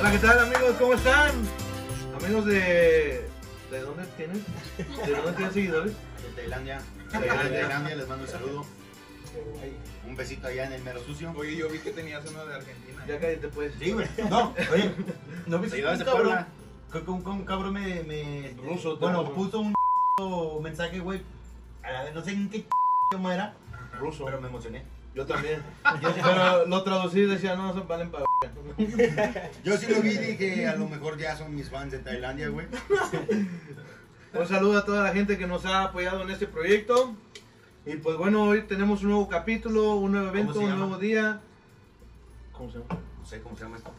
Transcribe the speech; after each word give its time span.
Hola, 0.00 0.12
¿qué 0.12 0.18
tal 0.18 0.38
amigos? 0.38 0.76
¿Cómo 0.78 0.94
están? 0.94 1.30
Amigos 2.18 2.46
de... 2.46 3.28
¿De 3.70 3.80
dónde 3.80 4.04
tienen? 4.16 4.44
¿De 4.78 5.12
dónde 5.12 5.32
tienen 5.32 5.52
seguidores? 5.52 5.92
De 5.92 6.28
Tailandia. 6.36 6.80
De 7.12 7.18
De 7.18 7.26
Tailandia. 7.26 7.60
Tailandia 7.60 7.96
les 7.96 8.08
mando 8.08 8.24
un 8.24 8.30
saludo. 8.30 8.66
Un 10.06 10.16
besito 10.16 10.48
allá 10.48 10.66
en 10.66 10.72
el 10.72 10.82
mero 10.82 11.00
sucio. 11.04 11.32
Oye, 11.36 11.56
yo 11.56 11.68
vi 11.68 11.78
que 11.78 11.90
tenías 11.92 12.24
uno 12.30 12.46
de 12.46 12.54
Argentina. 12.54 13.04
Ya 13.06 13.20
cállate 13.20 13.48
pues. 13.48 13.72
Sí, 13.78 13.92
güey. 13.92 14.06
No, 14.30 14.54
oye, 14.72 14.94
¿no 15.46 15.58
viste 15.58 15.82
que 15.82 15.86
un 15.86 15.98
cabrón? 15.98 16.46
Que 16.90 16.98
un, 16.98 17.26
un 17.26 17.44
cabrón 17.44 17.74
me, 17.74 18.02
me 18.02 18.54
Ruso, 18.64 18.96
bueno, 18.96 19.30
puso 19.32 19.60
un 19.60 20.62
mensaje, 20.62 20.98
güey. 20.98 21.22
a 21.82 21.92
la 21.92 22.02
vez, 22.04 22.14
No 22.14 22.24
sé 22.24 22.32
en 22.32 22.48
qué 22.48 22.66
idioma 23.12 23.34
era, 23.34 23.54
Ruso. 23.98 24.24
pero 24.24 24.40
me 24.40 24.48
emocioné. 24.48 24.82
Yo 25.14 25.26
también. 25.26 25.62
Pero 26.22 26.66
lo 26.66 26.82
traducí 26.82 27.20
y 27.20 27.26
decía, 27.26 27.56
no, 27.56 27.72
son 27.72 27.86
valen 27.88 28.10
para... 28.10 28.24
Yo 29.64 29.76
sí 29.76 29.86
lo 29.92 30.00
vi 30.00 30.10
y 30.10 30.18
dije, 30.18 30.66
a 30.68 30.76
lo 30.76 30.88
mejor 30.88 31.18
ya 31.18 31.36
son 31.36 31.54
mis 31.54 31.68
fans 31.68 31.92
de 31.92 31.98
Tailandia, 31.98 32.48
güey. 32.48 32.66
Un 34.32 34.46
saludo 34.46 34.78
a 34.78 34.84
toda 34.84 35.02
la 35.02 35.12
gente 35.12 35.36
que 35.36 35.46
nos 35.46 35.66
ha 35.66 35.82
apoyado 35.84 36.22
en 36.22 36.30
este 36.30 36.46
proyecto. 36.46 37.14
Y 37.84 37.96
pues 37.96 38.16
bueno, 38.16 38.44
hoy 38.44 38.62
tenemos 38.62 39.02
un 39.02 39.08
nuevo 39.10 39.28
capítulo, 39.28 39.94
un 39.96 40.12
nuevo 40.12 40.28
evento, 40.28 40.60
un 40.60 40.78
nuevo 40.78 40.96
día. 40.98 41.40
¿Cómo 42.52 42.70
se 42.70 42.78
llama? 42.78 43.00
No 43.18 43.26
sé 43.26 43.40
cómo 43.42 43.56
se 43.56 43.64
llama 43.64 43.76
esto. 43.78 43.92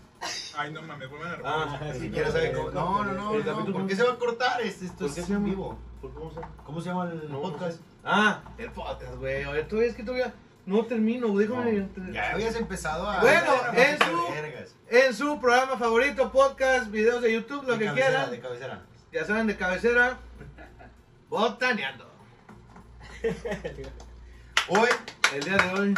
Ay, 0.55 0.71
no 0.71 0.81
mames, 0.83 1.09
vuelven 1.09 1.27
a 1.33 1.37
Ah, 1.43 1.79
Ni 1.87 1.93
sí, 1.93 1.99
siquiera 2.05 2.27
no, 2.27 2.33
sabe 2.33 2.53
cómo. 2.53 2.71
No, 2.71 3.03
no, 3.03 3.13
no. 3.13 3.33
El 3.35 3.45
no, 3.45 3.73
¿Por 3.73 3.87
qué 3.87 3.95
se 3.95 4.03
va 4.03 4.13
a 4.13 4.17
cortar? 4.17 4.61
Esto, 4.61 4.85
esto 4.85 4.97
¿Por 4.99 5.07
es 5.07 5.15
qué 5.15 5.21
se 5.23 5.33
llama? 5.33 5.45
vivo. 5.45 5.77
¿Por 5.99 6.13
cómo 6.13 6.29
se 6.29 6.35
llama? 6.39 6.53
¿Cómo 6.65 6.81
se 6.81 6.89
llama 6.89 7.11
el 7.11 7.31
No, 7.31 7.41
podcast? 7.41 7.61
no 7.61 7.71
sé. 7.71 7.79
Ah, 8.05 8.41
el 8.57 8.71
podcast, 8.71 9.15
güey. 9.15 9.43
A 9.43 9.51
ver, 9.51 9.67
todavía 9.67 9.89
es 9.89 9.95
que 9.97 10.03
todavía 10.03 10.33
no 10.65 10.85
termino, 10.85 11.35
déjame. 11.37 11.87
Ya 12.11 12.31
habías 12.31 12.55
empezado 12.55 13.09
a. 13.09 13.19
Bueno, 13.21 13.53
en 13.73 13.97
su-. 13.97 14.33
En 14.89 15.13
su 15.13 15.39
programa 15.39 15.77
favorito, 15.77 16.31
podcast, 16.31 16.91
videos 16.91 17.21
de 17.21 17.33
YouTube, 17.33 17.63
lo 17.65 17.73
De 17.73 17.79
que 17.79 17.85
cabecera, 17.85 18.09
quieran. 18.09 18.31
De 18.31 18.39
cabecera. 18.41 18.81
Ya 19.11 19.25
saben, 19.25 19.47
de 19.47 19.55
cabecera. 19.55 20.17
Botaneando. 21.29 22.11
Hoy 24.67 24.89
El 25.33 25.43
día 25.43 25.57
de 25.57 25.79
hoy. 25.79 25.93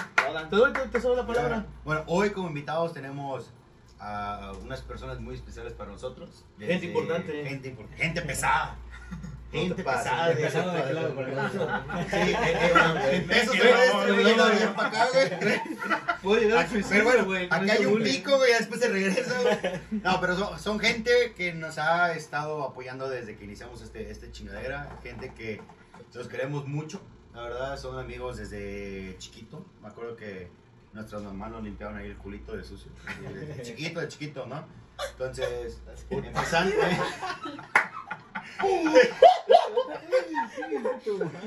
Te 0.49 0.55
doy, 0.55 0.73
te, 0.73 0.99
te 0.99 1.15
la 1.15 1.25
palabra. 1.25 1.65
Bueno, 1.83 2.03
hoy 2.07 2.29
como 2.31 2.49
invitados 2.49 2.93
tenemos 2.93 3.51
a 3.99 4.51
unas 4.61 4.81
personas 4.81 5.19
muy 5.19 5.35
especiales 5.35 5.73
para 5.73 5.91
nosotros. 5.91 6.45
Gente 6.59 6.85
importante. 6.87 7.45
Gente, 7.45 7.75
gente 7.97 8.21
pesada. 8.21 8.77
No 9.53 9.59
Gente 9.59 9.83
pesada. 9.83 10.29
de 10.29 10.35
de- 10.35 10.41
pesado 10.43 10.71
de 10.71 10.81
clavo, 10.83 11.13
por 11.13 11.25
Sí, 11.25 12.15
eh, 12.15 12.35
eh, 12.41 13.15
en 13.17 13.27
pesos 13.27 13.55
se 13.55 13.61
ve 13.63 13.85
este 13.85 14.11
güey 14.11 14.25
yendo 14.25 14.49
bien 14.49 14.73
para 14.73 14.87
acá, 14.87 15.07
güey. 15.13 15.29
Pero 16.89 17.25
bueno, 17.25 17.45
acá 17.53 17.73
hay 17.73 17.85
un 17.85 18.01
pico, 18.03 18.37
güey, 18.37 18.51
después 18.53 18.79
se 18.81 18.87
regresa, 18.89 19.41
güey. 19.41 19.81
No, 20.03 20.19
pero 20.19 20.35
son, 20.37 20.59
son 20.59 20.79
gente 20.79 21.33
que 21.37 21.53
nos 21.53 21.77
ha 21.77 22.13
estado 22.13 22.63
apoyando 22.63 23.07
desde 23.09 23.35
que 23.35 23.43
iniciamos 23.45 23.81
este, 23.81 24.09
este 24.09 24.31
chingadera. 24.31 24.97
Gente 25.03 25.31
que 25.33 25.61
los 26.13 26.27
queremos 26.27 26.65
mucho. 26.67 26.99
La 27.35 27.43
verdad, 27.43 27.77
son 27.77 27.99
amigos 27.99 28.37
desde 28.37 29.15
chiquito. 29.19 29.65
Me 29.81 29.87
acuerdo 29.89 30.15
que 30.15 30.49
nuestras 30.93 31.21
mamás 31.21 31.51
nos 31.51 31.63
limpiaban 31.63 31.97
ahí 31.97 32.07
el 32.07 32.17
culito 32.17 32.55
de 32.55 32.63
sucio. 32.63 32.91
De 33.55 33.61
chiquito, 33.61 33.99
de 33.99 34.07
chiquito, 34.07 34.45
¿no? 34.47 34.65
Entonces, 35.11 35.79
empezando. 36.09 36.75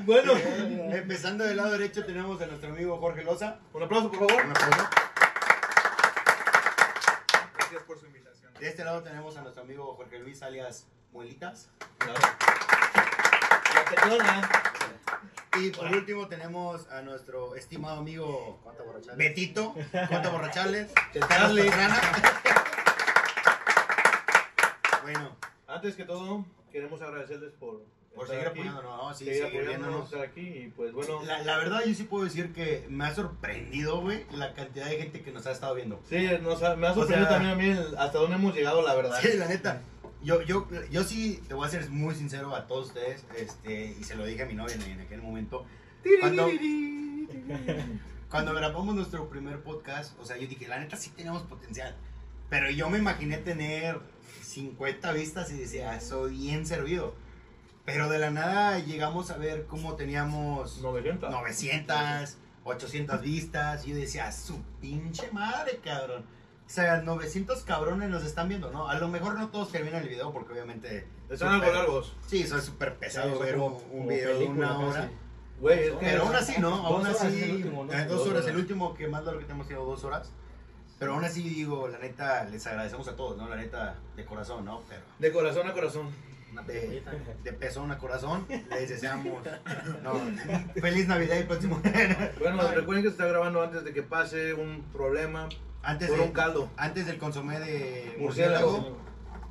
Bueno, 0.04 0.32
Empezando 0.92 1.44
del 1.44 1.56
lado 1.56 1.72
derecho 1.72 2.04
tenemos 2.04 2.40
a 2.40 2.46
nuestro 2.46 2.70
amigo 2.70 2.98
Jorge 2.98 3.24
Loza. 3.24 3.58
un 3.72 3.82
aplauso, 3.82 4.10
por 4.10 4.28
favor. 4.28 4.44
Un 4.44 4.50
aplauso. 4.50 4.88
Gracias 7.58 7.82
por 7.84 7.98
su 7.98 8.06
invitación. 8.06 8.52
De 8.54 8.68
este 8.68 8.84
lado 8.84 9.02
tenemos 9.02 9.36
a 9.36 9.42
nuestro 9.42 9.62
amigo 9.62 9.94
Jorge 9.96 10.18
Luis 10.18 10.42
alias 10.42 10.86
Muelitas. 11.12 11.68
La 13.74 13.84
teclona. 13.90 14.48
Y 15.58 15.70
por 15.70 15.86
último 15.86 16.28
tenemos 16.28 16.86
a 16.90 17.00
nuestro 17.02 17.56
estimado 17.56 18.00
amigo 18.00 18.60
Betito, 19.16 19.74
Cuánto 20.08 20.30
Borrachales, 20.30 20.92
Charlie. 21.28 21.66
Pastrana. 21.70 22.00
Bueno, 25.02 25.36
Antes 25.68 25.96
que 25.96 26.04
todo, 26.04 26.44
queremos 26.72 27.00
agradecerles 27.02 27.52
por, 27.54 27.82
seguir 28.26 28.46
aquí, 28.48 28.60
apoyándonos, 28.60 28.96
¿no? 28.96 29.14
Sí, 29.14 29.24
seguir 29.26 29.44
apoyándonos, 29.44 29.78
viéndonos. 29.78 30.04
estar 30.06 30.20
aquí 30.22 30.40
y 30.40 30.72
pues 30.74 30.92
bueno. 30.92 31.22
La, 31.24 31.42
la 31.42 31.58
verdad 31.58 31.80
yo 31.86 31.94
sí 31.94 32.04
puedo 32.04 32.24
decir 32.24 32.52
que 32.52 32.86
me 32.88 33.04
ha 33.04 33.14
sorprendido, 33.14 34.00
güey, 34.00 34.24
la 34.32 34.52
cantidad 34.54 34.86
de 34.86 34.96
gente 34.98 35.22
que 35.22 35.32
nos 35.32 35.46
ha 35.46 35.52
estado 35.52 35.74
viendo. 35.74 36.00
Sí, 36.08 36.26
nos 36.42 36.62
ha- 36.62 36.76
me 36.76 36.86
ha 36.86 36.94
sorprendido 36.94 37.26
O 37.26 37.28
sea- 37.28 37.38
también 37.38 37.52
a 37.52 37.56
mí 37.56 37.66
el- 37.88 37.96
hasta 37.98 38.18
dónde 38.18 38.36
hemos 38.36 38.54
llegado, 38.54 38.82
la 38.82 38.94
verdad. 38.94 39.18
Sí, 39.20 39.36
la 39.36 39.48
neta. 39.48 39.82
Yo, 40.22 40.42
yo, 40.42 40.66
yo 40.90 41.04
sí 41.04 41.40
te 41.46 41.54
voy 41.54 41.66
a 41.66 41.70
ser 41.70 41.88
muy 41.90 42.14
sincero 42.14 42.54
a 42.56 42.66
todos 42.66 42.88
ustedes, 42.88 43.24
este, 43.36 43.94
y 44.00 44.02
se 44.04 44.16
lo 44.16 44.24
dije 44.24 44.42
a 44.42 44.46
mi 44.46 44.54
novia 44.54 44.74
en 44.74 45.00
aquel 45.00 45.20
momento. 45.22 45.64
Cuando, 46.20 46.48
cuando 48.30 48.54
grabamos 48.54 48.94
nuestro 48.94 49.28
primer 49.28 49.60
podcast, 49.60 50.18
o 50.20 50.24
sea, 50.24 50.36
yo 50.36 50.46
dije, 50.48 50.66
la 50.68 50.78
neta 50.78 50.96
sí 50.96 51.10
tenemos 51.10 51.42
potencial. 51.42 51.94
Pero 52.48 52.70
yo 52.70 52.88
me 52.90 52.98
imaginé 52.98 53.38
tener 53.38 53.98
50 54.66 55.12
vistas 55.12 55.50
y 55.52 55.58
decía, 55.58 56.00
soy 56.00 56.32
bien 56.38 56.64
servido. 56.64 57.14
Pero 57.84 58.08
de 58.08 58.18
la 58.18 58.30
nada 58.30 58.78
llegamos 58.78 59.30
a 59.30 59.36
ver 59.36 59.66
cómo 59.66 59.96
teníamos 59.96 60.80
900. 60.80 61.30
900, 61.30 62.36
800 62.64 63.20
vistas. 63.20 63.86
Y 63.86 63.90
yo 63.90 63.96
decía, 63.96 64.32
su 64.32 64.62
pinche 64.80 65.30
madre, 65.30 65.78
cabrón. 65.84 66.24
O 66.66 66.68
sea, 66.70 67.02
900 67.02 67.62
cabrones 67.64 68.08
nos 68.08 68.24
están 68.24 68.48
viendo, 68.48 68.70
¿no? 68.72 68.88
A 68.88 68.94
lo 68.98 69.08
mejor 69.08 69.38
no 69.38 69.50
todos 69.50 69.70
terminan 69.70 70.02
el 70.02 70.08
video 70.08 70.32
porque 70.32 70.54
obviamente... 70.54 71.06
Están 71.28 71.60
algo 71.60 71.70
largos. 71.72 72.16
Sí, 72.26 72.40
eso 72.42 72.56
es 72.56 72.64
súper 72.64 72.94
pesado 72.96 73.34
Sí, 73.36 73.42
ver 73.42 73.56
como- 73.56 73.76
un, 73.92 74.00
un 74.00 74.08
video 74.08 74.38
de 74.38 74.46
una 74.46 74.78
hora. 74.78 75.00
casi. 75.02 75.12
Güey. 75.60 75.98
Pero 76.00 76.22
aún 76.22 76.34
así, 76.34 76.54
¿no? 76.60 76.74
Aún 76.74 77.06
así, 77.06 77.26
es 77.26 77.42
el 77.42 77.56
último, 77.56 77.84
¿no? 77.84 77.92
eh, 77.92 78.04
dos, 78.06 78.18
Dos 78.18 78.20
horas, 78.28 78.32
horas. 78.44 78.46
el 78.48 78.56
último 78.56 78.94
que 78.94 79.06
más 79.06 79.22
largo 79.24 79.40
que 79.46 79.52
hemos 79.52 79.66
sido 79.66 79.84
dos 79.84 80.02
horas. 80.02 80.30
Pero 80.98 81.12
aún 81.14 81.24
así 81.24 81.42
digo, 81.42 81.88
la 81.88 81.98
neta, 81.98 82.44
les 82.44 82.66
agradecemos 82.66 83.06
a 83.08 83.16
todos, 83.16 83.36
¿no? 83.36 83.48
La 83.48 83.56
neta, 83.56 83.96
de 84.16 84.24
corazón, 84.24 84.64
¿no? 84.64 84.82
Pero 84.88 85.02
De 85.18 85.30
corazón 85.32 85.68
a 85.68 85.72
corazón. 85.74 86.08
de, 86.66 87.02
de 87.44 87.52
pezón 87.52 87.90
a 87.90 87.98
corazón, 87.98 88.46
les 88.48 88.88
deseamos 88.88 89.42
no, 90.02 90.12
feliz 90.80 91.06
Navidad 91.06 91.36
y 91.38 91.42
próximo. 91.44 91.80
Bueno, 92.40 92.62
recuerden 92.74 93.02
que 93.04 93.10
se 93.10 93.14
está 93.14 93.26
grabando 93.26 93.62
antes 93.62 93.84
de 93.84 93.92
que 93.92 94.02
pase 94.02 94.54
un 94.54 94.82
problema 94.92 95.48
antes, 95.82 96.08
por 96.08 96.18
de- 96.18 96.24
un 96.24 96.32
caldo. 96.32 96.70
antes 96.78 97.04
del 97.06 97.18
consomé 97.18 97.60
de 97.60 98.16
Murciélago. 98.18 98.96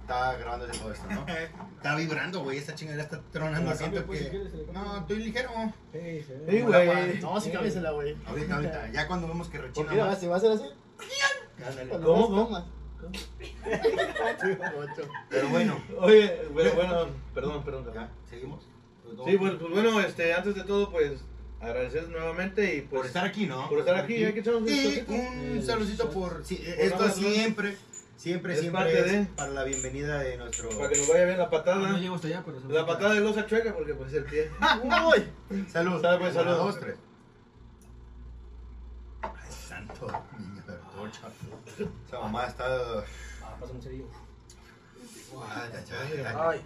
estaba 0.01 0.33
grabando 0.37 0.65
todo 0.67 0.91
esto, 0.91 1.05
¿no? 1.11 1.25
Está 1.85 1.95
vibrando, 1.95 2.41
güey, 2.43 2.57
esta 2.57 2.73
chingadera 2.73 3.03
está 3.03 3.21
tronando, 3.31 3.69
La 3.69 3.75
siento 3.77 3.97
cambio, 3.97 4.07
pues, 4.07 4.17
si 4.19 4.25
que... 4.25 4.31
quieres, 4.31 4.51
se 4.51 4.57
la 4.57 4.63
cambio. 4.73 4.83
No, 4.83 4.97
estoy 5.01 5.17
ligero. 5.19 5.49
Sí, 5.93 6.61
güey. 6.61 7.19
No, 7.21 7.39
sí, 7.39 7.51
cámbiasela, 7.51 7.91
güey. 7.91 8.17
Ahorita, 8.25 8.55
ahorita, 8.55 8.91
ya 8.91 9.07
cuando 9.07 9.27
vemos 9.27 9.47
que 9.49 9.59
rechina 9.59 9.93
más, 9.93 10.27
va 10.27 10.35
a 10.35 10.39
ser 10.39 10.51
así, 10.53 10.63
ándale. 11.65 11.89
¿Cómo, 12.03 12.49
más 12.49 12.63
cómo? 12.99 13.11
Pero 15.29 15.49
bueno, 15.49 15.79
Oye, 15.99 16.47
bueno, 16.51 16.71
bueno, 16.75 17.07
perdón, 17.33 17.63
perdón. 17.63 17.91
ya, 17.93 18.09
seguimos. 18.29 18.63
Sí, 19.25 19.35
bueno, 19.37 19.57
pues 19.59 19.71
bueno, 19.71 19.99
este, 20.01 20.33
antes 20.33 20.55
de 20.55 20.63
todo, 20.63 20.91
pues 20.91 21.21
agradecer 21.61 22.09
nuevamente 22.09 22.75
y 22.75 22.81
pues 22.81 22.99
por 22.99 23.05
estar 23.05 23.25
aquí, 23.25 23.45
¿no? 23.45 23.67
por 23.69 23.79
estar 23.79 23.95
aquí, 23.95 24.23
hay 24.23 24.33
que 24.33 24.39
echarnos 24.41 24.63
un 24.63 24.69
Y 24.69 24.83
toquito. 24.99 25.11
un 25.13 25.63
saludito 25.65 26.09
por. 26.09 26.43
sí, 26.45 26.55
Por 26.57 26.67
esto 26.67 26.95
nada, 26.99 27.07
¿no? 27.07 27.13
siempre, 27.13 27.77
siempre, 28.17 28.53
Es 28.53 28.59
siempre 28.61 28.83
parte 28.83 28.99
es 28.99 29.11
de- 29.11 29.25
para 29.35 29.51
la 29.51 29.63
bienvenida 29.63 30.19
de 30.19 30.37
nuestro. 30.37 30.69
Para 30.69 30.89
que 30.89 30.97
nos 30.97 31.07
vaya 31.07 31.25
bien 31.25 31.37
la 31.37 31.45
No 31.45 31.49
patada. 31.51 31.97
llego 31.99 32.15
hasta 32.15 32.27
allá, 32.27 32.43
pero 32.45 32.59
La 32.69 32.85
patada 32.85 33.13
de 33.13 33.21
losa 33.21 33.45
chueca, 33.45 33.73
porque 33.73 33.93
pues 33.93 34.09
es 34.11 34.17
el 34.17 34.25
pie. 34.25 34.49
Uy. 34.83 35.65
Salud. 35.71 36.01
Salud, 36.01 36.19
pues, 36.19 36.33
salud. 36.33 36.51
dos, 36.55 36.79
tres. 36.79 36.95
Ay, 39.21 39.51
santo 39.51 40.07
niño 41.05 41.13
de 41.13 41.75
tocha. 41.77 41.91
Esa 42.07 42.19
mamá 42.19 42.45
está. 42.45 42.65
Ah, 43.43 43.55
pasa 43.59 43.73
un 43.73 43.81
cerillo. 43.81 44.05
Ay, 45.49 45.69
ay, 45.73 45.83
ay, 45.91 46.23
ay. 46.25 46.35
Ay. 46.39 46.61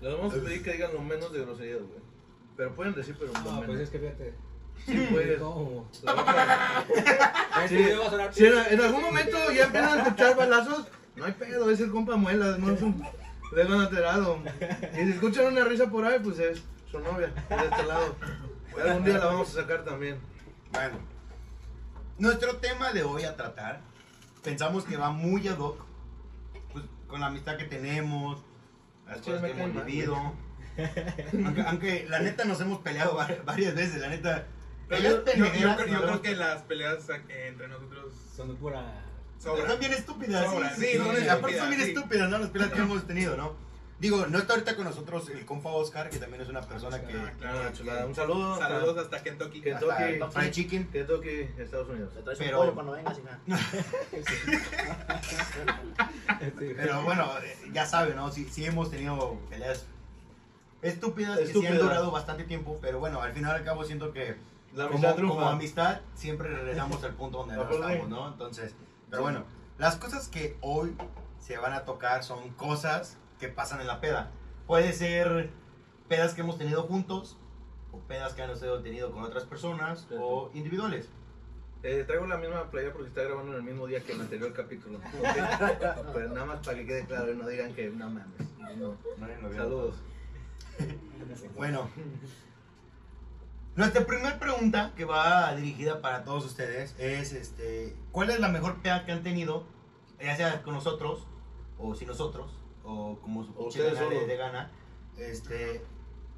Les 0.00 0.12
vamos 0.16 0.32
a 0.34 0.36
pedir 0.40 0.62
que 0.62 0.72
digan 0.72 0.92
lo 0.94 1.00
menos 1.02 1.32
de 1.32 1.40
groserías, 1.40 1.78
güey. 1.80 2.00
Pero 2.56 2.74
pueden 2.74 2.94
decir, 2.94 3.16
pero 3.18 3.32
lo 3.32 3.38
Ah, 3.38 3.42
menos. 3.54 3.66
pues 3.66 3.80
es 3.80 3.90
que 3.90 3.98
fíjate. 3.98 4.34
Sí, 4.86 5.08
pues. 5.10 5.38
¿Cómo? 5.40 5.88
Este 5.92 7.68
Sí. 7.68 7.76
video 7.76 8.00
va 8.00 8.06
a 8.06 8.10
sonar. 8.10 8.34
Si 8.34 8.46
en, 8.46 8.54
en 8.70 8.80
algún 8.80 9.02
momento 9.02 9.36
ya 9.52 9.64
empiezan 9.64 9.98
a 9.98 10.02
escuchar 10.02 10.36
balazos, 10.36 10.86
no 11.16 11.24
hay 11.24 11.32
pedo, 11.32 11.70
es 11.70 11.80
el 11.80 11.90
compa 11.90 12.16
muelas, 12.16 12.58
no 12.58 12.72
es 12.72 12.80
un 12.82 13.02
dedo 13.54 13.80
alterado. 13.80 14.38
Y 14.94 14.96
si 15.04 15.10
escuchan 15.12 15.46
una 15.46 15.64
risa 15.64 15.90
por 15.90 16.04
ahí, 16.04 16.18
pues 16.22 16.38
es 16.38 16.62
su 16.90 16.98
novia, 17.00 17.28
de 17.48 17.56
este 17.56 17.82
lado. 17.86 18.16
Algún 18.82 19.04
día 19.04 19.18
la 19.18 19.26
vamos 19.26 19.50
a 19.56 19.60
sacar 19.62 19.84
también. 19.84 20.18
Bueno, 20.72 20.98
nuestro 22.20 22.56
tema 22.56 22.92
de 22.92 23.02
hoy 23.02 23.24
a 23.24 23.36
tratar, 23.36 23.80
pensamos 24.44 24.84
que 24.84 24.96
va 24.96 25.10
muy 25.10 25.48
ad 25.48 25.58
hoc, 25.58 25.84
pues, 26.72 26.84
con 27.08 27.20
la 27.20 27.26
amistad 27.26 27.56
que 27.56 27.64
tenemos, 27.64 28.38
las 29.06 29.18
cosas 29.18 29.42
que 29.42 29.50
hemos 29.50 29.84
vivido. 29.84 30.16
Aunque, 31.44 31.62
aunque 31.62 32.06
la 32.08 32.20
neta 32.20 32.44
nos 32.44 32.58
hemos 32.60 32.78
peleado 32.78 33.14
var- 33.14 33.42
varias 33.44 33.74
veces, 33.74 34.00
la 34.00 34.08
neta. 34.08 34.46
Pero 34.88 35.02
yo, 35.02 35.10
yo- 35.10 35.16
yo 35.16 35.24
pendejeras, 35.24 35.76
creo, 35.76 35.86
yo 35.88 35.94
¿no? 36.00 36.06
creo 36.06 36.22
que 36.22 36.36
las 36.36 36.62
peleas 36.62 37.06
entre 37.28 37.68
nosotros 37.68 38.14
Son 38.34 38.48
de 38.48 38.54
pura. 38.54 38.82
Sobran. 39.38 39.68
Son 39.68 39.80
bien 39.80 39.92
estúpidas. 39.92 40.44
Sobran, 40.50 40.74
sí, 40.76 40.80
sí, 40.82 40.92
sí, 40.92 40.96
son 40.98 41.16
sí. 41.16 41.56
Bien 41.68 41.80
sí. 41.82 41.90
estúpidas, 41.90 42.30
¿no? 42.30 42.38
Las 42.38 42.48
peleas 42.50 42.70
que 42.72 42.78
hemos 42.80 43.06
tenido, 43.06 43.36
¿no? 43.36 43.56
Digo, 44.00 44.26
no 44.26 44.38
está 44.38 44.54
ahorita 44.54 44.76
con 44.76 44.86
nosotros 44.86 45.28
el 45.28 45.44
compa 45.44 45.68
Oscar, 45.70 46.08
que 46.08 46.18
también 46.18 46.40
es 46.40 46.48
una 46.48 46.62
persona 46.62 47.02
que... 47.02 47.14
Ah, 47.18 47.32
claro. 47.38 47.72
Chulada. 47.74 48.06
Un 48.06 48.14
saludo. 48.14 48.54
hasta 48.54 48.68
Saludos 48.68 48.96
hasta 48.96 49.22
Kentucky. 49.22 49.60
Kentucky. 49.60 49.92
Hasta 50.14 50.30
Fried 50.30 50.50
Chicken. 50.50 50.88
Kentucky, 50.90 51.48
Estados 51.58 51.88
Unidos. 51.90 52.14
Te 52.14 52.22
traes 52.22 52.38
Pero- 52.38 52.60
un 52.60 52.64
pollo 52.64 52.74
cuando 52.74 52.92
vengas 52.92 53.18
y 53.18 53.22
nada. 53.22 53.38
Pero 56.76 57.02
bueno, 57.02 57.28
ya 57.72 57.84
saben, 57.84 58.16
¿no? 58.16 58.32
Sí, 58.32 58.48
sí 58.50 58.64
hemos 58.64 58.90
tenido 58.90 59.38
peleas 59.50 59.84
estúpidas 60.80 61.38
que 61.38 61.46
sí 61.48 61.66
han 61.66 61.78
durado 61.78 62.10
bastante 62.10 62.44
tiempo, 62.44 62.78
pero 62.80 62.98
bueno, 63.00 63.20
al 63.20 63.32
final 63.34 63.52
y 63.52 63.58
al 63.58 63.64
cabo 63.64 63.84
siento 63.84 64.12
que 64.12 64.36
La 64.74 64.88
como, 64.88 64.98
amistad 65.06 65.16
como 65.16 65.48
amistad 65.48 66.00
siempre 66.14 66.48
regresamos 66.48 67.04
al 67.04 67.12
punto 67.14 67.38
donde 67.38 67.56
no 67.56 67.70
estamos, 67.70 68.08
¿no? 68.08 68.28
Entonces, 68.28 68.74
pero 69.10 69.22
bueno, 69.22 69.44
las 69.78 69.96
cosas 69.96 70.28
que 70.28 70.56
hoy 70.62 70.96
se 71.38 71.58
van 71.58 71.74
a 71.74 71.84
tocar 71.84 72.24
son 72.24 72.48
cosas 72.50 73.18
que 73.40 73.48
pasan 73.48 73.80
en 73.80 73.86
la 73.88 74.00
peda. 74.00 74.30
Puede 74.66 74.92
ser 74.92 75.50
pedas 76.08 76.34
que 76.34 76.42
hemos 76.42 76.58
tenido 76.58 76.82
juntos, 76.84 77.36
o 77.92 77.98
pedas 78.00 78.34
que 78.34 78.42
han 78.42 78.52
tenido 78.82 79.10
con 79.10 79.24
otras 79.24 79.44
personas, 79.44 80.06
Sí. 80.08 80.14
o 80.18 80.50
individuales. 80.54 81.08
Eh, 81.82 82.04
traigo 82.06 82.26
la 82.26 82.36
misma 82.36 82.70
playa 82.70 82.92
porque 82.92 83.08
está 83.08 83.22
grabando 83.22 83.52
en 83.52 83.58
el 83.58 83.62
mismo 83.62 83.86
día 83.86 84.00
que 84.00 84.12
el 84.12 84.20
anterior 84.20 84.52
capítulo. 84.52 85.00
Pero 86.12 86.28
nada 86.28 86.44
más 86.44 86.64
para 86.64 86.76
que 86.76 86.86
quede 86.86 87.06
claro 87.06 87.32
y 87.32 87.36
no 87.36 87.48
digan 87.48 87.72
que 87.74 87.88
no 87.88 88.10
mames. 88.10 88.26
No. 88.76 88.96
Saludos. 89.54 89.96
Bueno, 91.54 91.90
nuestra 93.76 94.06
primera 94.06 94.38
pregunta 94.38 94.92
que 94.96 95.04
va 95.04 95.54
dirigida 95.54 96.00
para 96.00 96.24
todos 96.24 96.44
ustedes 96.46 96.94
es, 96.98 97.32
este, 97.32 97.94
¿cuál 98.10 98.30
es 98.30 98.40
la 98.40 98.48
mejor 98.48 98.80
peda 98.80 99.04
que 99.04 99.12
han 99.12 99.22
tenido, 99.22 99.64
ya 100.20 100.36
sea 100.36 100.62
con 100.62 100.74
nosotros 100.74 101.26
o 101.78 101.94
sin 101.94 102.08
nosotros 102.08 102.59
o 102.84 103.18
como 103.20 103.44
su 103.44 103.50
O 103.52 103.64
pinche 103.64 103.80
ustedes 103.80 103.94
gana 103.94 104.06
solos. 104.10 104.26
dé 104.28 104.36
gana, 104.36 104.70
este, 105.18 105.82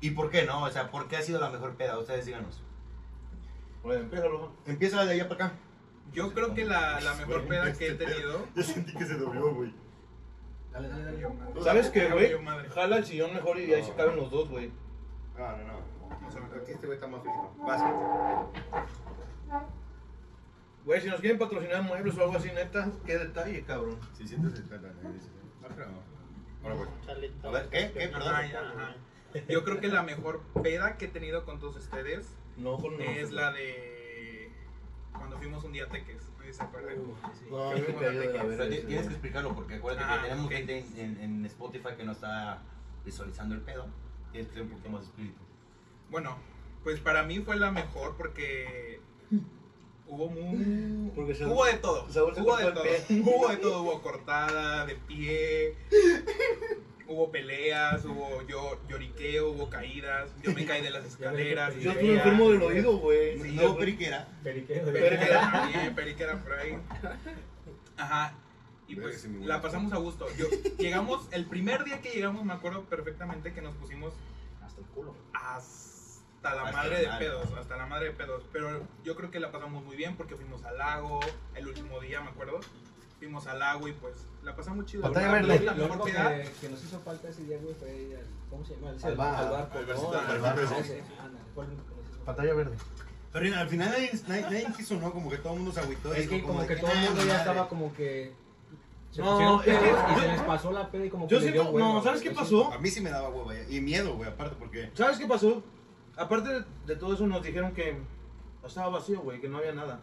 y 0.01 0.11
por 0.11 0.31
qué 0.31 0.45
no, 0.45 0.65
o 0.65 0.71
sea, 0.71 0.91
¿por 0.91 1.09
qué 1.09 1.17
ha 1.17 1.23
sido 1.23 1.41
la 1.41 1.51
mejor 1.51 1.75
peda? 1.77 1.99
Ustedes 1.99 2.27
díganos. 2.27 2.63
Bueno, 3.83 4.03
empézalo. 4.03 4.53
Empieza 4.67 5.05
de 5.05 5.13
allá 5.13 5.29
para 5.29 5.47
acá. 5.47 5.57
Yo 6.13 6.33
creo 6.35 6.55
que 6.55 6.65
la, 6.65 7.01
la 7.01 7.15
mejor 7.15 7.47
peda 7.49 7.73
que 7.73 7.89
he 7.89 7.95
tenido. 7.95 8.47
Yo 8.55 8.63
sentí 8.63 8.93
que 8.93 9.05
se 9.05 9.15
dobló, 9.15 9.55
güey. 9.55 9.73
Dale, 10.73 10.89
dale, 10.89 11.05
dale. 11.05 11.63
¿Sabes 11.63 11.91
qué, 11.91 12.09
güey? 12.11 12.33
Jala 12.75 12.97
el 12.97 13.05
sillón 13.05 13.35
mejor 13.35 13.59
y 13.59 13.73
ahí 13.73 13.85
se 13.85 13.95
caben 13.95 14.17
los 14.17 14.31
dos, 14.31 14.49
güey. 14.49 14.71
No, 15.37 15.57
no, 15.57 15.65
no. 15.65 15.93
No 16.21 16.31
se 16.31 16.41
me 16.41 16.47
Aquí 16.47 16.73
este 16.73 16.87
güey 16.87 16.97
está 16.97 17.09
más 17.09 17.23
físico. 17.23 17.55
Vas. 17.67 17.83
Güey, 20.85 21.01
si 21.01 21.09
nos 21.09 21.21
quieren 21.21 21.39
patrocinar 21.39 21.83
muebles 21.83 22.17
o 22.19 22.23
algo 22.23 22.37
así, 22.37 22.51
neta, 22.51 22.91
qué 23.07 23.19
detalle, 23.19 23.63
cabrón. 23.65 23.99
Si 24.15 24.27
sientes 24.27 24.59
el 24.59 24.83
No, 24.83 25.69
pero 26.63 26.75
no. 26.75 26.81
Ahora, 26.81 26.91
güey. 26.93 27.07
Charlito. 27.07 27.49
A 27.49 27.53
ver, 27.53 27.69
¿qué? 27.69 27.91
¿Qué? 27.93 28.09
Perdón. 28.09 28.23
Ajá, 28.35 28.47
ya, 28.47 28.61
ajá. 28.77 28.95
Yo 29.49 29.65
creo 29.65 29.81
que 29.81 29.89
la 29.89 30.03
mejor 30.03 30.41
peda 30.63 30.97
que 30.99 31.07
he 31.07 31.09
tenido 31.09 31.45
con 31.47 31.59
todos 31.59 31.77
ustedes 31.77 32.35
No, 32.59 32.77
con 32.79 33.01
es 33.01 33.31
la 33.33 33.51
de 33.51 34.51
cuando 35.13 35.39
fuimos 35.39 35.65
un 35.65 35.73
día 35.73 35.85
a 35.85 35.89
Teques. 35.89 36.29
Se. 36.53 36.63
No, 37.51 37.71
me 37.71 37.81
de 37.81 38.35
la 38.35 38.69
tienes 38.87 39.07
que 39.07 39.13
explicarlo 39.15 39.55
porque 39.55 39.77
acuérdate 39.77 40.05
Ah, 40.07 40.17
que 40.17 40.23
tenemos 40.29 40.47
ok. 40.47 40.53
gente 40.53 40.79
en, 40.79 40.99
en- 40.99 41.21
en 41.21 41.47
Spotify 41.47 41.91
que 41.97 42.05
no 42.05 42.13
está 42.13 42.61
visualizando 43.07 43.55
el 43.55 43.63
pedo. 43.63 43.87
Tienes 44.33 44.49
que 44.49 44.55
ser 44.55 44.63
un 44.65 44.69
poquito 44.71 44.91
más 44.91 45.05
explícito. 45.05 45.41
Bueno, 46.11 46.37
pues 46.85 47.01
para 47.01 47.23
mí 47.23 47.39
fue 47.39 47.57
la 47.57 47.71
mejor 47.71 48.17
porque 48.19 49.01
hubo 50.13 50.29
muy... 50.29 51.11
Porque 51.15 51.35
se- 51.35 51.47
Hubo 51.47 51.65
de 51.65 51.75
todo, 51.75 52.11
se 52.11 52.21
hubo 52.21 52.29
de 52.29 52.35
todo, 52.73 52.85
hubo 53.25 53.49
de 53.49 53.57
todo, 53.57 53.83
hubo 53.83 54.03
cortada, 54.03 54.85
de 54.87 54.95
pie, 54.97 55.75
hubo 57.09 57.31
peleas, 57.31 58.05
hubo 58.05 58.47
yo, 58.47 58.79
lloriqueo, 58.89 59.51
hubo 59.51 59.69
caídas, 59.69 60.31
yo 60.43 60.53
me 60.53 60.65
caí 60.65 60.83
de 60.83 60.91
las 60.91 61.05
escaleras. 61.13 61.75
Yo 61.81 61.93
estuve 61.93 62.15
enfermo 62.15 62.51
del 62.51 62.63
oído, 62.63 62.99
güey. 62.99 63.39
Sí, 63.41 63.53
No, 63.53 63.77
periquera. 63.77 64.29
Periquera 64.43 65.51
también, 65.53 65.95
periquera 65.97 66.43
por 66.43 66.53
ahí. 66.55 66.79
Ajá. 67.97 68.35
Y 68.89 68.97
pues 68.97 69.25
la 69.41 69.63
pasamos 69.63 69.93
a 69.93 69.97
gusto. 69.97 70.27
Yo, 70.37 70.47
llegamos, 70.79 71.27
el 71.33 71.47
primer 71.47 71.85
día 71.85 72.01
que 72.03 72.11
llegamos, 72.11 72.45
me 72.45 72.53
acuerdo 72.53 72.83
perfectamente 72.85 73.53
que 73.55 73.63
nos 73.63 73.75
pusimos 73.77 74.13
Hasta 74.63 74.81
el 74.81 74.87
culo. 74.89 75.15
hasta 75.33 75.92
la 76.55 76.63
Hasta 76.63 76.77
madre 76.77 76.91
la 76.91 76.99
de 77.01 77.07
madre. 77.09 77.27
pedos, 77.27 77.47
hasta 77.59 77.77
la 77.77 77.87
madre 77.87 78.05
de 78.07 78.11
pedos. 78.13 78.45
Pero 78.53 78.81
yo 79.05 79.17
creo 79.17 79.31
que 79.31 79.41
la 79.41 79.51
pasamos 79.53 79.85
muy 79.85 79.97
bien 79.97 80.17
porque 80.17 80.37
fuimos 80.37 80.65
al 80.65 80.79
lago, 80.79 81.21
el 81.55 81.69
último 81.69 82.01
día, 82.01 82.21
me 82.21 82.31
acuerdo. 82.31 82.61
Fuimos 83.19 83.47
al 83.47 83.61
lago 83.61 83.87
y 83.87 83.93
pues 83.93 84.17
la 84.43 84.57
pasamos 84.57 84.85
chido. 84.87 85.03
Pantalla 85.05 85.29
La- 85.29 85.33
verde. 85.35 85.61
La 85.65 85.75
Lo 85.75 86.05
que, 86.05 86.51
que 86.61 86.69
nos 86.69 86.83
hizo 86.85 86.99
falta 87.01 87.29
ese 87.29 87.45
día, 87.45 87.59
güey, 87.63 87.75
fue 87.75 88.17
al, 88.19 88.27
¿cómo 88.51 88.65
se 88.65 88.75
llama? 88.75 88.91
Ese- 88.97 89.07
Al 89.07 89.15
bar. 89.17 89.45
Al 89.45 89.51
barco, 89.51 89.79
Al. 89.79 89.87
Pantalla 92.25 92.55
verde. 92.55 92.77
Pero 93.33 93.57
al 93.57 93.69
final 93.69 93.89
nadie, 93.91 94.11
nadie, 94.29 94.43
nadie 94.43 94.67
quiso, 94.77 94.97
¿no? 94.97 95.11
Como 95.13 95.31
que 95.31 95.39
todo 95.39 95.55
el 95.55 95.61
mundo 95.61 95.73
se 95.73 95.81
agüitó. 95.81 96.15
y 96.15 96.21
Es 96.21 96.29
que 96.29 96.43
como 96.43 96.67
que 96.67 96.75
de, 96.75 96.81
todo 96.81 96.93
el 96.93 96.99
"Ah, 96.99 97.03
mundo 97.07 97.21
ya 97.21 97.27
madre". 97.29 97.39
estaba 97.39 97.69
como 97.69 97.95
que... 97.95 98.33
Se 99.11 99.21
No, 99.23 99.31
pusieron 99.33 99.59
es 99.61 99.65
que 99.65 99.71
pedos 99.73 100.01
y 100.11 100.15
yo- 100.15 100.21
se 100.21 100.29
les 100.29 100.41
pasó 100.43 100.73
la 100.73 100.91
peda 100.91 101.05
y 101.07 101.11
como 101.11 101.27
que 101.29 101.35
Yo 101.35 101.41
siento, 101.41 101.63
dio 101.63 101.71
hueva, 101.71 101.89
no. 101.89 102.03
¿sabes 102.03 102.21
qué 102.23 102.31
pasó? 102.31 102.73
A 102.73 102.79
mí 102.79 102.89
sí 102.91 103.01
me 103.01 103.11
daba 103.11 103.29
hueva. 103.31 103.55
Y 103.69 103.81
miedo, 103.81 104.15
güey, 104.17 104.29
aparte 104.31 104.57
porque... 104.59 104.91
¿Sabes 104.95 105.19
qué 105.19 105.27
pasó? 105.27 105.63
Aparte 106.17 106.65
de, 106.87 106.97
todo 106.97 107.15
eso, 107.15 107.27
nos 107.27 107.43
dijeron 107.43 107.73
que 107.73 107.97
estaba 108.65 108.89
vacío, 108.91 109.21
güey, 109.21 109.41
que 109.41 109.49
no 109.49 109.59
había 109.59 109.73
nada. 109.73 110.01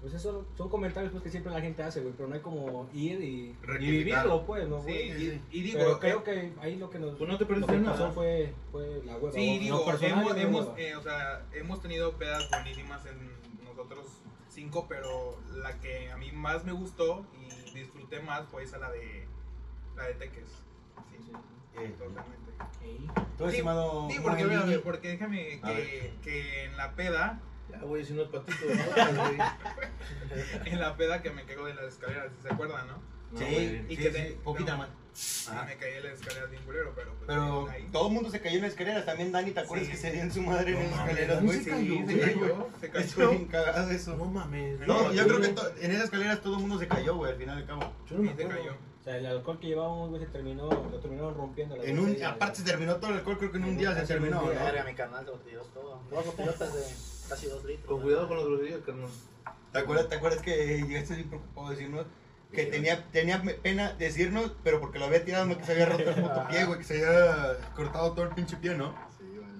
Pues 0.00 0.14
eso 0.14 0.44
son 0.56 0.68
comentarios 0.68 1.12
pues, 1.12 1.22
que 1.22 1.30
siempre 1.30 1.52
la 1.52 1.60
gente 1.60 1.82
hace, 1.82 2.00
güey, 2.00 2.12
pero 2.16 2.28
no 2.28 2.34
hay 2.34 2.40
como 2.40 2.88
ir 2.92 3.20
y, 3.22 3.56
y 3.80 3.90
vivirlo, 3.90 4.44
pues, 4.44 4.68
¿no, 4.68 4.82
Sí, 4.82 4.90
y, 4.90 5.40
y 5.52 5.62
digo, 5.62 5.78
pero 5.78 5.92
eh, 5.92 5.98
creo 6.00 6.24
que 6.24 6.52
ahí 6.60 6.76
lo 6.76 6.90
que 6.90 6.98
nos 6.98 7.16
Pues 7.16 7.30
no 7.30 7.38
te 7.38 7.46
perdiste 7.46 7.78
nada. 7.78 8.10
fue, 8.10 8.52
fue 8.72 9.00
la 9.04 9.16
hueva. 9.16 9.32
Sí, 9.32 9.58
digo, 9.58 9.84
hemos, 10.00 10.36
hemos, 10.36 10.68
eh, 10.76 10.96
o 10.96 11.02
sea, 11.02 11.46
hemos 11.52 11.80
tenido 11.80 12.12
pedas 12.14 12.50
buenísimas 12.50 13.06
en 13.06 13.30
nosotros 13.64 14.06
cinco, 14.48 14.86
pero 14.88 15.38
la 15.54 15.78
que 15.80 16.10
a 16.10 16.16
mí 16.16 16.32
más 16.32 16.64
me 16.64 16.72
gustó 16.72 17.24
y 17.40 17.74
disfruté 17.74 18.20
más 18.20 18.46
fue 18.48 18.64
esa 18.64 18.78
la 18.78 18.90
de 18.90 19.26
la 19.96 20.04
de 20.04 20.14
Teques. 20.14 20.48
Sí, 21.10 21.18
sí, 21.24 21.32
Eh, 21.78 21.94
totalmente. 21.98 22.51
Tú, 23.38 23.44
Sí, 23.44 23.50
estimado... 23.50 24.08
Sí, 24.10 24.18
porque, 24.22 24.44
mira, 24.44 24.64
porque 24.84 25.08
déjame 25.08 25.60
que, 25.60 26.12
que 26.22 26.64
en 26.64 26.76
la 26.76 26.92
peda, 26.94 27.40
Ya, 27.70 27.78
güey, 27.78 28.04
si 28.04 28.12
unos 28.12 28.28
patitos, 28.28 28.60
¿no? 28.62 29.22
güey. 29.24 29.38
en 30.66 30.80
la 30.80 30.96
peda 30.96 31.22
que 31.22 31.30
me 31.30 31.44
caigo 31.44 31.66
de 31.66 31.74
las 31.74 31.84
escaleras, 31.94 32.30
¿se 32.42 32.48
acuerdan, 32.52 32.86
no? 32.86 32.94
No, 33.32 33.38
Sí, 33.38 33.44
güey. 33.46 33.84
Y 33.92 33.96
sí, 33.96 34.02
que 34.02 34.08
sí, 34.08 34.12
te- 34.12 34.30
poquita 34.44 34.72
no. 34.72 34.78
más. 34.78 34.88
Sí, 35.14 35.50
Ajá. 35.50 35.64
me 35.66 35.76
caí 35.76 35.92
de 35.92 36.00
las 36.02 36.12
escaleras 36.20 36.50
bien 36.50 36.62
culero, 36.64 36.92
pero 36.94 37.10
pues 37.14 37.24
Pero 37.26 37.68
ahí. 37.68 37.86
todo 37.92 38.08
el 38.08 38.14
mundo 38.14 38.30
se 38.30 38.40
cayó 38.40 38.56
en 38.56 38.62
las 38.62 38.70
escaleras. 38.72 39.04
También 39.04 39.30
Dani, 39.32 39.50
¿te 39.50 39.60
acuerdas 39.60 39.86
Sí. 39.86 39.92
que 39.92 39.98
se 39.98 40.10
dio 40.12 40.22
en 40.22 40.32
su 40.32 40.40
madre 40.42 40.70
en 40.70 40.74
No 40.76 40.80
las 40.82 40.90
mames, 40.90 41.10
escaleras, 41.18 41.42
güey? 41.44 41.58
se 41.58 41.64
Sí, 41.64 41.70
cayó, 41.70 42.06
se 42.06 42.18
cayó, 42.20 42.68
se 42.80 42.90
cayó. 42.90 43.30
bien 43.30 43.44
cagado 43.46 43.90
eso. 43.90 44.16
No 44.16 44.24
mames. 44.26 44.80
No, 44.80 45.12
yo 45.12 45.24
creo 45.26 45.40
que 45.40 45.46
en 45.84 45.90
esas 45.90 46.04
escaleras 46.04 46.40
todo 46.40 46.54
el 46.54 46.60
mundo 46.60 46.78
se 46.78 46.88
cayó, 46.88 47.16
güey, 47.16 47.32
al 47.32 47.38
final 47.38 47.58
y 47.58 47.60
al 47.62 47.66
cabo. 47.66 47.92
Yo 48.08 48.16
no 48.16 48.22
me 48.22 48.28
Sí, 48.30 48.36
cayó. 48.36 48.74
O 49.02 49.04
sea, 49.04 49.16
el 49.16 49.26
alcohol 49.26 49.58
que 49.58 49.66
llevábamos, 49.66 50.10
güey, 50.10 50.22
se 50.24 50.28
terminó, 50.30 50.68
lo 50.68 51.00
terminaron 51.00 51.34
rompiendo. 51.34 51.76
las 51.76 51.84
En 51.86 51.98
un, 51.98 52.22
aparte 52.22 52.58
se 52.58 52.62
terminó 52.62 52.94
todo 52.98 53.10
el 53.10 53.16
alcohol, 53.18 53.36
creo 53.36 53.50
que 53.50 53.58
en 53.58 53.64
un 53.64 53.76
día 53.76 53.96
se 53.96 54.06
terminó, 54.06 54.42
día. 54.42 54.60
¿no? 54.60 54.64
Verga, 54.64 54.84
mi 54.84 54.94
carnal 54.94 55.26
te 55.26 55.32
tiró 55.50 55.62
todo. 55.64 56.00
Dos 56.08 56.24
botellotas 56.26 56.72
de 56.72 57.28
casi 57.28 57.46
dos 57.48 57.64
litros. 57.64 57.88
Con 57.88 58.00
cuidado 58.00 58.28
con 58.28 58.36
los 58.36 58.46
groserías, 58.46 58.80
carnal. 58.86 59.08
¿Te 59.72 59.78
acuerdas, 59.80 60.08
¿Te 60.08 60.14
acuerdas 60.14 60.40
que 60.42 60.82
llegaste 60.86 61.16
bien 61.16 61.28
preocupado 61.30 61.70
de 61.70 61.74
decirnos 61.74 62.06
que 62.52 62.66
tenía, 62.66 63.04
tenía 63.10 63.42
pena 63.42 63.92
decirnos, 63.94 64.52
pero 64.62 64.78
porque 64.78 65.00
lo 65.00 65.06
había 65.06 65.24
tirado, 65.24 65.46
no 65.46 65.58
que 65.58 65.64
se 65.64 65.72
había 65.72 65.86
roto 65.86 66.08
el 66.10 66.14
puto 66.22 66.46
pie, 66.48 66.64
güey, 66.66 66.78
que 66.78 66.84
se 66.84 67.04
había 67.04 67.56
cortado 67.74 68.12
todo 68.12 68.26
el 68.26 68.34
pinche 68.36 68.56
pie, 68.58 68.74
¿no? 68.76 68.94
Sí, 69.18 69.24
vale. 69.40 69.54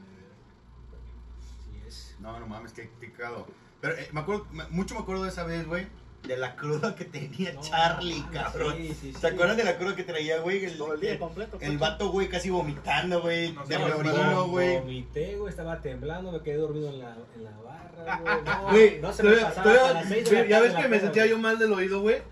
Sí 1.64 1.82
es. 1.87 2.16
No, 2.20 2.38
no 2.38 2.46
mames, 2.46 2.72
qué, 2.72 2.90
cagado. 3.16 3.46
Pero 3.80 3.96
eh, 3.96 4.08
me 4.12 4.20
acuerdo, 4.20 4.46
me- 4.52 4.68
mucho 4.68 4.94
me 4.94 5.00
acuerdo 5.00 5.25
de 5.25 5.30
esa 5.30 5.42
vez, 5.44 5.66
güey, 5.66 5.88
de 6.26 6.36
la 6.36 6.54
cruda 6.54 6.94
que 6.94 7.04
tenía 7.04 7.52
No, 7.52 7.60
Charlie, 7.60 8.22
cabrón. 8.32 8.74
sí, 8.76 8.88
sí, 9.00 9.12
sí. 9.12 9.20
¿Te 9.20 9.26
acuerdas 9.26 9.56
de 9.56 9.64
la 9.64 9.76
cruda 9.76 9.96
que 9.96 10.04
traía, 10.04 10.38
güey? 10.40 10.64
El, 10.64 10.78
Todo 10.78 10.94
el 10.94 11.00
día 11.00 11.12
el- 11.12 11.18
completo. 11.18 11.58
el 11.60 11.78
vato, 11.78 12.10
güey, 12.10 12.28
casi 12.28 12.48
vomitando, 12.50 13.20
güey, 13.22 13.52
No, 13.52 13.64
de 13.66 13.78
no, 13.78 14.46
güey. 14.48 14.78
Vomité, 14.78 15.36
güey, 15.36 15.50
estaba 15.50 15.80
temblando, 15.80 16.30
me 16.30 16.40
quedé 16.42 16.56
dormido 16.58 16.90
en 16.90 17.00
la, 17.00 17.16
en 17.34 17.44
la 17.44 17.50
barra, 17.58 18.20
güey. 18.20 18.44
No, 18.44 18.62
Güey, 18.70 19.00
no 19.00 19.12
se 19.12 19.22
me 19.24 19.32
pasaba 19.32 19.62
todavía- 19.62 19.82
hasta 19.82 19.94
las 19.94 20.08
seis 20.08 20.24
de 20.24 20.30
güey, 20.36 20.42
la 20.44 20.48
ya 20.48 20.60
ves 20.62 20.74
que 20.74 20.88
me 20.88 21.00
sentía 21.00 21.26
yo 21.26 21.38
mal 21.38 21.58
del 21.58 21.72
oído, 21.72 22.00
güey. 22.00 22.22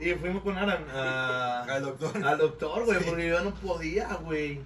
Y 0.00 0.12
fuimos 0.14 0.42
con 0.42 0.56
Aran 0.56 0.86
a- 0.94 1.62
Al 1.64 1.82
doctor. 1.82 2.24
al 2.24 2.38
doctor, 2.38 2.84
güey, 2.84 2.98
Sí. 3.00 3.04
porque 3.08 3.28
yo 3.28 3.40
no 3.42 3.52
podía, 3.54 4.14
güey. 4.14 4.60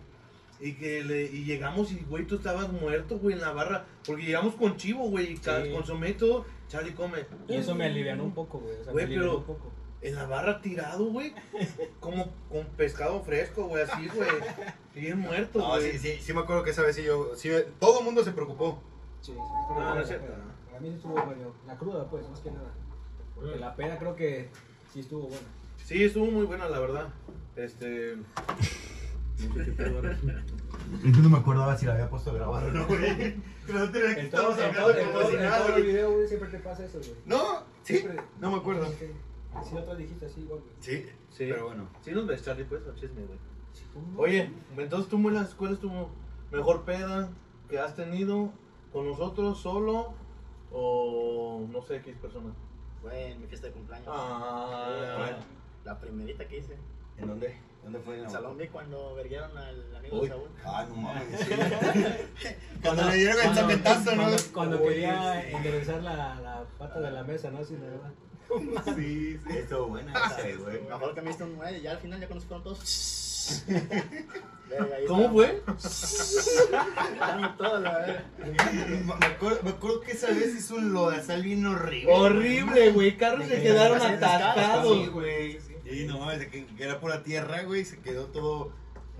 Y 0.60 0.74
que 0.74 1.02
le, 1.02 1.24
y 1.24 1.44
llegamos 1.44 1.90
y, 1.90 1.96
güey, 2.08 2.24
tú 2.26 2.36
estabas 2.36 2.70
muerto, 2.70 3.18
güey, 3.18 3.34
en 3.34 3.40
la 3.40 3.50
barra. 3.50 3.84
Porque 4.06 4.22
llegamos 4.24 4.54
con 4.54 4.76
chivo, 4.76 5.08
güey, 5.10 5.32
y 5.32 5.72
consomé 5.72 6.10
y 6.10 6.14
todo. 6.14 6.46
Charlie 6.75 6.95
come. 6.95 7.25
Y 7.49 7.54
eso 7.54 7.75
me 7.75 7.85
alivianó 7.87 8.25
un 8.25 8.35
poco, 8.35 8.59
güey. 8.59 8.75
O 8.81 8.85
sea, 8.85 8.93
Güey, 8.93 9.07
me 9.07 9.14
alivianó 9.14 9.31
pero- 9.31 9.38
un 9.40 9.45
poco. 9.59 9.73
En 10.02 10.14
la 10.16 10.26
barra 10.26 10.61
tirado, 10.61 11.07
güey. 11.07 11.33
Como 12.00 12.31
con 12.50 12.66
pescado 12.76 13.23
fresco, 13.23 13.64
güey, 13.69 13.85
así, 13.85 14.07
güey. 14.09 14.28
Bien 14.95 15.19
muerto, 15.19 15.61
No, 15.61 15.69
güey. 15.69 15.93
sí, 15.93 15.99
sí, 15.99 16.19
sí 16.21 16.33
me 16.35 16.40
acuerdo 16.40 16.62
que 16.62 16.71
esa 16.71 16.83
vez 16.83 16.95
sí 16.97 17.02
yo, 17.04 17.35
sí, 17.37 17.50
todo 17.81 18.00
el 18.00 18.04
mundo 18.04 18.23
se 18.23 18.33
preocupó. 18.33 18.83
Sí, 19.23 19.33
sí. 19.33 19.38
No, 19.38 19.95
no 19.95 20.00
es 20.00 20.09
cierto. 20.09 20.26
Para 20.66 20.81
mí 20.81 20.90
sí 20.90 20.97
estuvo 20.97 21.14
medio. 21.25 21.54
La 21.66 21.78
cruda, 21.78 22.07
pues, 22.11 22.28
más 22.28 22.40
que 22.40 22.50
nada. 22.50 22.71
Porque 23.35 23.57
la 23.57 23.75
pena 23.76 23.97
creo 23.99 24.14
que 24.14 24.50
Sí 24.93 25.00
estuvo 25.00 25.23
buena. 25.23 25.47
Sí, 25.83 26.04
estuvo 26.04 26.26
muy 26.26 26.45
buena, 26.45 26.69
la 26.69 26.78
verdad. 26.81 27.09
Este. 27.57 28.16
Ahora. 29.78 30.18
no 31.22 31.28
me 31.28 31.38
acordaba 31.38 31.76
si 31.76 31.86
la 31.86 31.92
había 31.94 32.08
puesto 32.08 32.30
a 32.30 32.34
grabar 32.34 32.64
o 32.64 32.72
no, 32.72 32.86
güey. 32.86 33.36
Pero 33.66 33.78
no 33.80 33.90
tenía 33.90 34.14
que 34.14 34.20
estamos 34.22 34.58
en 34.58 34.64
hablando 34.76 35.12
como 35.12 35.28
si 35.28 35.36
en 35.36 35.42
nada, 35.42 35.70
güey. 35.70 35.82
video, 35.82 36.12
güey, 36.12 36.28
siempre 36.28 36.48
te 36.50 36.58
pasa 36.58 36.84
eso, 36.84 36.98
güey. 36.98 37.14
No, 37.26 37.60
sí, 37.82 37.98
Siempre- 37.98 38.22
no 38.40 38.50
me 38.50 38.56
acuerdo. 38.58 38.86
Sí, 38.86 39.06
Si 39.68 39.76
otra 39.76 39.94
dijiste 39.94 40.26
así, 40.26 40.40
igual, 40.40 40.60
güey. 40.60 40.72
Sí, 40.80 41.06
Sí. 41.30 41.46
pero 41.50 41.66
bueno. 41.66 41.88
Sí, 42.02 42.10
nos 42.12 42.26
ves, 42.26 42.44
Charlie, 42.44 42.64
pues, 42.64 42.86
al 42.86 42.94
chisme, 42.96 43.22
güey. 43.24 43.38
Sí, 43.72 43.84
¿cómo 43.92 44.06
no? 44.12 44.18
Oye, 44.20 44.50
entonces 44.76 45.08
tú, 45.10 45.18
Muelas, 45.18 45.54
¿cuál 45.54 45.72
es 45.74 45.78
tu 45.80 45.90
mejor 46.52 46.84
peda 46.84 47.30
que 47.68 47.78
has 47.78 47.94
tenido 47.96 48.52
con 48.92 49.08
nosotros 49.08 49.58
solo 49.60 50.14
o 50.72 51.66
no 51.70 51.82
sé 51.82 52.00
qué 52.02 52.12
persona? 52.12 52.52
Fue 53.02 53.32
en 53.32 53.40
mi 53.40 53.46
fiesta 53.46 53.66
de 53.68 53.72
cumpleaños. 53.74 54.08
Ah, 54.10 55.36
La 55.84 55.98
primerita 56.00 56.46
que 56.48 56.58
hice. 56.58 56.76
¿En 57.18 57.28
dónde? 57.28 57.54
¿Dónde 57.84 57.98
fue? 58.00 58.18
En 58.18 58.24
el 58.24 58.30
salón 58.30 58.58
cuando 58.72 59.14
verguieron 59.14 59.56
al 59.56 59.96
amigo 59.96 60.16
Uy. 60.20 60.22
de 60.22 60.28
Saúl. 60.34 60.48
Ah, 60.64 60.86
no 60.88 60.96
mames, 60.96 61.40
sí. 61.40 62.48
Cuando 62.82 63.04
le 63.04 63.14
dieron 63.14 63.46
el 63.46 63.54
zapetazo, 63.54 64.16
¿no? 64.16 64.26
Cuando, 64.52 64.80
Uy, 64.80 64.88
quería 64.88 65.50
enderezar 65.50 66.02
la, 66.02 66.34
la 66.40 66.64
pata 66.78 67.00
de 67.00 67.10
la 67.10 67.22
mesa, 67.22 67.50
¿no? 67.50 67.64
Sin. 67.64 67.78
Sí, 68.96 69.38
sí. 69.46 69.56
Estuvo 69.56 69.86
buena 69.88 70.12
esa, 70.12 70.42
güey. 70.62 70.80
Me 70.82 70.94
acuerdo 70.94 71.14
que 71.14 71.22
me 71.22 71.28
diste 71.28 71.44
un 71.44 71.56
9 71.56 71.78
y 71.78 71.82
ya 71.82 71.92
al 71.92 71.98
final 71.98 72.20
ya 72.20 72.28
se 72.28 72.40
fueron 72.40 72.62
todos. 72.64 73.30
¿Cómo 75.08 75.30
fue? 75.32 75.62
La 76.72 77.98
verga. 77.98 78.24
Me 79.18 79.26
acuerdo, 79.26 79.58
me 79.62 79.70
acuerdo 79.70 80.00
que 80.00 80.12
esa 80.12 80.28
vez 80.28 80.54
hizo 80.56 80.76
un 80.76 80.92
lodazal 80.92 81.42
bien 81.42 81.66
horrible. 81.66 82.12
Horrible, 82.12 82.90
güey. 82.92 83.16
Carros 83.16 83.46
se 83.46 83.62
quedaron 83.62 83.98
que- 84.00 84.06
atascados, 84.06 84.96
Sí, 84.96 85.06
güey. 85.08 85.58
Y 85.84 86.04
no 86.06 86.18
mames, 86.18 86.38
de 86.40 86.48
que, 86.48 86.66
que 86.66 86.84
era 86.84 87.00
pura 87.00 87.22
tierra, 87.22 87.62
güey, 87.62 87.84
se 87.84 87.98
quedó 88.00 88.26
todo 88.26 88.72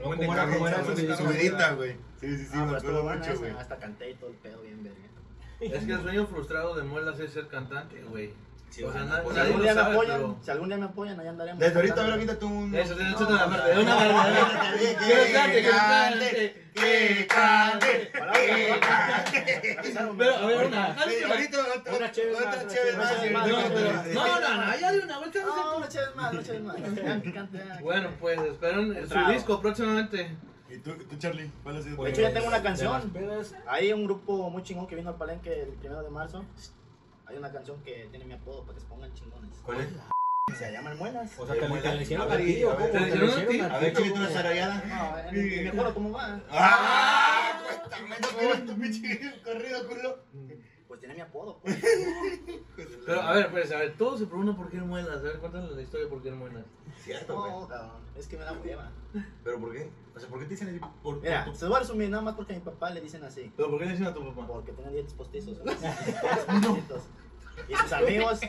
¿Cómo 0.03 0.17
de 0.17 0.25
era- 0.27 0.49
cómo 0.53 0.67
era 0.69 0.85
subidita, 1.17 1.73
güey. 1.75 1.93
Sí, 2.21 2.37
sí, 2.39 2.45
sí, 2.47 2.51
Ah, 2.55 2.67
me 2.71 2.77
acuerdo 2.79 3.05
mucho, 3.05 3.39
güey. 3.39 3.51
Hasta 3.53 3.79
canté 3.79 4.11
y 4.11 4.15
todo 4.15 4.31
el 4.31 4.37
pedo 4.37 4.61
bien 4.63 4.83
verga. 4.83 4.99
Es 5.61 5.85
que 5.85 5.93
el 5.93 6.03
sueño 6.03 6.27
frustrado 6.27 6.75
de 6.75 6.83
Muelas 6.83 7.21
es 7.21 7.33
ser 7.33 7.47
cantante, 7.49 8.03
güey. 8.05 8.33
Sí, 8.75 8.83
o 8.83 8.91
sea, 8.93 9.03
bueno, 9.03 9.17
na- 9.17 9.23
pues, 9.23 9.35
Si 9.35 9.39
nadie 9.39 9.51
algún 9.53 9.63
día 9.63 9.75
me 9.75 9.81
apoyan, 9.83 10.17
pero... 10.17 10.37
si 10.43 10.51
algún 10.51 10.69
día 10.69 10.77
me 10.79 10.85
apoyan, 10.87 11.21
allá 11.21 11.31
andaremos. 11.31 11.61
Desde 11.61 11.77
ahorita, 11.77 11.95
a 11.95 11.97
cantando. 11.97 12.17
ver, 12.19 12.27
quítate 12.27 12.45
un... 12.45 12.75
Eso, 12.75 12.93
eso, 12.95 13.03
No, 13.05 13.07
una 13.07 13.17
sea, 13.17 13.79
una 13.81 13.95
barbaridad. 13.95 14.75
Que 14.75 15.33
cante, 15.33 15.63
que 15.63 15.69
cante. 15.71 16.71
que 16.75 17.27
cante, 17.29 18.11
Pero, 20.19 20.35
a 20.37 20.47
ver, 20.47 20.61
¿no? 20.61 20.67
una. 20.67 20.89
Otra, 20.91 21.97
Una 21.97 22.11
chévere 22.11 22.35
otra 22.35 22.47
más, 22.47 22.67
chévere 22.67 22.95
una 22.95 23.03
más. 23.05 23.15
chévere 23.15 23.33
No, 24.15 24.23
otra. 24.23 24.49
no, 24.49 24.57
no, 24.57 24.67
no, 24.67 24.79
ya 24.81 24.93
de 24.93 24.99
una 25.01 25.19
vuelta. 25.19 25.39
No, 25.45 25.79
no 25.79 25.85
eches 25.87 26.17
más, 26.17 26.33
no 26.33 26.41
eches 26.41 26.61
más. 26.63 26.77
Bueno, 27.81 28.11
pues 28.21 28.41
esperen 28.41 29.09
su 29.09 29.19
disco 29.31 29.61
próximamente. 29.61 30.37
¿Y 30.69 30.79
tú, 30.79 30.93
tú, 31.09 31.17
Charlie? 31.17 31.49
¿Cuál 31.63 31.77
ha 31.77 31.83
sido 31.83 31.97
tu 31.97 32.03
De 32.03 32.11
hecho, 32.11 32.23
ya 32.23 32.33
tengo 32.33 32.49
una 32.49 32.57
De 32.59 32.65
canción. 32.65 33.13
Hay 33.69 33.93
un 33.93 34.05
grupo 34.05 34.51
muy 34.51 34.63
chingón 34.65 34.87
que 34.89 34.97
vino 34.97 35.11
al 35.11 35.17
palenque 35.17 35.63
el 35.63 35.69
primero 35.75 36.03
de 36.03 36.11
marzo. 36.11 36.45
Hay 37.35 37.39
una 37.41 37.51
canción 37.51 37.83
que 37.83 38.07
tiene 38.11 38.25
mi 38.27 38.35
apodo 38.35 38.63
para 38.63 38.75
que 38.77 38.81
se 38.81 38.87
pongan 38.87 39.13
chingones. 39.13 39.51
¿Cuál 39.65 39.81
es? 39.81 39.89
Se 40.57 40.71
llaman 40.71 40.97
Muelas. 40.97 41.37
o 41.37 41.45
sea, 41.45 41.57
que 41.57 41.69
le- 41.69 42.03
hicieron 42.03 42.31
A 42.31 42.37
ti, 42.37 42.63
a 42.63 42.75
ver, 42.77 43.93
¿cómo? 43.93 44.15
una. 44.15 44.29
No, 44.85 45.33
ni 45.33 45.41
me 45.63 45.69
acuerdo 45.71 45.95
cómo 45.95 46.13
va. 46.13 46.41
¡Ah! 46.49 47.61
Cuéntame, 47.67 48.09
no 48.21 48.29
quiero 48.39 48.63
tu 48.73 48.81
pinche 48.81 49.43
corrido, 49.43 49.89
culo. 49.89 50.19
Pues 50.87 51.01
tiene 51.01 51.15
mi 51.17 51.23
apodo. 51.23 51.59
Pues. 51.59 51.83
Pero 53.07 53.21
a 53.21 53.33
ver, 53.33 53.51
pues, 53.51 53.73
a 53.73 53.79
ver, 53.79 53.97
todos 53.97 54.21
se 54.21 54.27
preguntan 54.27 54.57
por 54.57 54.71
qué 54.71 54.77
Muelas. 54.77 55.17
A 55.19 55.23
ver, 55.23 55.39
cuéntanos 55.41 55.73
la 55.73 55.83
historia 55.83 56.05
de 56.07 56.11
por 56.11 56.23
qué 56.23 56.31
Muelas. 56.31 56.65
Cierto. 57.03 57.35
No, 57.35 57.67
cabrón, 57.67 58.03
es 58.17 58.29
que 58.29 58.37
me 58.37 58.45
da 58.45 58.53
hueva. 58.53 58.93
¿Pero 59.43 59.59
por 59.61 59.73
qué? 59.73 59.91
O 60.15 60.21
sea, 60.21 60.29
¿por 60.29 60.39
qué 60.39 60.45
te 60.45 60.51
dicen 60.53 60.69
así? 60.69 60.81
Por, 61.03 61.21
Mira, 61.21 61.47
por- 61.47 61.57
se 61.57 61.65
lo 61.65 61.71
voy 61.71 61.79
a 61.79 61.81
resumir 61.81 62.09
nada 62.11 62.23
más 62.23 62.35
porque 62.35 62.53
a 62.53 62.57
mi 62.57 62.63
papá 62.63 62.91
le 62.91 63.01
dicen 63.01 63.25
así. 63.25 63.51
¿Pero 63.57 63.71
por 63.71 63.81
qué 63.81 63.87
le 63.87 63.93
dicen 63.93 64.07
a 64.07 64.15
tu 64.15 64.25
papá? 64.25 64.47
Porque 64.47 64.73
tiene 64.73 64.93
dientes 64.93 65.15
postizos. 65.15 65.59
Postizitos. 65.59 67.03
Y 67.69 67.75
sus 67.75 67.93
amigos, 67.93 68.41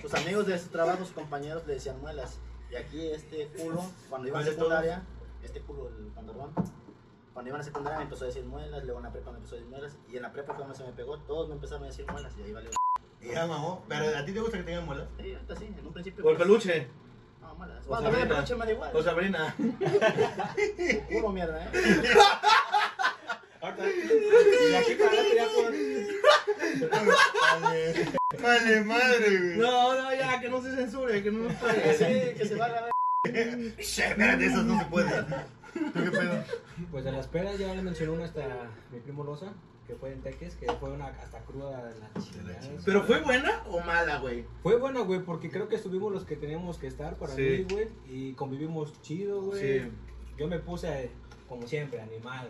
sus 0.00 0.14
amigos 0.14 0.46
de 0.46 0.58
su 0.58 0.68
trabajo, 0.68 1.04
sus 1.04 1.14
compañeros 1.14 1.66
le 1.66 1.74
decían 1.74 2.00
muelas. 2.00 2.38
Y 2.70 2.76
aquí 2.76 3.08
este 3.10 3.48
culo, 3.48 3.82
cuando 4.08 4.28
iba 4.28 4.38
a 4.38 4.42
¿Cuál 4.42 4.44
de 4.44 4.50
secundaria, 4.56 5.02
este 5.42 5.60
culo, 5.60 5.88
el 5.88 6.06
pantalón, 6.06 6.52
cuando 7.32 7.48
iba 7.48 7.56
a 7.56 7.58
la 7.58 7.64
secundaria 7.64 7.98
me 7.98 8.04
empezó 8.04 8.24
a 8.24 8.26
decir 8.28 8.44
muelas, 8.44 8.84
luego 8.84 8.98
en 9.00 9.04
la 9.04 9.12
prepa 9.12 9.30
me 9.30 9.36
empezó 9.38 9.54
a 9.54 9.58
decir 9.58 9.70
muelas, 9.70 9.96
y 10.08 10.16
en 10.16 10.22
la 10.22 10.32
prepa 10.32 10.54
cuando 10.54 10.74
se 10.74 10.84
me 10.84 10.92
pegó, 10.92 11.18
todos 11.18 11.48
me 11.48 11.54
empezaron 11.54 11.84
a 11.84 11.86
decir 11.88 12.06
muelas, 12.10 12.32
y 12.38 12.42
ahí 12.42 12.52
valió. 12.52 12.70
Y 13.20 13.28
ya, 13.28 13.46
mamó. 13.46 13.84
¿Pero 13.88 14.16
a 14.18 14.24
ti 14.24 14.32
te 14.32 14.40
gusta 14.40 14.56
que 14.58 14.64
tengan 14.64 14.86
muelas? 14.86 15.06
Sí, 15.18 15.32
ahorita 15.32 15.56
sí, 15.56 15.64
en 15.66 15.86
un 15.86 15.92
principio. 15.92 16.24
¿O 16.24 16.30
el 16.30 16.36
pues, 16.36 16.48
peluche? 16.48 16.88
No, 17.40 17.54
muelas. 17.54 17.84
O 17.86 17.88
Bueno, 17.88 18.02
también 18.04 18.22
el 18.22 18.28
Sabrina. 18.28 18.34
peluche 18.36 18.54
me 18.56 18.64
da 18.66 18.72
igual. 18.72 18.96
¿O 18.96 19.02
Sabrina? 19.02 19.54
Culo, 21.12 21.28
mierda, 21.30 21.64
eh. 21.64 21.68
Ahorita, 23.60 23.84
y 23.88 24.74
aquí 24.74 24.94
para 24.94 25.10
adelante 25.10 25.36
ya 25.36 25.46
con- 25.54 25.72
Vale, 28.42 28.80
madre, 28.84 29.38
güey. 29.38 29.58
No, 29.58 29.94
no, 30.00 30.14
ya, 30.14 30.40
que 30.40 30.48
no 30.48 30.62
se 30.62 30.74
censure, 30.74 31.22
que 31.22 31.30
no 31.30 31.44
nos. 31.44 31.52
Sí, 31.98 32.34
que 32.36 32.44
se 32.46 32.54
valga, 32.56 32.78
a 32.78 32.82
ver. 33.24 33.76
Che, 33.76 34.06
espérate, 34.08 34.46
esas 34.46 34.64
no 34.64 34.78
se 34.78 34.84
pueden. 34.86 35.24
¿Tú 35.74 36.02
qué 36.04 36.10
pedo? 36.10 36.44
Pues 36.90 37.04
de 37.04 37.12
las 37.12 37.26
pedas 37.28 37.58
ya 37.58 37.74
le 37.74 37.82
mencionó 37.82 38.12
una 38.14 38.24
hasta 38.24 38.42
mi 38.90 38.98
primo 39.00 39.24
Loza, 39.24 39.52
que 39.86 39.94
fue 39.94 40.12
en 40.12 40.20
Teques, 40.22 40.54
que 40.56 40.66
fue 40.72 40.90
una 40.90 41.06
hasta 41.06 41.38
cruda 41.44 41.84
de 41.86 41.98
la 42.00 42.10
chingada. 42.20 42.60
¿Pero 42.84 43.02
fue 43.04 43.20
buena 43.22 43.62
o 43.68 43.80
mala, 43.80 44.18
güey? 44.18 44.44
Fue 44.62 44.76
buena, 44.76 45.00
güey, 45.00 45.20
porque 45.20 45.50
creo 45.50 45.68
que 45.68 45.76
estuvimos 45.76 46.12
los 46.12 46.24
que 46.24 46.36
teníamos 46.36 46.78
que 46.78 46.88
estar 46.88 47.16
para 47.16 47.34
Sí. 47.34 47.42
mí, 47.42 47.66
güey, 47.70 47.88
y 48.08 48.32
convivimos 48.34 49.00
chido, 49.02 49.40
güey. 49.42 49.80
Sí. 49.80 49.90
Yo 50.36 50.48
me 50.48 50.58
puse, 50.58 51.10
como 51.48 51.66
siempre, 51.66 52.00
animado. 52.00 52.48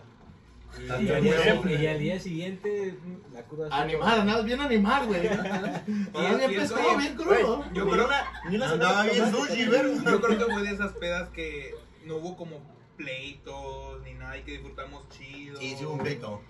Y, 0.81 0.91
al 1.11 1.23
día, 1.23 1.39
siempre. 1.43 1.75
y 1.83 1.87
al 1.87 1.99
día 1.99 2.19
siguiente, 2.19 2.99
la 3.33 3.43
cruda... 3.45 3.67
estuvo- 3.67 3.83
Animada, 3.83 4.25
nada, 4.25 4.43
bien 4.43 4.61
animal, 4.61 5.07
güey. 5.07 5.29
Más 5.29 6.39
bien 6.39 6.55
pescado, 6.55 6.97
bien 6.99 7.15
crudo. 7.15 7.65
Yo 7.73 7.89
creo 7.89 8.07
una 8.07 8.71
Andaba 8.71 9.03
bien 9.05 9.31
sushi. 9.31 9.65
Yo 9.67 10.21
creo 10.21 10.39
que 10.39 10.53
fue 10.53 10.63
de 10.63 10.71
esas 10.71 10.93
pedas 10.93 11.29
que 11.31 11.75
no 12.07 12.17
hubo 12.17 12.37
como 12.37 12.61
pleitos 12.97 14.03
ni 14.03 14.15
nada 14.15 14.37
y 14.39 14.43
que 14.43 14.53
disfrutamos 14.53 15.09
chido. 15.11 15.59
Sí, 15.61 15.75
sí, 15.79 15.85
un 15.85 15.99
pleito. 15.99 16.41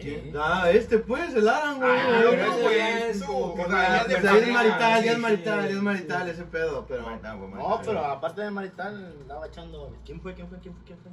Sí. 0.00 0.30
Ah, 0.38 0.70
este 0.70 0.98
pues, 0.98 1.34
el 1.34 1.48
Aran, 1.48 1.78
güey. 1.78 1.90
Ah, 1.90 2.22
no, 2.24 2.58
güey. 2.58 2.78
es 2.78 3.20
que 3.20 3.32
O 3.32 3.56
sea, 3.68 4.06
ya 4.06 4.52
marital, 4.52 5.04
ya 5.04 5.12
es 5.12 5.18
marital, 5.18 5.68
ya 5.68 5.74
es 5.74 5.82
marital 5.82 6.28
ese 6.28 6.44
pedo, 6.44 6.86
pero. 6.86 7.04
No, 7.20 7.80
pero 7.84 8.04
aparte 8.04 8.42
de 8.42 8.50
marital, 8.50 9.16
andaba 9.22 9.46
echando. 9.48 9.92
¿Quién 10.04 10.20
fue? 10.20 10.34
¿Quién 10.34 10.48
fue? 10.48 10.58
¿Quién 10.60 10.74
fue? 10.74 10.84
¿Quién 10.84 10.98
fue? 11.00 11.10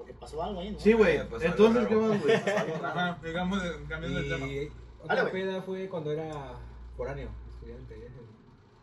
Porque 0.00 0.14
pasó 0.14 0.42
algo 0.42 0.60
ahí, 0.60 0.70
¿no? 0.70 0.80
Sí, 0.80 0.94
güey. 0.94 1.16
Entonces, 1.18 1.52
¿qué 1.54 1.94
más, 1.96 2.22
güey? 2.22 2.34
Ajá, 2.34 3.18
digamos, 3.22 3.62
cambiando 3.86 4.20
de 4.22 4.28
tema. 4.30 4.46
Dale, 4.46 4.72
otra 5.02 5.30
peda 5.30 5.62
fue 5.62 5.88
cuando 5.90 6.10
era 6.12 6.54
foráneo, 6.96 7.28
estudiante. 7.52 7.94
¿eh? 7.94 8.08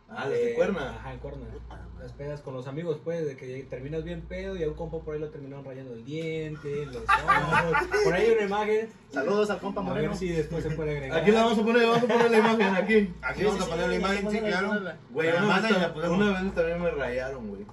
Ah, 0.08 0.20
las 0.20 0.30
de 0.30 0.52
Eh, 0.52 0.54
cuerna. 0.54 0.90
Ajá, 0.96 1.12
en 1.12 1.18
cuerna. 1.18 1.46
Las 2.00 2.12
pedas 2.12 2.40
con 2.40 2.54
los 2.54 2.68
amigos, 2.68 3.00
pues, 3.02 3.26
de 3.26 3.36
que 3.36 3.64
terminas 3.68 4.04
bien 4.04 4.22
pedo 4.22 4.56
y 4.56 4.62
a 4.62 4.68
un 4.68 4.74
compa 4.74 5.00
por 5.00 5.14
ahí 5.14 5.20
lo 5.20 5.30
terminaron 5.30 5.64
rayando 5.64 5.94
el 5.94 6.04
diente, 6.04 6.86
los 6.86 6.96
ojos. 6.98 7.04
Por 8.04 8.14
ahí 8.14 8.26
hay 8.26 8.32
una 8.34 8.42
imagen. 8.42 8.88
Saludos 9.10 9.50
al 9.50 9.58
compa 9.58 9.80
A 9.80 9.84
Moreno. 9.84 10.10
ver 10.10 10.16
si 10.16 10.28
después 10.28 10.62
se 10.62 10.70
puede 10.70 10.92
agregar. 10.92 11.18
Aquí 11.20 11.32
la 11.32 11.42
vamos 11.42 11.58
a 11.58 11.62
poner, 11.64 11.82
vamos 11.88 12.04
a 12.04 12.06
poner 12.06 12.30
la 12.30 12.38
imagen, 12.38 12.76
aquí. 12.76 13.14
Aquí 13.20 13.42
vamos 13.44 13.60
a 13.62 13.66
poner 13.66 13.88
la 13.88 13.94
imagen, 13.96 14.30
sí, 14.30 14.38
claro. 14.38 14.80
Güey, 15.10 15.28
una 15.30 16.40
vez 16.40 16.54
también 16.54 16.82
me 16.82 16.90
rayaron, 16.92 17.48
güey. 17.48 17.66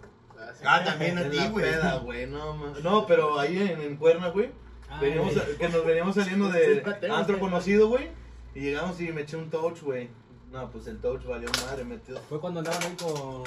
Ah, 0.66 0.84
también 0.84 1.18
a 1.18 1.30
ti, 1.30 1.40
güey. 1.52 2.28
no 2.28 2.56
mames. 2.56 2.84
No, 2.84 3.06
pero 3.06 3.40
ahí 3.40 3.58
en, 3.58 3.82
en 3.82 3.96
Cuerna, 3.98 4.30
güey. 4.30 4.52
Ah, 4.90 5.00
Veníamos, 5.02 5.34
que 5.34 5.70
nos 5.70 5.86
veníamos 5.86 6.16
saliendo 6.16 6.50
de 6.50 6.84
sí, 7.02 7.08
antro 7.10 7.36
sí. 7.36 7.42
conocido, 7.42 7.88
güey. 7.90 8.10
Y 8.54 8.62
llegamos 8.62 9.00
y 9.02 9.12
me 9.12 9.22
eché 9.22 9.36
un 9.38 9.50
touch, 9.50 9.82
güey. 9.82 10.10
No, 10.52 10.70
pues 10.72 10.88
el 10.88 11.00
touch 11.00 11.24
valió 11.26 11.50
madre, 11.66 11.84
metió. 11.84 12.18
Fue 12.30 12.40
cuando 12.40 12.60
andaban 12.62 12.82
ahí 12.84 12.96
con 12.96 13.44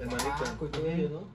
El 0.00 0.06
manito. 0.06 0.44
Y 0.64 0.68
todo 0.68 0.80
Ujú. 0.82 0.90
ello, 0.90 1.08
¿no? 1.10 1.28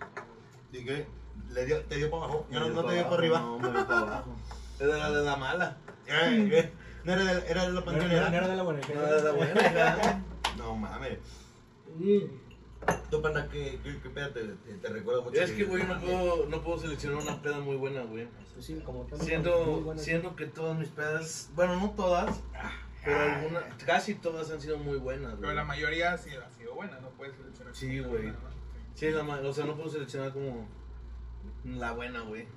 ¿Y 0.78 0.84
qué? 0.84 1.06
¿Le 1.52 1.66
dio, 1.66 1.82
¿Te 1.86 1.96
dio 1.96 2.10
para 2.10 2.24
abajo? 2.26 2.48
Ya 2.50 2.60
no, 2.60 2.70
no 2.70 2.84
te 2.86 2.94
dio 2.96 3.04
para 3.04 3.16
arriba. 3.16 3.40
No, 3.40 3.60
me 3.60 3.70
dio 3.72 3.88
para 3.88 4.00
abajo. 4.00 4.36
Era 4.80 4.98
la 4.98 5.12
de 5.12 5.24
la 5.24 5.36
mala. 5.38 5.78
Eh, 6.08 6.48
¿qué? 6.50 6.72
No 7.06 7.14
era 7.14 7.24
de, 7.24 7.48
era 7.52 7.62
de 7.64 7.68
la 7.68 7.74
No, 7.74 7.80
no, 7.80 7.86
panteonera. 7.86 8.30
no 8.30 8.36
era 8.38 8.48
de 8.48 8.56
la 8.56 8.64
buena. 8.64 8.80
No 8.94 9.02
era 9.02 9.16
de 9.16 9.24
la 9.24 9.32
buena. 9.34 10.24
No 10.58 10.76
mames. 10.76 11.20
Tú, 13.10 13.22
panda, 13.22 13.48
¿qué, 13.50 13.80
qué, 13.84 14.00
qué 14.02 14.10
peda 14.10 14.34
te, 14.34 14.44
te, 14.44 14.74
te 14.74 14.88
recuerda 14.90 15.22
mucho? 15.22 15.42
Es 15.42 15.52
que, 15.52 15.64
güey, 15.66 15.84
no 15.84 16.00
puedo, 16.00 16.46
no 16.48 16.62
puedo 16.64 16.80
seleccionar 16.80 17.22
una 17.22 17.42
peda 17.42 17.60
muy 17.60 17.76
buena, 17.76 18.02
güey. 18.04 18.28
Pues 18.54 18.66
sí, 18.66 18.80
como 18.86 19.08
Siendo, 19.20 19.94
siendo 19.98 20.36
que 20.36 20.46
todas 20.48 20.78
mis 20.78 20.90
pedas, 20.90 21.50
bueno, 21.56 21.76
no 21.76 21.92
todas, 21.92 22.42
pero 23.04 23.20
algunas, 23.20 23.64
casi 23.86 24.16
todas 24.16 24.50
han 24.52 24.62
sido 24.62 24.78
muy 24.78 24.98
buenas, 24.98 25.34
Pero 25.36 25.44
güey. 25.48 25.56
la 25.56 25.64
mayoría 25.64 26.18
sí 26.18 26.32
ha 26.36 26.50
sido 26.52 26.76
buena, 26.76 27.00
no 27.00 27.10
puedes 27.10 27.36
seleccionar. 27.36 27.76
Sí, 27.76 28.00
güey. 28.00 28.34
Sí, 28.96 29.10
la, 29.10 29.24
o 29.24 29.54
sea, 29.54 29.66
no 29.66 29.76
puedo 29.76 29.90
seleccionar 29.90 30.32
como 30.32 30.68
la 31.66 31.92
buena, 31.92 32.22
güey. 32.22 32.48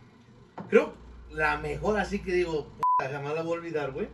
Creo 0.68 0.94
la 1.30 1.58
mejor, 1.58 1.98
así 1.98 2.20
que 2.20 2.32
digo, 2.32 2.66
jamás 2.98 3.34
la 3.34 3.42
voy 3.42 3.56
a 3.56 3.60
olvidar, 3.60 3.92
güey. 3.92 4.08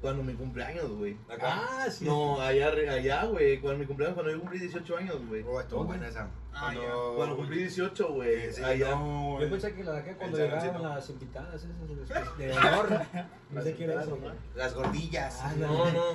Cuando 0.00 0.22
mi 0.22 0.32
cumpleaños, 0.32 0.88
güey. 0.92 1.14
Acá. 1.28 1.60
Ah, 1.68 1.90
sí. 1.90 2.06
No, 2.06 2.40
allá, 2.40 2.70
re- 2.70 2.88
allá, 2.88 3.24
güey. 3.26 3.60
Cuando 3.60 3.80
mi 3.80 3.86
cumpleaños, 3.86 4.14
cuando 4.14 4.32
yo 4.32 4.38
cumplí 4.40 4.58
18 4.58 4.96
años, 4.96 5.16
güey. 5.28 5.42
Oh, 5.46 5.60
estuvo 5.60 5.84
buena 5.84 6.08
esa. 6.08 6.26
Ah, 6.54 6.70
Cuando, 6.74 7.14
Cuando 7.16 7.36
cumplí 7.36 7.58
18, 7.58 8.08
güey. 8.14 8.50
Sí, 8.52 8.62
allá. 8.62 8.90
no, 8.94 9.38
Yo 9.40 9.50
pensé 9.50 9.74
que 9.74 9.84
la 9.84 9.92
de 9.92 9.98
acá 10.00 10.16
cuando 10.16 10.38
llegaban 10.38 10.82
las 10.82 11.10
invitadas 11.10 11.62
esas 11.64 12.38
de, 12.38 12.46
de 12.46 12.52
honor. 12.52 13.00
No 13.50 13.62
sé 13.62 13.74
qué 13.74 13.84
era 13.84 14.02
eso. 14.02 14.16
¿no? 14.16 14.32
Las 14.54 14.74
gordillas. 14.74 15.38
Ah, 15.42 15.52
No, 15.58 15.90
no. 15.92 16.02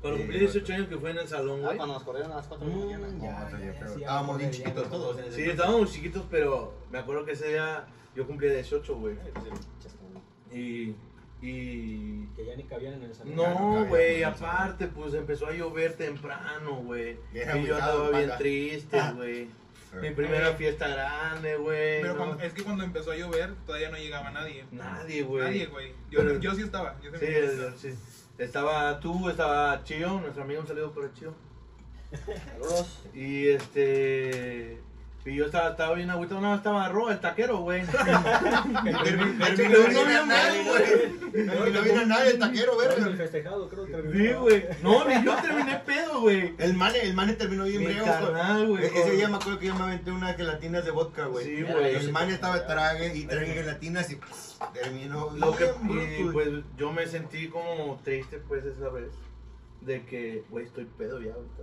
Cuando 0.00 0.18
cumplí 0.20 0.38
18 0.40 0.72
años 0.74 0.88
que 0.88 0.96
fue 0.98 1.10
en 1.10 1.18
el 1.18 1.26
salón, 1.28 1.60
Ah, 1.62 1.66
güey. 1.66 1.76
cuando 1.78 1.94
nos 1.94 2.02
corrieron 2.04 2.32
a 2.32 2.36
las 2.36 2.46
4 2.46 2.66
de 2.68 2.72
la 2.74 2.78
mañana. 2.78 3.08
Mm, 3.08 3.18
No, 3.18 3.24
ya, 3.24 3.50
ya, 3.50 3.58
ya, 3.64 3.74
pero 3.78 3.94
sí, 3.94 4.00
ya 4.00 4.06
estábamos 4.06 4.38
bien 4.38 4.50
chiquitos 4.50 4.88
todos 4.90 5.16
en 5.16 5.22
acordé. 5.22 5.26
ese 5.28 5.30
Sí, 5.36 5.40
momento. 5.42 5.62
estábamos 5.62 5.92
chiquitos, 5.92 6.22
pero 6.30 6.74
me 6.92 6.98
acuerdo 6.98 7.24
que 7.24 7.32
ese 7.32 7.48
día 7.48 7.84
yo 8.14 8.26
cumplí 8.26 8.48
18, 8.50 8.96
güey. 8.96 9.16
Y. 10.52 10.94
Y. 11.42 12.26
Que 12.34 12.46
ya 12.46 12.56
ni 12.56 12.64
cabían 12.64 12.94
en 12.94 13.02
el 13.04 13.14
salón. 13.14 13.36
No, 13.36 13.84
güey, 13.86 14.22
aparte, 14.22 14.86
pues 14.88 15.14
empezó 15.14 15.46
a 15.46 15.52
llover 15.52 15.94
temprano, 15.94 16.76
güey. 16.82 17.18
Y 17.32 17.66
yo 17.66 17.76
andaba 17.76 18.10
bien 18.10 18.30
triste, 18.38 18.98
güey. 19.14 19.48
Mi 20.00 20.10
primera 20.10 20.52
fiesta 20.54 20.88
grande, 20.88 21.56
güey. 21.56 22.02
Pero 22.02 22.14
¿no? 22.14 22.16
cuando- 22.18 22.42
es 22.42 22.52
que 22.52 22.62
cuando 22.62 22.84
empezó 22.84 23.12
a 23.12 23.16
llover 23.16 23.54
todavía 23.64 23.88
no 23.90 23.96
llegaba 23.96 24.30
nadie. 24.30 24.64
Nadie, 24.72 25.22
güey. 25.22 25.44
Nadie, 25.44 25.66
güey. 25.66 25.92
Yo, 26.10 26.20
Pero- 26.20 26.38
yo 26.40 26.54
sí 26.54 26.62
estaba. 26.62 26.96
Yo 27.00 27.10
sí 27.18 27.26
Sí. 27.90 27.94
Estaba 28.38 29.00
tú, 29.00 29.30
estaba 29.30 29.82
Chío, 29.84 30.20
nuestro 30.20 30.42
amigo, 30.42 30.60
un 30.60 30.66
saludo 30.66 30.92
para 30.92 31.12
Chío. 31.14 31.32
Saludos. 32.52 33.02
Y 33.14 33.48
este. 33.48 34.78
Y 35.26 35.34
yo 35.34 35.46
estaba, 35.46 35.70
estaba 35.70 35.94
bien 35.94 36.08
agüitado, 36.08 36.40
no, 36.40 36.54
estaba 36.54 36.88
Ro, 36.88 37.10
el 37.10 37.18
taquero, 37.18 37.58
güey. 37.58 37.82
Terminó 39.56 40.04
bien 40.04 40.18
a 40.18 40.26
nadie, 40.26 40.62
güey. 40.64 41.46
No 41.46 41.82
viene 41.82 41.98
a 41.98 42.06
nadie, 42.06 42.30
el 42.30 42.38
taquero, 42.38 42.72
Pero 42.78 42.92
el 42.92 43.02
verga. 43.02 43.16
festejado, 43.16 43.68
creo 43.68 43.86
que 43.86 43.92
terminó. 43.92 44.24
Sí, 44.24 44.34
güey. 44.34 44.64
No, 44.84 45.04
ni 45.04 45.24
yo 45.24 45.34
terminé 45.42 45.82
pedo, 45.84 46.20
güey. 46.20 46.54
El 46.58 46.74
mane, 46.74 47.00
el 47.02 47.14
mane 47.14 47.32
terminó 47.32 47.64
bien 47.64 47.82
brego. 47.82 48.06
güey. 48.68 48.84
Ese 48.84 49.10
día 49.10 49.28
me 49.28 49.36
acuerdo 49.36 49.58
que 49.58 49.66
yo 49.66 49.74
me 49.74 49.82
aventé 49.82 50.12
unas 50.12 50.36
gelatinas 50.36 50.84
de 50.84 50.92
vodka, 50.92 51.26
güey. 51.26 51.44
Sí, 51.44 51.62
güey. 51.62 51.96
El 51.96 52.12
mane 52.12 52.34
estaba 52.34 52.64
trague 52.64 53.16
y 53.16 53.26
trague 53.26 53.52
gelatinas 53.52 54.08
y 54.12 54.20
terminó 54.72 55.30
Lo 55.34 55.56
que, 55.56 55.72
bien 55.82 56.28
y 56.28 56.32
pues 56.32 56.48
yo 56.76 56.92
me 56.92 57.04
sentí 57.06 57.48
como 57.48 58.00
triste 58.04 58.38
pues 58.46 58.64
esa 58.64 58.90
vez 58.90 59.10
de 59.80 60.04
que, 60.04 60.44
güey, 60.50 60.66
estoy 60.66 60.84
pedo 60.84 61.20
ya 61.20 61.34
ahorita. 61.34 61.62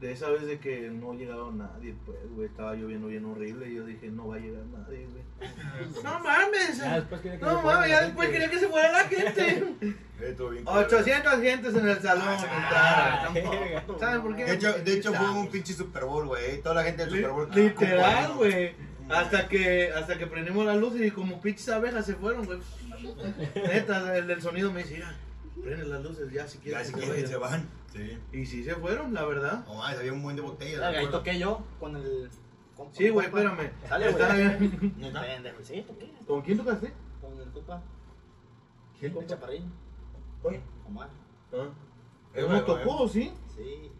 De 0.00 0.10
esa 0.12 0.28
vez 0.30 0.46
de 0.46 0.58
que 0.58 0.90
no 0.90 1.14
llegaba 1.14 1.48
nadie, 1.52 1.94
pues, 2.04 2.18
güey, 2.34 2.48
estaba 2.48 2.74
lloviendo 2.74 3.06
bien 3.06 3.24
horrible 3.24 3.68
y 3.70 3.76
yo 3.76 3.84
dije, 3.86 4.08
no 4.08 4.26
va 4.26 4.34
a 4.34 4.38
llegar 4.40 4.64
nadie, 4.66 5.06
güey. 5.06 5.22
No 6.04 6.18
mames, 6.18 6.78
Ya 6.78 6.96
después 6.96 7.20
quería 7.20 7.38
que 7.38 7.44
no 7.44 7.62
mames, 7.62 7.80
la 7.80 7.88
ya 7.88 8.02
después 8.02 8.28
quería 8.30 8.50
que 8.50 8.58
se 8.58 8.68
fuera 8.68 8.90
la 8.92 9.04
gente. 9.08 9.64
Eh, 10.20 10.32
estuvo 10.32 10.50
bien 10.50 10.64
culero. 10.64 10.86
800 10.86 11.40
gentes 11.40 11.74
en 11.74 11.88
el 11.88 12.02
salón. 12.02 12.24
Ah. 12.28 13.28
¿Saben 13.98 14.20
por 14.20 14.36
qué? 14.36 14.44
De 14.44 14.52
hecho, 14.52 14.72
de 14.74 14.92
hecho 14.92 15.14
fue 15.14 15.30
un 15.30 15.48
pinche 15.48 15.72
Super 15.72 16.04
Bowl, 16.04 16.26
güey. 16.26 16.60
Toda 16.60 16.74
la 16.74 16.82
gente 16.84 17.06
del 17.06 17.14
Super 17.14 17.30
Bowl. 17.30 17.48
Literal, 17.54 18.32
güey. 18.34 18.74
Hasta 19.08 19.48
que, 19.48 19.90
hasta 19.92 20.18
que 20.18 20.26
prendimos 20.26 20.66
las 20.66 20.76
luces 20.76 21.00
y 21.06 21.10
como 21.10 21.40
pinches 21.40 21.70
abejas 21.70 22.04
se 22.04 22.16
fueron, 22.16 22.44
güey. 22.44 22.58
Neta, 23.54 24.14
el 24.18 24.26
del 24.26 24.42
sonido 24.42 24.70
me 24.70 24.82
decía, 24.82 25.16
prende 25.64 25.86
las 25.86 26.02
luces 26.02 26.30
ya 26.30 26.46
si 26.46 26.58
Ya 26.58 26.62
quieres. 26.64 26.86
si 26.88 26.92
que 26.94 27.00
se 27.00 27.06
quieren 27.06 27.26
se 27.26 27.36
vayan". 27.36 27.60
van. 27.62 27.79
Sí. 27.92 28.18
Y 28.32 28.46
sí 28.46 28.64
se 28.64 28.74
fueron, 28.76 29.12
la 29.14 29.24
verdad. 29.24 29.64
No, 29.66 29.74
más, 29.74 29.96
había 29.98 30.12
un 30.12 30.22
buen 30.22 30.36
de 30.36 30.42
botellas. 30.42 30.80
Ahí 30.82 31.06
toqué 31.08 31.38
yo 31.38 31.62
con 31.78 31.96
el. 31.96 32.30
con- 32.76 32.92
Sí, 32.94 33.04
con 33.06 33.14
güey, 33.14 33.26
espérame. 33.26 33.70
Dale, 33.88 34.10
güey. 34.12 34.22
Está 34.22 34.34
bien. 34.34 34.94
¿Neta? 34.98 35.20
Pendejo, 35.22 35.58
sí, 35.62 35.82
toqué. 35.86 36.12
¿Con 36.26 36.42
quién 36.42 36.58
tocaste? 36.58 36.92
Con 37.20 37.40
el 37.40 37.50
Tupa. 37.52 37.82
¿Quién 38.98 39.16
El 39.16 39.26
chaparrín. 39.26 39.72
Oye. 40.42 40.60
Omar. 40.86 41.08
Ah. 41.52 41.68
Eh, 42.34 42.42
¿No 42.42 42.46
bueno, 42.48 42.64
tocó, 42.64 43.08
sí? 43.08 43.32
Sí. 43.56 43.90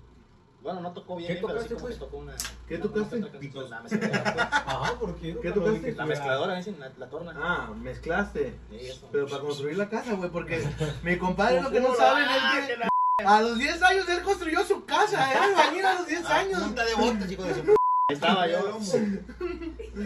Bueno, 0.63 0.81
no 0.81 0.93
tocó 0.93 1.17
bien, 1.17 1.29
¿Qué 1.29 1.35
bien, 1.35 1.47
pero 1.47 1.63
sí 1.63 1.69
tocaste, 1.71 1.87
pues? 1.87 1.99
tocó 1.99 2.17
una. 2.19 2.35
¿Qué 2.69 2.75
una- 2.77 2.83
tocaste? 2.85 3.17
una 3.17 3.31
canción, 3.33 3.71
La 3.71 3.81
mezcladora. 3.81 4.49
Ajá, 4.67 4.99
¿por 5.01 5.17
qué? 5.17 5.37
¿Qué 5.41 5.53
tocaste? 5.53 5.93
La 5.95 6.07
mezcladora, 6.07 6.55
dicen, 6.57 6.79
la, 6.79 6.93
la 6.97 7.09
torna. 7.09 7.33
Ah, 7.37 7.73
mezclaste. 7.77 8.55
Sí, 8.71 8.77
eso. 8.77 9.09
Pero 9.11 9.27
para 9.27 9.43
construir 9.43 9.77
la 9.79 9.89
casa, 9.89 10.13
güey, 10.15 10.31
porque 10.31 10.63
mi 11.03 11.17
compadre 11.19 11.63
lo 11.63 11.71
que 11.71 11.81
no 11.81 11.95
saben 11.95 12.25
Ah, 12.29 12.59
es 12.61 12.67
que 12.77 12.90
a 13.27 13.41
los 13.43 13.59
10 13.59 13.83
años 13.83 14.09
él 14.09 14.23
construyó 14.23 14.65
su 14.65 14.85
casa, 14.85 15.31
era 15.31 15.45
albañil 15.45 15.85
a 15.87 15.95
los 15.95 16.07
10 16.07 16.25
Ah, 16.27 16.39
años. 16.39 16.63
Punta 16.63 16.85
de 16.85 16.95
botas, 16.95 17.31
hijo 17.31 17.43
de 17.45 17.55
su 17.55 17.63
p. 17.65 17.75
Estaba 18.11 18.47
yo 18.49 18.79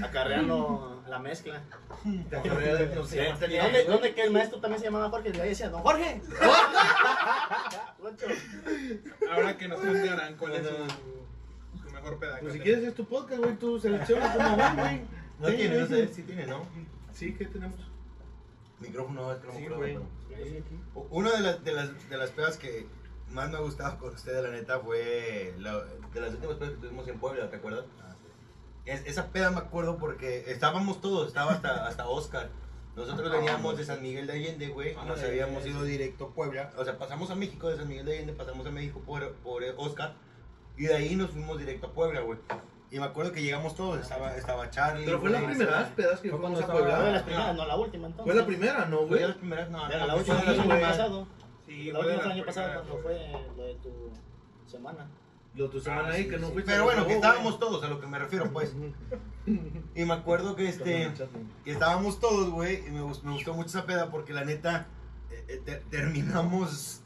acarreando 0.02 1.02
la 1.08 1.18
mezcla. 1.18 1.62
Te 2.28 2.36
acabé 2.36 2.74
de- 2.86 2.94
no 2.94 3.04
sé, 3.06 3.26
¿Y 3.26 3.56
dónde, 3.56 3.84
dónde 3.84 4.14
que 4.14 4.22
el 4.22 4.30
maestro 4.30 4.60
también 4.60 4.78
se 4.80 4.86
llamaba 4.86 5.08
Jorge? 5.10 5.32
Y 5.34 5.40
ahí 5.40 5.48
decía, 5.50 5.70
don 5.70 5.82
Jorge. 5.82 6.20
Ahora 9.32 9.56
que 9.56 9.68
nos 9.68 9.80
contarán 9.80 10.36
cuál 10.36 10.54
es 10.54 10.66
su, 10.66 11.88
su 11.88 11.94
mejor 11.94 12.18
peda. 12.18 12.38
Pues 12.40 12.52
si 12.54 12.60
quieres 12.60 12.84
es 12.84 12.94
tu 12.94 13.04
podcast, 13.06 13.40
güey, 13.42 13.54
tú 13.56 13.78
seleccionas 13.78 14.36
como 14.36 14.56
va, 14.56 14.74
güey. 14.74 15.00
No 15.40 15.48
Sí, 15.48 15.56
tiene, 15.56 15.78
no 15.78 15.86
sé, 15.86 16.08
sí 16.14 16.22
tiene, 16.22 16.46
¿no? 16.46 16.66
Sí, 17.12 17.34
¿qué 17.34 17.46
tenemos? 17.46 17.78
Micrófono, 18.80 19.32
es 19.32 19.38
que 19.38 19.46
no 19.46 19.52
me 19.52 19.58
Sí, 19.58 19.64
acuerdo, 19.64 19.80
güey. 19.80 19.98
pero- 20.94 21.06
Una 21.10 21.30
de 21.32 21.40
las, 21.40 21.64
de, 21.64 21.72
las, 21.72 22.08
de 22.10 22.16
las 22.16 22.30
pedas 22.30 22.56
que 22.56 22.86
más 23.34 23.50
me 23.50 23.56
ha 23.56 23.60
gustado 23.60 23.98
con 23.98 24.14
ustedes, 24.14 24.42
la 24.42 24.50
neta, 24.50 24.78
fue 24.80 25.54
la- 25.58 25.84
de 25.84 26.20
las 26.20 26.32
últimas 26.34 26.56
pedas 26.56 26.72
que 26.74 26.78
tuvimos 26.80 27.06
en 27.08 27.18
Puebla, 27.18 27.50
¿te 27.50 27.56
acuerdas? 27.56 27.84
Es- 28.86 29.04
esa 29.06 29.28
peda 29.30 29.50
me 29.50 29.58
acuerdo 29.58 29.96
porque 29.98 30.44
estábamos 30.50 31.00
todos, 31.00 31.28
estaba 31.28 31.52
hasta, 31.52 31.86
hasta 31.86 32.06
Oscar. 32.08 32.50
Nosotros 32.96 33.30
veníamos 33.32 33.76
de 33.76 33.84
San 33.84 34.00
Miguel 34.02 34.26
de 34.28 34.34
Allende, 34.34 34.68
güey, 34.68 34.94
nos 34.94 35.20
Ah, 35.20 35.26
habíamos 35.26 35.64
sí. 35.64 35.70
ido 35.70 35.82
directo 35.82 36.26
a 36.26 36.34
Puebla. 36.34 36.70
O 36.76 36.84
sea, 36.84 36.96
pasamos 36.96 37.28
a 37.30 37.34
México 37.34 37.68
de 37.68 37.76
San 37.76 37.88
Miguel 37.88 38.06
de 38.06 38.12
Allende, 38.14 38.32
pasamos 38.34 38.64
a 38.66 38.70
México 38.70 39.00
por, 39.04 39.32
por 39.36 39.64
Oscar. 39.78 40.14
Y 40.76 40.84
de 40.84 40.94
ahí 40.94 41.16
nos 41.16 41.30
fuimos 41.30 41.58
directo 41.58 41.88
a 41.88 41.92
Puebla, 41.92 42.20
güey. 42.20 42.38
Y 42.90 42.98
me 43.00 43.06
acuerdo 43.06 43.32
que 43.32 43.42
llegamos 43.42 43.74
todos, 43.74 43.98
estaba, 44.00 44.36
estaba 44.36 44.70
Charlie. 44.70 45.04
Pero 45.06 45.20
fue 45.20 45.30
la 45.30 45.44
primera 45.44 45.78
vez 45.80 45.88
pedas 45.96 46.20
que 46.20 46.30
Fue 46.30 46.38
fuimos 46.38 46.60
a 46.62 46.66
cuando 46.66 46.78
estaba- 46.78 46.78
Fue 46.78 46.88
Puebla. 46.88 47.12
las 47.12 47.22
primeras, 47.24 47.56
no 47.56 47.66
la 47.66 47.76
última 47.76 48.06
entonces. 48.06 48.32
Fue 48.32 48.40
la 48.40 48.46
primera, 48.46 48.84
¿no, 48.84 48.98
Fue 48.98 49.06
güey? 49.08 49.20
de 49.22 49.26
las 49.28 49.36
primeras, 49.38 49.70
no, 49.70 49.88
Era 49.88 49.98
no, 50.00 50.06
la 50.06 50.12
fue 50.12 50.20
última 50.34 50.52
las 50.52 50.58
año 50.60 50.80
pasado. 50.80 51.26
Sí, 51.74 51.90
La 51.90 51.98
última 51.98 52.22
año 52.32 52.44
pasado 52.44 52.72
cuando 52.74 52.98
fue 53.02 53.32
lo 53.56 53.62
de 53.64 53.74
tu 53.74 53.90
semana. 54.70 55.08
Lo 55.56 55.70
tu 55.70 55.80
semana 55.80 56.08
Ah, 56.08 56.12
ahí 56.12 56.24
sí, 56.24 56.30
que 56.30 56.38
no 56.38 56.46
sí. 56.48 56.52
fuiste. 56.52 56.70
Pero 56.72 56.84
bueno, 56.84 57.02
que 57.04 57.10
no, 57.10 57.14
estábamos 57.16 57.58
todos, 57.58 57.82
a 57.84 57.88
lo 57.88 58.00
que 58.00 58.06
me 58.06 58.18
refiero, 58.18 58.52
pues. 58.52 58.74
Y 59.94 60.04
me 60.04 60.14
acuerdo 60.14 60.54
que 60.56 60.68
este. 60.68 61.12
que 61.64 61.72
estábamos 61.72 62.20
todos, 62.20 62.50
güey, 62.50 62.86
y 62.86 62.90
me, 62.90 63.00
me 63.00 63.02
gustó 63.02 63.54
mucho 63.54 63.66
esa 63.68 63.86
peda 63.86 64.10
porque 64.10 64.32
la 64.32 64.44
neta 64.44 64.86
eh, 65.30 65.44
eh, 65.48 65.62
ter- 65.64 65.82
terminamos 65.90 67.02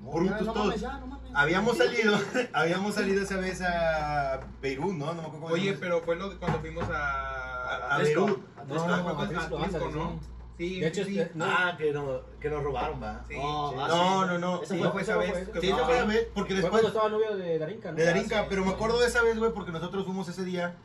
brutos 0.00 0.42
no 0.46 0.52
todos. 0.52 0.66
mames, 0.66 0.80
ya, 0.80 0.98
no 0.98 1.06
mames. 1.08 1.30
Habíamos 1.34 1.76
salido, 1.76 2.16
habíamos 2.52 2.94
salido 2.94 3.22
esa 3.22 3.36
vez 3.38 3.60
a 3.62 4.40
Beirut, 4.62 4.92
¿no? 4.94 5.06
No 5.14 5.22
me 5.22 5.28
acuerdo 5.28 5.46
Oye, 5.48 5.72
pero 5.74 6.00
fue 6.02 6.14
lo 6.16 6.30
de 6.30 6.36
cuando 6.36 6.60
fuimos 6.60 6.88
a. 6.88 7.94
A-. 7.96 7.98
Beirut. 7.98 8.38
No, 8.68 8.74
a 8.84 8.96
a 8.96 9.90
¿no? 9.90 10.33
Sí, 10.56 10.78
De 10.80 10.86
hecho, 10.86 11.04
sí. 11.04 11.18
este- 11.18 11.34
no. 11.34 11.44
Ah, 11.46 11.74
que, 11.76 11.92
no, 11.92 12.20
que 12.40 12.48
nos 12.48 12.62
robaron, 12.62 13.02
va. 13.02 13.24
Sí, 13.28 13.34
No, 13.36 13.70
sí. 13.72 13.76
ah, 13.80 13.88
No, 13.88 14.26
no, 14.26 14.38
no. 14.38 14.62
Esa 14.62 14.74
Sí, 14.74 14.80
fue- 14.80 14.90
fue 14.92 15.02
esa 15.02 15.16
vez. 15.16 15.30
fue- 15.50 15.60
Sí, 15.60 15.68
esa 15.70 15.84
fue 15.84 15.94
la 15.96 16.04
vez, 16.04 16.28
porque 16.34 16.52
Fue 16.54 16.62
después 16.62 16.70
cuando 16.70 16.88
estaba 16.88 17.08
novio 17.08 17.36
de 17.36 17.58
Darinka, 17.58 17.90
¿no? 17.90 17.96
de 17.96 18.04
Darinka, 18.04 18.40
sí. 18.42 18.46
pero 18.48 18.64
me 18.64 18.70
acuerdo 18.72 19.00
de 19.00 19.06
esa 19.08 19.22
vez, 19.22 19.36
güey, 19.38 19.52
porque 19.52 19.72
nosotros 19.72 20.04
fuimos 20.04 20.28
ese 20.28 20.44
día, 20.44 20.76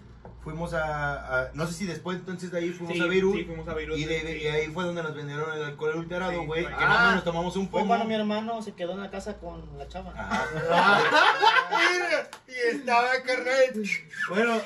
fuimos 0.43 0.73
a, 0.73 1.41
a- 1.43 1.51
no 1.53 1.67
sé 1.67 1.73
si 1.73 1.85
después 1.85 2.17
entonces 2.17 2.49
de 2.51 2.57
ahí 2.57 2.69
fuimos 2.71 2.95
Sí, 2.95 3.01
a 3.01 3.05
Beirut. 3.05 3.35
Sí, 3.35 3.43
fuimos 3.45 3.67
a 3.67 3.73
Beirut. 3.75 3.95
Y, 3.97 4.05
de- 4.05 4.37
y 4.39 4.47
ahí 4.47 4.67
fue 4.69 4.85
donde 4.85 5.03
nos 5.03 5.13
vendieron 5.13 5.53
el 5.53 5.63
alcohol 5.63 5.91
adulterado, 5.91 6.43
güey. 6.45 6.65
que 6.65 6.73
Ah, 6.75 7.11
nos 7.13 7.23
tomamos 7.23 7.55
un 7.55 7.69
Fue 7.69 7.81
pomo. 7.81 7.89
cuando 7.89 8.05
mi 8.05 8.15
hermano 8.15 8.61
se 8.63 8.73
quedó 8.73 8.93
en 8.93 9.01
la 9.01 9.11
casa 9.11 9.37
con 9.37 9.77
la 9.77 9.87
chava. 9.87 10.13
Ajá. 10.17 10.45
y 12.47 12.75
estaba 12.75 13.09
carnal. 13.23 13.83
Bueno, 14.29 14.61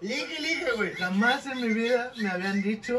Lige, 0.00 0.40
lige, 0.40 0.70
güey. 0.76 0.92
jamás 0.94 1.44
en 1.46 1.60
mi 1.60 1.68
vida 1.68 2.12
me 2.16 2.28
habían 2.30 2.62
dicho 2.62 2.98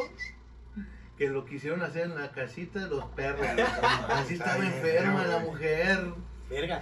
que 1.17 1.29
lo 1.29 1.45
quisieron 1.45 1.81
hacer 1.81 2.03
en 2.03 2.15
la 2.15 2.31
casita 2.31 2.79
de 2.79 2.89
los 2.89 3.05
perros. 3.05 3.45
Así 4.09 4.35
estaba 4.35 4.63
enferma 4.65 5.25
la 5.25 5.39
mujer. 5.39 6.13
Verga. 6.49 6.81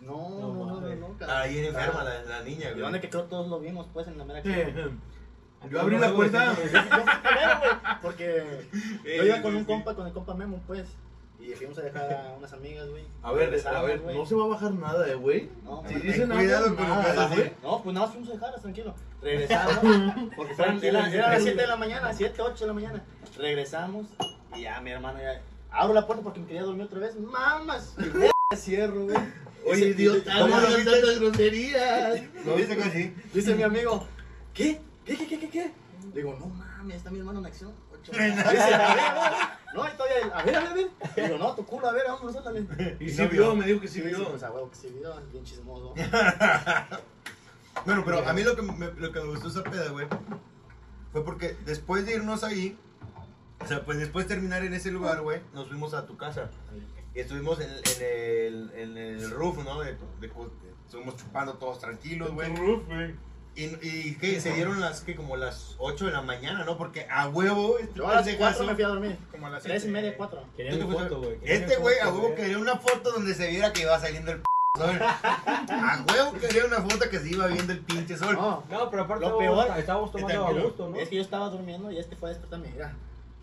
No, 0.00 0.28
no, 0.30 0.54
no, 0.54 0.80
no, 0.80 0.94
no. 0.94 1.06
Estaba 1.12 1.46
bien 1.46 1.64
enferma 1.64 2.04
la, 2.04 2.22
la 2.22 2.42
niña, 2.42 2.68
¿Y 2.68 2.72
güey. 2.72 2.80
dónde 2.82 3.00
que 3.00 3.10
creo 3.10 3.24
todos 3.24 3.48
lo 3.48 3.58
vimos, 3.60 3.86
pues, 3.92 4.06
en 4.06 4.18
la 4.18 4.24
mera? 4.24 4.42
Yo 5.70 5.80
abrí 5.80 5.98
la 5.98 6.14
puerta. 6.14 6.54
Porque 8.02 8.44
yo 9.04 9.24
iba 9.24 9.42
con 9.42 9.56
un 9.56 9.64
compa, 9.64 9.94
con 9.94 10.06
el 10.06 10.12
compa 10.12 10.34
Memo, 10.34 10.62
pues. 10.66 10.86
Y 11.40 11.50
fuimos 11.54 11.78
a 11.78 11.82
dejar 11.82 12.12
a 12.12 12.34
unas 12.36 12.52
amigas, 12.52 12.88
güey. 12.88 13.04
A 13.22 13.32
ver, 13.32 13.66
a 13.66 13.82
ver, 13.82 14.00
güey. 14.00 14.16
no 14.16 14.26
se 14.26 14.34
va 14.34 14.44
a 14.44 14.48
bajar 14.48 14.72
nada, 14.72 15.08
eh, 15.08 15.14
güey. 15.14 15.48
No, 15.64 15.82
Si 15.86 15.94
dicen 15.94 16.28
cuidado 16.30 16.74
con 16.74 16.88
lo 16.88 17.36
que. 17.36 17.52
No, 17.62 17.82
pues 17.82 17.94
nada 17.94 18.06
más 18.06 18.14
fuimos 18.14 18.30
a 18.30 18.32
dejarlas, 18.32 18.62
tranquilo. 18.62 18.94
Regresamos, 19.22 20.14
porque 20.36 20.54
fueron, 20.54 20.82
era, 20.82 21.02
las 21.32 21.42
7 21.42 21.60
de 21.60 21.66
la 21.66 21.76
mañana, 21.76 22.12
7, 22.12 22.42
8 22.42 22.64
de 22.64 22.66
la 22.66 22.72
mañana. 22.72 23.04
Regresamos 23.36 24.06
y 24.56 24.62
ya 24.62 24.80
mi 24.80 24.90
hermano 24.90 25.18
ya. 25.20 25.40
Abro 25.70 25.94
la 25.94 26.06
puerta 26.06 26.22
porque 26.24 26.40
me 26.40 26.46
quería 26.46 26.62
dormir 26.62 26.84
otra 26.86 27.00
vez. 27.00 27.16
¡Mamas! 27.16 27.94
Y 28.52 28.56
cierro, 28.56 29.04
güey. 29.04 29.16
Oye, 29.66 29.86
Dice- 29.86 29.88
idiota, 30.02 30.32
¿cómo 30.40 30.56
no 30.56 30.60
lo 30.60 30.76
viste? 30.76 30.90
tantas 30.92 31.18
groserías. 31.18 32.22
¿Lo 32.44 32.54
viste 32.54 32.76
casi? 32.76 33.14
Dice 33.34 33.54
mi 33.54 33.62
amigo, 33.62 34.06
¿qué? 34.54 34.80
¿Qué, 35.04 35.16
qué, 35.16 35.26
qué, 35.26 35.38
qué, 35.40 35.50
qué? 35.50 35.72
Digo, 36.14 36.36
no 36.38 36.46
mames, 36.46 36.96
está 36.96 37.10
mi 37.10 37.18
hermano 37.18 37.40
en 37.40 37.46
acción. 37.46 37.72
Mucho. 38.12 38.22
Dice, 38.22 38.40
a 38.40 38.52
ver, 38.52 38.74
a 38.74 38.94
ver, 38.94 39.00
a 39.00 39.30
ver. 39.30 39.32
No, 39.74 39.84
y 39.86 39.90
todavía, 39.96 40.16
a 40.38 40.42
ver, 40.42 40.56
a 40.56 40.60
ver, 40.60 40.68
a 40.68 40.74
ver. 40.74 41.26
Digo, 41.26 41.38
no, 41.38 41.54
tu 41.54 41.66
culo, 41.66 41.88
a 41.88 41.92
ver, 41.92 42.04
vámonos, 42.08 42.36
ándale. 42.36 42.66
Y 43.00 43.04
Y 43.06 43.10
sí 43.10 43.22
no 43.22 43.28
vio, 43.28 43.42
vio. 43.42 43.56
me 43.56 43.66
dijo 43.66 43.80
que 43.80 43.88
sí 43.88 44.00
Sí, 44.00 44.06
vio. 44.06 44.28
pues 44.30 44.42
a 44.42 44.50
huevo 44.50 44.70
que 44.70 44.76
sí 44.76 44.88
vio, 44.98 45.14
bien 45.32 45.44
chismoso. 45.44 45.94
Bueno, 47.84 48.02
pero 48.04 48.26
a 48.26 48.32
mí 48.32 48.42
lo 48.42 48.56
que 48.56 48.62
me, 48.62 48.86
lo 48.92 49.12
que 49.12 49.20
me 49.20 49.26
gustó 49.28 49.48
esa 49.48 49.62
peda, 49.62 49.90
güey, 49.90 50.06
fue 51.12 51.24
porque 51.24 51.56
después 51.66 52.06
de 52.06 52.14
irnos 52.14 52.42
ahí, 52.42 52.76
o 53.60 53.66
sea, 53.66 53.84
pues 53.84 53.98
después 53.98 54.26
de 54.26 54.34
terminar 54.34 54.64
en 54.64 54.72
ese 54.74 54.90
lugar, 54.90 55.20
güey, 55.20 55.40
nos 55.52 55.68
fuimos 55.68 55.92
a 55.94 56.06
tu 56.06 56.16
casa. 56.16 56.50
Y 57.14 57.20
estuvimos 57.20 57.60
en, 57.60 57.70
en 57.70 58.02
el, 58.02 58.72
en 58.74 58.96
el 58.98 59.30
roof, 59.30 59.58
¿no? 59.64 59.80
De, 59.80 59.92
de- 59.92 60.30
estuvimos 60.86 61.16
chupando 61.16 61.54
todos 61.54 61.78
tranquilos, 61.78 62.30
güey. 62.32 62.50
Y, 63.56 63.64
y 63.82 64.16
que 64.16 64.38
se 64.40 64.52
dieron 64.52 64.80
las, 64.80 65.00
que 65.00 65.16
como 65.16 65.36
las 65.36 65.76
8 65.78 66.06
de 66.06 66.12
la 66.12 66.20
mañana, 66.20 66.64
¿no? 66.64 66.76
Porque 66.76 67.06
a 67.10 67.26
huevo, 67.28 67.78
este 67.78 67.94
Yo 67.98 68.06
a 68.06 68.16
las 68.16 68.26
pendejazo- 68.26 68.38
4 68.38 68.64
me 68.66 68.74
fui 68.74 68.84
a 68.84 68.88
dormir. 68.88 69.18
Como 69.30 69.46
a 69.46 69.50
las 69.50 69.62
Tres 69.62 69.76
y 69.76 69.80
siete. 69.86 69.92
media, 69.92 70.16
4. 70.16 70.44
Quería 70.56 70.72
¿Tú 70.72 70.78
te 70.78 70.84
mi 70.84 70.90
fuiste? 70.92 71.08
foto, 71.08 71.22
güey. 71.22 71.38
Este 71.42 71.76
güey 71.76 71.98
a 72.00 72.08
huevo 72.10 72.34
quería 72.34 72.58
una 72.58 72.76
foto 72.76 73.12
donde 73.12 73.34
se 73.34 73.48
viera 73.48 73.72
que 73.72 73.82
iba 73.82 73.98
saliendo 73.98 74.32
el 74.32 74.38
p 74.40 74.44
sol. 74.76 75.00
A 75.00 76.04
huevo 76.06 76.32
quería 76.38 76.66
una 76.66 76.82
foto 76.82 77.08
que 77.10 77.18
se 77.18 77.30
iba 77.30 77.46
viendo 77.46 77.72
el 77.72 77.80
pinche 77.80 78.16
sol. 78.18 78.34
No, 78.34 78.62
No, 78.70 78.90
pero 78.90 79.04
aparte 79.04 79.24
Lo 79.26 79.38
peor- 79.38 79.78
estábamos 79.78 80.12
tomando 80.12 80.46
a 80.46 80.52
gusto, 80.52 80.88
¿no? 80.90 80.96
es 80.96 81.08
que 81.08 81.16
yo 81.16 81.22
estaba 81.22 81.48
durmiendo 81.48 81.90
y 81.90 81.98
este 81.98 82.14
fue 82.14 82.28
a 82.28 82.32
despertarme. 82.32 82.68
Mira, 82.72 82.94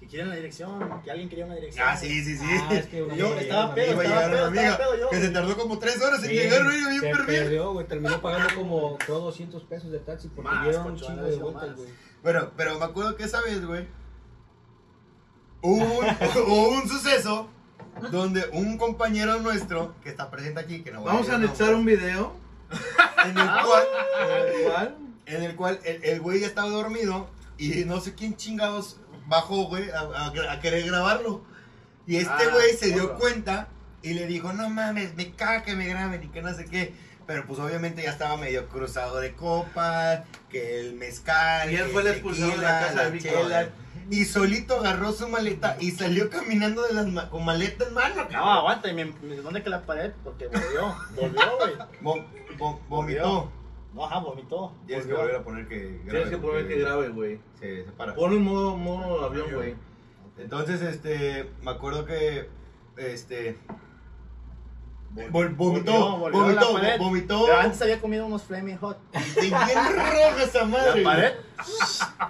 que 0.04 0.10
quieren 0.10 0.30
la 0.30 0.36
dirección, 0.36 1.02
que 1.02 1.12
alguien 1.12 1.30
quería 1.30 1.46
una 1.46 1.56
dirección. 1.56 1.88
Ah, 1.88 1.96
sí, 1.96 2.24
sí, 2.24 2.38
sí. 2.38 2.46
Ah, 2.46 2.74
es 2.74 2.88
que 2.88 3.04
una 3.04 3.16
Yo 3.16 3.36
estaba 3.36 3.74
pedo, 3.74 4.02
estaba 4.02 4.04
llegar 4.04 4.26
una 4.30 4.36
pedo, 4.36 4.46
amiga 4.48 4.70
estaba 4.72 4.78
pedo 4.89 5.00
yo, 5.00 5.10
que 5.10 5.22
se 5.22 5.30
tardó 5.30 5.58
como 5.58 5.80
3 5.80 6.02
horas 6.02 6.24
en 6.24 6.30
Sí, 6.30 6.36
llegar, 6.36 6.63
güey, 6.63 6.78
bien 6.78 7.00
se 7.02 7.10
perdido. 7.10 7.26
perdió, 7.26 7.74
güey. 7.74 7.88
Terminó 7.88 8.22
pagando 8.22 8.56
como 8.56 8.98
creo 8.98 9.20
200 9.20 9.63
pesos 9.63 9.92
de 9.92 10.00
taxi 10.00 10.28
porque 10.30 10.52
dieron 10.63 10.88
un 10.88 10.98
chingo 10.98 11.24
de 11.24 11.36
vueltas, 11.38 11.76
güey. 11.78 11.89
Bueno, 12.22 12.52
pero 12.58 12.80
me 12.80 12.86
acuerdo 12.86 13.16
que 13.16 13.24
esa 13.24 13.42
vez, 13.42 13.66
güey, 13.66 13.88
hubo 15.62 15.84
un, 16.00 16.06
hubo 16.48 16.70
un 16.70 16.89
suceso 16.89 17.50
donde 18.12 18.44
un 18.52 18.78
compañero 18.78 19.39
nuestro, 19.39 19.96
que 20.04 20.10
está 20.10 20.30
presente 20.30 20.60
aquí, 20.60 20.82
que 20.84 20.92
no 20.92 21.02
voy 21.02 21.08
Vamos 21.13 21.30
a 21.30 21.36
anexar 21.36 21.74
un 21.76 21.86
video. 21.86 22.34
en 23.26 23.38
el 23.38 23.46
cual, 23.46 23.88
en 25.28 25.44
el 25.44 25.56
cual 25.56 25.80
el 25.84 26.20
güey 26.20 26.42
ya 26.42 26.48
estaba 26.48 26.70
dormido 26.70 27.30
y 27.58 27.86
no 27.86 28.02
sé 28.02 28.16
quién 28.16 28.36
chingados 28.36 28.98
bajó, 29.34 29.65
güey, 29.65 29.89
a, 29.91 30.00
a- 30.00 30.52
a 30.54 30.60
querer 30.60 30.86
grabarlo. 30.86 31.43
Y 32.06 32.17
este 32.17 32.32
Ah, 32.34 32.50
güey 32.52 32.76
se 32.76 32.91
dio 32.91 33.15
cuenta 33.15 33.67
y 34.02 34.13
le 34.13 34.26
dijo, 34.28 34.54
no 34.54 34.69
mames, 34.69 35.15
me 35.15 35.32
caga 35.32 35.63
que 35.63 35.76
me 35.76 35.88
graben 35.88 36.24
y 36.24 36.28
que 36.28 36.41
no 36.41 36.54
sé 36.54 36.65
qué. 36.65 36.93
Pero 37.26 37.48
pues 37.48 37.58
obviamente 37.60 38.04
ya 38.04 38.10
estaba 38.12 38.36
medio 38.36 38.67
cruzado 38.67 39.19
de 39.22 39.34
copas, 39.34 40.22
que 40.50 40.82
el 40.82 40.96
mezcal, 40.96 41.72
Y 41.72 41.76
él 41.78 41.88
fue 41.91 42.02
el 42.02 42.08
expulsado 42.10 42.52
de 42.52 42.58
la 42.58 42.80
casa 42.82 43.10
de 43.10 43.19
chela. 43.19 43.69
Y 44.10 44.26
solito 44.26 44.80
agarró 44.82 45.13
su 45.13 45.30
maleta 45.30 45.78
y 45.80 45.91
salió 45.91 46.30
caminando 46.30 46.82
de 46.84 46.93
las 46.93 47.08
ma- 47.08 47.30
con 47.30 47.46
maleta 47.46 47.86
en 47.88 47.93
mano, 47.93 48.28
No, 48.30 48.52
aguanta, 48.52 48.89
y 48.89 48.93
me, 48.93 49.06
me- 49.06 49.38
¿dónde 49.38 49.63
que 49.63 49.69
la 49.69 49.82
pared? 49.84 50.12
Porque 50.26 50.48
volvió, 50.48 50.93
volvió, 51.15 51.58
güey. 51.58 51.74
Vom- 52.02 52.26
vom- 52.58 52.80
vomitó. 52.89 53.50
No, 53.93 54.06
ajá, 54.06 54.19
vomitó. 54.19 54.73
Tienes 54.88 55.06
que 55.06 55.13
volver 55.13 55.36
a 55.36 55.43
poner 55.43 55.67
que 55.67 56.01
Tienes 56.10 56.29
que 56.29 56.38
poner 56.38 56.67
que 56.67 56.79
grabe, 56.79 57.10
güey. 57.10 57.39
Se 57.60 57.86
separa. 57.86 58.15
Pon 58.15 58.34
un 58.34 58.43
modo, 58.43 58.75
modo 58.75 59.23
avión, 59.25 59.45
Avión. 59.45 59.56
güey. 59.60 59.75
Entonces, 60.38 60.82
este, 60.82 61.49
me 61.62 61.71
acuerdo 61.71 62.06
que, 62.06 62.49
este, 62.97 63.56
Vol- 65.32 65.56
vomitó, 65.56 65.91
la 66.27 66.39
vomitó, 66.39 66.73
pared. 66.73 66.97
vomitó. 66.97 67.45
Pero 67.45 67.60
antes 67.60 67.79
había 67.84 68.01
comido 68.01 68.25
unos 68.25 68.41
Flaming 68.41 68.77
Hot. 68.79 68.97
Y 69.38 69.41
bien 69.41 69.51
roja 69.53 70.43
esa 70.43 70.65
madre. 70.65 71.03
La 71.03 71.10
pared, 71.12 71.32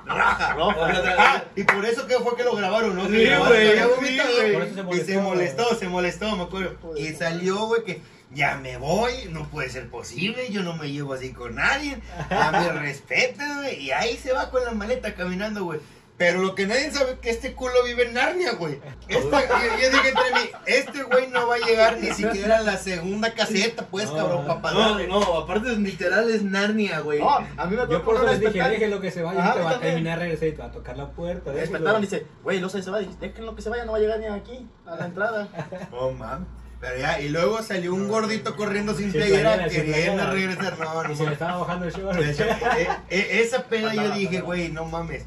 Raja. 0.05 0.53
roja. 0.55 1.03
Ah, 1.17 1.43
y 1.55 1.63
por 1.63 1.85
eso 1.85 2.05
que 2.07 2.15
fue 2.15 2.35
que 2.35 2.43
lo 2.43 2.57
grabaron, 2.57 2.93
¿no? 2.97 3.05
Sí, 3.05 3.25
güey, 3.25 3.79
sí, 4.01 4.17
se 4.19 4.95
Y 4.97 4.99
se 5.05 5.21
molestó, 5.21 5.75
se 5.75 5.87
molestó, 5.87 6.35
me 6.35 6.43
acuerdo. 6.43 6.75
Y 6.97 7.07
salió, 7.13 7.67
güey, 7.67 7.85
que 7.85 8.01
ya 8.33 8.57
me 8.57 8.77
voy, 8.77 9.13
no 9.29 9.47
puede 9.49 9.69
ser 9.69 9.89
posible, 9.89 10.49
yo 10.51 10.63
no 10.63 10.75
me 10.75 10.91
llevo 10.91 11.13
así 11.13 11.33
con 11.33 11.55
nadie. 11.55 11.97
A 12.29 12.51
mi 12.51 12.69
respeto, 12.79 13.43
güey. 13.57 13.79
Y 13.79 13.91
ahí 13.91 14.17
se 14.17 14.33
va 14.33 14.49
con 14.49 14.63
la 14.63 14.71
maleta 14.71 15.13
caminando, 15.15 15.63
güey. 15.63 15.79
Pero 16.15 16.41
lo 16.41 16.53
que 16.53 16.67
nadie 16.67 16.91
sabe 16.91 17.13
es 17.13 17.19
que 17.19 17.29
este 17.31 17.53
culo 17.53 17.83
vive 17.83 18.03
en 18.03 18.13
Narnia, 18.13 18.53
güey. 18.53 18.79
Este, 19.07 19.29
yo, 19.31 19.81
yo 19.81 19.89
dije 19.89 20.09
entre 20.09 20.31
mí, 20.31 20.49
este 20.67 21.03
güey 21.03 21.27
no 21.27 21.47
va 21.47 21.55
a 21.55 21.59
llegar 21.59 21.99
ni 21.99 22.11
siquiera 22.11 22.59
a 22.59 22.61
la 22.61 22.77
segunda 22.77 23.33
caseta, 23.33 23.87
pues, 23.87 24.09
No, 24.11 24.17
cabrón, 24.17 24.45
papá. 24.45 24.71
No, 24.71 24.99
no, 25.07 25.37
aparte 25.39 25.71
es 25.71 25.79
literal 25.79 26.29
es 26.29 26.43
Narnia, 26.43 26.99
güey. 26.99 27.19
No, 27.19 27.29
a 27.31 27.65
mí 27.65 27.75
me 27.75 27.87
Yo 27.89 28.03
por 28.03 28.15
eso 28.15 28.25
les 28.25 28.39
dije, 28.39 28.61
dejen 28.61 28.91
lo 28.91 29.01
que 29.01 29.09
se 29.09 29.23
vaya, 29.23 29.43
Ajá, 29.43 29.53
te 29.55 29.61
va 29.61 29.71
a 29.71 29.79
terminar 29.79 30.19
regresar 30.19 30.47
y 30.47 30.51
te 30.51 30.59
va 30.59 30.67
a 30.67 30.71
tocar 30.71 30.97
la 30.97 31.09
puerta. 31.09 31.51
Despertaron 31.51 32.01
y 32.01 32.05
dice, 32.05 32.27
güey, 32.43 32.61
no 32.61 32.69
sé, 32.69 32.83
se 32.83 32.91
va. 32.91 32.99
Déjenlo 32.99 33.55
que 33.55 33.63
se 33.63 33.69
vaya, 33.69 33.83
no 33.85 33.93
va 33.93 33.97
a 33.97 34.01
llegar 34.01 34.19
ni 34.19 34.27
aquí, 34.27 34.67
a 34.85 34.95
la 34.95 35.05
entrada. 35.05 35.49
No, 35.91 36.11
mames. 36.11 36.47
Pero 36.83 36.97
ya, 36.97 37.17
y 37.21 37.29
luego 37.29 37.63
salió 37.63 37.93
un 37.93 38.09
gordito 38.09 38.57
corriendo 38.57 38.93
sin 38.93 39.09
playera, 39.09 39.69
queriendo 39.69 40.29
regresar. 40.29 40.77
No, 40.77 41.01
no, 41.03 41.13
Y 41.13 41.15
se 41.15 41.25
le 41.25 41.31
estaba 41.31 41.59
bajando 41.59 41.85
el. 41.85 42.29
Esa, 42.29 42.45
eh, 42.77 42.89
eh, 43.09 43.27
esa 43.41 43.63
peda 43.63 43.95
yo 43.95 44.11
dije, 44.11 44.41
güey, 44.41 44.67
no 44.67 44.83
mames. 44.83 45.23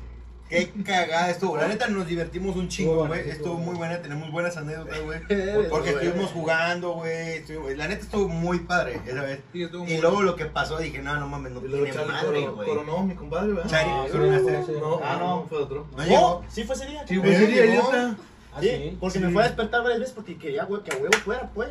Qué 0.51 0.71
cagada 0.85 1.31
estuvo. 1.31 1.57
La 1.57 1.67
neta 1.67 1.89
nos 1.89 2.07
divertimos 2.07 2.57
un 2.57 2.69
chingo, 2.69 3.07
güey. 3.07 3.31
Estuvo 3.31 3.55
muy 3.55 3.75
buena. 3.75 4.03
tenemos 4.03 4.31
buenas 4.31 4.59
anécdotas, 4.59 5.01
güey. 5.01 5.19
Porque 5.71 5.91
estuvimos 5.91 6.31
jugando, 6.33 6.93
güey. 6.93 7.43
La 7.75 7.89
neta 7.89 8.03
estuvo 8.03 8.29
muy 8.29 8.59
padre 8.59 9.01
esa 9.07 9.23
vez. 9.23 9.41
Y 9.55 9.97
luego 9.97 10.21
lo 10.21 10.37
que 10.37 10.45
pasó, 10.45 10.77
dije, 10.77 10.99
no, 10.99 11.19
no 11.19 11.27
mames, 11.27 11.53
no 11.53 11.61
tiene 11.61 11.91
madre, 12.05 12.49
güey. 12.49 12.69
coronó 12.69 13.03
mi 13.03 13.15
compadre, 13.15 13.55
¿verdad? 13.55 13.71
Chari, 13.71 13.89
No, 13.89 14.09
coronaste. 14.09 14.73
No, 14.79 15.01
Ah, 15.03 15.13
ah, 15.15 15.17
no. 15.19 15.47
fue 15.49 15.57
otro. 15.57 15.87
No 15.97 16.45
sí 16.51 16.65
fue 16.65 16.77
ese 16.77 16.85
día. 16.85 17.03
Sí, 17.09 17.17
güey, 17.17 17.33
ese 17.35 17.47
día. 17.47 18.17
Ah, 18.57 18.61
Sí, 18.63 18.97
porque 18.99 19.19
Sí. 19.19 19.25
me 19.25 19.31
fue 19.33 19.43
a 19.43 19.47
despertar 19.47 19.83
varias 19.83 20.01
veces 20.01 20.15
porque 20.15 20.39
quería, 20.39 20.65
güey, 20.65 20.83
que 20.83 20.93
a 20.93 20.97
huevo 20.99 21.13
fuera, 21.25 21.51
pues. 21.55 21.71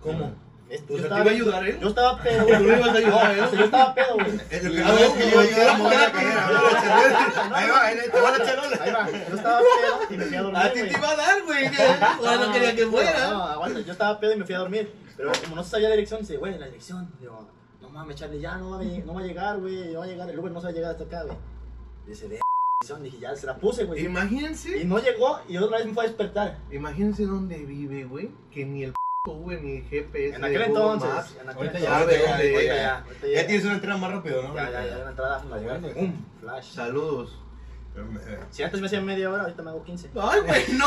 ¿Cómo? 0.00 0.32
Este, 0.68 0.94
O 0.94 0.96
yo 0.96 1.02
estaba- 1.04 1.22
¿te 1.24 1.28
iba 1.28 1.30
a 1.30 1.34
ayudar 1.34 1.66
él? 1.68 1.78
Yo 1.80 1.88
estaba 1.88 2.18
pedo, 2.22 2.40
¿Tú 2.42 2.48
güey. 2.48 2.62
le 2.64 2.76
ibas 2.76 2.88
a 2.88 2.92
ayudar 2.92 3.34
sea, 3.50 3.58
yo 3.58 3.64
estaba 3.64 3.94
pedo, 3.94 4.14
güey. 4.14 4.26
Lo 4.26 4.34
Y- 4.34 4.38
que 4.40 4.82
Ah, 4.82 4.96
que 5.16 5.30
yo 5.30 5.42
iba 5.44 5.72
a 5.72 5.78
no, 5.78 6.12
cadera. 6.12 6.46
no, 7.48 7.54
Ahí 7.56 7.70
va, 7.70 7.84
ahí 7.86 7.96
te 8.12 8.20
va 8.20 8.30
la 8.38 8.44
charola. 8.44 8.78
Ahí 8.80 8.90
va, 8.92 9.10
yo 9.10 9.34
estaba 9.36 9.58
pedo 9.60 9.98
y 10.10 10.16
me 10.16 10.24
fui 10.24 10.36
a 10.36 10.42
dormir, 10.42 10.58
A 10.62 10.72
ti 10.72 10.82
te 10.82 10.88
iba 10.98 11.10
a 11.10 11.16
dar, 11.16 11.42
güey. 11.44 11.70
Ya 11.70 12.36
no 12.36 12.52
quería 12.52 12.76
que 12.76 12.86
fuera. 12.86 13.30
no, 13.30 13.42
aguanta, 13.44 13.80
yo 13.80 13.92
estaba 13.92 14.20
pedo 14.20 14.32
y 14.32 14.36
me 14.36 14.44
fui 14.46 14.54
a 14.54 14.58
dormir. 14.58 14.92
Pero 15.16 15.32
como 15.42 15.56
no 15.56 15.64
sabía 15.64 15.88
la 15.90 15.94
dirección, 15.94 16.20
dice, 16.20 16.36
güey, 16.38 16.58
la 16.58 16.66
dirección. 16.66 17.10
Digo, 17.20 17.46
no 17.80 17.88
mames, 17.90 18.16
Charlie, 18.16 18.40
ya 18.40 18.56
no 18.56 18.70
va, 18.70 18.78
a 18.80 18.82
lle- 18.82 19.04
no 19.04 19.14
va 19.14 19.20
a 19.20 19.24
llegar, 19.24 19.58
güey, 19.58 19.92
no 19.92 20.00
va 20.00 20.04
a 20.04 20.08
llegar, 20.08 20.28
el 20.28 20.38
Uber 20.38 20.50
no 20.52 20.60
se 20.60 20.64
va 20.66 20.70
a 20.70 20.74
llegar 20.74 20.90
hasta 20.92 21.04
acá, 21.04 21.22
güey. 21.22 21.36
Dice, 22.06 22.26
dije, 23.02 23.18
ya 23.20 23.34
se 23.36 23.46
la 23.46 23.56
puse, 23.56 23.84
güey. 23.84 24.02
Y 24.02 24.06
Imagínense. 24.06 24.84
no 24.84 24.98
llegó 24.98 25.40
y 25.48 25.56
otra 25.56 25.78
vez 25.78 25.86
me 25.86 25.94
fue 25.94 26.04
a 26.04 26.06
despertar. 26.08 26.58
Imagínense 26.70 27.24
dónde 27.26 27.56
vive, 27.58 28.04
güey. 28.04 28.30
Que 28.50 28.64
ni 28.64 28.84
el 28.84 28.92
p 28.92 29.30
Uber 29.30 29.62
ni 29.62 29.80
GPS. 29.82 30.36
En 30.36 30.44
aquel 30.44 30.68
Google 30.68 30.82
entonces. 30.82 31.10
Maps. 31.14 31.36
En 31.40 31.48
aquel 31.48 31.56
Ahorita 31.56 31.78
ya, 31.78 31.84
ya, 31.84 31.98
dónde 31.98 32.20
ya, 32.22 32.38
llega. 32.38 32.74
ya, 32.76 32.98
ahorita 32.98 33.26
Ya 33.28 33.46
tienes 33.46 33.64
una 33.64 33.74
entrada 33.74 33.96
más 33.98 34.12
rápido, 34.12 34.42
¿no? 34.42 34.54
Ya, 34.54 34.70
ya, 34.70 34.86
ya, 34.86 34.98
una 34.98 35.10
entrada. 35.10 35.42
¡Pum! 35.94 36.12
Flash. 36.40 36.72
Saludos. 36.74 37.38
Si 38.50 38.62
antes 38.62 38.80
me 38.80 38.86
hacían 38.86 39.04
media 39.04 39.30
hora, 39.30 39.42
ahorita 39.42 39.62
me 39.62 39.70
hago 39.70 39.84
15. 39.84 40.10
Ay, 40.20 40.40
güey, 40.40 40.62
no. 40.76 40.86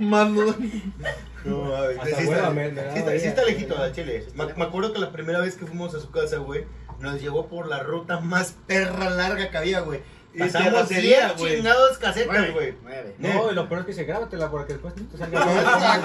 Más 0.08 0.28
no. 0.28 0.50
Hasta 0.50 2.04
sí, 2.04 2.10
está, 2.24 2.52
sí 2.52 2.60
está, 2.60 2.92
sí 2.92 3.16
ella. 3.16 3.28
está 3.28 3.44
lejito 3.44 3.78
al 3.78 3.92
chile. 3.92 4.26
Me, 4.34 4.46
me 4.54 4.64
acuerdo 4.64 4.92
que 4.92 4.98
la 4.98 5.12
primera 5.12 5.38
vez 5.40 5.56
que 5.56 5.66
fuimos 5.66 5.94
a 5.94 6.00
su 6.00 6.10
casa, 6.10 6.38
güey, 6.38 6.64
nos 6.98 7.20
llevó 7.20 7.46
por 7.46 7.68
la 7.68 7.82
ruta 7.84 8.18
más 8.18 8.56
perra 8.66 9.10
larga 9.10 9.50
que 9.50 9.56
había, 9.56 9.80
güey. 9.80 10.00
Pasamos 10.38 10.72
terracería, 10.72 11.26
10 11.28 11.38
güey. 11.38 11.56
chingados 11.56 11.98
casetas, 11.98 12.52
güey. 12.52 12.74
No, 13.18 13.50
y 13.52 13.54
lo 13.54 13.68
peor 13.68 13.80
es 13.82 13.86
que 13.86 13.92
se 13.92 14.04
grábatela 14.04 14.50
porque 14.50 14.72
después 14.74 14.94
te 14.94 15.16
salga. 15.18 16.04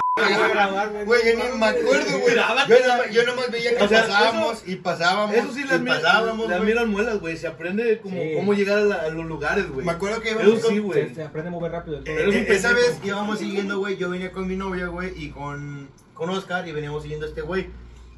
Güey, 1.06 1.20
yo 1.24 1.44
ni 1.52 1.58
me 1.58 1.66
acuerdo, 1.66 2.18
güey. 2.20 2.34
Yo 2.68 2.76
nomás, 2.86 3.10
yo 3.10 3.24
nomás 3.24 3.50
veía 3.50 3.76
que 3.76 3.82
O 3.84 3.88
sea, 3.88 4.02
pasábamos 4.02 4.62
y 4.66 4.76
pasábamos 4.76 5.34
Eso 5.34 5.52
sí, 5.54 5.60
y 5.62 5.64
las 5.64 5.80
miras, 5.80 6.00
pasábamos, 6.02 6.48
las 6.48 6.58
güey. 6.58 6.70
miras 6.72 6.86
muelas, 6.88 7.20
güey. 7.20 7.36
Se 7.36 7.46
aprende 7.46 7.98
como 8.00 8.20
Sí. 8.20 8.32
cómo 8.36 8.52
llegar 8.52 8.78
a, 8.78 8.82
la- 8.82 8.94
a 8.96 9.08
los 9.08 9.24
lugares, 9.24 9.68
güey. 9.70 9.86
Me 9.86 9.92
acuerdo 9.92 10.20
que 10.20 10.30
Eso 10.30 10.42
íbamos 10.42 10.66
sí, 10.68 10.78
güey. 10.78 11.08
Se, 11.08 11.14
se 11.14 11.22
aprende 11.24 11.48
a 11.48 11.52
mover 11.52 11.72
rápido. 11.72 12.00
Eres 12.04 12.28
un 12.28 12.34
eh, 12.34 12.46
esa 12.48 12.68
pendejo. 12.68 12.88
vez 12.88 13.00
íbamos 13.02 13.38
siguiendo, 13.38 13.78
güey, 13.78 13.96
yo 13.96 14.10
venía 14.10 14.30
con 14.30 14.46
mi 14.46 14.56
novia, 14.56 14.86
güey, 14.88 15.12
y 15.16 15.30
con, 15.30 15.88
con 16.14 16.28
Oscar, 16.30 16.68
y 16.68 16.72
veníamos 16.72 17.02
siguiendo 17.02 17.24
a 17.26 17.28
este 17.30 17.40
güey. 17.40 17.68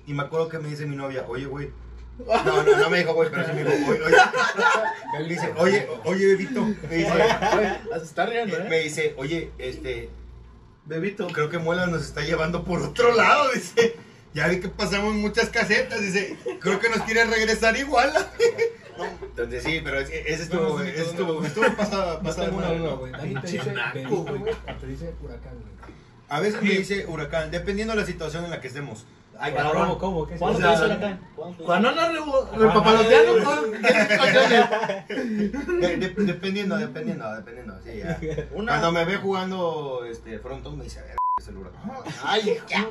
Y 0.06 0.12
me 0.12 0.22
acuerdo 0.24 0.48
que 0.48 0.58
me 0.58 0.68
dice 0.68 0.86
mi 0.86 0.96
novia, 0.96 1.24
oye, 1.28 1.46
güey. 1.46 1.70
No, 2.18 2.62
no, 2.62 2.76
no 2.76 2.90
me 2.90 2.98
dijo, 2.98 3.14
güey, 3.14 3.30
pero 3.30 3.46
sí 3.46 3.52
me 3.52 3.64
dijo, 3.64 3.90
oye, 3.90 4.02
oye. 4.02 4.16
Me 5.18 5.24
dice, 5.28 5.52
oye, 5.56 5.88
oye, 6.04 6.26
bebito. 6.26 6.62
Me 6.88 6.96
dice, 6.96 7.12
Se 7.98 8.04
está 8.04 8.26
riendo, 8.26 8.56
me 8.68 8.78
¿eh? 8.78 8.82
dice, 8.84 9.14
oye, 9.16 9.50
este, 9.58 10.10
Bebito. 10.84 11.26
creo 11.28 11.48
que 11.48 11.58
Muela 11.58 11.86
nos 11.86 12.02
está 12.02 12.22
llevando 12.22 12.64
por 12.64 12.82
otro 12.82 13.14
lado, 13.14 13.50
dice. 13.52 13.96
Ya 14.34 14.48
vi 14.48 14.60
que 14.60 14.68
pasamos 14.68 15.14
muchas 15.14 15.50
casetas, 15.50 16.00
dice, 16.00 16.36
creo 16.60 16.80
que 16.80 16.88
nos 16.88 17.02
quiere 17.02 17.24
regresar 17.24 17.76
igual. 17.76 18.12
Entonces 19.22 19.62
sí, 19.62 19.80
pero 19.82 20.00
ese 20.00 20.30
estuvo, 20.30 20.80
sí, 20.80 20.88
ese 20.88 21.02
estuvo, 21.02 21.40
no. 21.40 21.46
estuvo 21.46 21.74
pasada, 21.74 22.20
pasada. 22.20 22.48
güey. 22.50 23.12
Ahí 23.14 23.34
te 23.34 23.46
dice 23.52 23.74
güey. 23.92 24.04
güey. 24.04 24.54
te 24.80 24.86
dice 24.86 25.14
huracán, 25.22 25.52
güey. 25.54 25.94
A 26.28 26.40
veces 26.40 26.62
me 26.62 26.70
dice 26.70 27.06
huracán, 27.06 27.50
dependiendo 27.50 27.94
de 27.94 28.00
la 28.00 28.06
situación 28.06 28.44
en 28.44 28.50
la 28.50 28.60
que 28.60 28.68
estemos. 28.68 29.06
Ay, 29.44 29.52
¿Cómo, 29.54 29.62
cabrón. 29.72 29.98
cómo? 29.98 30.26
¿Qué 30.26 30.34
es 30.34 30.38
¿Cuándo 30.40 30.58
te 30.60 30.72
hizo 30.72 30.86
la 30.86 30.94
hizo? 30.94 31.18
Cuando 31.66 31.88
andas 31.88 32.12
re- 32.12 32.58
repapaloteando, 32.58 33.34
¿qué 33.34 33.42
coñones? 34.18 35.08
De- 35.80 35.96
de- 35.96 36.14
dependiendo, 36.24 36.76
dependiendo, 36.76 37.34
dependiendo. 37.34 37.74
Sí, 37.82 37.98
ya. 37.98 38.18
Una. 38.54 38.72
Cuando 38.72 38.92
me 38.92 39.04
ve 39.04 39.16
jugando 39.16 40.04
este, 40.08 40.38
frontón, 40.38 40.78
me 40.78 40.84
dice, 40.84 41.00
a 41.00 41.02
ver, 41.02 41.16
celular. 41.42 41.72
Ay, 42.24 42.58
ya. 42.68 42.88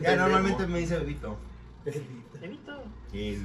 Ya 0.00 0.16
normalmente 0.16 0.66
me 0.68 0.78
dice 0.78 0.96
bebito. 0.98 1.36
Bebito. 1.84 2.72
Y- 3.12 3.44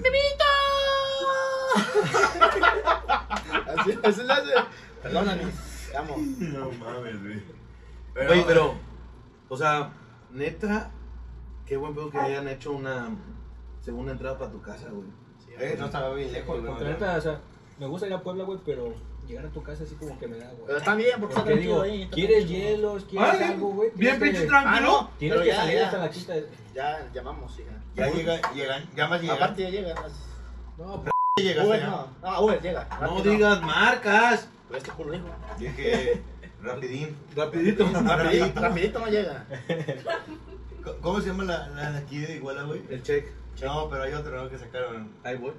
Así, 3.77 3.99
así 4.03 4.23
le 4.23 4.33
hace. 4.33 4.51
Perdóname. 5.01 5.41
Te 5.91 5.97
amo. 5.97 6.15
No 6.17 6.71
mames, 6.71 7.21
güey. 7.21 7.43
Oye, 8.29 8.43
pero, 8.47 8.75
o 9.49 9.57
sea, 9.57 9.89
neta, 10.35 10.91
qué 11.65 11.77
buen 11.77 11.93
pedo 11.95 12.09
que 12.11 12.17
hayan 12.19 12.47
hecho 12.47 12.71
una 12.71 13.09
segunda 13.81 14.11
entrada 14.11 14.37
para 14.37 14.51
tu 14.51 14.61
casa, 14.61 14.87
güey. 14.91 15.07
Eh, 15.57 15.75
no 15.79 15.85
estaba 15.85 16.13
bien 16.13 16.31
lejos, 16.33 16.61
güey. 16.61 16.83
Neta, 16.83 17.15
o 17.17 17.21
sea, 17.21 17.39
me 17.79 17.87
gusta 17.87 18.07
ir 18.07 18.13
a 18.13 18.21
Puebla, 18.21 18.43
güey, 18.43 18.59
pero 18.65 18.93
llegar 19.25 19.45
a 19.45 19.49
tu 19.49 19.63
casa 19.63 19.83
así 19.83 19.95
como 19.95 20.19
que 20.19 20.27
me 20.27 20.37
da, 20.37 20.47
güey. 20.51 20.65
Pero 20.67 20.77
está 20.77 20.95
bien, 20.95 21.11
porque 21.19 21.33
está 21.33 21.41
Porque 21.45 21.53
tranquilo 21.53 21.81
digo, 21.81 21.81
ahí. 21.81 22.01
está 22.03 22.15
¿quieres 22.15 22.37
tranquilo. 22.45 22.59
hielos? 22.69 23.05
¿Quieres 23.05 23.29
Ay, 23.33 23.43
algo, 23.53 23.69
güey? 23.71 23.91
Bien 23.95 24.19
que- 24.19 24.25
pinche 24.25 24.45
tranquilo. 24.45 24.75
Ah, 24.75 24.79
no. 24.81 25.09
Tienes 25.17 25.35
Pero 25.37 25.41
que 25.43 25.47
ya, 25.55 25.55
salir 25.61 25.75
ya. 25.79 25.85
hasta 25.85 25.97
la 25.97 26.09
quinta. 26.09 26.33
Ya 26.73 27.09
llamamos, 27.13 27.59
hija. 27.59 27.71
Ya 27.95 28.09
llega, 28.11 28.51
llegan, 28.53 28.83
ya 28.95 29.07
más 29.07 29.21
llegan. 29.21 29.37
Aparte 29.37 29.63
ya 29.63 29.69
llega. 29.69 29.95
No, 30.77 31.01
pero 31.01 31.11
Ya 31.37 31.43
llegaste 31.43 31.67
Uber 31.69 31.79
ya. 31.79 31.87
no. 31.87 32.07
No, 32.21 32.41
Uber 32.41 32.61
llega. 32.61 32.87
No 33.01 33.21
digas 33.21 33.61
marcas. 33.61 34.49
Pero 34.67 34.77
es 34.77 34.83
que 34.83 34.91
por 34.91 35.05
lo 35.05 35.11
dijo. 35.13 35.25
Dije, 35.57 36.21
rapidín. 36.65 37.15
Rapidito. 37.35 37.89
Rapidito, 37.91 38.59
rapidito 38.61 38.99
no 38.99 39.07
llega. 39.07 39.45
¿Cómo 41.01 41.21
se 41.21 41.27
llama 41.27 41.43
la, 41.45 41.67
la 41.69 41.91
de 41.91 41.97
aquí 41.99 42.19
de 42.19 42.35
Iguala, 42.35 42.63
güey? 42.63 42.81
El 42.89 43.01
check. 43.01 43.25
No, 43.63 43.89
pero 43.89 44.03
hay 44.03 44.13
otro, 44.13 44.43
¿no? 44.43 44.49
Que 44.49 44.57
sacaron. 44.57 45.09
Ahí 45.23 45.37
voy. 45.37 45.53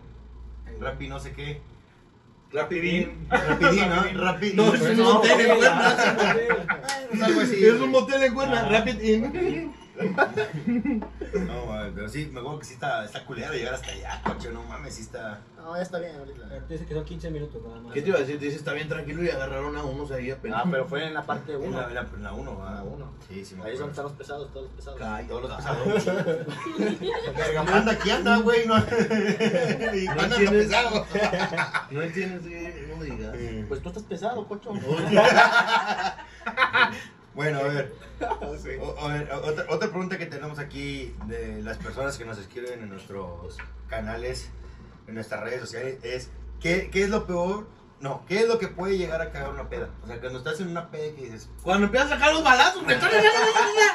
Rapi 0.81 1.09
no 1.09 1.19
sé 1.19 1.33
qué. 1.33 1.61
Rapidín. 2.53 3.27
Rapidín, 3.29 3.89
¿no? 3.89 4.23
Rapi. 4.23 4.53
No, 4.55 4.75
es 4.75 4.83
un 4.83 5.03
motel 5.05 5.41
en 5.41 5.57
Cuernas. 5.57 6.17
Es 7.13 7.23
algo 7.23 7.41
así. 7.41 7.65
Es 7.65 7.81
un 7.81 7.91
motel 7.91 8.23
en 8.23 8.35
Cuernas. 8.35 8.71
Rapid 8.71 9.01
in. 9.01 9.73
No, 9.97 11.67
mames, 11.67 11.93
pero 11.95 12.09
sí, 12.09 12.27
me 12.33 12.41
acuerdo 12.41 12.59
que 12.61 12.65
sí 12.67 12.75
está, 12.75 13.05
está 13.05 13.25
culero 13.25 13.53
llegar 13.53 13.75
hasta 13.75 13.91
allá, 13.93 14.21
coche, 14.25 14.51
no 14.53 14.63
mames, 14.65 14.95
sí 14.95 15.03
está. 15.03 15.41
No, 15.57 15.75
ya 15.75 15.83
está 15.83 15.99
bien 15.99 16.15
ahorita. 16.17 16.49
Dice 16.69 16.87
que 16.87 16.95
son 16.95 17.05
15 17.05 17.31
minutos 17.31 17.61
nada 17.65 17.81
más. 17.81 17.93
¿Qué 17.93 18.03
te 18.03 18.09
iba 18.09 18.19
a 18.19 18.21
decir? 18.21 18.39
Te 18.39 18.45
dice, 18.45 18.57
está 18.59 18.73
bien 18.73 18.89
tranquilo 18.89 19.25
y 19.25 19.31
agarraron 19.31 19.77
a 19.77 19.83
unos 19.83 20.11
ahí 20.13 20.31
apenas. 20.31 20.63
Ah, 20.65 20.69
pero 20.71 20.87
fue 20.87 21.05
en 21.07 21.15
la 21.15 21.23
parte 21.27 21.55
En 21.55 21.63
1. 21.63 21.81
la, 21.81 21.89
en 21.89 21.95
la, 21.95 22.01
en 22.03 22.23
la 22.23 22.33
uno, 22.35 22.53
En 22.53 22.59
¿va? 22.61 22.75
la 22.75 22.83
uno. 22.85 23.13
Sí, 23.29 23.45
sí, 23.45 23.57
me 23.57 23.65
Ahí 23.65 23.73
están 23.75 24.05
los 24.05 24.13
pesados, 24.13 24.53
todos 24.53 24.67
los 24.67 24.75
pesados. 24.75 25.01
Cállate. 25.01 25.29
Todos 25.29 25.43
los 25.43 25.57
pesados. 25.57 26.07
Anda, 27.73 27.93
aquí 27.93 28.11
anda, 28.11 28.37
güey. 28.39 28.67
No, 28.67 28.75
anda 28.77 28.93
entiendes? 30.37 30.67
pesado. 30.67 31.07
No 31.91 32.03
entiendes 32.03 32.43
no 32.97 33.03
digas. 33.03 33.37
Pues 33.69 33.83
tú 33.83 33.89
estás 33.89 34.05
pesado, 34.05 34.47
cocho. 34.47 34.73
Bueno, 37.37 37.61
a 37.61 37.63
ver. 37.65 37.95
O- 38.81 38.99
a 38.99 39.13
ver, 39.13 39.31
otra, 39.31 39.67
otra 39.69 39.89
pregunta 39.91 40.17
que 40.17 40.25
tenemos 40.25 40.59
aquí 40.59 41.15
de 41.27 41.61
las 41.63 41.77
personas 41.77 42.17
que 42.17 42.25
nos 42.25 42.39
escriben 42.39 42.83
en 42.83 42.89
nuestros 42.89 43.59
canales, 43.89 44.49
en 45.07 45.15
nuestras 45.15 45.43
redes 45.43 45.61
sociales, 45.61 45.99
es 46.03 46.31
¿qué, 46.61 46.89
qué 46.91 47.03
es 47.05 47.11
lo 47.11 47.27
peor? 47.27 47.69
No, 48.01 48.25
¿qué 48.27 48.41
es 48.41 48.49
lo 48.49 48.59
que 48.59 48.69
puede 48.69 48.97
llegar 48.97 49.21
a 49.21 49.31
cagar 49.31 49.51
una 49.51 49.69
peda? 49.69 49.91
O 50.03 50.07
sea, 50.07 50.19
cuando 50.19 50.39
estás 50.39 50.61
en 50.61 50.69
una 50.69 50.91
peda 50.91 51.15
que 51.15 51.23
dices, 51.27 51.51
Cuando 51.63 51.87
empiezas 51.87 52.11
a 52.13 52.15
sacar 52.15 52.33
los 52.33 52.43
balazos, 52.43 52.83
güey. 52.85 52.97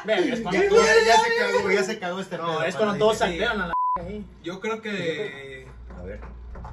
Ven, 0.06 0.34
es 0.34 0.40
ya, 0.40 0.44
cuando 0.44 0.76
ya, 0.76 0.94
ya 1.08 1.18
se 1.18 1.36
cagó, 1.40 1.72
ya 1.72 1.84
se 1.84 2.00
cagó 2.00 2.20
este 2.20 2.38
no, 2.38 2.46
pedo, 2.46 2.64
es 2.64 2.76
cuando 2.76 2.96
todos 2.98 3.22
alteran 3.24 3.62
a 3.62 3.68
la 3.68 3.74
ahí. 4.00 4.26
Yo 4.44 4.60
creo 4.60 4.82
que 4.82 5.68
A 5.98 6.04
ver. 6.04 6.20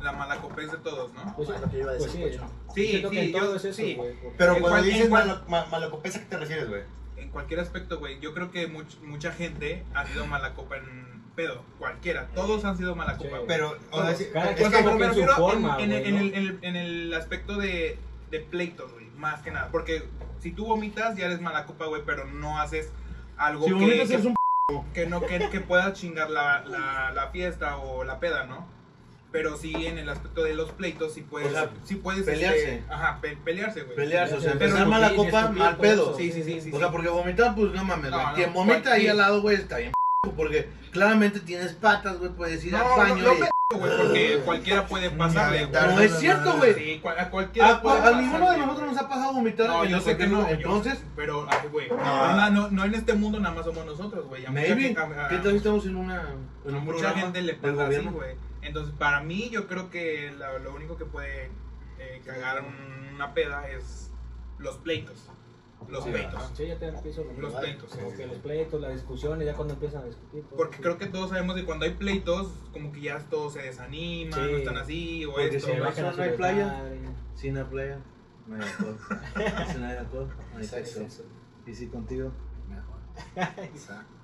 La 0.03 0.13
malacopés 0.13 0.71
de 0.73 0.79
todos, 0.79 1.13
¿no? 1.15 1.35
Pues 1.37 1.49
sí, 1.49 1.55
Es 1.55 1.61
lo 1.61 1.71
que 1.71 1.79
iba 1.79 1.93
a 1.93 1.97
pues 1.97 2.13
decir, 2.13 2.33
sí. 2.33 2.39
cocho. 2.39 2.51
Sí, 2.75 2.87
Siento 2.89 3.11
que 3.11 3.25
sí, 3.27 3.33
todo 3.33 3.43
yo- 3.45 3.57
es 3.57 3.65
eso, 3.65 3.77
sí. 3.77 3.95
porque- 3.97 4.33
Pero 4.37 4.53
En 4.55 4.61
cuando 4.61 4.79
cual- 4.79 4.85
dices 4.85 5.09
cual- 5.09 5.45
ma- 5.49 5.61
¿a 5.61 6.03
qué 6.03 6.11
te 6.11 6.37
refieres, 6.37 6.69
güey? 6.69 6.83
En 7.17 7.31
cualquier 7.31 7.61
aspecto, 7.61 7.99
güey. 7.99 8.21
Yo 8.21 8.33
creo 8.35 8.51
que 8.51 8.69
much- 8.69 9.01
mucha 9.03 9.33
gente 9.33 9.85
ha 9.95 10.07
sido 10.07 10.27
mala 10.27 10.55
copa 10.55 10.77
en 10.77 11.23
pedo. 11.35 11.63
Cualquiera. 11.79 12.29
Todos 12.35 12.65
han 12.65 12.77
sido 12.77 12.95
mala 12.95 13.17
copa, 13.17 13.29
Sí. 13.31 13.35
güey. 13.35 13.47
Pero, 13.47 13.77
o 13.91 14.03
sea, 14.03 14.15
sí, 14.15 14.25
que- 14.25 14.39
me 14.39 14.55
que 14.57 14.65
refiero 14.69 14.91
en, 16.63 16.77
el, 16.77 17.15
aspecto 17.15 17.57
de, 17.57 17.99
de 18.31 18.41
pleitos, 18.41 18.93
güey, 18.93 19.07
más 19.17 19.43
que 19.43 19.51
nada. 19.51 19.69
Porque 19.71 20.05
si 20.41 20.53
tú 20.53 20.67
vomitas, 20.67 21.17
ya 21.17 21.27
eres 21.27 21.41
mala 21.41 21.67
copa, 21.67 21.87
güey, 21.87 22.03
pero 22.05 22.25
no 22.27 22.61
haces 22.61 22.91
algo 23.37 23.65
Si 23.65 23.71
que, 23.71 23.75
vomitas 23.75 24.09
que, 24.09 24.17
un 24.27 24.35
que 24.93 25.07
no 25.07 25.21
que, 25.23 25.49
que 25.51 25.61
pueda 25.61 25.93
chingar 25.93 26.29
la, 26.31 26.65
la, 26.65 27.11
la 27.13 27.29
fiesta 27.29 27.79
o 27.79 28.05
la 28.05 28.21
peda, 28.21 28.45
¿no? 28.47 28.67
Pero 29.31 29.57
sí 29.57 29.75
en 29.87 29.99
el 29.99 30.09
aspecto 30.09 30.43
de 30.43 30.55
los 30.55 30.71
pleitos, 30.73 31.13
sí 31.13 31.21
puedes, 31.21 31.49
O 31.49 31.53
sea, 31.53 31.71
sí 31.85 31.97
puedes 31.97 32.25
pelearse. 32.25 32.77
este, 32.77 32.93
ajá, 32.93 33.19
pe- 33.21 33.37
pelearse, 33.45 33.83
güey. 33.83 33.95
pelearse. 33.97 34.35
O 34.37 34.41
sea, 34.41 34.53
Pero 34.55 34.65
empezar 34.67 34.87
mala 34.89 35.15
copa, 35.15 35.51
mal 35.51 35.77
pedo. 35.77 36.17
Sí, 36.17 36.33
sí, 36.33 36.43
sí, 36.43 36.61
sí. 36.63 36.71
O 36.73 36.79
sea, 36.79 36.91
porque 36.91 37.09
vomitar, 37.11 37.55
pues 37.55 37.73
no 37.73 37.85
mames, 37.85 38.11
No, 38.11 38.17
güey. 38.17 38.29
no, 38.29 38.35
Quien 38.35 38.53
vomita 38.55 38.83
cual- 38.83 38.93
ahí 38.95 39.03
sí. 39.03 39.09
al 39.09 39.17
lado, 39.19 39.43
güey, 39.43 39.57
está 39.57 39.77
bien 39.79 39.93
porque 40.37 40.69
claramente 40.91 41.41
tienes 41.41 41.73
patas, 41.75 42.19
güey, 42.19 42.31
puedes 42.33 42.65
ir 42.65 42.73
No, 42.73 42.79
al 42.79 42.85
no, 42.85 42.97
baño 42.97 43.23
no, 43.25 43.35
y... 43.35 43.39
me 43.41 43.49
güey, 43.79 43.97
porque 43.99 44.41
cualquiera 44.45 44.87
puede 44.87 45.11
pasarle. 45.11 45.69
No 45.69 46.01
es 46.01 46.19
cierto, 46.19 46.55
güey. 46.57 46.75
Sí, 46.75 47.03
a 47.19 47.31
cualquiera 47.31 47.69
A, 47.69 47.83
puede 47.83 47.99
a 47.99 48.11
ninguno 48.21 48.51
de 48.51 48.59
nosotros 48.59 48.93
nos 48.93 48.99
ha 48.99 49.09
pasado 49.09 49.33
vomitar 49.35 49.69
No, 49.69 49.85
yo 49.85 50.01
sé 50.01 50.17
que 50.17 50.27
no. 50.27 50.39
contexto, 50.39 50.63
yo- 50.63 50.77
Entonces, 50.77 51.05
pero, 51.15 51.47
güey. 51.71 51.89
No. 51.91 51.97
No, 52.37 52.51
no, 52.51 52.71
no 52.71 52.85
en 52.85 52.95
este 52.95 53.13
mundo 53.13 53.39
nada 53.41 53.55
más 53.55 53.65
somos 53.67 53.85
nosotros, 53.85 54.27
güey. 54.27 54.45
A 54.47 54.51
maybe, 54.51 54.97
a- 54.99 55.27
a- 55.27 55.29
¿qué 55.29 55.37
tal 55.37 55.55
estamos 55.57 55.85
en 55.87 55.97
una... 55.97 56.23
En 56.67 56.75
a 56.75 56.79
un 56.79 56.85
mucha 56.85 56.99
programa 56.99 57.21
gente 57.21 57.43
le 57.43 57.55
pasa 57.55 57.87
así, 57.87 57.97
güey. 58.07 58.37
Entonces, 58.63 58.95
para 58.99 59.23
mí, 59.23 59.51
yo 59.51 59.67
creo 59.67 59.91
que 59.91 60.33
la- 60.37 60.59
lo 60.59 60.75
único 60.75 60.97
que 60.97 61.05
puede 61.05 61.51
eh, 62.01 62.23
cagar 62.25 62.65
una 63.15 63.35
peda 63.35 63.69
es 63.69 64.13
los 64.59 64.77
pleitos. 64.79 65.31
Los 65.89 66.05
Sí, 66.05 66.11
pleitos. 66.11 66.35
ajá. 66.35 66.51
Sí, 66.55 66.67
ya 66.67 66.79
te 66.79 66.87
empiezo 66.89 67.25
lo 67.25 67.33
Los 67.35 67.55
pleitos. 67.55 67.91
Como 67.95 68.13
que 68.15 68.27
los 68.27 68.37
pleitos, 68.39 68.81
las 68.81 68.93
discusiones, 68.93 69.47
ya 69.47 69.55
cuando 69.55 69.75
empiezan 69.75 70.03
a 70.03 70.07
discutir. 70.07 70.43
todo 70.45 70.57
Porque 70.57 70.79
creo 70.79 70.99
que 70.99 71.07
todos 71.07 71.31
sabemos 71.31 71.55
que 71.57 71.65
cuando 71.65 71.85
hay 71.87 71.93
pleitos, 71.95 72.53
como 72.73 72.93
que 72.93 73.01
ya 73.01 73.19
todos 73.31 73.53
se 73.55 73.63
desaniman, 73.63 74.33
Sí. 74.39 74.41
no 74.53 74.57
están 74.59 74.77
así, 74.77 75.25
o 75.25 75.31
Porque 75.33 75.57
esto. 75.57 75.69
si 75.69 75.77
no 75.77 76.23
hay 76.23 76.31
playa. 76.37 76.83
Sin 77.35 77.55
la 77.55 77.65
playa, 77.69 77.99
no 78.49 78.57
hay 78.57 78.63
alcohol. 78.63 78.99
Si 79.73 79.79
no 79.79 79.87
hay 79.87 79.97
alcohol, 79.97 80.29
no 80.53 80.59
hay 80.59 80.65
sexo. 80.65 81.01
Y 81.67 81.75
si 81.75 81.87
contigo, 81.89 82.33
mejor. 82.69 82.99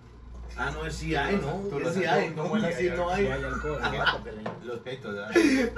Ah, 0.56 0.70
no, 0.72 0.86
es 0.86 0.94
sí 0.94 1.14
hay, 1.14 1.36
¿no? 1.36 1.52
Tú 1.68 1.80
sí 1.92 2.04
hay, 2.04 2.30
no, 2.30 2.44
hueles 2.44 2.76
sí 2.76 2.88
allá. 2.88 2.96
no 2.96 3.10
hay. 3.10 3.28
Los 4.64 4.78
peitos, 4.80 5.14
¿verdad? 5.14 5.30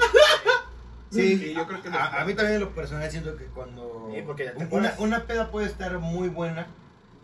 Sí, 1.08 1.38
Sí, 1.38 1.54
yo 1.54 1.66
creo 1.68 1.80
que 1.82 1.88
a, 1.88 2.20
a 2.20 2.24
mí 2.24 2.34
también 2.34 2.56
en 2.56 2.60
lo 2.62 2.74
personal 2.74 3.08
siento 3.10 3.36
que 3.36 3.44
cuando 3.46 4.10
Sí, 4.12 4.22
porque 4.26 4.44
te 4.44 4.64
una, 4.98 5.24
peda 5.24 5.50
puede 5.52 5.66
estar 5.66 5.98
muy 6.00 6.28
buena 6.28 6.66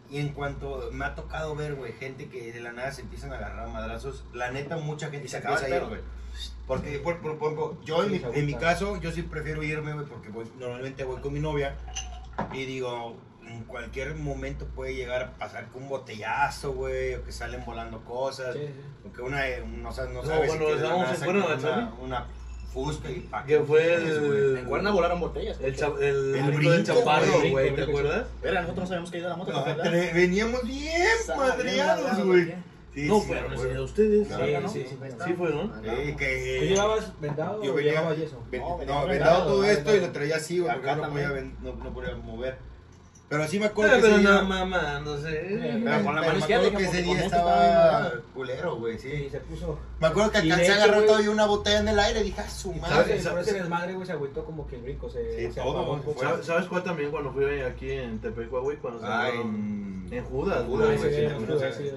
y 0.08 0.18
en 0.20 0.28
cuanto 0.28 0.88
me 0.92 1.04
ha 1.04 1.14
tocado 1.16 1.56
ver, 1.56 1.74
güey, 1.74 1.92
gente 1.94 2.28
que 2.28 2.52
de 2.52 2.60
la 2.60 2.72
nada 2.72 2.92
se 2.92 3.00
empiezan 3.02 3.32
a 3.32 3.36
agarrar 3.38 3.66
a 3.66 3.68
madrazos, 3.68 4.24
la 4.32 4.52
neta 4.52 4.76
mucha 4.76 5.10
gente 5.10 5.26
Y 5.26 5.28
se 5.28 5.32
se 5.32 5.36
acaba 5.38 5.56
el 5.58 5.72
ir, 5.72 5.88
güey. 5.88 6.00
Porque, 6.66 6.98
por, 7.00 7.20
por, 7.20 7.38
por 7.38 7.84
yo 7.84 8.04
en 8.04 8.12
mi, 8.12 8.22
en 8.34 8.52
caso, 8.54 9.00
yo 9.00 9.10
sí 9.10 9.22
prefiero 9.22 9.62
irme, 9.64 9.92
güey, 9.94 10.06
porque 10.06 10.28
voy- 10.28 10.50
normalmente 10.58 11.02
voy 11.04 11.20
con 11.20 11.32
mi 11.32 11.40
novia 11.40 11.74
y 12.52 12.64
digo, 12.64 13.16
en 13.46 13.64
cualquier 13.64 14.14
momento 14.14 14.66
puede 14.66 14.94
llegar 14.94 15.22
a 15.22 15.30
pasar 15.32 15.66
que 15.66 15.78
un 15.78 15.88
botellazo, 15.88 16.72
güey, 16.72 17.14
o 17.14 17.24
que 17.24 17.32
salen 17.32 17.64
volando 17.64 18.04
cosas, 18.04 18.54
Sí, 18.54 18.60
sí. 18.66 19.08
o 19.08 19.12
que 19.12 19.22
una, 19.22 19.42
no, 19.82 19.92
sabes, 19.92 20.12
no 20.12 20.22
No, 20.22 20.28
sabes 20.28 20.52
en 20.52 20.58
sacan 20.58 21.24
Cuerna, 21.24 21.46
una, 21.46 21.60
¿sabes? 21.60 21.86
una 22.00 22.26
fusca 22.72 23.10
y 23.10 23.20
pa' 23.20 23.44
Que 23.44 23.60
fue 23.60 23.98
güey. 23.98 24.38
el... 24.38 24.56
En 24.58 24.64
Cuerna 24.64 24.90
volaron 24.92 25.20
botellas. 25.20 25.58
El, 25.60 25.76
cha- 25.76 25.92
el, 26.00 26.34
El 26.34 26.50
brinco 26.52 26.70
del 26.70 26.84
chaparro, 26.84 27.26
güey. 27.50 27.68
El 27.68 27.74
¿te 27.74 27.82
acuerdas? 27.82 28.26
Verga, 28.42 28.60
nosotros 28.62 28.84
no 28.84 28.86
sabíamos 28.86 29.10
que 29.10 29.18
iba 29.18 29.28
la 29.28 29.36
moto, 29.36 29.52
No, 29.52 29.64
veníamos 30.14 30.62
bien 30.64 31.18
Sa- 31.26 31.36
madreados, 31.36 32.24
güey. 32.24 32.54
Sí, 32.94 33.06
No, 33.08 33.20
sí, 33.20 33.26
pero 33.30 33.40
me 33.48 33.48
no 33.48 33.54
acuerdo. 33.62 33.80
a 33.80 33.84
ustedes. 33.84 34.28
Sí, 34.28 34.34
¿no? 34.62 34.68
sí, 34.68 34.86
sí. 34.86 34.98
Sí 35.24 35.32
fue, 35.32 35.48
¿no? 35.50 35.72
Ah, 35.74 35.80
Eh, 35.82 36.08
¿Tú 36.12 36.16
que... 36.18 36.66
llevabas 36.68 37.20
vendado 37.20 37.62
Yo 37.62 37.72
o 37.72 37.74
venía- 37.74 37.92
llevabas 37.92 38.18
yeso? 38.18 38.42
Ven- 38.50 38.60
No, 38.60 38.68
No, 38.70 38.78
vendado 38.78 39.06
vendado, 39.08 39.46
todo 39.46 39.64
esto 39.64 39.96
y 39.96 40.00
lo 40.00 40.12
traía 40.12 40.36
así, 40.36 40.58
güey, 40.58 40.74
porque 40.74 40.90
Acá 40.90 41.00
no 41.00 41.10
podía, 41.10 41.28
no, 41.62 41.74
no 41.74 41.94
podía 41.94 42.16
mover. 42.16 42.58
Pero 43.32 43.48
sí 43.48 43.58
me 43.58 43.60
Pero, 43.62 43.72
acuerdo 43.72 43.94
que 43.96 44.00
pero 44.02 44.14
ese 44.16 44.22
nada 44.24 44.40
día... 44.40 44.48
mamándose. 44.48 45.30
Pero 45.48 45.84
Pero 45.84 46.04
con 46.04 46.14
la 46.14 46.20
me 46.20 46.26
mano 46.26 46.38
izquierda, 46.38 46.66
acuerdo 46.66 46.78
que 46.78 46.84
ese 46.98 47.02
día 47.02 47.24
estaba 47.24 48.12
culero, 48.34 48.76
güey, 48.76 48.98
Sí, 48.98 49.10
sí. 49.10 49.28
se 49.30 49.40
puso. 49.40 49.78
Me 50.00 50.06
acuerdo 50.06 50.30
que 50.32 50.38
alcancé 50.38 50.70
a 50.72 50.74
agarrar 50.74 51.04
todavía 51.06 51.30
una 51.30 51.46
botella 51.46 51.78
en 51.80 51.88
el 51.88 51.98
aire 51.98 52.20
y 52.20 52.24
dije, 52.24 52.40
ah, 52.42 52.50
su 52.50 52.74
madre. 52.74 52.94
por 52.96 53.10
ese- 53.10 53.22
¿sabes? 53.22 53.46
por 53.46 53.54
ese 53.54 53.60
desmadre, 53.62 53.94
güey, 53.94 54.06
se 54.06 54.12
agüitó 54.12 54.44
como 54.44 54.66
que 54.66 54.76
el 54.76 54.84
se, 55.10 55.46
Sí, 55.48 55.52
se 55.54 55.60
todo, 55.62 56.02
¿Sabes, 56.20 56.44
¿Sabes 56.46 56.66
cuál 56.66 56.84
también 56.84 57.10
cuando 57.10 57.32
fui 57.32 57.44
aquí 57.62 57.90
en 57.90 58.18
Tepecua, 58.20 58.60
güey? 58.60 58.76
Cuando 58.76 59.00
se 59.00 59.06
Ah, 59.06 59.30
en... 59.30 60.02
Judas, 60.30 60.60
en 60.60 60.68
güey. 60.68 61.26
Ah, 61.26 61.38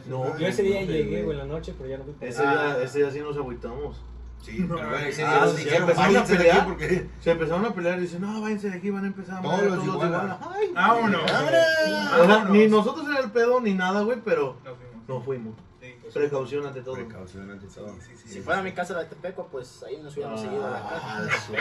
no. 0.07 0.23
No, 0.25 0.37
Yo 0.39 0.47
ese 0.47 0.63
día 0.63 0.79
no, 0.81 0.87
llegué, 0.87 1.23
güey. 1.23 1.37
en 1.37 1.37
la 1.49 1.53
noche, 1.53 1.73
pero 1.77 1.89
ya 1.89 1.97
no 1.97 2.05
fui 2.05 2.13
Ese 2.21 2.41
Ah. 2.45 2.75
día, 2.77 2.83
ese 2.85 2.99
día 2.99 3.11
sí 3.11 3.19
nos 3.19 3.35
agüitamos. 3.35 3.97
Sí, 4.45 4.65
pero 4.69 4.79
Ah, 4.79 5.47
sí, 5.47 5.63
dijeron, 5.63 5.89
empezaron 5.89 6.17
a 6.17 6.23
pelear. 6.25 6.65
porque 6.65 7.07
Se 7.19 7.31
empezaron 7.31 7.65
a 7.65 7.73
pelear 7.73 7.97
y 7.97 8.01
dicen, 8.01 8.21
no, 8.21 8.41
váyanse 8.41 8.69
de 8.69 8.77
aquí, 8.77 8.89
van 8.91 9.03
a 9.05 9.07
empezar 9.07 9.39
a 9.39 9.41
Todos 9.41 9.61
los 9.63 9.75
todos. 9.85 9.95
Iguala. 10.05 10.39
Ay, 10.53 10.67
Vámonos. 10.73 11.21
Sea, 11.31 12.17
Vámonos. 12.27 12.49
ni 12.51 12.67
nosotros 12.67 13.07
era 13.09 13.19
el 13.21 13.31
pedo 13.31 13.59
ni 13.61 13.73
nada, 13.73 14.01
güey, 14.01 14.19
pero 14.23 14.57
Nos 14.63 14.77
fuimos. 14.77 15.07
no 15.07 15.21
fuimos. 15.21 15.53
Sí. 15.81 15.95
Precaución 16.13 16.65
ante 16.65 16.81
todo. 16.81 16.95
Precaución 16.95 17.49
ante 17.51 17.67
todo. 17.67 17.87
Sí, 17.99 18.11
sí, 18.11 18.17
sí. 18.23 18.29
Si 18.35 18.41
fuera 18.41 18.61
mi 18.61 18.71
casa 18.71 18.93
la 18.93 18.99
de 19.01 19.05
Tepeco, 19.07 19.47
pues 19.51 19.83
ahí 19.87 19.97
nos 20.01 20.13
hubiéramos 20.13 20.39
seguido 20.41 20.65
a 20.65 20.69
la 20.71 20.77
Ah, 20.77 21.27
casa. 21.27 21.51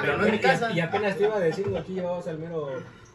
Pero 0.00 0.16
no 0.18 0.24
es 0.26 0.32
mi 0.32 0.38
casa. 0.40 0.70
Y 0.72 0.80
apenas 0.80 1.16
te 1.16 1.24
iba 1.24 1.36
a 1.36 1.40
decir, 1.40 1.76
aquí 1.76 1.94
llevabas 1.94 2.26
al 2.28 2.38
mero 2.38 2.68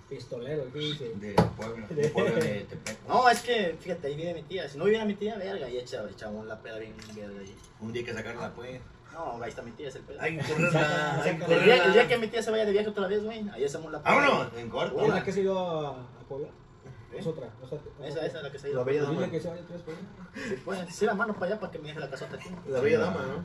pistolero, 0.10 0.64
¿qué 0.74 0.80
dice? 0.80 1.12
De 1.16 1.34
Puebla, 1.56 1.88
de 1.88 2.10
Puebla 2.10 2.32
de 2.44 2.66
Tepec. 2.70 2.98
No, 3.08 3.30
es 3.30 3.42
que, 3.42 3.78
fíjate, 3.80 4.08
ahí 4.08 4.16
vive 4.16 4.34
mi 4.34 4.44
tía. 4.44 4.68
Si 4.68 4.78
no 4.78 4.86
viviera 4.86 5.06
mi 5.06 5.14
tía, 5.16 5.38
verga, 5.38 5.70
y 5.70 5.78
echa- 5.78 6.10
echamos 6.10 6.46
la 6.48 6.60
peda 6.60 6.78
bien 6.80 6.94
verga 7.16 7.40
allí. 7.40 7.56
Un 7.80 7.94
día 7.94 8.02
hay 8.02 8.06
que 8.08 8.14
sacarla, 8.14 8.52
pues. 8.56 8.82
No, 9.14 9.42
ahí 9.44 9.50
está 9.50 9.62
mi 9.62 9.72
tía, 9.72 9.88
es 9.90 9.96
el 9.96 10.02
pedo. 10.04 10.20
Que 10.20 10.38
correrla, 10.38 11.22
que 11.24 11.54
El 11.54 11.64
día, 11.64 11.84
el 11.86 11.94
día 11.94 12.08
que 12.08 12.18
mi 12.18 12.28
tía 12.28 12.42
se 12.44 12.52
vaya 12.52 12.66
de 12.66 12.72
viaje 12.72 12.88
otra 12.90 13.08
vez, 13.08 13.24
güey, 13.24 13.48
ahí 13.50 13.64
hacemos 13.66 13.92
la 13.92 14.02
peda. 14.04 14.16
Vámonos, 14.16 14.48
en 14.58 14.70
corto. 14.70 15.02
¿Es 15.02 15.10
la 15.10 15.24
que 15.24 15.32
se 15.32 15.40
ha 15.40 15.44
ido 15.44 15.60
a, 15.60 15.90
a 15.92 16.20
Puebla? 16.28 16.48
¿Eh? 16.48 17.18
Es 17.18 17.26
otra. 17.28 17.50
O 17.62 17.68
sea, 17.68 17.80
Esa, 18.08 18.26
esa 18.26 18.38
es 18.38 18.44
la 18.44 18.52
que 18.52 18.60
se 18.60 18.68
ha 18.68 18.70
La 18.70 18.74
ido. 18.76 18.86
bella 18.86 19.02
Dile 19.02 19.14
dama. 19.16 19.32
que 19.32 19.40
se 19.42 19.50
vaya 19.50 19.62
tres 19.68 19.82
por 19.82 19.94
ahí. 19.96 20.00
Sí, 20.48 20.56
pues, 20.64 20.80
sí, 20.96 21.06
la 21.06 21.14
mano 21.16 21.34
para 21.34 21.48
allá 21.48 21.60
para 21.60 21.72
que 21.72 21.80
me 21.80 21.88
deje 21.90 22.00
la 22.00 22.10
casota 22.10 22.36
aquí. 22.36 22.50
La 22.68 22.80
bella 22.82 23.00
dama, 23.00 23.26
¿no? 23.26 23.44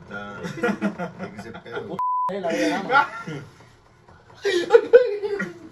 La 2.39 2.47
bella 2.47 2.69
dama. 2.69 3.09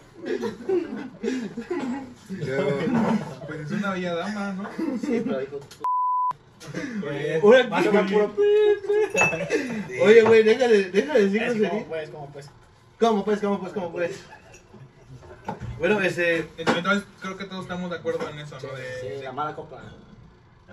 Luego, 2.30 2.80
Pues 3.48 3.60
es 3.62 3.72
una 3.72 3.92
bella 3.92 4.16
dama, 4.16 4.54
¿no? 4.54 4.70
Sí, 5.00 5.22
pero 5.26 5.40
dijo, 5.40 5.60
Una- 7.44 7.64
Vas 7.68 7.88
a 7.88 7.90
ver 7.92 8.06
puro. 8.06 8.36
Oye, 10.04 10.22
güey, 10.24 10.44
déjale, 10.44 10.84
déjale 10.92 11.26
es 11.26 11.34
decirnos 11.34 11.54
que, 11.56 11.70
¿cómo 11.70 11.80
de 11.80 11.86
pues, 11.86 12.10
cómo 12.10 12.32
pues? 12.32 12.50
¿Cómo 13.00 13.26
pues, 13.26 13.40
cómo 13.42 13.60
pues, 13.60 13.74
cómo 13.74 13.92
pues? 13.92 14.24
Bueno, 15.78 16.00
este. 16.02 16.48
Entonces 16.58 17.04
creo 17.22 17.38
que 17.38 17.46
todos 17.46 17.64
estamos 17.64 17.90
de 17.90 17.98
acuerdo 17.98 18.30
en 18.30 18.40
eso, 18.40 18.56
¿no? 18.56 18.62
Sí, 18.62 19.08
De, 19.10 19.24
la 19.24 19.32
mala 19.34 19.54
copa. 19.56 19.82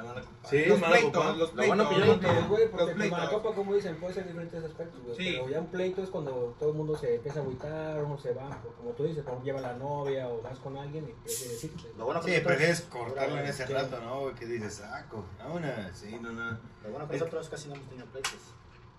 Ya 0.02 0.14
no 0.14 0.20
Sí, 0.48 0.64
los 0.66 0.80
mala 0.80 0.96
pleitos, 0.96 1.36
los 1.38 1.54
Lo 1.54 1.66
bueno 1.66 1.88
que 1.88 1.94
yo 1.98 2.18
pleitos, 2.18 2.48
güey, 2.48 2.68
porque 2.70 2.84
los 2.86 2.88
la 2.88 2.94
pleitos. 2.94 3.28
copa, 3.30 3.54
como 3.54 3.74
dicen, 3.74 3.96
puede 3.96 4.14
ser 4.14 4.26
diferentes 4.26 4.64
aspectos, 4.64 5.02
güey. 5.02 5.16
Sí. 5.16 5.32
Pero 5.38 5.48
ya 5.50 5.60
un 5.60 5.66
pleito 5.66 6.02
es 6.02 6.08
cuando 6.10 6.56
todo 6.58 6.70
el 6.70 6.76
mundo 6.76 6.96
se 6.96 7.14
empieza 7.16 7.40
a 7.40 7.42
agüitar, 7.42 7.98
o 8.00 8.18
se 8.18 8.32
va, 8.32 8.48
o 8.66 8.72
como 8.76 8.90
tú 8.92 9.04
dices, 9.04 9.22
cuando 9.24 9.44
lleva 9.44 9.60
la 9.60 9.74
novia 9.74 10.28
o 10.28 10.40
vas 10.42 10.58
con 10.58 10.76
alguien 10.76 11.04
y 11.08 11.12
prefieres 11.24 11.50
decirte. 11.62 11.88
Lo 11.96 12.04
bueno 12.06 12.20
que 12.20 12.34
Sí, 12.36 12.40
prefieres 12.44 12.80
cortarlo 12.82 13.38
en 13.38 13.46
ese 13.46 13.66
rato, 13.66 14.00
¿no? 14.00 14.20
güey? 14.20 14.34
Que 14.34 14.46
dices, 14.46 14.74
saco, 14.74 15.24
vámonos. 15.38 15.70
Sí, 15.94 16.16
no, 16.20 16.32
no. 16.32 16.50
Lo 16.84 16.90
bueno 16.90 17.06
que 17.08 17.14
nosotros 17.18 17.48
casi 17.48 17.68
no 17.68 17.74
hemos 17.74 17.88
tenido 17.88 18.06
pleitos. 18.06 18.32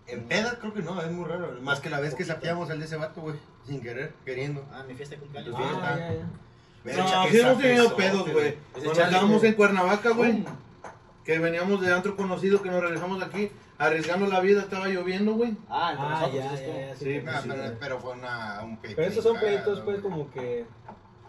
En 0.07 0.23
pedas 0.25 0.55
creo 0.59 0.73
que 0.73 0.81
no, 0.81 1.01
es 1.01 1.11
muy 1.11 1.25
raro. 1.25 1.53
Más 1.61 1.79
que 1.79 1.89
la 1.89 1.99
vez 1.99 2.15
que 2.15 2.25
sapeamos 2.25 2.69
al 2.69 2.79
de 2.79 2.85
ese 2.85 2.97
vato, 2.97 3.21
güey. 3.21 3.35
Sin 3.65 3.81
querer, 3.81 4.13
queriendo. 4.25 4.65
Ah, 4.71 4.83
mi 4.85 4.93
fiesta 4.95 5.15
de 5.15 5.21
cumpleaños. 5.21 5.55
Ah, 5.57 5.95
ya, 5.97 6.13
ya. 6.13 6.97
No, 6.97 7.27
sí 7.29 7.39
hemos 7.39 7.59
tenido 7.61 7.95
pedos, 7.95 8.29
güey. 8.31 8.57
Cuando 8.73 8.91
estábamos 8.91 9.43
en 9.43 9.53
Cuernavaca, 9.53 10.09
güey. 10.09 10.43
Que 11.23 11.37
veníamos 11.39 11.81
de 11.81 11.93
antro 11.93 12.15
conocido, 12.17 12.61
que 12.61 12.69
nos 12.71 12.81
regresamos 12.81 13.21
aquí, 13.21 13.51
arriesgando 13.77 14.25
la 14.27 14.39
vida, 14.39 14.61
estaba 14.61 14.87
lloviendo, 14.87 15.33
güey. 15.33 15.55
Ah, 15.69 15.91
entre 15.91 16.05
Ah, 16.05 16.09
nosotros. 16.09 16.33
ya, 16.33 16.55
ya, 16.55 16.87
ya. 16.87 16.95
Sí, 16.95 17.05
Sí, 17.05 17.19
pues, 17.23 17.35
pero, 17.47 17.67
sí. 17.67 17.73
pero 17.79 17.99
fue 17.99 18.11
una, 18.13 18.61
un 18.63 18.77
pleito. 18.77 18.95
Pero 18.97 19.11
esos 19.11 19.23
son 19.23 19.37
pleitos, 19.39 19.79
pues, 19.81 19.99
como 20.01 20.29
que. 20.31 20.65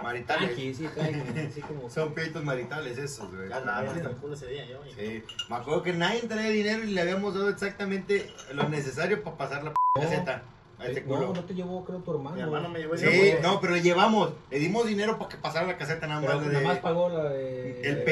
Maritales. 0.03 0.47
Tranqui, 0.47 0.75
sí. 0.75 0.87
Así 1.49 1.61
como. 1.61 1.89
Son 1.91 2.13
pleitos 2.15 2.43
maritales 2.43 2.99
esos, 2.99 3.33
güey. 3.35 3.53
Hasta 3.53 3.85
el 3.85 4.17
culo 4.17 4.35
ese 4.35 4.47
día 4.49 4.65
yo. 4.67 4.81
Sí, 4.99 5.23
me 5.49 5.57
acuerdo 5.57 5.83
que 5.83 5.93
nadie 5.93 6.23
traía 6.23 6.51
dinero 6.51 6.83
y 6.85 6.89
le 6.93 7.01
habíamos 7.01 7.35
dado 7.35 7.49
exactamente 7.51 8.29
lo 8.53 8.69
necesario 8.69 9.23
para 9.23 9.37
pasar 9.37 9.63
la 9.63 9.71
p 9.71 9.77
No. 9.97 10.03
caseta 10.03 10.43
a 10.79 10.87
este 10.87 11.03
No, 11.03 11.07
culo. 11.17 11.33
no 11.35 11.45
te 11.45 11.55
llevó, 11.55 11.85
creo, 11.85 11.99
tu 12.01 12.11
hermano. 12.13 12.35
Mi 12.37 12.43
hermano 12.43 12.69
me 12.71 12.81
llevó 12.81 12.95
ese 12.95 13.13
Sí, 13.13 13.35
no, 13.43 13.61
pero 13.61 13.75
le 13.75 13.83
llevamos, 13.83 14.33
le 14.51 14.59
dimos 14.59 14.87
dinero 14.87 15.19
para 15.19 15.29
que 15.29 15.37
pasara 15.37 15.67
la 15.67 15.77
caseta 15.79 16.07
nada 16.09 16.21
Pero 16.23 16.35
más. 16.39 16.47
nada 16.47 16.59
de- 16.59 16.67
más 16.67 16.79
pagó 16.79 17.09
la 17.11 17.25
de. 17.29 17.81
el 17.89 18.03
p 18.05 18.12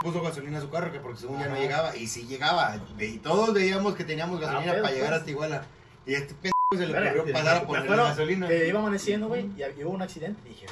puso 0.00 0.22
gasolina 0.22 0.56
a 0.58 0.60
su 0.62 0.70
carro, 0.70 0.90
que 0.90 0.98
porque 0.98 1.20
según 1.20 1.38
ya 1.38 1.48
no 1.48 1.56
llegaba, 1.56 1.94
y 1.94 2.06
sí 2.06 2.26
llegaba, 2.26 2.80
y 2.98 3.18
todos 3.18 3.52
veíamos 3.52 3.94
que 3.94 4.04
teníamos 4.04 4.40
gasolina 4.40 4.72
Ah, 4.72 4.72
pero, 4.72 4.82
para 4.82 4.94
llegar 4.94 5.08
pues. 5.10 5.18
hasta 5.20 5.30
Iguala. 5.30 5.66
Y 6.06 6.14
este 6.14 6.34
p 6.34 6.50
se 6.74 6.86
le 6.86 7.10
ocurrió 7.10 7.32
pasar 7.32 7.56
a 7.58 7.66
poner 7.66 7.86
gasolina. 7.86 8.48
que 8.48 8.68
iba 8.68 8.78
amaneciendo, 8.80 9.28
güey, 9.28 9.50
y 9.56 9.62
y 9.62 9.84
hubo 9.84 9.90
un 9.92 10.02
accidente. 10.02 10.40
Dije, 10.48 10.66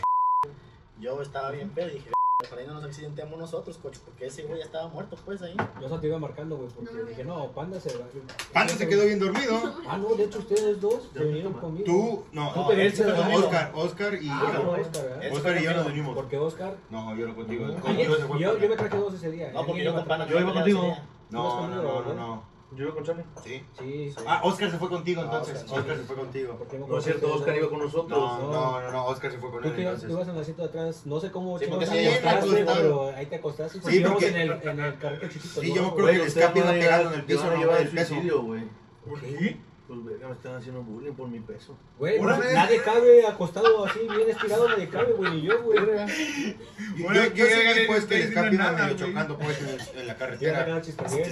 yo 0.99 1.21
estaba 1.21 1.51
bien 1.51 1.69
pedo. 1.71 1.88
Dije, 1.88 2.11
para 2.48 2.61
ahí 2.61 2.68
no 2.68 2.74
nos 2.74 2.85
accidentemos 2.85 3.37
nosotros, 3.37 3.79
coche, 3.79 3.98
porque 4.05 4.27
ese 4.27 4.44
güey 4.44 4.61
ya 4.61 4.66
estaba 4.66 4.87
muerto, 4.87 5.16
pues 5.24 5.42
ahí. 5.42 5.57
Yo 5.81 5.88
solo 5.88 6.01
te 6.01 6.07
iba 6.07 6.20
marcando, 6.20 6.57
güey, 6.57 6.68
porque 6.68 7.03
dije, 7.09 7.24
no, 7.24 7.48
Panda 7.51 7.81
se 7.81 7.98
va. 7.98 8.05
Panda 8.53 8.72
se 8.74 8.87
quedó 8.88 9.07
bien 9.07 9.18
dormido. 9.18 9.59
Ah, 9.88 9.96
no, 9.98 10.14
de 10.14 10.24
hecho, 10.24 10.38
ustedes 10.38 10.81
dos 10.81 11.09
se 11.12 11.24
vinieron 11.24 11.55
conmigo. 11.55 11.85
Tú, 11.85 12.24
no, 12.31 12.44
no, 12.55 12.57
no, 12.57 12.66
conmigo. 12.66 13.38
Oscar, 13.38 13.72
Oscar 13.74 14.14
y 14.22 14.29
Ah, 14.31 14.53
yo. 14.55 14.62
no, 14.62 14.70
Oscar. 14.72 15.18
Eso 15.24 15.35
Oscar 15.35 15.59
y 15.61 15.64
yo 15.64 15.72
nos 15.74 15.87
venimos. 15.87 16.14
Porque 16.14 16.38
Oscar. 16.38 16.77
No, 16.90 17.16
yo 17.16 17.27
no 17.27 17.35
contigo. 17.35 17.66
Contigo 17.83 18.14
se 18.14 18.20
yo, 18.20 18.29
Panda. 18.29 18.59
yo 18.62 18.68
me 18.68 18.77
traje 18.77 18.96
dos 18.98 19.14
ese 19.14 19.31
día. 19.33 19.51
No, 19.53 19.66
porque 19.66 19.83
yo 19.85 19.94
con 19.94 20.05
pana. 20.05 20.27
Yo 20.29 20.38
iba 20.38 20.53
contigo. 20.53 20.96
No, 21.31 21.68
no, 21.68 21.83
no, 21.83 22.03
no, 22.03 22.14
no. 22.14 22.42
Yo 22.72 22.85
iba 22.85 22.94
con 22.94 23.02
Charlie. 23.04 23.24
Sí. 23.42 23.62
Sí, 23.78 24.11
sí. 24.16 24.24
Ah, 24.26 24.42
Oscar 24.44 24.70
se 24.70 24.76
fue 24.78 24.88
contigo 24.90 25.22
Ah, 25.22 25.24
entonces. 25.24 25.62
Oscar, 25.64 25.78
Oscar 25.81 25.94
sí. 25.96 26.00
se 26.02 26.07
fue 26.07 26.16
contigo. 26.16 26.59
No 26.88 26.98
es 26.98 27.04
cierto, 27.04 27.35
Oscar 27.35 27.57
iba 27.57 27.70
con 27.70 27.78
nosotros. 27.78 28.18
No, 28.18 28.38
no, 28.52 28.81
no, 28.83 28.90
no, 28.92 29.07
Oscar 29.07 29.33
se 29.33 29.38
fue 29.38 29.50
con 29.50 29.62
Tú 29.62 29.68
él 29.68 29.74
te 29.74 29.81
ibas, 29.83 29.94
entonces. 29.94 30.09
tú 30.09 30.14
ibas 30.16 30.28
en 30.28 30.35
el 30.35 30.40
asiento 30.42 30.62
de 30.62 30.68
atrás, 30.68 31.07
no 31.07 31.20
sé 31.20 31.31
cómo 31.31 31.59
Sí, 31.59 31.64
porque 31.68 31.87
sí, 31.87 32.07
acostaste, 32.07 32.64
pero 32.66 33.07
ahí 33.16 33.26
te 33.26 33.37
acostaste. 33.37 33.81
Sí, 33.81 34.00
porque- 34.07 34.28
en 34.28 34.37
el, 34.37 34.50
en 34.62 34.81
el 34.81 34.98
carrito 34.98 35.28
chiquito. 35.28 35.61
Sí, 35.62 35.68
¿no? 35.70 35.74
yo 35.76 35.83
me 35.83 35.88
acuerdo 35.88 36.09
que 36.11 36.16
el 36.16 36.22
escape 36.22 36.59
iba 36.59 36.70
pegado 36.72 37.09
en 37.09 37.14
el 37.14 37.24
piso, 37.24 37.46
no, 37.50 37.57
llevar 37.57 37.81
el 37.81 37.88
peso. 37.88 38.14
güey. 38.42 38.62
¿Por 39.09 39.20
qué? 39.20 39.57
Pues 39.88 40.04
verga, 40.04 40.28
me 40.28 40.35
están 40.35 40.54
haciendo 40.57 40.83
bullying 40.83 41.14
por 41.14 41.28
mi 41.28 41.40
peso. 41.40 41.74
Güey, 41.98 42.20
nadie 42.20 42.83
cabe 42.83 43.26
acostado 43.26 43.87
así, 43.87 44.00
bien 44.00 44.28
estirado, 44.28 44.68
nadie 44.68 44.87
cabe, 44.90 45.14
güey, 45.14 45.31
ni 45.33 45.40
yo, 45.40 45.62
güey. 45.62 45.78
Yo, 45.78 47.04
Bueno, 47.04 47.24
yo, 47.24 47.35
yo 47.35 47.46
pues 47.87 48.04
pues 48.04 48.20
Yo 48.28 50.18
carretera. 50.18 50.66
era 50.66 50.83
chispería. 50.83 51.26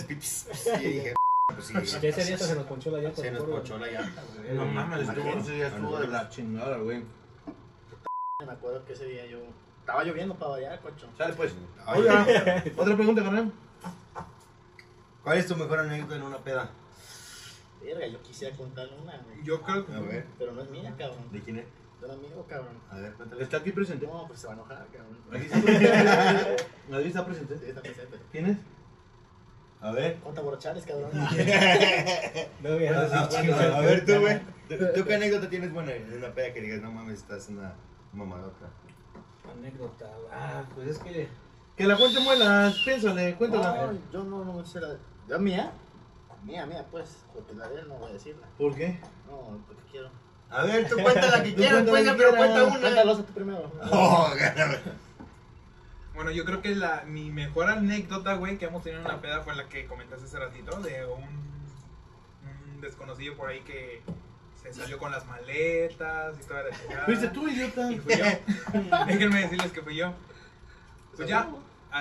Y 0.80 0.84
dije, 0.88 1.14
pues 1.54 1.66
sí. 1.66 1.74
Ese 1.78 2.24
día 2.24 2.38
se 2.38 2.54
nos 2.56 2.64
ponchó 2.66 2.90
la 2.90 2.98
llanta. 2.98 3.22
Se 3.22 3.30
nos 3.30 3.44
ponchó 3.44 3.78
la 3.78 3.86
llanta, 3.86 4.22
güey. 4.36 4.54
No 4.54 4.66
mames, 4.66 5.08
estuvo 5.08 5.28
ese 5.30 5.52
día 5.52 5.68
estuvo 5.68 5.98
de 5.98 6.08
la 6.08 6.28
chingada, 6.28 6.76
güey. 6.78 7.04
Me 8.44 8.52
acuerdo 8.52 8.84
que 8.84 8.92
ese 8.92 9.06
día 9.06 9.26
yo. 9.26 9.38
Estaba 9.80 10.02
lloviendo 10.02 10.34
para 10.36 10.50
variar, 10.52 10.80
cocho. 10.80 11.08
Sale 11.16 11.34
pues. 11.34 11.54
Oiga, 11.86 12.26
otra 12.76 12.96
pregunta, 12.96 13.22
carnal. 13.22 13.52
¿Cuál 15.22 15.38
es 15.38 15.46
tu 15.46 15.56
mejor 15.56 15.78
anécdota 15.78 16.16
en 16.16 16.22
una 16.22 16.38
peda? 16.38 16.70
Verga, 17.82 18.06
yo 18.08 18.20
quisiera 18.22 18.56
contar 18.56 18.88
una, 19.00 19.16
güey. 19.18 19.44
Yo 19.44 19.62
creo 19.62 19.86
que. 19.86 19.92
A 19.94 20.00
ver, 20.00 20.26
Pero 20.38 20.52
no 20.52 20.62
es 20.62 20.70
mía, 20.70 20.92
cabrón. 20.98 21.30
¿de 21.30 21.40
quién 21.40 21.58
es? 21.58 21.66
De 22.00 22.06
un 22.06 22.10
amigo, 22.12 22.44
cabrón. 22.48 22.78
A 22.90 22.96
ver, 22.96 23.12
cuéntale. 23.14 23.42
Está 23.44 23.58
aquí 23.58 23.70
presente. 23.70 24.06
No, 24.06 24.26
pues 24.26 24.40
se 24.40 24.48
va 24.48 24.54
a 24.54 24.56
enojar, 24.56 24.86
cabrón. 24.92 25.18
Aquí 25.32 25.46
está 27.06 27.24
presente. 27.24 27.54
Está 27.54 27.60
Sí, 27.60 27.66
presente. 27.66 27.68
está 27.68 27.80
presente. 27.82 28.18
¿Quién 28.32 28.46
es? 28.46 28.58
A 29.80 29.90
ver. 29.92 30.16
Conta 30.20 30.40
borrachales, 30.40 30.84
cabrón. 30.84 31.10
No, 32.62 32.70
mira, 32.78 33.00
a- 33.02 33.30
sí, 33.30 33.36
chingo. 33.36 33.54
a- 33.54 33.80
ver, 33.80 34.04
tú, 34.04 34.20
güey. 34.20 34.40
¿Tú 34.68 35.04
qué 35.04 35.14
anécdota 35.14 35.48
tienes 35.48 35.72
buena 35.72 35.92
en 35.92 36.12
una 36.12 36.32
peda 36.34 36.52
que 36.52 36.60
digas, 36.60 36.80
no 36.80 36.90
mames, 36.90 37.20
estás 37.20 37.48
una 37.48 37.74
mamadota? 38.12 38.66
Anécdota, 39.58 40.06
ah, 40.32 40.64
pues 40.74 40.88
es 40.88 40.98
que. 40.98 41.28
Que 41.76 41.84
la 41.86 41.96
cuente 41.96 42.18
muelas, 42.20 42.74
piénsale, 42.84 43.34
cuéntala. 43.36 43.92
No, 43.92 43.98
yo 44.12 44.24
no, 44.24 44.44
no 44.44 44.64
sé 44.64 44.80
la. 44.80 44.96
¿Yo 45.28 45.38
mía? 45.38 45.72
Mía, 46.42 46.66
mía, 46.66 46.84
pues. 46.90 47.18
Porque 47.34 47.54
la 47.54 47.68
de 47.68 47.80
él 47.80 47.88
no 47.88 47.94
voy 47.94 48.10
a 48.10 48.12
decirla. 48.14 48.46
¿Por 48.58 48.74
qué? 48.74 48.98
No, 49.28 49.58
porque 49.66 49.82
quiero. 49.90 50.10
A 50.48 50.62
ver, 50.64 50.88
tú 50.88 50.96
cuenta 51.00 51.26
la 51.30 51.42
que 51.42 51.50
Tú 51.50 51.56
quieras, 51.56 51.72
cuenta 51.84 51.90
pues, 51.92 52.06
la 52.06 52.16
pero 52.16 52.36
cuenta 52.36 52.64
una. 52.64 52.80
Cuéntalos 52.80 53.18
a 53.18 53.22
tú 53.24 53.32
primero. 53.34 53.72
Oh, 53.92 54.30
gana. 54.38 54.78
Bueno, 56.16 56.30
yo 56.30 56.46
creo 56.46 56.62
que 56.62 56.74
la, 56.74 57.04
mi 57.06 57.30
mejor 57.30 57.68
anécdota, 57.68 58.34
güey, 58.34 58.56
que 58.56 58.64
hemos 58.64 58.82
tenido 58.82 59.02
en 59.02 59.06
una 59.06 59.20
peda 59.20 59.42
fue 59.42 59.54
la 59.54 59.68
que 59.68 59.84
comentaste 59.84 60.24
hace 60.24 60.38
ratito, 60.38 60.80
de 60.80 61.04
un, 61.04 61.22
un 62.74 62.80
desconocido 62.80 63.36
por 63.36 63.50
ahí 63.50 63.60
que 63.60 64.00
se 64.62 64.72
salió 64.72 64.98
con 64.98 65.12
las 65.12 65.26
maletas 65.26 66.36
y 66.42 66.46
toda 66.46 66.62
la 66.62 66.70
chingada. 66.74 67.04
¿Fuiste 67.04 67.28
tú, 67.28 67.46
idiota? 67.46 67.92
Y 67.92 67.98
fui 67.98 68.16
yo. 68.16 68.24
Déjenme 69.06 69.42
decirles 69.42 69.72
que 69.72 69.82
fui 69.82 69.96
yo. 69.96 70.14
Pues 71.14 71.28
ya, 71.28 71.50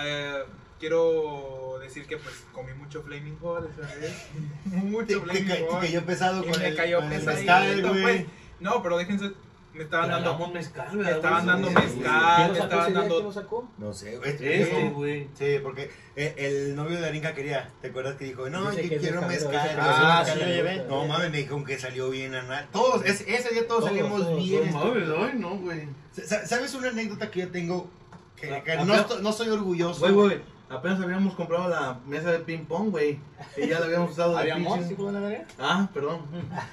eh, 0.02 0.44
quiero 0.80 1.78
decir 1.80 2.06
que 2.06 2.16
pues 2.16 2.46
comí 2.52 2.72
mucho 2.72 3.02
Flaming 3.02 3.38
Hot 3.40 3.70
esa 3.70 3.94
vez. 3.96 4.28
Mucho 4.64 5.22
Flaming 5.22 5.66
Hot. 5.68 5.80
te 5.80 5.86
cayó 5.86 6.06
pesado 6.06 6.42
Y 6.42 6.50
con 6.50 6.58
me 6.58 6.68
el, 6.68 6.76
cayó 6.76 7.00
con 7.00 7.12
el 7.12 7.22
pesadito, 7.22 7.92
mezcal, 7.92 8.02
pues. 8.02 8.26
No, 8.60 8.82
pero 8.82 8.96
déjense, 8.96 9.32
me 9.76 9.84
estaban 9.84 10.08
dando... 10.10 10.30
Tragamos 10.30 10.52
mezcal, 10.54 10.88
Me 10.92 10.96
¿verdad, 10.98 11.16
estaban 11.16 11.46
dando 11.46 11.68
Sí, 11.68 11.74
mezcal. 11.74 12.36
¿Quién 12.36 12.48
lo 12.48 12.52
te 12.54 12.58
sacó 12.60 12.64
estaban 12.64 12.94
dando- 12.94 13.14
¿Quién 13.14 13.24
lo 13.26 13.32
sacó? 13.32 13.68
No 13.78 13.92
sé, 13.92 14.16
güey. 14.18 14.90
Güey. 14.92 15.28
Sí, 15.34 15.56
porque 15.62 15.90
eh, 16.16 16.34
el 16.38 16.74
novio 16.76 16.98
de 17.00 17.06
Arinka 17.06 17.34
quería, 17.34 17.70
¿te 17.80 17.88
acuerdas 17.88 18.16
que 18.16 18.24
dijo, 18.24 18.48
no, 18.50 18.72
yo 18.72 18.88
quiero 18.98 19.22
mezcal? 19.22 19.76
Ah, 19.78 20.22
sí, 20.24 20.30
mezcalero. 20.32 20.48
lo 20.48 20.54
llevé. 20.72 20.84
No 20.88 21.06
mames, 21.06 21.30
me 21.30 21.36
dijeron 21.38 21.64
que 21.64 21.78
salió 21.78 22.10
bien 22.10 22.34
anal. 22.34 22.66
Todos, 22.72 23.04
ese, 23.04 23.32
ese 23.34 23.52
día 23.54 23.66
todos, 23.68 23.80
Todos, 23.84 23.96
salimos 23.96 24.22
todos, 24.22 24.36
bien. 24.36 24.70
No 24.72 24.84
mames, 24.84 25.08
ay, 25.16 25.38
no, 25.38 25.56
güey. 25.58 25.88
Sa- 26.12 26.46
¿Sabes 26.46 26.74
una 26.74 26.88
anécdota 26.88 27.30
que 27.30 27.40
yo 27.40 27.48
tengo? 27.50 27.88
Que, 28.36 28.48
que 28.48 28.54
Acá- 28.54 28.84
no, 29.20 29.32
soy 29.32 29.48
orgulloso. 29.48 30.00
Güey, 30.00 30.12
güey, 30.12 30.56
Apenas 30.68 31.00
habíamos 31.00 31.34
comprado 31.36 31.68
la 31.68 32.00
mesa 32.06 32.32
de 32.32 32.40
ping 32.40 32.64
pong, 32.64 32.90
güey. 32.90 33.20
Y 33.56 33.68
ya 33.68 33.78
la 33.78 33.86
habíamos 33.86 34.10
usado 34.10 34.32
de 34.32 34.40
¿Había 34.40 34.56
amor, 34.56 34.80
pinche- 34.80 34.92
hijo 34.94 35.06
de 35.06 35.12
la 35.12 35.20
verga? 35.20 35.44
Ah, 35.60 35.88
perdón. 35.94 36.22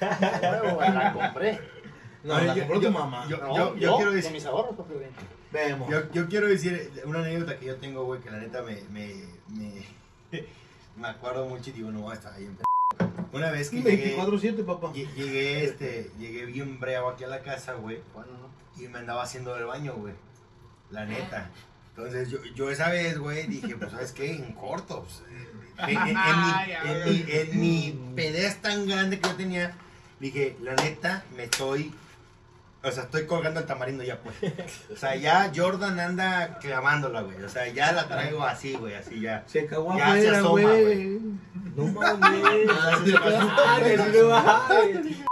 La 0.00 1.12
compré. 1.12 1.60
No, 2.24 2.40
la 2.40 2.54
yo- 2.54 2.60
compró 2.62 2.80
yo- 2.80 2.88
tu 2.88 2.94
mamá. 2.94 3.26
yo- 3.28 3.36
No, 3.38 3.76
yo 3.76 3.96
quiero 3.96 4.12
decir- 4.12 4.32
mis 4.32 4.44
ahorros, 4.46 4.76
papi, 4.76 4.94
güey. 4.94 5.06
Vemos. 5.52 5.88
Yo, 6.12 6.26
quiero 6.28 6.48
decir 6.48 6.90
una 7.04 7.20
anécdota 7.20 7.58
que 7.58 7.66
yo 7.66 7.76
tengo, 7.76 8.04
güey, 8.04 8.20
que 8.20 8.30
la 8.30 8.38
neta 8.38 8.62
me, 8.62 8.80
me, 8.90 9.14
me, 9.50 9.84
me 10.96 11.08
acuerdo 11.08 11.46
mucho 11.46 11.70
y 11.70 11.74
digo, 11.74 11.90
no, 11.92 12.12
está 12.12 12.34
ahí 12.34 12.44
en 12.46 12.56
p- 12.56 12.64
Una 13.32 13.50
vez 13.50 13.70
que 13.70 13.82
llegué, 13.82 14.16
24-7, 14.16 14.64
papá. 14.64 14.88
lle- 14.92 15.12
llegué, 15.14 15.64
este, 15.64 16.10
llegué 16.18 16.46
bien 16.46 16.80
bravo 16.80 17.10
aquí 17.10 17.22
a 17.24 17.28
la 17.28 17.40
casa, 17.42 17.74
güey, 17.74 18.00
Bueno, 18.14 18.32
no. 18.32 18.82
y 18.82 18.88
me 18.88 18.98
andaba 18.98 19.22
haciendo 19.22 19.54
el 19.56 19.64
baño, 19.66 19.94
güey, 19.94 20.14
la 20.90 21.04
neta. 21.04 21.50
Entonces 21.96 22.30
yo, 22.30 22.38
yo 22.56 22.70
esa 22.70 22.88
vez, 22.90 23.18
güey, 23.18 23.46
dije, 23.46 23.76
pues, 23.76 23.92
¿sabes 23.92 24.10
qué? 24.12 24.34
En 24.34 24.52
corto, 24.54 25.04
pues, 25.04 25.22
en, 25.88 25.88
en- 25.98 26.16
en 26.16 26.16
mi, 26.16 26.90
en, 26.90 27.04
mi, 27.04 27.32
en 27.32 27.60
mi 27.60 28.12
pedez 28.16 28.60
tan 28.60 28.86
grande 28.88 29.20
que 29.20 29.28
yo 29.28 29.34
tenía, 29.36 29.76
dije, 30.18 30.56
la 30.62 30.74
neta, 30.74 31.24
me 31.36 31.44
estoy, 31.44 31.92
o 32.84 32.92
sea, 32.92 33.04
estoy 33.04 33.26
colgando 33.26 33.60
el 33.60 33.66
tamarindo 33.66 34.04
ya, 34.04 34.18
pues. 34.20 34.36
O 34.92 34.96
sea, 34.96 35.16
ya 35.16 35.50
Jordan 35.54 35.98
anda 35.98 36.58
clavándola, 36.60 37.22
güey. 37.22 37.42
O 37.42 37.48
sea, 37.48 37.66
ya 37.68 37.92
la 37.92 38.06
traigo 38.08 38.42
así, 38.44 38.74
güey, 38.74 38.94
así 38.94 39.20
ya. 39.20 39.42
Se 39.46 39.66
cagó 39.66 39.96
Ya 39.96 40.12
se 40.12 40.28
afuera, 40.28 40.38
asoma, 40.38 40.62
güey. 40.62 41.20
No 41.76 41.86
mames. 41.86 42.42
Se. 43.84 45.14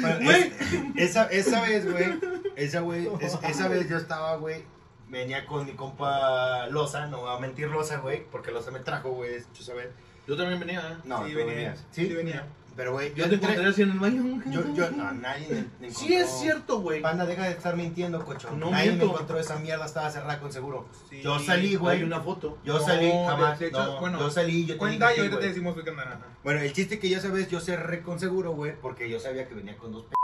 Bueno, 0.00 0.30
es- 0.30 0.52
esa, 0.96 1.24
esa 1.26 1.62
vez, 1.62 1.90
güey, 1.90 2.18
esa, 2.56 2.80
güey, 2.80 3.08
es- 3.20 3.38
esa 3.48 3.68
vez 3.68 3.88
yo 3.88 3.96
estaba, 3.96 4.36
güey, 4.36 4.64
venía 5.08 5.46
con 5.46 5.64
mi 5.64 5.72
compa 5.72 6.66
Loza, 6.66 7.06
no 7.06 7.20
voy 7.22 7.36
a 7.36 7.38
mentir 7.38 7.68
Loza, 7.68 7.98
güey, 7.98 8.24
porque 8.30 8.50
Loza 8.50 8.70
me 8.70 8.80
trajo, 8.80 9.10
güey, 9.12 9.40
tú 9.56 9.62
sabes. 9.62 9.88
Yo 10.26 10.36
también 10.36 10.60
venía, 10.60 10.80
¿eh? 10.80 10.96
No, 11.04 11.24
sí, 11.24 11.32
tú 11.32 11.38
venía. 11.38 11.54
venías. 11.54 11.86
Sí, 11.90 12.06
venía. 12.12 12.46
Pero, 12.74 12.92
güey, 12.92 13.10
Yo 13.10 13.24
yo 13.24 13.28
te 13.28 13.34
entré- 13.36 13.50
encontré 13.50 13.70
así 13.70 13.82
en 13.82 13.90
el 13.90 13.98
baño. 13.98 14.42
Yo, 14.46 14.74
yo, 14.74 14.90
no, 14.92 15.12
nadie 15.12 15.46
me, 15.48 15.54
me 15.54 15.60
encontró. 15.88 15.90
Sí, 16.06 16.14
es 16.14 16.30
cierto, 16.40 16.80
güey. 16.80 17.02
Panda, 17.02 17.26
deja 17.26 17.44
de 17.44 17.50
estar 17.50 17.76
mintiendo, 17.76 18.24
cocho. 18.24 18.50
No 18.52 18.70
nadie 18.70 18.88
miento. 18.88 19.06
me 19.06 19.12
encontró 19.12 19.38
esa 19.38 19.56
mierda, 19.56 19.84
estaba 19.84 20.10
cerrada 20.10 20.40
con 20.40 20.52
seguro. 20.52 20.86
Sí. 21.10 21.20
Yo 21.22 21.38
salí, 21.38 21.74
güey. 21.76 21.98
Hay 21.98 22.02
una 22.02 22.20
foto. 22.20 22.58
Yo 22.64 22.78
No, 22.78 22.80
salí, 22.84 23.06
de- 23.06 23.26
jamás. 23.26 23.58
de 23.58 23.66
hecho, 23.68 23.84
no, 23.84 24.00
bueno, 24.00 24.18
yo 24.18 24.30
salí, 24.30 24.64
yo 24.64 24.74
te 24.74 24.78
Cuenta 24.78 25.14
y 25.14 25.18
ahorita 25.18 25.38
te 25.38 25.48
decimos 25.48 25.76
qué 25.82 25.90
ajá. 25.90 26.20
Bueno, 26.42 26.60
el 26.60 26.72
chiste 26.72 26.98
que 26.98 27.08
yo 27.10 27.18
esa 27.18 27.28
vez 27.28 27.48
yo 27.50 27.60
cerré 27.60 28.02
con 28.02 28.18
seguro, 28.18 28.52
güey, 28.52 28.74
porque 28.80 29.08
yo 29.10 29.20
sabía 29.20 29.46
que 29.46 29.54
venía 29.54 29.76
con 29.76 29.92
dos 29.92 30.04
p 30.04 30.14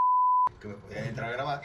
que 0.61 0.69
me 0.69 0.75
podían 0.75 1.05
entrar 1.05 1.29
a 1.31 1.33
grabar. 1.33 1.61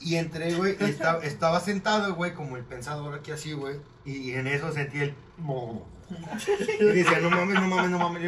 Y 0.00 0.16
entré, 0.16 0.54
güey, 0.54 0.76
y 0.80 0.84
estaba, 0.84 1.18
estaba 1.24 1.60
sentado, 1.60 2.14
güey, 2.14 2.32
como 2.34 2.56
el 2.56 2.64
pensador 2.64 3.14
aquí 3.14 3.32
así, 3.32 3.52
güey. 3.54 3.76
Y 4.04 4.32
en 4.32 4.46
eso 4.46 4.72
sentí 4.72 5.00
el. 5.00 5.14
Y 6.80 6.84
decía, 6.84 7.20
no 7.20 7.30
mames, 7.30 7.54
no 7.54 7.68
mames, 7.68 7.90
no 7.90 7.98
mames. 7.98 8.22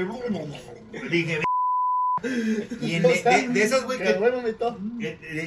Y 0.92 1.08
dije, 1.10 1.40
y 2.80 2.94
en 2.94 3.02
de, 3.04 3.22
de- 3.22 3.48
de 3.48 3.62
esas, 3.62 3.84
güey, 3.84 3.98
Que 3.98 4.04
que 4.04 4.14
bueno, 4.14 4.40
de, 4.42 4.52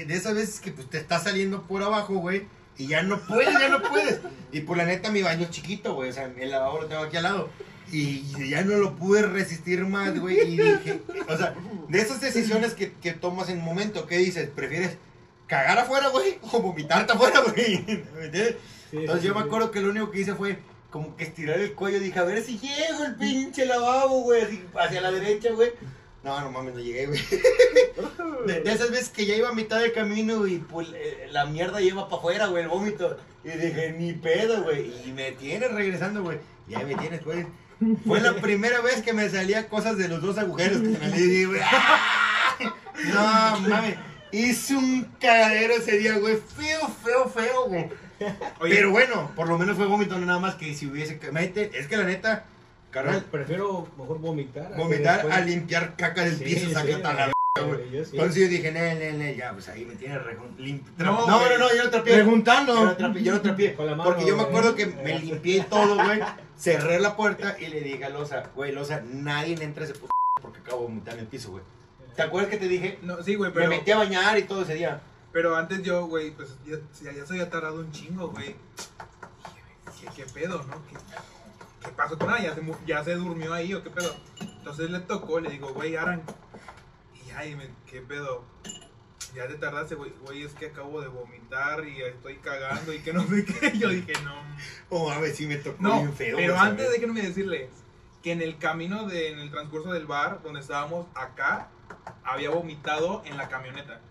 de- 0.05 0.13
esas 0.15 0.35
veces 0.35 0.59
que 0.59 0.71
pues 0.71 0.89
te 0.89 0.97
está 0.97 1.19
saliendo 1.19 1.63
por 1.63 1.81
abajo, 1.83 2.15
güey, 2.15 2.43
y 2.77 2.87
ya 2.87 3.01
no 3.03 3.19
puedes, 3.19 3.51
ya 3.53 3.69
no 3.69 3.81
puedes. 3.81 4.19
Y 4.51 4.61
por 4.61 4.77
la 4.77 4.85
neta 4.85 5.11
mi 5.11 5.21
baño 5.23 5.43
es 5.45 5.49
chiquito, 5.51 5.93
güey, 5.95 6.09
o 6.09 6.13
sea, 6.13 6.31
el 6.37 6.51
lavabo 6.51 6.81
lo 6.81 6.87
tengo 6.87 7.01
aquí 7.01 7.17
al 7.17 7.23
lado. 7.23 7.49
Y 7.91 8.23
ya 8.49 8.63
no 8.63 8.75
lo 8.77 8.95
pude 8.97 9.21
resistir 9.21 9.85
más, 9.85 10.19
güey, 10.19 10.39
y 10.41 10.57
dije, 10.57 11.01
o 11.29 11.37
sea, 11.37 11.55
de 11.87 11.99
esas 12.01 12.19
decisiones 12.19 12.73
que, 12.73 12.91
que 12.93 13.13
tomas 13.13 13.47
en 13.49 13.59
un 13.59 13.63
momento, 13.65 14.05
¿qué 14.07 14.17
dices? 14.17 14.49
¿Prefieres 14.49 14.97
cagar 15.47 15.79
afuera, 15.79 16.09
güey, 16.09 16.37
o 16.51 16.59
vomitarte 16.61 17.13
afuera, 17.13 17.41
güey? 17.41 17.85
Entonces 18.21 18.55
sí, 18.91 19.27
yo 19.27 19.33
me 19.33 19.39
acuerdo 19.41 19.71
que 19.71 19.79
lo 19.79 19.89
único 19.89 20.11
que 20.11 20.19
hice 20.19 20.35
fue 20.35 20.59
como 20.91 21.15
que 21.15 21.23
estirar 21.23 21.59
el 21.59 21.73
cuello, 21.73 21.99
dije, 21.99 22.19
a 22.19 22.23
ver 22.23 22.43
si 22.43 22.59
llego 22.59 23.05
el 23.05 23.15
pinche 23.15 23.65
lavabo, 23.65 24.21
güey, 24.23 24.43
hacia 24.77 24.99
la 25.01 25.11
derecha, 25.11 25.49
güey. 25.51 25.71
No, 26.27 26.41
no 26.41 26.51
mames, 26.51 26.73
no 26.73 26.81
llegué, 26.81 27.05
güey. 27.05 27.21
De, 28.45 28.61
de 28.61 28.71
esas 28.71 28.91
veces 28.91 29.09
que 29.09 29.25
ya 29.25 29.35
iba 29.35 29.49
a 29.49 29.53
mitad 29.53 29.79
del 29.79 29.93
camino 29.93 30.45
y 30.45 30.57
pues 30.57 30.89
eh, 30.93 31.27
la 31.31 31.45
mierda 31.45 31.79
lleva 31.79 32.07
para 32.07 32.17
afuera, 32.17 32.47
güey, 32.47 32.63
el 32.63 32.69
vómito. 32.69 33.17
Y 33.43 33.49
dije, 33.49 33.95
ni 33.97 34.13
pedo, 34.13 34.63
güey. 34.63 34.91
Y 35.05 35.11
me 35.11 35.31
tienes 35.31 35.71
regresando, 35.71 36.21
güey. 36.21 36.37
Y 36.67 36.75
ahí 36.75 36.85
me 36.85 36.95
tienes, 36.95 37.23
güey. 37.23 37.47
Fue 38.05 38.19
la 38.19 38.35
primera 38.35 38.81
vez 38.81 39.01
que 39.01 39.13
me 39.13 39.29
salía 39.29 39.69
cosas 39.69 39.97
de 39.97 40.07
los 40.09 40.21
dos 40.21 40.37
agujeros 40.37 40.81
que 40.81 40.89
me 40.89 41.11
di, 41.11 41.45
güey. 41.45 41.61
No, 43.13 43.59
mames. 43.61 43.95
Hice 44.31 44.75
un 44.75 45.03
cagadero 45.19 45.75
ese 45.75 45.97
día, 45.97 46.17
güey. 46.17 46.37
Feo, 46.37 46.89
feo, 47.03 47.29
feo, 47.29 47.67
güey. 47.67 47.89
Oye, 48.59 48.75
Pero 48.75 48.91
bueno, 48.91 49.31
por 49.35 49.47
lo 49.47 49.57
menos 49.57 49.77
fue 49.77 49.85
vómito, 49.85 50.17
no 50.17 50.25
nada 50.25 50.39
más 50.39 50.55
que 50.55 50.73
si 50.73 50.87
hubiese... 50.87 51.19
Es 51.73 51.87
que 51.87 51.97
la 51.97 52.03
neta, 52.03 52.45
carnal, 53.03 53.23
Prefiero 53.31 53.87
mejor 53.97 54.19
vomitar. 54.19 54.75
vomitar 54.75 55.15
después- 55.17 55.33
a 55.35 55.41
limpiar 55.41 55.95
caca 55.95 56.23
del 56.23 56.37
Sí, 56.37 56.43
piso, 56.43 56.69
la 56.71 57.31
yo 57.91 58.05
sí. 58.05 58.11
Entonces 58.13 58.43
yo 58.43 58.47
dije, 58.49 58.71
ne, 58.71 58.95
ne, 58.95 59.13
ne, 59.13 59.35
ya, 59.35 59.51
pues 59.53 59.67
ahí 59.69 59.83
me 59.85 59.95
tra- 59.97 61.05
No, 61.05 61.25
No, 61.27 61.39
no, 61.49 61.57
no, 61.57 61.75
yo 61.75 61.83
no 61.85 61.89
trapié. 61.89 62.13
Yo 62.13 62.23
Preguntando. 62.23 62.95
trapié, 62.95 63.23
yo 63.23 63.33
no 63.33 63.41
trapié. 63.41 63.75
Mano, 63.77 64.03
Porque 64.03 64.25
yo 64.27 64.35
me 64.37 64.43
acuerdo 64.43 64.75
que 64.75 64.85
me 64.85 65.17
limpié 65.19 65.63
todo, 65.63 65.95
güey. 65.95 66.19
Cerré 66.57 66.99
la 66.99 67.15
puerta 67.15 67.55
y 67.59 67.67
le 67.67 67.81
dije 67.81 68.05
a 68.05 68.09
Loza, 68.09 68.43
güey, 68.55 68.71
Loza, 68.71 69.01
nadie 69.11 69.55
entra 69.63 69.83
a 69.83 69.85
ese 69.85 69.93
puto 69.95 70.11
porque 70.41 70.59
acabo 70.59 70.81
de 70.81 70.87
vomitar 70.87 71.13
en 71.15 71.19
el 71.21 71.27
piso, 71.27 71.51
güey. 71.51 71.63
¿Te 72.15 72.21
acuerdas 72.23 72.49
que 72.49 72.57
te 72.57 72.67
dije? 72.67 72.97
no, 73.03 73.21
sí, 73.23 73.35
güey, 73.35 73.51
Me 73.51 73.55
pero, 73.55 73.69
metí 73.69 73.91
a 73.91 73.97
bañar 73.97 74.37
y 74.39 74.43
todo 74.43 74.63
ese 74.63 74.73
día. 74.75 75.01
pero 75.31 75.55
antes 75.55 75.83
yo, 75.83 76.07
güey, 76.07 76.31
pues 76.31 76.49
ya, 76.65 76.77
ya, 77.11 77.25
se 77.25 77.33
había 77.33 77.49
tardado 77.49 77.79
un 77.79 77.91
chingo, 77.91 78.29
güey. 78.29 78.55
Dije, 79.85 80.07
¿Qué, 80.15 80.23
qué 80.23 80.31
pedo, 80.31 80.63
no? 80.63 80.73
¿Qué, 80.87 80.95
qué 81.83 81.91
pasó 81.91 82.17
con 82.17 82.29
ella? 82.33 82.53
¿Ya 82.53 82.55
se, 82.55 82.61
¿Ya 82.85 83.03
se 83.03 83.15
durmió 83.15 83.53
ahí 83.53 83.73
o 83.73 83.83
qué 83.83 83.89
pedo? 83.89 84.15
Entonces 84.39 84.89
le 84.89 84.99
tocó, 85.01 85.39
le 85.39 85.49
digo, 85.51 85.73
güey, 85.73 85.95
Aran. 85.95 86.21
Y 87.13 87.31
ay, 87.31 87.55
me, 87.55 87.69
¿qué 87.89 88.01
pedo? 88.01 88.43
Ya 89.35 89.47
te 89.47 89.55
tardaste, 89.55 89.95
güey. 89.95 90.11
Güey, 90.25 90.43
es 90.43 90.53
que 90.53 90.67
acabo 90.67 91.01
de 91.01 91.07
vomitar 91.07 91.87
y 91.87 92.01
estoy 92.01 92.37
cagando 92.37 92.93
y 92.93 92.99
que 92.99 93.13
no 93.13 93.27
sé 93.27 93.45
qué. 93.45 93.77
Yo 93.77 93.89
dije, 93.89 94.13
no. 94.23 94.35
Oh, 94.89 95.11
a 95.11 95.19
ver 95.19 95.33
si 95.35 95.45
me 95.45 95.57
tocó 95.57 95.77
No, 95.79 95.99
bien 95.99 96.13
feo. 96.13 96.37
pero 96.37 96.57
antes 96.57 96.89
déjenme 96.91 97.21
decirles 97.21 97.69
que 98.23 98.31
en 98.31 98.41
el 98.41 98.57
camino, 98.57 99.05
de, 99.07 99.31
en 99.31 99.39
el 99.39 99.51
transcurso 99.51 99.91
del 99.91 100.05
bar 100.07 100.41
donde 100.43 100.59
estábamos 100.61 101.05
acá, 101.13 101.69
había 102.23 102.49
vomitado 102.49 103.21
en 103.25 103.37
la 103.37 103.47
camioneta. 103.47 104.01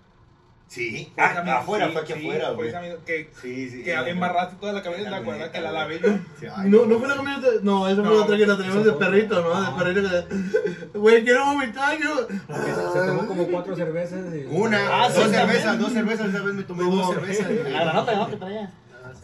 Sí, 0.68 1.12
Fue 1.14 1.22
ah, 1.24 1.58
afuera, 1.58 1.86
sí, 1.86 1.92
fue 1.92 2.02
aquí 2.02 2.12
sí, 2.14 2.18
afuera, 2.18 2.52
fue 2.54 2.70
güey. 2.72 2.96
Que, 3.06 3.30
Sí, 3.40 3.70
sí. 3.70 3.82
que 3.84 3.92
embarraste 3.94 4.56
toda 4.56 4.72
la 4.72 4.82
camioneta, 4.82 5.10
¿te 5.10 5.16
acuerdas? 5.16 5.50
Que 5.50 5.60
la 5.60 5.70
lavé 5.72 6.00
yo. 6.00 6.08
Sí, 6.40 6.46
ay, 6.54 6.68
No, 6.70 6.86
no 6.86 6.98
fue 6.98 7.08
la 7.08 7.14
camioneta. 7.16 7.46
No, 7.62 7.88
esa 7.88 8.02
fue 8.02 8.14
No, 8.16 8.22
otra 8.24 8.36
que 8.36 8.46
la 8.46 8.56
teníamos 8.56 8.84
de 8.84 8.92
perrito, 8.92 9.42
¿no? 9.42 9.60
De 9.62 9.84
perrito 9.84 10.10
que. 10.10 10.98
Güey, 10.98 11.24
quiero 11.24 11.44
vomitar, 11.46 11.96
quiero. 11.96 12.26
Se 12.26 13.06
tomó 13.06 13.26
como 13.26 13.46
cuatro 13.46 13.76
cervezas. 13.76 14.20
Y... 14.34 14.44
Una, 14.50 15.04
Ah, 15.04 15.08
dos 15.08 15.24
sí, 15.24 15.30
cervezas, 15.30 15.78
dos 15.78 15.92
cervezas, 15.92 16.28
esa 16.28 16.42
vez 16.42 16.54
me 16.54 16.62
tomé 16.64 16.82
No, 16.82 16.96
dos 16.96 17.14
cervezas. 17.14 17.48
La 17.70 17.80
granota, 17.84 18.16
¿no? 18.16 18.28
Que 18.28 18.36
traía. 18.36 18.70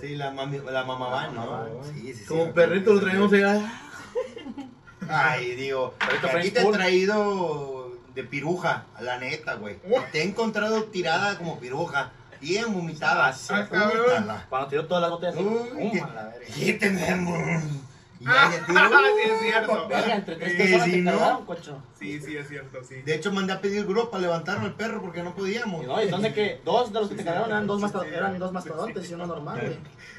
Sí, 0.01 0.17
la, 0.17 0.31
mami, 0.31 0.59
la 0.59 0.85
mamá 0.85 1.09
van, 1.09 1.35
¿no? 1.35 1.69
Sí, 1.93 2.01
sí, 2.03 2.15
sí. 2.15 2.25
Como 2.25 2.53
perrito 2.53 2.95
lo 2.95 3.01
traíamos 3.01 3.33
allá. 3.33 3.73
Ay, 5.09 5.57
digo, 5.57 5.95
aquí 5.99 6.51
te 6.51 6.61
he 6.63 6.73
traído 6.73 7.82
de 8.15 8.25
piruja, 8.25 8.85
la 9.01 9.19
neta, 9.19 9.55
güey. 9.55 9.77
Te 10.13 10.21
he 10.21 10.25
encontrado 10.25 10.85
tirada 10.85 11.37
como 11.39 11.59
piruja, 11.59 12.13
bien 12.41 12.73
vomitada. 12.73 13.29
Ah, 13.29 13.33
sí. 13.33 13.53
Cuando 14.49 14.69
tiró 14.69 14.87
todas 14.87 15.03
las 15.03 15.11
botellas 15.11 15.35
así. 15.35 15.45
Uy, 15.45 15.69
¡pum! 15.71 15.93
que- 15.93 16.01
a 16.01 16.07
la 16.09 16.25
verga. 16.25 16.47
¿Qué 16.55 16.73
tenemos? 16.75 17.39
Y 18.21 18.25
ya, 18.25 18.33
ya, 18.53 18.67
tío. 18.67 18.77
sí, 18.77 19.31
es 19.31 19.41
cierto. 19.41 19.89
Verga, 19.89 20.15
entre 20.15 20.37
tres 20.37 20.55
personas 20.57 20.85
si 20.87 20.93
te 20.93 21.01
no- 21.03 21.47
cocho. 21.47 21.83
Sí, 21.99 22.21
sí, 22.21 22.37
es 22.37 22.49
cierto, 22.49 22.79
sí. 22.85 22.97
De 23.03 23.15
hecho, 23.17 23.33
mandé 23.33 23.53
a 23.53 23.61
pedir 23.61 23.85
grúa 23.87 24.11
para 24.11 24.23
levantarme 24.23 24.67
el 24.67 24.75
perro 24.75 25.01
porque 25.03 25.23
no 25.23 25.35
podíamos. 25.35 25.85
No, 25.87 26.01
y 26.03 26.09
donde 26.09 26.33
que 26.33 26.61
dos 26.65 26.93
de 26.93 27.01
los 27.01 27.09
que 27.09 27.17
te 27.17 27.25
cargaron 27.25 27.51
eran 27.51 27.67
dos, 27.67 27.79
Sí, 27.79 27.83
masta- 27.83 28.03
sí, 28.03 28.09
eran 28.15 28.33
sí, 28.35 28.39
dos 28.39 28.51
sí, 28.51 28.55
mastodontes 28.55 29.11
y 29.11 29.15
uno 29.15 29.27
normal, 29.27 29.61
güey. 29.61 29.79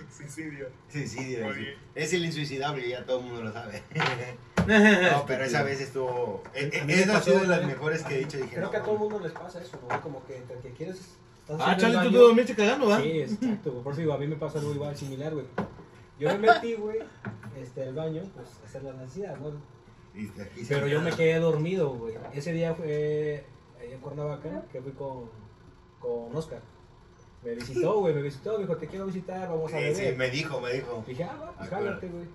Sí, 0.10 0.24
sí. 0.30 0.50
Sí, 0.89 1.08
sí, 1.08 1.08
sí. 1.08 1.26
bien. 1.36 1.76
Es 1.96 2.14
el 2.14 2.26
insuicidable, 2.26 2.88
ya 2.89 3.04
todo 3.06 3.20
el 3.20 3.26
mundo 3.26 3.44
lo 3.44 3.54
sabe. 3.54 3.82
No, 4.68 5.26
pero 5.28 5.43
esa 5.43 5.64
vez 5.64 5.82
estuvo. 5.82 6.43
eh, 6.53 6.70
eh, 6.74 6.86
Esa 6.88 7.18
ha 7.18 7.22
sido 7.22 7.39
de 7.39 7.47
las 7.47 7.66
mejores 7.66 8.03
que 8.03 8.16
he 8.16 8.20
dicho. 8.20 8.38
Dije, 8.38 8.49
Creo 8.49 8.66
no, 8.66 8.72
que 8.72 8.78
a 8.78 8.84
todo 8.84 8.93
el 8.93 8.99
mundo 8.99 9.20
les 9.20 9.32
pasa 9.32 9.61
eso, 9.61 9.78
¿no? 9.89 10.01
Como 10.01 10.26
que 10.26 10.38
entre 10.38 10.57
que 10.59 10.72
quieres. 10.72 10.97
estás 10.97 11.59
Ah, 11.59 11.72
haciendo 11.72 11.82
chale, 11.82 11.93
el 11.93 11.93
tú 11.93 11.97
baño. 12.05 12.11
te 12.11 12.18
dormiste 12.28 12.55
cagando, 12.55 12.88
¿va? 12.88 13.01
Sí, 13.01 13.20
exacto, 13.22 13.72
güey. 13.72 13.84
Por 13.84 13.93
eso 13.93 14.01
digo, 14.01 14.14
a 14.14 14.18
mí 14.18 14.28
me 14.28 14.36
pasa 14.36 14.59
algo 14.59 14.74
igual, 14.74 14.95
similar, 14.95 15.34
güey. 15.34 15.45
Yo 16.20 16.30
me 16.30 16.38
metí, 16.38 16.74
güey, 16.76 16.99
este, 17.59 17.84
al 17.84 17.93
baño, 17.95 18.22
pues, 18.36 18.47
a 18.64 18.66
hacer 18.68 18.84
la 18.84 18.93
necesidad, 18.93 19.36
¿no? 19.38 19.49
Y 20.16 20.28
aquí 20.39 20.64
se 20.64 20.76
Pero 20.76 20.88
yo 20.88 21.01
me 21.01 21.11
quedé 21.11 21.39
dormido, 21.39 21.89
güey. 21.89 22.16
Ese 22.34 22.53
día 22.53 22.76
fue 22.76 23.43
ahí 23.82 23.91
en 23.91 23.99
Cuernavaca, 23.99 24.64
que 24.72 24.80
fui 24.82 24.91
con, 24.91 25.30
con 25.99 26.36
Oscar. 26.36 26.61
Me 27.43 27.55
visitó, 27.55 27.99
güey, 27.99 28.14
me 28.14 28.22
visitó, 28.22 28.53
me 28.53 28.59
dijo, 28.59 28.78
te 28.78 28.88
quiero 28.88 29.05
visitar, 29.07 29.49
vamos 29.49 29.74
a 29.74 29.78
Sí, 29.78 29.84
beber. 29.84 29.95
sí, 30.11 30.18
me 30.18 30.30
dijo, 30.30 30.61
me 30.61 30.72
dijo. 30.74 31.03
Dije, 31.05 31.24
ah, 31.26 31.36
va, 31.41 31.51
pues 31.57 31.68
Acuérdate. 31.68 32.07
jálate, 32.07 32.07
güey. 32.07 32.26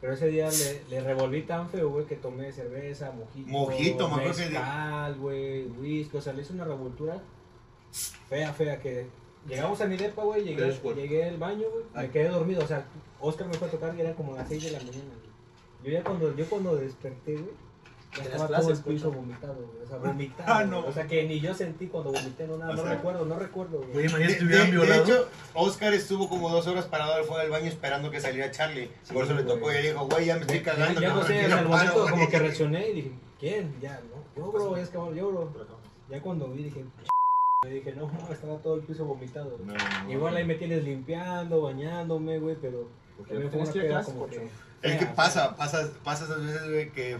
Pero 0.00 0.12
ese 0.12 0.28
día 0.28 0.50
le, 0.50 0.84
le 0.90 1.00
revolví 1.00 1.42
tan 1.42 1.68
feo, 1.68 1.90
güey, 1.90 2.06
que 2.06 2.16
tomé 2.16 2.52
cerveza, 2.52 3.10
mojito. 3.12 3.48
Mojito, 3.48 4.08
me 4.10 4.26
mezcal, 4.28 5.14
güey, 5.16 5.64
whisky. 5.66 6.16
O 6.16 6.20
sea, 6.20 6.32
le 6.32 6.42
hice 6.42 6.52
una 6.52 6.64
revoltura 6.64 7.20
fea, 8.28 8.52
fea, 8.52 8.78
que 8.78 9.06
llegamos 9.48 9.80
a 9.80 9.86
mi 9.86 9.96
depa, 9.96 10.22
güey, 10.22 10.44
llegué, 10.44 10.78
llegué 10.94 11.24
al 11.24 11.38
baño, 11.38 11.66
güey, 11.70 11.84
me 11.94 12.10
quedé 12.10 12.28
dormido. 12.28 12.62
O 12.62 12.66
sea, 12.66 12.84
Oscar 13.20 13.48
me 13.48 13.54
fue 13.54 13.68
a 13.68 13.70
tocar 13.70 13.94
y 13.96 14.00
era 14.00 14.14
como 14.14 14.34
las 14.34 14.48
6 14.48 14.64
de 14.64 14.70
la 14.72 14.78
mañana, 14.78 15.04
güey. 15.04 15.26
Yo 15.84 15.92
ya 15.92 16.04
cuando, 16.04 16.34
yo 16.34 16.46
cuando 16.46 16.76
desperté, 16.76 17.32
güey, 17.34 17.54
Tenías 18.16 18.32
estaba 18.32 18.48
clases, 18.48 18.66
todo 18.66 18.90
el 18.90 18.94
piso 18.96 19.08
pucho. 19.08 19.20
vomitado. 19.20 19.72
O 19.84 19.86
sea, 19.88 19.96
vomitado. 19.98 20.52
Ah, 20.54 20.64
no. 20.64 20.78
O 20.86 20.92
sea, 20.92 21.06
que 21.06 21.24
ni 21.24 21.40
yo 21.40 21.54
sentí 21.54 21.86
cuando 21.86 22.12
vomité, 22.12 22.46
no 22.46 22.56
nada, 22.56 22.72
O 22.72 22.76
no 22.76 22.84
recuerdo, 22.84 23.24
no 23.26 23.38
recuerdo, 23.38 23.78
güey. 23.92 24.08
De, 24.08 24.08
si 24.08 24.44
hubieran 24.44 24.66
de- 24.66 24.70
violado. 24.72 25.04
hecho, 25.04 25.28
Oscar 25.54 25.94
estuvo 25.94 26.28
como 26.28 26.48
dos 26.50 26.66
horas 26.66 26.86
parado 26.86 27.14
al 27.14 27.24
fuera 27.24 27.42
del 27.42 27.52
baño 27.52 27.66
esperando 27.66 28.10
que 28.10 28.20
saliera 28.20 28.50
Charlie. 28.50 28.90
Sí, 29.02 29.12
Por 29.14 29.24
eso 29.24 29.34
le 29.34 29.42
tocó 29.44 29.70
y 29.70 29.74
güey. 29.74 29.82
dijo, 29.88 30.06
güey, 30.06 30.26
ya 30.26 30.34
me 30.34 30.40
estoy 30.42 30.60
cagando. 30.60 31.00
Ya, 31.00 31.14
no 31.14 31.22
sé, 31.24 31.42
no 31.48 31.56
paro, 31.56 31.68
momento 31.68 32.00
güey". 32.00 32.10
como 32.10 32.28
que 32.28 32.38
reaccioné 32.38 32.88
y 32.88 32.92
dije, 32.94 33.12
¿quién? 33.38 33.74
Ya, 33.80 34.00
no. 34.10 34.16
Yo, 34.42 34.50
bro, 34.52 34.76
es 34.76 34.88
que 34.88 34.96
yo, 34.96 35.28
bro. 35.30 35.50
Ya 36.08 36.20
cuando 36.20 36.48
vi 36.52 36.64
dije, 36.64 36.84
yo 37.64 37.70
dije, 37.70 37.92
no, 37.94 38.10
estaba 38.30 38.58
todo 38.58 38.76
el 38.76 38.82
piso 38.82 39.04
vomitado. 39.04 39.58
No, 39.64 39.72
no, 39.74 40.10
Igual 40.12 40.36
ahí 40.36 40.44
me 40.44 40.54
tienes 40.54 40.84
limpiando, 40.84 41.62
bañándome, 41.62 42.38
güey, 42.38 42.56
pero 42.60 42.88
también 43.28 43.50
fue 43.50 43.60
una 43.60 43.72
peda 43.72 44.04
como 44.04 44.26
que... 44.26 44.48
Es 44.82 44.98
que 44.98 45.06
pasa, 45.06 45.56
pasa, 45.56 45.90
pasa 46.04 46.24
esas 46.26 46.46
veces, 46.46 46.68
güey, 46.68 46.90
que... 46.92 47.16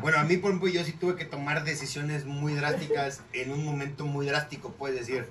Bueno, 0.00 0.18
a 0.18 0.24
mí, 0.24 0.36
por 0.36 0.50
ejemplo, 0.50 0.68
yo 0.68 0.84
sí 0.84 0.92
tuve 0.92 1.16
que 1.16 1.24
tomar 1.24 1.64
decisiones 1.64 2.24
muy 2.24 2.54
drásticas 2.54 3.22
en 3.32 3.50
un 3.52 3.64
momento 3.64 4.04
muy 4.04 4.26
drástico, 4.26 4.70
puedes 4.70 4.98
decir. 5.00 5.28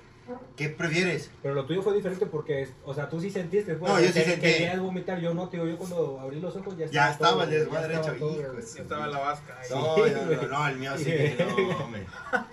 ¿Qué 0.56 0.70
prefieres? 0.70 1.30
Pero 1.42 1.54
lo 1.54 1.66
tuyo 1.66 1.82
fue 1.82 1.94
diferente 1.94 2.24
porque, 2.24 2.66
o 2.86 2.94
sea, 2.94 3.10
tú 3.10 3.20
sí 3.20 3.30
sentiste, 3.30 3.74
pues, 3.74 3.92
No, 3.92 4.00
yo 4.00 4.06
sí 4.06 4.22
sentí. 4.22 4.40
Querías 4.40 4.80
vomitar, 4.80 5.20
yo 5.20 5.34
no, 5.34 5.50
tío, 5.50 5.66
yo 5.66 5.76
cuando 5.76 6.18
abrí 6.18 6.40
los 6.40 6.56
ojos 6.56 6.78
ya 6.78 6.86
Ya 6.86 7.10
estaba 7.10 7.44
estaba 7.44 7.44
todo, 7.44 7.50
ya 7.52 7.58
estaba 7.92 8.18
todo, 8.18 8.40
hijo, 8.40 8.52
güey. 8.52 8.64
sí. 8.64 8.78
Estaba 8.80 9.06
la 9.06 9.18
vasca. 9.18 9.58
ahí. 9.60 9.68
No, 9.70 9.96
no, 9.98 10.42
no, 10.42 10.48
no, 10.48 10.68
el 10.68 10.76
mío 10.78 10.92
sí 10.96 11.04
que 11.04 11.46
no, 11.46 11.76
hombre. 11.84 12.06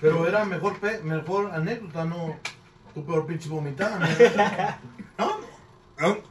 Pero 0.00 0.26
era 0.26 0.44
mejor, 0.46 0.80
pe 0.80 0.98
mejor 1.00 1.50
anécdota, 1.52 2.04
no 2.06 2.36
tu 2.94 3.04
peor 3.04 3.26
pinche 3.26 3.48
vomitada. 3.50 3.98
no, 5.18 5.40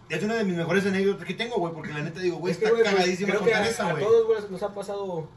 es 0.09 0.24
una 0.24 0.36
de 0.36 0.43
mis 0.43 0.55
mejores 0.55 0.86
anécdotas 0.86 1.26
que 1.26 1.34
tengo, 1.34 1.57
güey, 1.57 1.74
porque 1.74 1.93
la 1.93 2.01
neta 2.01 2.20
digo, 2.20 2.38
güey, 2.38 2.51
Es 2.51 2.57
que, 2.57 2.65
está 2.65 2.78
pues, 2.78 2.89
cagadísima 2.89 3.30
creo 3.30 3.39
que 3.43 3.45
contar 3.51 3.63
a, 3.63 3.70
esa, 3.70 3.89
a 3.89 3.91
güey. 3.91 4.03
todos, 4.03 4.28
güey, 4.28 4.39
nos 4.49 4.63
ha 4.63 4.74
pasado 4.74 5.28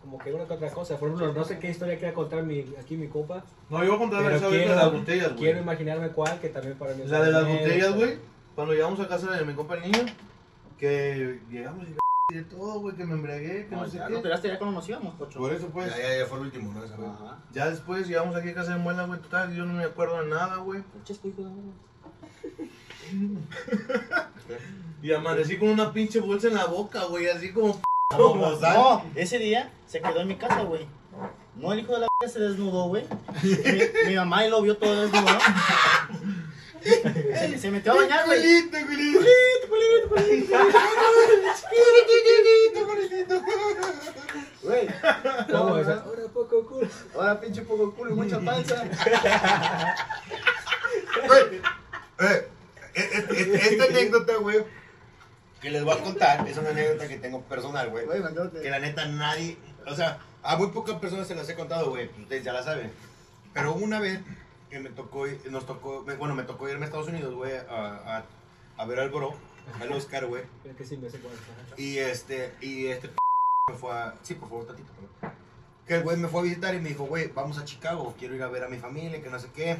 como 0.00 0.18
que 0.18 0.32
una 0.32 0.46
que 0.46 0.54
otra 0.54 0.70
cosa. 0.70 0.98
Por 0.98 1.08
ejemplo, 1.08 1.32
no 1.32 1.44
sé 1.44 1.58
qué 1.58 1.70
historia 1.70 1.98
quiera 1.98 2.14
contar 2.14 2.42
mi, 2.42 2.64
aquí 2.80 2.96
mi 2.96 3.08
compa, 3.08 3.44
No, 3.68 3.82
yo 3.84 3.88
voy 3.88 3.96
a 3.96 3.98
contar 3.98 4.32
esa 4.32 4.48
vez 4.48 4.68
de 4.68 4.74
las 4.74 4.92
botellas, 4.92 5.28
güey. 5.28 5.38
quiero 5.40 5.60
imaginarme 5.60 6.08
cuál, 6.10 6.40
que 6.40 6.48
también 6.48 6.78
para 6.78 6.94
mí 6.94 7.02
es 7.02 7.10
La 7.10 7.22
de 7.22 7.30
las 7.32 7.46
botellas, 7.46 7.94
güey. 7.94 8.18
Cuando 8.54 8.74
llegamos 8.74 9.00
a 9.00 9.08
casa 9.08 9.30
de 9.30 9.44
mi 9.44 9.54
compa 9.54 9.74
el 9.74 9.82
niño, 9.82 10.06
que 10.78 11.40
llegamos 11.50 11.86
y 11.88 12.34
de 12.34 12.42
todo, 12.42 12.80
güey, 12.80 12.94
que 12.94 13.04
me 13.06 13.14
embriagué, 13.14 13.66
que 13.66 13.74
no, 13.74 13.82
No, 13.82 13.88
sé 13.88 13.96
ya 13.98 14.06
qué. 14.06 14.12
no 14.12 14.20
te 14.20 14.28
ya 14.28 14.58
cuando 14.58 14.76
nos 14.76 14.88
íbamos, 14.88 15.14
pocho. 15.14 15.38
Por 15.38 15.52
eso, 15.52 15.68
pues. 15.68 15.88
Ya, 15.90 16.02
ya, 16.02 16.18
ya 16.18 16.26
fue 16.26 16.38
el 16.38 16.44
último, 16.44 16.74
¿no? 16.74 16.84
Esa. 16.84 16.96
Ya 17.52 17.70
después 17.70 18.06
llegamos 18.06 18.36
aquí 18.36 18.50
a 18.50 18.54
casa 18.54 18.72
de 18.74 18.78
Muela, 18.80 19.04
güey, 19.04 19.20
total, 19.20 19.54
yo 19.54 19.64
no 19.64 19.72
me 19.74 19.84
acuerdo 19.84 20.20
de 20.22 20.28
nada, 20.28 20.56
güey. 20.56 20.82
Pinches 20.92 21.24
hijo 21.24 21.42
de. 21.42 21.50
Y 25.02 25.12
amanecí 25.12 25.58
con 25.58 25.68
una 25.68 25.92
pinche 25.92 26.18
bolsa 26.18 26.48
en 26.48 26.54
la 26.54 26.64
boca, 26.64 27.04
güey, 27.04 27.28
así 27.28 27.52
como... 27.52 27.80
No, 28.10 29.04
ese 29.14 29.38
día 29.38 29.70
se 29.86 30.00
quedó 30.00 30.20
en 30.20 30.28
mi 30.28 30.34
casa, 30.36 30.62
güey. 30.62 30.88
No, 31.54 31.72
el 31.72 31.80
hijo 31.80 31.92
de 31.92 32.00
la 32.00 32.08
verga 32.20 32.32
se 32.32 32.40
desnudó, 32.40 32.88
güey. 32.88 33.04
Mi, 33.42 34.08
mi 34.08 34.16
mamá 34.16 34.44
y 34.46 34.50
lo 34.50 34.60
vio 34.62 34.76
todo 34.76 35.02
desnudo. 35.02 35.38
Se, 36.82 37.58
se 37.58 37.70
metió 37.70 37.92
a 37.92 37.96
bañar, 37.96 38.24
güey. 38.26 38.40
Culito, 38.40 38.78
culito. 38.86 39.28
Güey. 44.62 44.88
¿Cómo 45.50 45.76
es? 45.78 45.88
Ahora 45.88 46.22
poco 46.32 46.66
culo. 46.66 46.88
Ahora 47.14 47.40
pinche 47.40 47.62
poco 47.62 47.92
culo 47.92 48.10
y 48.10 48.14
mucha 48.14 48.40
panza. 48.40 48.84
Güey, 51.26 51.60
eh, 52.20 52.48
Esta 53.30 53.84
anécdota, 53.84 54.36
güey, 54.36 54.58
que 55.60 55.70
les 55.70 55.84
voy 55.84 55.94
a 55.94 56.02
contar, 56.02 56.46
es 56.48 56.56
una 56.56 56.70
anécdota 56.70 57.08
que 57.08 57.18
tengo 57.18 57.42
personal, 57.42 57.90
güey. 57.90 58.06
Que 58.62 58.70
la 58.70 58.78
neta 58.78 59.06
nadie, 59.06 59.56
o 59.86 59.94
sea, 59.94 60.20
a 60.42 60.56
muy 60.56 60.68
pocas 60.68 60.96
personas 60.96 61.26
se 61.26 61.34
las 61.34 61.48
he 61.48 61.54
contado, 61.54 61.90
güey, 61.90 62.10
ustedes 62.20 62.44
ya 62.44 62.52
la 62.52 62.62
saben. 62.62 62.92
Pero 63.52 63.74
una 63.74 64.00
vez 64.00 64.20
que 64.70 64.80
me 64.80 64.90
tocó, 64.90 65.26
nos 65.50 65.66
tocó, 65.66 66.04
bueno, 66.18 66.34
me 66.34 66.44
tocó 66.44 66.68
irme 66.68 66.84
a 66.84 66.86
Estados 66.86 67.08
Unidos, 67.08 67.34
güey, 67.34 67.56
a, 67.56 67.62
a, 67.68 68.24
a 68.76 68.86
ver 68.86 69.00
al 69.00 69.10
bro, 69.10 69.34
al 69.80 69.92
Oscar, 69.92 70.26
güey. 70.26 70.42
Que 70.76 70.84
sí 70.84 70.96
me. 70.96 71.08
Y 71.76 71.98
este, 71.98 72.54
y 72.60 72.86
este 72.86 73.10
me 73.70 73.76
fue 73.76 73.92
a, 73.92 74.14
sí, 74.22 74.34
por 74.34 74.48
favor, 74.48 74.66
tantito, 74.66 74.92
perdón. 74.92 75.36
Que 75.86 75.96
el 75.96 76.02
güey 76.02 76.16
me 76.18 76.28
fue 76.28 76.40
a 76.40 76.44
visitar 76.44 76.74
y 76.74 76.80
me 76.80 76.90
dijo, 76.90 77.04
güey, 77.04 77.28
vamos 77.28 77.58
a 77.58 77.64
Chicago, 77.64 78.14
quiero 78.18 78.34
ir 78.34 78.42
a 78.42 78.48
ver 78.48 78.62
a 78.62 78.68
mi 78.68 78.78
familia, 78.78 79.22
que 79.22 79.30
no 79.30 79.38
sé 79.38 79.48
qué. 79.54 79.78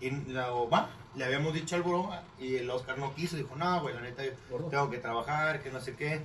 Y 0.00 0.10
la, 0.32 0.50
va, 0.50 0.90
le 1.16 1.24
habíamos 1.24 1.52
dicho 1.54 1.74
al 1.76 1.82
bro 1.82 2.10
y 2.38 2.56
el 2.56 2.70
Oscar 2.70 2.98
no 2.98 3.14
quiso, 3.14 3.36
dijo, 3.36 3.56
no, 3.56 3.80
güey, 3.82 3.94
la 3.94 4.00
neta, 4.02 4.22
yo 4.24 4.56
tengo 4.70 4.90
que 4.90 4.98
trabajar, 4.98 5.60
que 5.62 5.70
no 5.70 5.80
sé 5.80 5.94
qué. 5.96 6.24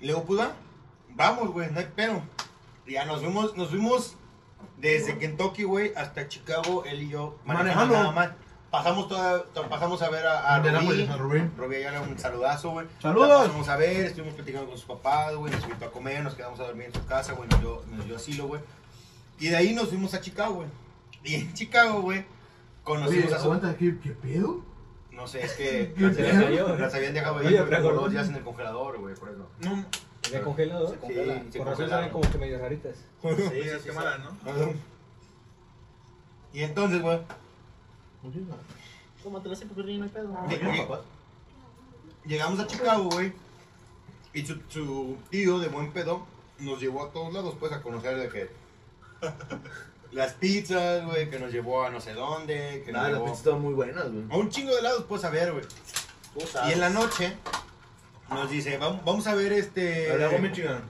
Y 0.00 0.06
le 0.06 0.12
digo, 0.12 0.24
pues 0.24 0.40
va, 0.40 0.52
vamos, 1.10 1.50
güey, 1.52 1.70
no 1.70 1.78
hay 1.78 1.86
pedo. 1.94 2.22
Y 2.86 2.92
ya 2.94 3.04
nos 3.04 3.20
fuimos, 3.20 3.56
nos 3.56 3.68
fuimos 3.70 4.16
desde 4.78 5.16
Kentucky, 5.18 5.62
güey, 5.62 5.92
hasta 5.94 6.28
Chicago, 6.28 6.84
él 6.84 7.02
y 7.02 7.08
yo, 7.10 7.38
manejando 7.44 7.74
Manejando. 7.74 7.94
nada 7.94 8.12
más. 8.12 8.30
Pasamos, 8.70 9.06
toda, 9.06 9.44
to- 9.44 9.68
pasamos 9.68 10.02
a 10.02 10.10
ver 10.10 10.26
a, 10.26 10.56
a 10.56 10.58
Rubí. 10.58 11.06
a 11.06 11.16
Rubí. 11.16 11.38
Rubí 11.56 11.80
ya 11.80 11.90
era 11.90 12.00
un 12.00 12.18
saludazo, 12.18 12.70
güey. 12.70 12.88
¡Saludos! 13.00 13.28
La 13.28 13.36
pasamos 13.46 13.68
a 13.68 13.76
ver, 13.76 14.06
estuvimos 14.06 14.34
platicando 14.34 14.66
con 14.68 14.76
sus 14.76 14.86
papás, 14.86 15.32
güey, 15.36 15.52
nos 15.52 15.62
invitó 15.62 15.84
a 15.84 15.92
comer, 15.92 16.24
nos 16.24 16.34
quedamos 16.34 16.58
a 16.58 16.64
dormir 16.64 16.86
en 16.86 16.94
su 16.94 17.06
casa, 17.06 17.34
güey, 17.34 17.48
nos 17.50 17.60
dio, 17.60 17.82
nos 17.92 18.04
dio 18.04 18.16
asilo, 18.16 18.48
güey. 18.48 18.60
Y 19.38 19.46
de 19.46 19.56
ahí 19.56 19.74
nos 19.74 19.90
fuimos 19.90 20.12
a 20.14 20.20
Chicago, 20.20 20.54
güey. 20.54 20.68
Y 21.22 21.36
en 21.36 21.54
Chicago, 21.54 22.00
güey, 22.00 22.24
conocimos 22.84 23.24
Oye, 23.26 23.34
a 23.34 23.38
su... 23.38 23.44
aguanta, 23.44 23.76
¿qué, 23.76 23.98
qué 23.98 24.10
pedo? 24.10 24.60
No 25.10 25.26
sé, 25.26 25.42
es 25.44 25.52
que 25.54 25.92
¿Qué 25.96 26.02
las, 26.02 26.18
habían- 26.18 26.42
cayó? 26.44 26.76
las 26.76 26.94
habían 26.94 27.14
dejado 27.14 27.38
ahí 27.38 27.46
Oye, 27.46 27.62
por 27.62 27.94
dos 27.96 28.10
días 28.10 28.28
en 28.28 28.36
el 28.36 28.42
congelador, 28.44 28.98
güey, 28.98 29.14
por 29.14 29.30
eso. 29.30 29.48
No, 29.60 29.84
¿De 30.30 30.40
congelado? 30.40 30.88
Se 30.90 30.96
congela. 30.96 31.34
Sí, 31.42 31.48
se 31.52 31.58
Por 31.58 31.66
razón 31.68 31.88
salen 31.90 32.10
como 32.10 32.30
que 32.30 32.38
medio 32.38 32.58
raritas. 32.58 32.96
Sí, 33.22 33.28
sí, 33.36 33.58
es 33.68 33.82
sí, 33.82 33.88
quemada, 33.88 34.18
¿no? 34.18 34.30
Y 36.52 36.62
entonces, 36.62 37.02
güey, 37.02 37.18
así 39.52 39.64
porque 39.64 39.96
no 39.98 40.04
hay 40.04 40.10
pedo. 40.10 40.32
Lleg- 40.48 40.60
lleg- 40.60 41.00
llegamos 42.26 42.60
a 42.60 42.66
Chicago, 42.66 43.08
güey. 43.10 43.32
Y 44.32 44.44
su, 44.46 44.60
su 44.68 45.16
tío 45.30 45.58
de 45.58 45.68
buen 45.68 45.92
pedo 45.92 46.26
nos 46.58 46.80
llevó 46.80 47.04
a 47.04 47.10
todos 47.12 47.32
lados, 47.32 47.54
pues, 47.58 47.72
a 47.72 47.82
conocer 47.82 48.16
de 48.16 48.28
que... 48.28 48.50
Las 50.14 50.32
pizzas, 50.34 51.04
güey, 51.04 51.28
que 51.28 51.38
nos 51.38 51.52
llevó 51.52 51.82
a 51.84 51.90
no 51.90 52.00
sé 52.00 52.12
dónde, 52.14 52.82
que 52.84 52.92
nos 52.92 53.02
Nada, 53.02 53.08
las 53.08 53.12
llevó... 53.18 53.24
pizzas 53.24 53.38
estaban 53.38 53.60
muy 53.62 53.74
buenas, 53.74 54.10
güey. 54.10 54.24
A 54.30 54.36
un 54.36 54.48
chingo 54.48 54.74
de 54.74 54.80
lados, 54.82 55.04
pues, 55.08 55.24
a 55.24 55.30
ver, 55.30 55.52
güey. 55.52 55.64
Y 56.68 56.72
en 56.72 56.80
la 56.80 56.90
noche 56.90 57.34
nos 58.30 58.48
dice, 58.50 58.78
vamos, 58.78 59.04
vamos 59.04 59.26
a 59.26 59.34
ver 59.34 59.52
este... 59.52 60.12
El 60.12 60.20
lago 60.20 60.38
Michigan. 60.38 60.82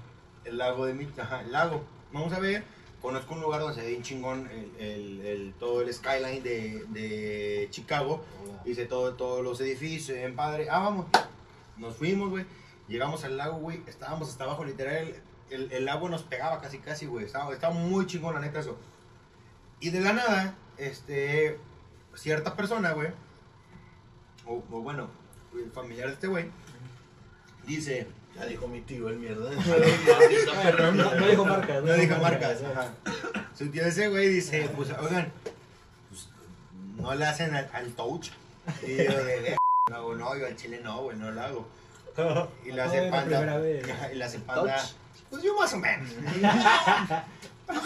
El 0.44 0.58
lago 0.58 0.86
de 0.86 0.94
Michigan, 0.94 1.26
ajá, 1.26 1.40
el 1.40 1.52
lago. 1.52 1.82
Vamos 2.12 2.32
a 2.32 2.38
ver, 2.38 2.64
conozco 3.02 3.34
un 3.34 3.40
lugar 3.40 3.60
donde 3.60 3.74
se 3.76 3.82
ve 3.82 3.88
bien 3.90 4.02
chingón 4.02 4.48
el, 4.50 4.70
el- 4.84 5.26
el- 5.26 5.54
todo 5.58 5.80
el 5.82 5.92
skyline 5.92 6.42
de, 6.42 6.84
de 6.88 7.68
Chicago. 7.70 8.22
Dice 8.64 8.84
todo, 8.86 9.14
todos 9.14 9.42
los 9.42 9.60
edificios, 9.60 10.16
bien 10.16 10.36
padre. 10.36 10.68
Ah, 10.70 10.80
vamos. 10.80 11.06
Nos 11.76 11.96
fuimos, 11.96 12.30
güey. 12.30 12.44
Llegamos 12.88 13.24
al 13.24 13.36
lago, 13.36 13.56
güey. 13.58 13.82
Estábamos 13.86 14.28
hasta 14.28 14.44
abajo, 14.44 14.64
literal. 14.64 15.14
El, 15.50 15.64
el, 15.64 15.72
el 15.72 15.88
agua 15.88 16.08
nos 16.10 16.22
pegaba 16.22 16.60
casi, 16.60 16.78
casi, 16.78 17.06
güey. 17.06 17.24
Estaba, 17.26 17.52
estaba 17.52 17.74
muy 17.74 18.06
chingón, 18.06 18.34
la 18.34 18.40
neta, 18.40 18.60
eso. 18.60 18.76
Y 19.84 19.90
de 19.90 20.00
la 20.00 20.14
nada, 20.14 20.54
este, 20.78 21.58
cierta 22.14 22.56
persona, 22.56 22.92
güey, 22.92 23.08
o, 24.46 24.54
o 24.70 24.80
bueno, 24.80 25.10
el 25.54 25.70
familiar 25.72 26.08
de 26.08 26.14
este 26.14 26.26
güey, 26.26 26.46
dice, 27.66 28.06
Ya 28.34 28.46
dijo 28.46 28.66
mi 28.66 28.80
tío, 28.80 29.10
el 29.10 29.18
mierda. 29.18 29.50
No, 30.94 31.14
no 31.14 31.26
dijo 31.26 31.44
marcas. 31.44 31.84
no 31.84 31.92
dijo 31.92 32.16
marcas, 32.16 32.62
ajá. 32.62 32.94
Su 33.54 33.68
tío 33.68 33.84
ese 33.84 34.08
güey 34.08 34.30
dice, 34.30 34.70
pues, 34.74 34.88
oigan, 34.98 35.30
pues, 36.08 36.28
no 36.96 37.14
le 37.14 37.26
hacen 37.26 37.54
al, 37.54 37.68
al 37.74 37.92
touch. 37.92 38.30
Y 38.82 38.96
yo 39.04 39.22
de, 39.22 39.40
"Ve, 39.40 39.56
no, 39.90 40.14
no, 40.14 40.34
yo 40.34 40.46
al 40.46 40.56
chile 40.56 40.80
no, 40.82 41.02
güey, 41.02 41.18
no 41.18 41.30
lo 41.30 41.42
hago. 41.42 41.68
Y 42.64 42.70
hace 42.70 43.10
la 43.10 43.22
primera 43.24 43.52
panda, 43.52 44.10
y 44.10 44.14
le 44.16 44.24
hace 44.24 44.38
panda, 44.38 44.82
pues 45.28 45.42
yo 45.42 45.54
más 45.54 45.74
o 45.74 45.76
menos. 45.76 46.08
Menos. 47.68 47.82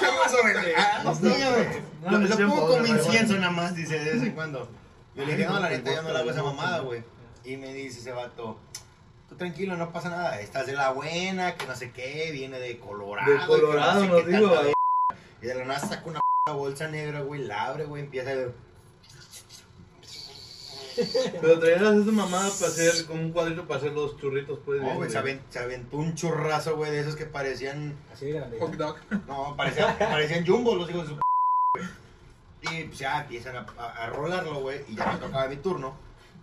Ah, 0.77 1.01
No, 1.05 2.11
no, 2.11 2.19
Lo, 2.19 2.29
lo 2.29 2.37
pongo 2.49 2.69
como 2.69 2.87
incienso 2.87 3.35
nada 3.37 3.51
más, 3.51 3.75
dice 3.75 3.99
de 3.99 4.13
vez 4.15 4.23
en 4.23 4.33
cuando. 4.33 4.69
Yo 5.15 5.25
le 5.25 5.37
dije, 5.37 5.49
no, 5.49 5.59
la 5.59 5.69
neta, 5.69 5.95
yo 5.95 6.03
no 6.03 6.13
le 6.13 6.19
hago 6.19 6.31
esa 6.31 6.43
mamada, 6.43 6.81
güey. 6.81 7.03
Y 7.45 7.57
me 7.57 7.73
dice 7.75 8.01
ese 8.01 8.13
vato, 8.13 8.59
tú 9.29 9.37
tranquilo, 9.37 9.77
no 9.77 9.93
pasa 9.93 10.11
nada, 10.11 10.41
estás 10.41 10.67
de 10.67 10.75
la 10.75 10.91
buena, 10.93 11.55
que 11.57 11.67
no 11.67 11.75
sé 11.75 11.91
qué, 11.93 12.31
viene 12.33 12.59
de 12.59 12.79
Colorado. 12.79 13.31
De 13.33 13.47
Colorado, 13.47 14.05
no 14.05 14.19
sé 14.21 14.27
digo, 14.27 14.49
güey. 14.49 14.73
Y 15.43 15.47
de 15.47 15.55
la 15.55 15.65
nada 15.65 15.81
saca 15.81 16.03
una 16.09 16.21
bolsa 16.53 16.89
negra, 16.89 17.21
güey, 17.21 17.45
la 17.45 17.65
abre, 17.67 17.85
güey, 17.85 18.03
empieza 18.03 18.31
a... 18.31 18.35
Pero 21.41 21.59
traías 21.59 21.81
esa 21.83 22.13
mamada 22.13 22.51
para 22.51 22.71
hacer, 22.71 23.07
con 23.07 23.19
un 23.19 23.33
cuadrito 23.33 23.67
para 23.67 23.81
hacer 23.81 23.93
los 23.93 24.17
churritos, 24.19 24.59
pues. 24.65 24.81
No, 24.83 24.95
güey, 24.95 25.11
se, 25.11 25.19
aven- 25.19 25.41
se 25.51 25.59
aventó 25.59 25.97
un 25.99 26.15
churrazo, 26.15 26.77
güey, 26.77 26.91
de 26.91 27.01
esos 27.01 27.17
que 27.17 27.27
parecían... 27.27 27.97
Así 28.13 28.27
de 28.27 28.33
grande. 28.33 28.59
Hot 28.59 28.73
dog. 28.75 28.97
No, 29.27 29.55
parecían, 29.57 29.97
parecían 29.99 30.47
jumbo 30.47 30.75
los 30.75 30.89
hijos 30.91 31.03
de 31.03 31.09
su 31.09 31.17
p- 31.17 31.23
güey. 31.75 32.81
Y 32.81 32.85
pues 32.87 32.99
ya 32.99 33.21
empiezan 33.23 33.57
a, 33.57 33.67
a, 33.79 34.05
a 34.05 34.11
rolarlo, 34.11 34.61
güey, 34.61 34.81
y 34.89 34.97
ya 34.97 35.13
me 35.13 35.19
tocaba 35.19 35.47
mi 35.49 35.57
turno. 35.57 35.97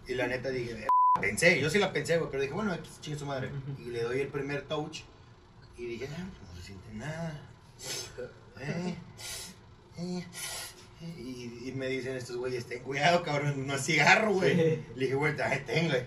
Y 0.07 0.13
la 0.13 0.27
neta 0.27 0.49
dije, 0.49 0.71
"Eh, 0.71 0.87
pensé, 1.19 1.59
yo 1.59 1.69
sí 1.69 1.77
la 1.79 1.91
pensé, 1.91 2.17
güey, 2.17 2.29
pero 2.31 2.41
dije, 2.43 2.53
bueno, 2.53 2.71
aquí 2.71 2.89
chingue 3.01 3.19
su 3.19 3.25
madre. 3.25 3.49
Y 3.79 3.89
le 3.89 4.03
doy 4.03 4.21
el 4.21 4.27
primer 4.29 4.61
touch 4.63 5.01
y 5.77 5.85
dije, 5.85 6.07
ah, 6.17 6.23
no 6.49 6.55
se 6.61 6.67
siente 6.67 6.87
nada. 6.93 7.41
Eh, 8.57 8.95
eh. 9.97 10.25
Y, 11.01 11.69
y 11.69 11.73
me 11.75 11.87
dicen 11.87 12.15
estos 12.15 12.37
güeyes, 12.37 12.65
ten 12.65 12.81
cuidado, 12.81 13.21
cabrón, 13.23 13.67
no 13.67 13.75
es 13.75 13.85
cigarro, 13.85 14.33
güey. 14.33 14.55
Le 14.55 14.83
dije, 14.95 15.15
güey, 15.15 15.35
ten, 15.35 15.89
güey. 15.89 16.03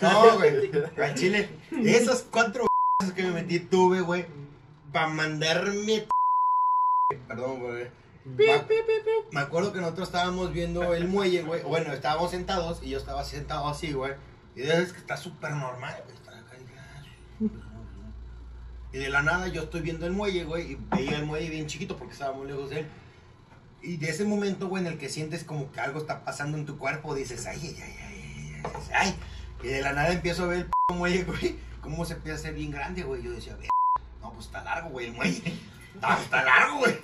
No, 0.00 0.36
güey, 0.36 0.70
al 1.02 1.14
chile, 1.14 1.48
esos 1.84 2.22
cuatro 2.30 2.66
que 3.16 3.22
me 3.24 3.30
metí 3.32 3.58
tuve, 3.58 4.00
güey, 4.00 4.26
para 4.92 5.08
mandarme. 5.08 6.06
Perdón, 7.28 7.60
güey. 7.60 7.88
Me, 9.30 9.40
acuerdo 9.40 9.72
que 9.72 9.80
nosotros 9.80 10.08
estábamos 10.08 10.52
viendo 10.52 10.94
el 10.94 11.08
muelle, 11.08 11.42
güey. 11.42 11.62
Bueno, 11.62 11.92
estábamos 11.92 12.30
sentados 12.30 12.82
y 12.82 12.90
yo 12.90 12.98
estaba 12.98 13.24
sentado 13.24 13.68
así, 13.68 13.92
güey. 13.92 14.12
Y 14.54 14.62
es 14.62 14.92
que 14.92 14.98
está 14.98 15.16
súper 15.16 15.52
normal, 15.52 16.02
güey. 16.04 17.50
Y 18.92 18.98
de 18.98 19.10
la 19.10 19.22
nada 19.22 19.48
yo 19.48 19.62
estoy 19.62 19.80
viendo 19.80 20.06
el 20.06 20.12
muelle, 20.12 20.44
güey. 20.44 20.72
Y 20.72 20.78
veía 20.90 21.18
el 21.18 21.26
muelle 21.26 21.50
bien 21.50 21.66
chiquito 21.66 21.96
porque 21.96 22.12
estaba 22.12 22.32
muy 22.34 22.46
lejos 22.46 22.70
de 22.70 22.80
él. 22.80 22.86
Y 23.88 23.96
de 23.96 24.10
ese 24.10 24.26
momento, 24.26 24.68
güey, 24.68 24.84
en 24.84 24.92
el 24.92 24.98
que 24.98 25.08
sientes 25.08 25.44
como 25.44 25.72
que 25.72 25.80
algo 25.80 25.98
está 25.98 26.22
pasando 26.22 26.58
en 26.58 26.66
tu 26.66 26.76
cuerpo, 26.76 27.14
dices, 27.14 27.46
ay, 27.46 27.58
ay, 27.62 27.76
ay, 27.82 27.94
ay, 27.98 28.60
ay, 28.62 28.62
ay. 28.62 28.92
ay". 28.92 29.14
Y 29.62 29.68
de 29.68 29.80
la 29.80 29.94
nada 29.94 30.12
empiezo 30.12 30.44
a 30.44 30.48
ver 30.48 30.58
el 30.58 30.64
p 30.66 30.94
muelle, 30.94 31.24
güey. 31.24 31.56
Cómo 31.80 32.04
se 32.04 32.12
empieza 32.12 32.36
a 32.36 32.40
hacer 32.40 32.52
bien 32.52 32.70
grande, 32.70 33.02
güey. 33.02 33.22
Yo 33.22 33.32
decía, 33.32 33.56
"Ve, 33.56 33.70
no, 34.20 34.30
pues 34.34 34.44
está 34.44 34.62
largo, 34.62 34.90
güey, 34.90 35.06
el 35.06 35.14
muelle. 35.14 35.40
Está, 35.94 36.22
está 36.22 36.44
largo, 36.44 36.80
güey. 36.80 36.96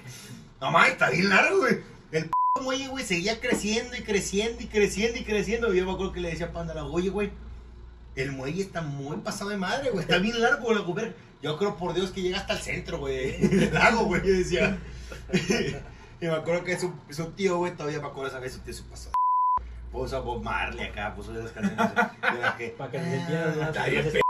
No 0.60 0.70
mames, 0.70 0.92
está 0.92 1.08
bien 1.08 1.30
largo, 1.30 1.56
güey. 1.60 1.78
El 2.12 2.24
p 2.24 2.30
muelle, 2.62 2.88
güey, 2.88 3.02
seguía 3.02 3.40
creciendo 3.40 3.96
y 3.96 4.02
creciendo 4.02 4.62
y 4.62 4.66
creciendo 4.66 5.18
y 5.18 5.24
creciendo. 5.24 5.72
Yo 5.72 5.86
me 5.86 5.92
acuerdo 5.92 6.12
que 6.12 6.20
le 6.20 6.28
decía 6.28 6.46
a 6.46 6.52
Panda, 6.52 6.84
oye, 6.84 7.08
güey, 7.08 7.30
el 8.14 8.30
muelle 8.32 8.60
está 8.60 8.82
muy 8.82 9.16
pasado 9.16 9.48
de 9.48 9.56
madre, 9.56 9.88
güey. 9.88 10.02
Está 10.02 10.18
bien 10.18 10.38
largo, 10.38 10.64
güey, 10.64 10.84
güey. 10.84 11.14
Yo 11.42 11.56
creo 11.56 11.78
por 11.78 11.94
Dios 11.94 12.10
que 12.10 12.20
llega 12.20 12.40
hasta 12.40 12.52
el 12.52 12.60
centro, 12.60 12.98
güey. 12.98 13.38
Del 13.48 13.72
lago, 13.72 14.04
güey. 14.04 14.20
Yo 14.20 14.34
decía. 14.34 14.78
y 16.24 16.28
me 16.30 16.36
acuerdo 16.36 16.64
que 16.64 16.78
su, 16.78 16.92
su 17.10 17.26
tío, 17.32 17.58
güey, 17.58 17.76
todavía 17.76 18.00
me 18.00 18.06
acuerdo 18.06 18.30
esa 18.30 18.40
vez 18.40 18.52
su 18.52 18.60
tío 18.60 18.72
se 18.74 18.82
pasó. 18.84 19.10
Puso 19.92 20.16
a 20.16 20.20
Bob 20.20 20.42
Marley 20.42 20.86
acá, 20.88 21.14
puso 21.14 21.32
esas 21.38 21.52
canciones. 21.52 21.78
de 21.86 22.38
las 22.40 22.54
que- 22.56 22.68
Para 22.70 22.90
que 22.90 22.98
te 22.98 23.16
sintieras 23.16 23.56
más. 23.56 23.68
Está 23.68 23.86
bien 23.86 24.04
p. 24.10 24.20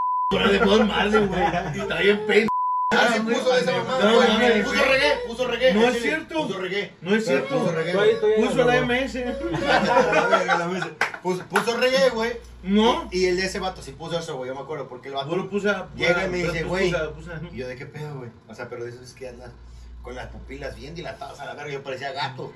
de 0.50 0.58
Bob 0.58 0.84
Marley, 0.84 1.26
güey. 1.26 1.42
Está 1.82 2.00
bien 2.00 2.26
p. 2.26 2.48
Ah, 2.92 3.08
sí, 3.14 3.20
puso 3.20 3.56
esa 3.56 3.72
mamá, 3.72 3.98
No, 4.02 4.16
güey. 4.16 4.62
Puso 4.62 4.84
reggae, 4.84 5.12
puso 5.26 5.46
reggae. 5.48 5.74
No 5.74 5.88
es 5.88 6.02
cierto. 6.02 6.46
Puso 6.46 6.58
reggae. 6.60 6.92
No 7.00 7.14
es 7.14 7.24
Puso 7.24 7.30
cierto. 7.38 7.72
reggae. 7.72 7.92
Tú 7.92 8.00
ahí 8.26 8.44
Puso 8.46 8.64
la 8.64 8.80
MS. 8.82 9.14
Puso, 11.22 11.44
puso 11.46 11.76
reggae, 11.78 12.10
güey. 12.10 12.32
No. 12.62 13.08
Y 13.10 13.26
el 13.26 13.36
de 13.36 13.46
ese 13.46 13.58
vato 13.58 13.82
sí 13.82 13.92
puso 13.92 14.18
eso, 14.18 14.36
güey. 14.36 14.48
Yo 14.48 14.54
me 14.54 14.60
acuerdo 14.60 14.88
porque 14.88 15.08
el 15.08 15.14
Yo 15.14 15.20
vato. 15.20 15.36
lo 15.36 15.48
puse 15.48 15.70
a. 15.70 15.88
Llega 15.96 16.26
y 16.26 16.30
me 16.30 16.38
dice, 16.38 16.64
güey. 16.64 16.92
yo, 17.52 17.68
¿de 17.68 17.76
qué 17.76 17.86
pedo, 17.86 18.18
güey? 18.18 18.30
O 18.48 18.54
sea, 18.54 18.68
pero 18.68 18.84
de 18.84 18.90
eso 18.90 19.02
es 19.02 19.12
que 19.14 19.28
andas 19.28 19.50
con 20.04 20.14
las 20.14 20.28
pupilas 20.28 20.76
bien 20.76 20.94
dilatadas 20.94 21.40
a 21.40 21.46
la 21.46 21.54
verga. 21.54 21.72
Yo 21.72 21.82
parecía 21.82 22.12
gato. 22.12 22.52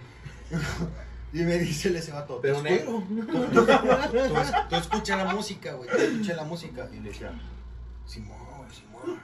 y 1.32 1.38
me 1.38 1.58
dice 1.58 1.88
el 1.88 1.96
ese 1.96 2.12
vato. 2.12 2.38
Pero 2.40 2.56
"Tú 2.58 2.62
negro. 2.62 3.02
Tú, 3.52 3.66
tú 4.68 4.76
escucha 4.76 5.16
la 5.16 5.34
música, 5.34 5.72
güey. 5.72 5.88
Tú 5.88 5.96
escucha 5.96 6.34
la 6.34 6.44
música. 6.44 6.88
Y 6.92 7.00
le 7.00 7.08
decía, 7.08 7.32
Simón, 8.06 8.38
güey, 8.58 8.70
Simón. 8.70 9.20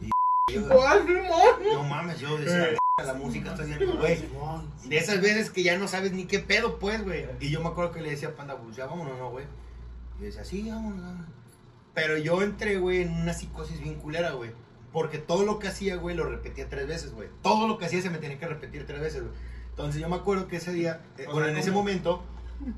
Y 0.00 0.54
yo, 0.54 0.60
no 1.74 1.84
mames, 1.84 2.20
yo 2.20 2.38
decía, 2.38 2.78
la 3.04 3.14
música 3.14 3.50
está 3.50 3.64
bien, 3.64 3.80
güey. 3.98 4.24
De 4.86 4.96
esas 4.96 5.20
veces 5.20 5.50
que 5.50 5.62
ya 5.62 5.76
no 5.76 5.88
sabes 5.88 6.12
ni 6.12 6.24
qué 6.24 6.38
pedo, 6.38 6.78
pues, 6.78 7.04
güey. 7.04 7.26
Y 7.40 7.50
yo 7.50 7.60
me 7.60 7.68
acuerdo 7.68 7.92
que 7.92 8.00
le 8.00 8.10
decía 8.10 8.28
a 8.28 8.36
Panda, 8.36 8.56
pues 8.56 8.76
ya 8.76 8.86
vámonos, 8.86 9.18
¿no, 9.18 9.30
güey? 9.30 9.44
Y 10.20 10.24
decía, 10.24 10.44
sí, 10.44 10.70
vámonos, 10.70 11.02
vámonos. 11.02 11.26
Pero 11.94 12.16
yo 12.16 12.42
entré, 12.42 12.78
güey, 12.78 13.02
en 13.02 13.12
una 13.12 13.34
psicosis 13.34 13.80
bien 13.80 13.96
culera, 13.96 14.30
güey. 14.30 14.52
Porque 14.92 15.18
todo 15.18 15.44
lo 15.44 15.58
que 15.58 15.68
hacía, 15.68 15.96
güey, 15.96 16.16
lo 16.16 16.24
repetía 16.24 16.68
tres 16.68 16.86
veces, 16.86 17.12
güey. 17.12 17.28
Todo 17.42 17.68
lo 17.68 17.78
que 17.78 17.86
hacía 17.86 18.00
se 18.00 18.10
me 18.10 18.18
tenía 18.18 18.38
que 18.38 18.46
repetir 18.46 18.86
tres 18.86 19.00
veces, 19.00 19.22
güey. 19.22 19.34
Entonces 19.70 20.00
yo 20.00 20.08
me 20.08 20.16
acuerdo 20.16 20.48
que 20.48 20.56
ese 20.56 20.72
día, 20.72 21.02
eh, 21.18 21.26
bueno, 21.26 21.42
sea, 21.42 21.52
en 21.52 21.56
ese 21.56 21.70
momento, 21.70 22.24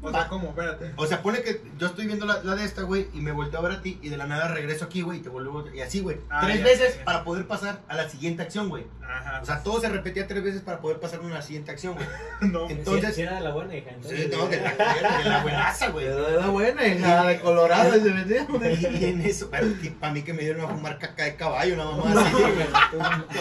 O 0.03 0.11
sea, 0.11 0.29
¿cómo? 0.29 0.49
Espérate. 0.51 0.93
o 0.97 1.07
sea, 1.07 1.23
pone 1.23 1.43
que 1.43 1.63
yo 1.79 1.87
estoy 1.87 2.07
viendo 2.07 2.27
la, 2.27 2.43
la 2.43 2.55
de 2.55 2.65
esta, 2.65 2.83
güey, 2.83 3.09
y 3.15 3.21
me 3.21 3.33
volteo 3.33 3.61
a 3.61 3.63
ver 3.63 3.73
a 3.73 3.83
ti, 3.83 3.99
y 4.03 4.09
de 4.11 4.17
la 4.17 4.27
nada 4.27 4.49
regreso 4.49 4.85
aquí, 4.85 5.01
güey, 5.03 5.19
y 5.19 5.23
te 5.23 5.29
vuelvo 5.31 5.65
Y 5.73 5.81
así, 5.81 6.01
güey. 6.01 6.19
Ah, 6.29 6.43
tres 6.45 6.59
ya, 6.59 6.65
veces 6.65 6.99
ya. 6.99 7.05
para 7.05 7.25
poder 7.25 7.47
pasar 7.47 7.81
a 7.89 7.97
la 7.97 8.09
siguiente 8.09 8.43
acción, 8.43 8.69
güey. 8.69 8.85
Ajá. 9.03 9.41
O 9.43 9.45
sea, 9.47 9.63
todo 9.63 9.81
se 9.81 9.89
repetía 9.89 10.27
tres 10.27 10.45
veces 10.45 10.61
para 10.63 10.81
poder 10.81 11.01
pasar 11.01 11.21
a 11.21 11.23
una 11.23 11.43
siguiente 11.43 11.71
acción, 11.71 11.95
güey. 11.95 12.07
no. 12.53 12.69
Entonces, 12.69 13.15
Si 13.15 13.23
era 13.23 13.37
de 13.37 13.41
la 13.41 13.53
buena 13.53 13.75
hija. 13.75 13.91
sí, 14.03 14.29
no, 14.31 14.47
de 14.49 14.61
la, 14.61 14.71
de 15.19 15.29
la 15.29 15.43
buenaza, 15.43 15.89
güey. 15.89 16.07
Pero 16.07 16.29
era 16.29 16.47
buena, 16.49 16.87
hija, 16.87 17.25
de 17.25 17.41
Colorado 17.41 17.97
y 17.97 18.01
se 18.01 18.11
metía. 18.11 18.47
Y, 18.71 18.97
y 18.97 19.05
en 19.07 19.21
eso, 19.23 19.51
para 19.51 20.13
mí 20.13 20.23
que 20.23 20.33
me 20.33 20.43
dieron 20.43 20.65
a 20.65 20.69
fumar 20.69 20.99
caca 20.99 21.25
de 21.25 21.37
caballo, 21.37 21.75
una 21.75 21.85
mamá 21.85 22.21
así, 22.23 22.33
güey. 22.37 23.41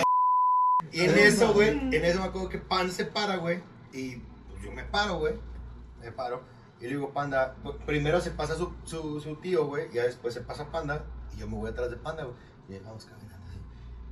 Y 0.91 1.01
en 1.01 1.17
eso, 1.19 1.53
güey, 1.53 1.69
en 1.69 2.05
eso 2.05 2.19
me 2.19 2.25
acuerdo 2.25 2.49
que 2.49 2.57
Pan 2.57 2.91
se 2.91 3.05
para, 3.05 3.35
güey. 3.35 3.59
Y 3.93 4.15
pues, 4.49 4.63
yo 4.63 4.71
me 4.71 4.83
paro, 4.83 5.17
güey. 5.19 5.33
Me 6.01 6.11
paro. 6.11 6.41
Y 6.79 6.83
le 6.83 6.89
digo, 6.89 7.11
Panda, 7.11 7.55
pues, 7.61 7.75
primero 7.85 8.21
se 8.21 8.31
pasa 8.31 8.55
su, 8.55 8.73
su, 8.85 9.35
tío, 9.41 9.65
güey. 9.65 9.87
Y 9.91 9.95
después 9.95 10.33
se 10.33 10.41
pasa 10.41 10.71
Panda. 10.71 11.03
Y 11.35 11.39
yo 11.39 11.47
me 11.47 11.55
voy 11.55 11.69
atrás 11.69 11.89
de 11.89 11.97
Panda, 11.97 12.23
güey. 12.23 12.35
Y 12.69 12.83
vamos 12.83 13.05
caminando 13.05 13.45
así. 13.47 13.59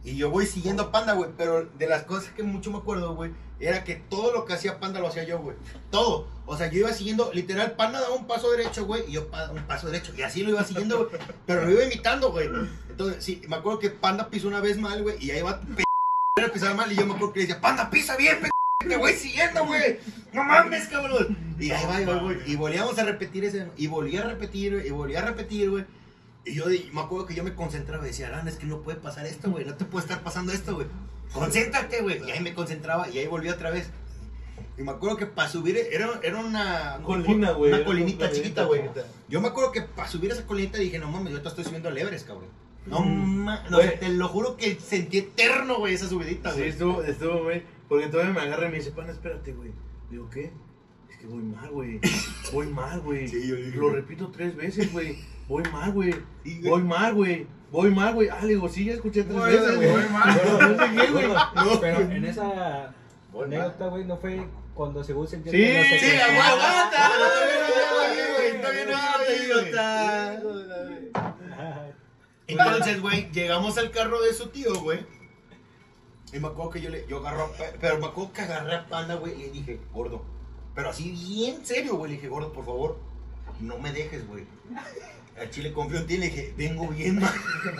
Y 0.09 0.17
yo 0.17 0.29
voy 0.29 0.45
siguiendo 0.45 0.91
Panda, 0.91 1.13
güey. 1.13 1.31
Pero 1.37 1.65
de 1.65 1.87
las 1.87 2.03
cosas 2.03 2.31
que 2.33 2.43
mucho 2.43 2.71
me 2.71 2.79
acuerdo, 2.79 3.15
güey, 3.15 3.31
era 3.59 3.83
que 3.83 3.95
todo 3.95 4.33
lo 4.33 4.45
que 4.45 4.53
hacía 4.53 4.79
Panda 4.79 4.99
lo 4.99 5.07
hacía 5.07 5.23
yo, 5.23 5.39
güey. 5.39 5.55
Todo. 5.89 6.27
O 6.45 6.57
sea, 6.57 6.67
yo 6.69 6.79
iba 6.79 6.91
siguiendo, 6.91 7.31
literal, 7.33 7.73
Panda 7.73 8.01
daba 8.01 8.15
un 8.15 8.27
paso 8.27 8.51
derecho, 8.51 8.85
güey. 8.85 9.03
Y 9.07 9.13
yo 9.13 9.29
un 9.53 9.63
paso 9.63 9.87
derecho. 9.87 10.13
Y 10.15 10.23
así 10.23 10.43
lo 10.43 10.49
iba 10.49 10.63
siguiendo, 10.63 11.05
güey. 11.05 11.21
Pero 11.45 11.65
lo 11.65 11.71
iba 11.71 11.83
imitando, 11.83 12.31
güey. 12.31 12.49
Entonces, 12.89 13.23
sí, 13.23 13.41
me 13.47 13.55
acuerdo 13.55 13.79
que 13.79 13.91
Panda 13.91 14.29
pisó 14.29 14.47
una 14.47 14.59
vez 14.59 14.77
mal, 14.77 15.01
güey. 15.03 15.23
Y 15.23 15.31
ahí 15.31 15.41
va 15.41 15.61
a 16.45 16.51
pisar 16.51 16.75
mal. 16.75 16.91
Y 16.91 16.95
yo 16.95 17.05
me 17.05 17.13
acuerdo 17.13 17.33
que 17.33 17.39
le 17.39 17.45
decía, 17.47 17.61
Panda, 17.61 17.89
pisa 17.89 18.17
bien, 18.17 18.41
pe 18.41 18.49
te 18.87 18.95
voy 18.95 19.13
siguiendo, 19.13 19.65
güey. 19.65 19.99
No 20.33 20.43
mames, 20.43 20.87
cabrón. 20.87 21.46
Y 21.59 21.71
ahí 21.71 22.05
va, 22.05 22.15
güey. 22.19 22.37
Y 22.45 22.55
volvíamos 22.55 22.97
a 22.99 23.03
repetir 23.03 23.45
ese. 23.45 23.67
Y 23.77 23.87
volví 23.87 24.15
a 24.17 24.23
repetir, 24.23 24.83
y 24.85 24.89
volví 24.91 25.15
a 25.15 25.21
repetir, 25.25 25.69
güey. 25.69 25.85
Y 26.45 26.53
yo 26.53 26.71
y 26.71 26.89
me 26.93 27.01
acuerdo 27.01 27.25
que 27.25 27.35
yo 27.35 27.43
me 27.43 27.53
concentraba 27.55 28.03
y 28.05 28.07
decía, 28.07 28.27
Aran, 28.27 28.47
es 28.47 28.55
que 28.55 28.65
no 28.65 28.81
puede 28.81 28.97
pasar 28.99 29.25
esto, 29.25 29.49
güey. 29.51 29.65
No 29.65 29.73
te 29.75 29.85
puede 29.85 30.05
estar 30.05 30.21
pasando 30.23 30.51
esto, 30.53 30.75
güey. 30.75 30.87
Concéntrate, 31.33 32.01
güey. 32.01 32.25
Y 32.25 32.31
ahí 32.31 32.39
me 32.41 32.53
concentraba 32.53 33.09
y 33.09 33.17
ahí 33.17 33.27
volví 33.27 33.49
otra 33.49 33.69
vez. 33.69 33.89
Y 34.77 34.83
me 34.83 34.91
acuerdo 34.91 35.17
que 35.17 35.25
para 35.25 35.49
subir, 35.49 35.75
era, 35.91 36.19
era 36.23 36.37
una 36.39 36.99
Colina, 37.03 37.51
güey. 37.51 37.73
Una 37.73 37.83
colinita 37.83 38.31
chiquita, 38.31 38.63
güey. 38.63 38.83
Yo 39.27 39.41
me 39.41 39.47
acuerdo 39.47 39.71
que 39.71 39.81
para 39.81 40.07
subir 40.07 40.31
esa 40.31 40.45
colinita 40.45 40.77
dije, 40.77 40.99
no 40.99 41.09
mames, 41.11 41.33
yo 41.33 41.41
te 41.41 41.49
estoy 41.49 41.63
subiendo 41.63 41.89
al 41.89 41.97
Everest, 41.97 42.27
cabrón. 42.27 42.49
No 42.85 43.01
Mm. 43.01 43.43
mames, 43.43 43.71
no, 43.71 43.79
te 43.79 44.09
lo 44.09 44.27
juro 44.29 44.55
que 44.55 44.79
sentí 44.79 45.17
eterno, 45.17 45.79
güey, 45.79 45.95
esa 45.95 46.07
subidita, 46.07 46.51
Sí, 46.51 46.59
güey. 46.59 46.69
estuvo, 46.69 47.03
estuvo, 47.03 47.43
güey. 47.43 47.63
Porque 47.89 48.07
todavía 48.07 48.33
me 48.33 48.39
agarra 48.41 48.67
y 48.67 48.71
me 48.71 48.77
dice, 48.77 48.91
pana, 48.91 49.11
espérate, 49.11 49.51
güey. 49.51 49.71
Digo, 50.09 50.29
¿qué? 50.29 50.51
Es 51.17 51.21
que 51.21 51.27
voy 51.27 51.41
mal, 51.41 51.69
güey. 51.71 51.99
Voy 52.53 52.67
mal, 52.67 52.99
güey. 53.01 53.27
Sí, 53.27 53.47
yo 53.47 53.55
dije, 53.55 53.77
Lo 53.77 53.89
repito 53.89 54.29
tres 54.29 54.55
veces, 54.55 54.91
güey. 54.93 55.17
Voy 55.47 55.63
mal, 55.71 55.91
güey. 55.91 56.13
Sí. 56.43 56.61
Voy 56.63 56.83
mal, 56.83 57.15
güey. 57.15 57.47
Voy 57.71 57.89
mal, 57.91 58.13
güey. 58.13 58.29
Ah, 58.29 58.39
le 58.41 58.49
digo, 58.49 58.69
sí, 58.69 58.85
ya 58.85 58.93
escuché 58.93 59.23
tres 59.23 59.35
Voy, 59.35 59.51
veces, 59.51 59.75
güey, 59.75 59.91
voy 59.91 60.09
mal. 60.09 60.39
Pero 61.11 61.33
no. 61.55 61.79
Pero, 61.81 61.99
en 62.01 62.25
esa 62.25 62.93
anécdota, 63.33 63.87
güey, 63.87 64.05
no 64.05 64.17
fue 64.17 64.47
cuando 64.73 65.03
según 65.03 65.27
se 65.27 65.37
Sí, 65.37 65.43
entiende. 65.45 65.77
no 65.77 65.83
sé 65.83 65.99
sí, 65.99 66.17
aguanta. 66.17 67.11
Todavía 68.61 68.85
no 68.85 69.43
idiota. 69.43 70.41
Entonces, 72.47 73.01
güey, 73.01 73.31
llegamos 73.31 73.77
al 73.77 73.89
carro 73.91 74.21
de 74.21 74.33
su 74.33 74.49
tío, 74.49 74.79
güey. 74.81 74.99
Y 76.31 76.39
me 76.39 76.47
acuerdo 76.47 76.71
que 76.71 76.81
yo 76.81 76.89
le, 76.89 77.07
yo 77.07 77.17
agarro, 77.17 77.51
pero 77.81 77.97
me 77.99 78.05
acuerdo 78.05 78.33
que 78.33 78.41
agarré 78.41 78.75
a 78.75 78.85
Panda, 78.85 79.15
güey, 79.15 79.33
y 79.33 79.39
le 79.47 79.49
dije, 79.49 79.79
gordo. 79.93 80.36
Pero 80.77 80.91
así 80.91 81.09
bien 81.09 81.65
serio, 81.65 81.95
güey, 81.95 82.11
le 82.11 82.17
dije, 82.17 82.27
gordo, 82.27 82.53
por 82.53 82.63
favor, 82.63 82.99
no 83.59 83.79
me 83.79 83.91
dejes, 83.91 84.27
güey. 84.27 84.43
Al 85.35 85.49
chile 85.49 85.73
confío 85.73 85.97
en 85.97 86.05
ti, 86.05 86.17
le 86.19 86.27
dije, 86.27 86.53
vengo 86.55 86.87
bien 86.89 87.19
mal. 87.19 87.33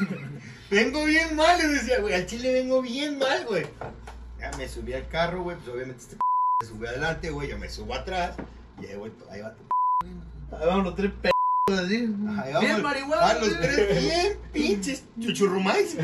vengo 0.72 1.06
bien 1.06 1.36
mal, 1.36 1.60
le 1.60 1.68
decía, 1.68 2.00
güey, 2.00 2.16
al 2.16 2.26
chile 2.26 2.52
vengo 2.54 2.82
bien 2.82 3.20
mal, 3.20 3.46
güey. 3.46 3.68
Ya 4.40 4.50
me 4.58 4.68
subí 4.68 4.94
al 4.94 5.08
carro, 5.10 5.44
güey, 5.44 5.58
pues 5.58 5.70
obviamente 5.70 6.02
este 6.02 6.18
se 6.64 6.70
sube 6.70 6.90
adelante, 6.90 7.30
güey, 7.30 7.48
yo 7.50 7.60
me 7.60 7.70
subo 7.70 7.94
atrás. 7.94 8.36
Y 8.82 8.88
ahí, 8.88 8.96
güey, 8.96 9.12
ahí 9.30 9.42
va 9.42 9.54
tu 9.54 9.62
Ahí 10.56 10.66
vamos 10.66 10.86
los 10.86 10.96
tres 10.96 11.12
p 11.22 11.30
así. 11.72 11.98
Ahí 11.98 12.54
vamos. 12.54 12.62
Bien 12.62 12.82
marihuana. 12.82 13.34
Los 13.36 13.60
tres 13.60 14.02
bien 14.02 14.40
pinches 14.52 15.04
chuchurrumais. 15.20 15.96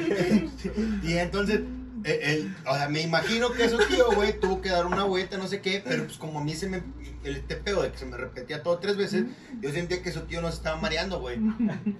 y 1.01 1.13
entonces, 1.17 1.61
eh, 2.03 2.19
el, 2.23 2.55
o 2.67 2.75
sea, 2.75 2.89
me 2.89 3.01
imagino 3.01 3.51
que 3.51 3.69
su 3.69 3.77
tío, 3.87 4.11
güey, 4.13 4.39
tuvo 4.39 4.61
que 4.61 4.69
dar 4.69 4.85
una 4.85 5.03
vuelta, 5.03 5.37
no 5.37 5.47
sé 5.47 5.61
qué, 5.61 5.81
pero 5.85 6.05
pues 6.05 6.17
como 6.17 6.39
a 6.39 6.43
mí 6.43 6.53
se 6.53 6.67
me, 6.67 6.81
el 7.23 7.35
este 7.37 7.55
pedo 7.55 7.81
de 7.81 7.91
que 7.91 7.97
se 7.97 8.05
me 8.05 8.17
repetía 8.17 8.61
todo 8.63 8.79
tres 8.79 8.97
veces, 8.97 9.25
yo 9.61 9.71
sentía 9.71 10.01
que 10.01 10.11
su 10.11 10.21
tío 10.21 10.41
nos 10.41 10.55
estaba 10.55 10.77
mareando, 10.79 11.19
güey. 11.19 11.37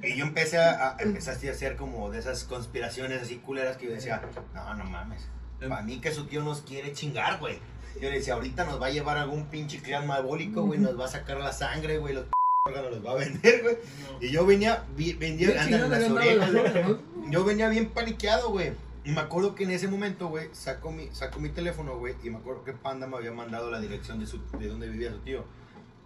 Y 0.04 0.16
yo 0.18 0.26
empecé 0.26 0.58
a, 0.58 0.90
a- 0.90 0.98
empecé 1.00 1.32
así 1.32 1.48
a 1.48 1.52
hacer 1.52 1.76
como 1.76 2.10
de 2.12 2.20
esas 2.20 2.44
conspiraciones 2.44 3.22
así 3.22 3.38
culeras 3.38 3.78
que 3.78 3.86
yo 3.86 3.92
decía, 3.92 4.22
no, 4.54 4.74
no 4.76 4.84
mames. 4.86 5.22
Para 5.60 5.82
mí 5.82 6.00
que 6.02 6.12
su 6.12 6.26
tío 6.26 6.44
nos 6.44 6.62
quiere 6.62 6.92
chingar, 6.94 7.40
güey. 7.40 7.58
Yo 8.02 8.10
le 8.10 8.18
decía, 8.18 8.34
ahorita 8.34 8.66
nos 8.66 8.82
va 8.82 8.88
a 8.88 8.90
llevar 8.90 9.18
algún 9.18 9.46
pinche 9.46 9.78
clan 9.80 10.06
diabólico, 10.08 10.64
güey, 10.64 10.80
nos 10.80 11.00
va 11.00 11.06
a 11.06 11.10
sacar 11.10 11.38
la 11.38 11.54
sangre, 11.54 12.00
güey, 12.00 12.16
los 12.16 12.26
órgano 12.66 12.90
los 12.90 13.06
va 13.06 13.12
a 13.12 13.16
vender, 13.16 13.62
güey. 13.62 13.78
Y 14.20 14.30
yo 14.32 14.46
venía, 14.46 14.84
vi- 14.98 15.14
Bien 15.14 15.38
andan 15.58 15.90
las 15.92 16.04
andaba 16.04 16.26
la 16.26 16.32
orejas, 16.46 16.52
zona, 16.52 16.72
güey. 16.72 16.84
¿no? 17.26 17.32
Yo 17.32 17.44
venía 17.46 17.70
bien 17.70 17.90
paniqueado, 17.92 18.50
güey. 18.50 18.72
Y 19.06 19.12
me 19.12 19.20
acuerdo 19.22 19.54
que 19.54 19.64
en 19.66 19.72
ese 19.72 19.88
momento, 19.88 20.30
güey, 20.30 20.48
saco 20.54 20.92
mi, 20.92 21.08
saco 21.12 21.40
mi 21.40 21.50
teléfono, 21.50 21.98
güey, 21.98 22.16
y 22.24 22.30
me 22.30 22.38
acuerdo 22.38 22.64
que 22.64 22.72
Panda 22.74 23.06
me 23.06 23.18
había 23.18 23.32
mandado 23.34 23.70
la 23.70 23.80
dirección 23.82 24.20
de, 24.20 24.26
su, 24.28 24.40
de 24.58 24.68
donde 24.68 24.88
vivía 24.88 25.12
su 25.12 25.20
tío, 25.20 25.44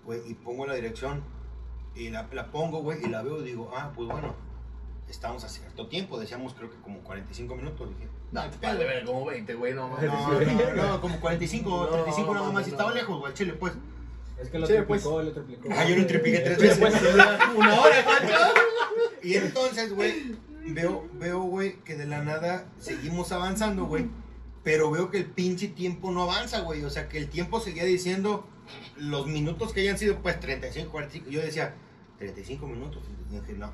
güey, 0.04 0.20
y 0.28 0.34
pongo 0.34 0.66
la 0.66 0.74
dirección, 0.74 1.22
y 1.96 2.10
la, 2.10 2.28
la 2.32 2.50
pongo, 2.52 2.82
güey, 2.82 3.04
y 3.06 3.10
la 3.10 3.22
veo 3.22 3.42
y 3.42 3.46
digo, 3.46 3.72
ah, 3.76 3.92
pues 3.96 4.08
bueno, 4.10 4.34
estamos 5.08 5.44
a 5.44 5.50
cierto 5.50 5.88
tiempo, 5.88 6.20
decíamos 6.20 6.54
creo 6.56 6.72
que 6.72 6.78
como 6.78 7.00
45 7.02 7.56
minutos, 7.56 7.90
dije. 7.90 8.10
No, 8.32 8.42
de 8.42 8.84
ver 8.86 9.06
como 9.06 9.26
20, 9.26 9.54
güey, 9.54 9.74
no 9.74 9.88
mames. 9.90 10.12
No, 10.12 10.40
no, 10.76 10.88
no, 10.88 11.02
como 11.02 11.20
45 11.20 11.74
o 11.74 11.84
No, 11.86 11.90
35 11.92 12.34
nada 12.34 12.52
más, 12.52 12.68
estaba 12.68 12.92
lejos, 12.94 13.20
güey, 13.20 13.34
chile, 13.34 13.54
pues. 13.54 13.74
Es 14.42 14.50
que 14.50 14.60
lo 14.60 14.68
Sí, 14.68 14.74
triplicó, 14.74 15.12
pues. 15.14 15.26
lo 15.26 15.32
triplicó. 15.32 15.70
Ah, 15.72 15.86
yo 15.86 15.96
lo 15.98 16.06
tripliqué 16.08 16.40
tres 16.40 16.60
veces. 16.60 16.78
pues, 16.80 16.94
Una 17.56 17.80
hora, 17.82 18.04
¿cuánto? 18.04 18.34
Y 19.24 19.36
entonces, 19.36 19.94
güey, 19.96 20.36
veo, 20.74 21.08
veo, 21.14 21.42
güey, 21.42 21.78
que 21.84 21.96
de 21.96 22.06
la 22.06 22.24
nada 22.24 22.66
seguimos 22.80 23.32
avanzando, 23.32 23.86
güey. 23.86 24.08
Pero 24.64 24.92
veo 24.92 25.10
que 25.10 25.20
el 25.20 25.26
pinche 25.26 25.68
tiempo 25.70 26.12
no 26.12 26.24
avanza, 26.24 26.60
güey. 26.62 26.84
O 26.84 26.90
sea, 26.90 27.08
que 27.08 27.18
el 27.18 27.30
tiempo 27.30 27.60
seguía 27.60 27.84
diciendo 27.86 28.46
los 28.98 29.28
minutos 29.28 29.72
que 29.74 29.82
hayan 29.82 29.98
sido, 29.98 30.22
pues 30.22 30.40
35, 30.40 30.92
45. 30.92 31.30
Yo 31.30 31.42
decía, 31.42 31.74
35 32.18 32.68
minutos. 32.68 33.04
Y 33.32 33.36
dije, 33.40 33.54
no, 33.54 33.72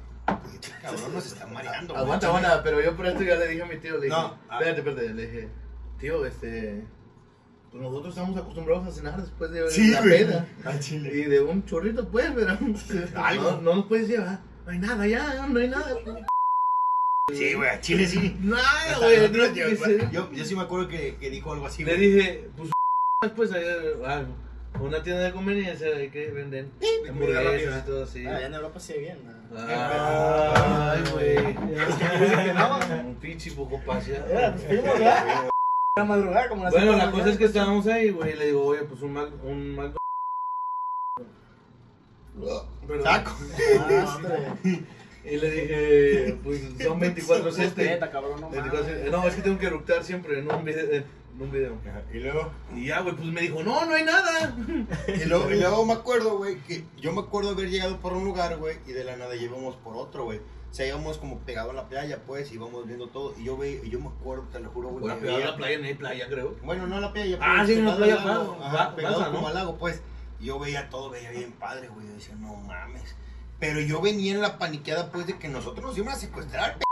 este 0.53 0.69
cabrón 0.81 1.13
nos 1.13 1.25
está 1.25 1.47
mareando. 1.53 1.93
güey. 1.93 2.03
Aguanta, 2.05 2.27
aguanta, 2.27 2.63
pero 2.63 2.79
yo 2.81 2.95
por 2.95 3.07
esto 3.07 3.23
ya 3.23 3.35
le 3.35 3.47
dije 3.47 3.63
a 3.63 3.65
mi 3.65 3.77
tío, 3.77 3.93
le 3.97 4.05
dije, 4.05 4.09
No, 4.09 4.37
ah. 4.49 4.59
espérate, 4.59 4.79
espérate, 4.81 5.13
le 5.13 5.25
dije, 5.27 5.49
tío, 5.99 6.25
este, 6.27 6.83
pues 7.71 7.81
nosotros 7.81 8.15
estamos 8.15 8.37
acostumbrados 8.37 8.87
a 8.87 8.91
cenar 8.91 9.19
después 9.19 9.49
de 9.49 9.67
Sí, 9.71 9.89
la 9.89 10.01
peda. 10.03 10.47
Al 10.65 10.79
chile. 10.79 11.09
Y 11.11 11.23
de 11.23 11.41
un 11.41 11.65
chorrito, 11.65 12.07
pues, 12.09 12.31
pero 12.35 12.51
Algo. 13.25 13.51
No, 13.53 13.61
no 13.61 13.75
nos 13.77 13.85
puedes 13.87 14.07
llevar, 14.07 14.41
no 14.65 14.71
hay 14.71 14.77
nada 14.77 15.07
ya, 15.07 15.47
no 15.47 15.59
hay 15.59 15.69
nada. 15.69 15.95
Sí, 17.31 17.53
güey, 17.53 17.69
al 17.69 17.79
chile 17.81 18.05
sí. 18.05 18.37
Güey, 18.43 19.29
no, 19.31 19.37
güey, 19.53 19.75
se- 19.77 20.09
yo, 20.11 20.31
yo 20.31 20.45
sí 20.45 20.55
me 20.55 20.63
acuerdo 20.63 20.87
que, 20.89 21.15
que 21.15 21.29
dijo 21.29 21.53
algo 21.53 21.65
así, 21.67 21.83
Le 21.85 21.95
güey. 21.95 22.11
dije, 22.11 22.49
pues, 22.57 22.69
pues, 23.35 23.53
ahí, 23.53 23.63
ah, 24.05 24.23
una 24.79 25.01
tienda 25.03 25.23
de 25.23 25.31
conveniencia 25.31 25.87
ahí 25.95 26.09
que 26.09 26.31
venden 26.31 26.71
hamburguesas 27.09 27.83
y 27.83 27.85
todo 27.85 28.03
así. 28.03 28.25
Ah, 28.27 28.39
ya 28.41 28.47
en 28.47 28.53
Europa 28.55 28.79
se 28.79 28.93
ve 28.93 28.99
bien. 28.99 29.19
¿no? 29.23 29.57
Ay, 29.57 31.01
güey. 31.13 31.35
que 31.55 32.53
no. 32.53 32.79
Un 33.07 33.15
pinche 33.21 33.51
poco 33.51 33.79
paseado. 33.85 34.27
Era, 34.27 34.53
pues. 34.55 34.67
Era 35.95 36.05
madrugada, 36.05 36.49
como 36.49 36.63
las 36.63 36.73
Bueno, 36.73 36.93
de 36.93 36.97
la 36.97 37.11
cosa 37.11 37.29
es 37.29 37.37
que 37.37 37.45
estábamos 37.45 37.85
ahí, 37.85 38.09
güey, 38.09 38.33
y 38.33 38.35
le 38.35 38.45
digo, 38.47 38.65
oye, 38.65 38.81
pues 38.81 38.99
un 39.03 39.13
Mac, 39.13 39.29
un 39.43 39.75
Mac... 39.75 39.93
Perdón. 42.87 43.03
Saco. 43.03 43.31
Y 45.25 45.37
le 45.37 45.51
dije, 45.51 46.37
pues 46.43 46.61
son 46.83 46.99
24 46.99 47.51
7. 47.51 47.63
Respeta, 47.75 48.11
cabrón, 48.11 48.41
no 48.41 48.49
mames. 48.49 49.11
No, 49.11 49.27
es 49.27 49.35
que 49.35 49.41
tengo 49.41 49.57
que 49.57 49.67
eructar 49.67 50.03
siempre 50.03 50.39
en 50.39 50.51
un 50.51 50.65
video. 50.65 50.91
En 50.93 51.41
un 51.41 51.51
video. 51.51 51.77
Y 52.13 52.19
luego. 52.19 52.51
Y 52.75 52.87
ya, 52.87 52.99
güey, 53.01 53.15
pues 53.15 53.27
me 53.29 53.41
dijo, 53.41 53.63
no, 53.63 53.85
no 53.85 53.95
hay 53.95 54.03
nada. 54.03 54.55
Y 55.07 55.25
luego, 55.25 55.49
y 55.49 55.59
luego 55.59 55.85
me 55.85 55.93
acuerdo, 55.93 56.37
güey, 56.37 56.57
que 56.61 56.83
yo 56.97 57.13
me 57.13 57.21
acuerdo 57.21 57.51
haber 57.51 57.69
llegado 57.69 57.99
por 57.99 58.13
un 58.13 58.25
lugar, 58.25 58.57
güey, 58.57 58.77
y 58.85 58.91
de 58.91 59.03
la 59.03 59.15
nada 59.15 59.35
llevamos 59.35 59.75
por 59.77 59.95
otro, 59.95 60.25
güey. 60.25 60.39
O 60.39 60.75
sea, 60.75 60.87
íbamos 60.87 61.19
como 61.19 61.37
pegado 61.39 61.69
a 61.69 61.73
la 61.73 61.87
playa, 61.87 62.23
pues, 62.25 62.51
y 62.51 62.55
íbamos 62.55 62.87
viendo 62.87 63.07
todo. 63.07 63.35
Y 63.39 63.43
yo, 63.45 63.55
ve, 63.55 63.79
y 63.83 63.89
yo 63.91 63.99
me 63.99 64.07
acuerdo, 64.07 64.45
te 64.51 64.59
lo 64.59 64.69
juro, 64.71 64.89
güey. 64.89 65.01
Bueno, 65.01 65.19
pegado 65.19 65.37
a 65.43 65.45
la 65.51 65.55
playa, 65.55 65.77
no 65.77 65.85
hay 65.85 65.93
playa, 65.93 66.27
creo. 66.27 66.55
Bueno, 66.63 66.87
no 66.87 66.97
a 66.97 66.99
la 66.99 67.13
playa, 67.13 67.37
Ah, 67.39 67.63
sí, 67.65 67.73
en 67.73 67.85
la 67.85 67.95
pegado 67.95 67.97
playa, 67.97 68.23
claro, 68.23 68.95
pegado 68.95 69.17
pasa, 69.19 69.29
¿no? 69.29 69.35
como 69.35 69.47
al 69.47 69.53
lago, 69.53 69.77
pues. 69.77 70.01
Y 70.39 70.45
yo 70.45 70.57
veía 70.59 70.89
todo, 70.89 71.11
veía 71.11 71.29
bien 71.29 71.51
padre, 71.53 71.89
güey. 71.89 72.07
Yo 72.07 72.13
decía, 72.13 72.35
no 72.35 72.55
mames. 72.55 73.15
Pero 73.63 73.79
yo 73.79 74.01
venía 74.01 74.33
en 74.33 74.41
la 74.41 74.57
paniqueada, 74.57 75.09
pues, 75.09 75.25
de 75.25 75.37
que 75.39 75.47
nosotros 75.47 75.85
nos 75.85 75.97
iban 75.97 76.13
a 76.13 76.17
secuestrar, 76.17 76.79
p 76.79 76.83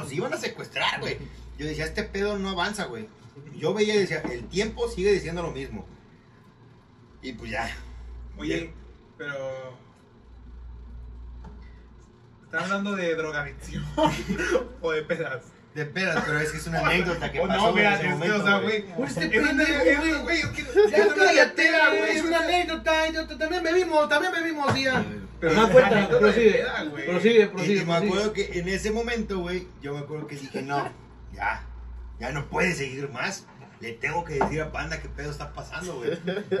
Nos 0.00 0.12
iban 0.12 0.32
a 0.32 0.36
secuestrar, 0.36 1.00
güey. 1.00 1.18
Yo 1.58 1.66
decía, 1.66 1.86
este 1.86 2.04
pedo 2.04 2.38
no 2.38 2.50
avanza, 2.50 2.84
güey. 2.84 3.08
Yo 3.56 3.74
veía 3.74 3.96
y 3.96 3.98
decía, 3.98 4.20
el 4.30 4.46
tiempo 4.46 4.88
sigue 4.88 5.10
diciendo 5.10 5.42
lo 5.42 5.50
mismo. 5.50 5.84
Y 7.20 7.32
pues 7.32 7.50
ya. 7.50 7.68
Oye, 8.38 8.72
pero. 9.18 9.76
¿Están 12.44 12.62
hablando 12.62 12.94
de 12.94 13.16
drogadicción? 13.16 13.84
¿O 14.82 14.92
de 14.92 15.02
pedas? 15.02 15.42
De 15.74 15.84
pedas, 15.86 16.22
pero 16.24 16.38
es 16.38 16.52
que 16.52 16.58
es 16.58 16.66
una 16.68 16.78
anécdota 16.80 17.32
que 17.32 17.40
Oh, 17.40 17.48
pasó 17.48 17.72
no, 17.72 17.78
en 17.78 17.86
ese 17.86 18.06
es 18.08 18.30
o 18.32 18.44
sea, 18.44 18.58
güey. 18.60 18.84
este 19.06 19.24
es 19.24 19.42
una- 19.42 19.64
pendejo, 19.64 20.22
güey. 20.22 20.42
Ya 20.90 21.14
cállate, 21.14 21.70
güey. 21.98 22.16
Es 22.16 22.22
una 22.24 22.38
anécdota. 22.38 23.38
También 23.38 23.62
bebimos, 23.64 24.08
también 24.08 24.32
bebimos, 24.32 24.72
día. 24.72 25.04
Pero 25.40 25.54
no 25.54 25.68
cuenta, 25.70 26.08
prosigue. 26.08 26.64
Prosigue, 27.06 27.42
Y, 27.42 27.46
prosigue. 27.46 27.82
y 27.82 27.84
me 27.86 27.94
acuerdo 27.96 28.32
que 28.32 28.58
en 28.58 28.68
ese 28.68 28.92
momento, 28.92 29.40
güey, 29.40 29.66
yo 29.82 29.94
me 29.94 29.98
acuerdo 30.00 30.28
que 30.28 30.36
dije, 30.36 30.62
no, 30.62 30.90
ya, 31.34 31.64
ya 32.20 32.30
no 32.30 32.46
puede 32.48 32.72
seguir 32.72 33.08
más. 33.10 33.44
Le 33.80 33.92
tengo 33.94 34.24
que 34.24 34.34
decir 34.34 34.62
a 34.62 34.70
Panda 34.70 35.00
qué 35.02 35.08
pedo 35.08 35.30
está 35.32 35.52
pasando, 35.52 35.96
güey. 35.96 36.12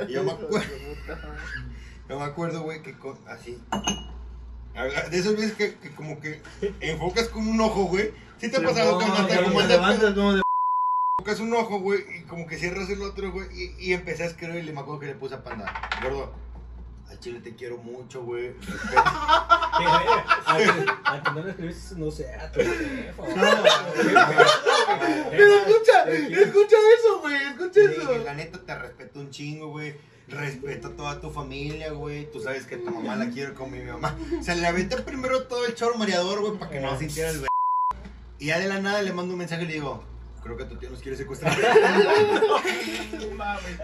Y 0.08 0.12
yo 0.12 0.24
me 0.24 0.32
acuerdo, 0.32 0.66
yo 2.08 2.18
me 2.18 2.24
acuerdo, 2.24 2.62
güey, 2.62 2.82
que 2.82 2.98
con, 2.98 3.16
así. 3.28 3.62
De 5.10 5.18
esas 5.18 5.32
veces 5.36 5.52
que, 5.52 5.76
que 5.76 5.90
como 5.94 6.20
que 6.20 6.42
enfocas 6.80 7.28
con 7.28 7.46
un 7.46 7.60
ojo, 7.60 7.84
güey. 7.84 8.10
¿Sí 8.38 8.50
te 8.50 8.56
ha 8.56 8.62
pasado 8.62 8.98
que 8.98 9.04
andas 9.04 9.40
como 9.42 9.60
levantas 9.62 10.14
como 10.14 10.32
de... 10.34 10.42
enfocas 11.18 11.40
un 11.40 11.54
ojo, 11.54 11.80
güey, 11.80 12.00
y 12.18 12.22
como 12.24 12.46
que 12.46 12.58
cierras 12.58 12.88
el 12.90 13.02
otro, 13.02 13.32
güey, 13.32 13.46
y, 13.52 13.74
y 13.78 13.92
empecé 13.92 14.24
a 14.24 14.26
escribir 14.26 14.56
y 14.56 14.62
le 14.62 14.72
me 14.72 14.80
acuerdo 14.80 15.00
que 15.00 15.06
le 15.06 15.14
puse 15.14 15.34
a 15.34 15.42
Panda, 15.44 15.72
gordo, 16.02 16.32
al 17.08 17.18
chile 17.20 17.40
te 17.40 17.54
quiero 17.54 17.78
mucho, 17.78 18.22
güey. 18.24 18.52
respeto". 18.52 19.02
A 20.46 20.56
que- 21.22 21.30
no 21.34 21.42
le 21.42 21.50
escribiste, 21.50 21.94
no 21.96 22.10
sé, 22.10 22.32
a 22.32 22.50
tu. 22.52 22.60
Pero 22.60 22.74
escucha, 25.56 26.04
escucha 26.10 26.76
eso, 26.98 27.20
güey, 27.20 27.42
escucha 27.42 27.80
eso. 27.80 28.18
la 28.24 28.34
neta 28.34 28.58
te 28.64 28.74
respeto 28.78 29.20
un 29.20 29.30
chingo, 29.30 29.68
güey. 29.70 29.94
Respeto 30.28 30.88
a 30.88 30.90
toda 30.92 31.20
tu 31.20 31.30
familia, 31.30 31.92
güey. 31.92 32.30
Tú 32.30 32.40
sabes 32.40 32.66
que 32.66 32.76
tu 32.76 32.90
mamá 32.90 33.16
la 33.16 33.30
quiero 33.30 33.54
como 33.54 33.76
mi 33.76 33.82
mamá. 33.82 34.16
O 34.38 34.42
sea, 34.42 34.54
le 34.54 34.66
aventé 34.66 34.96
primero 34.98 35.44
todo 35.44 35.66
el 35.66 35.74
choro 35.74 35.96
mareador, 35.96 36.40
güey, 36.40 36.58
para 36.58 36.70
que 36.70 36.80
no 36.80 36.98
sintiera 36.98 37.30
el 37.30 37.38
güey. 37.40 37.48
Y 38.38 38.46
ya 38.46 38.58
de 38.58 38.68
la 38.68 38.80
nada 38.80 39.02
le 39.02 39.12
mando 39.12 39.32
un 39.32 39.38
mensaje 39.38 39.64
y 39.64 39.66
le 39.66 39.74
digo, 39.74 40.04
creo 40.42 40.56
que 40.56 40.64
tu 40.64 40.76
tío 40.76 40.90
nos 40.90 41.00
quiere 41.00 41.16
secuestrar. 41.16 41.56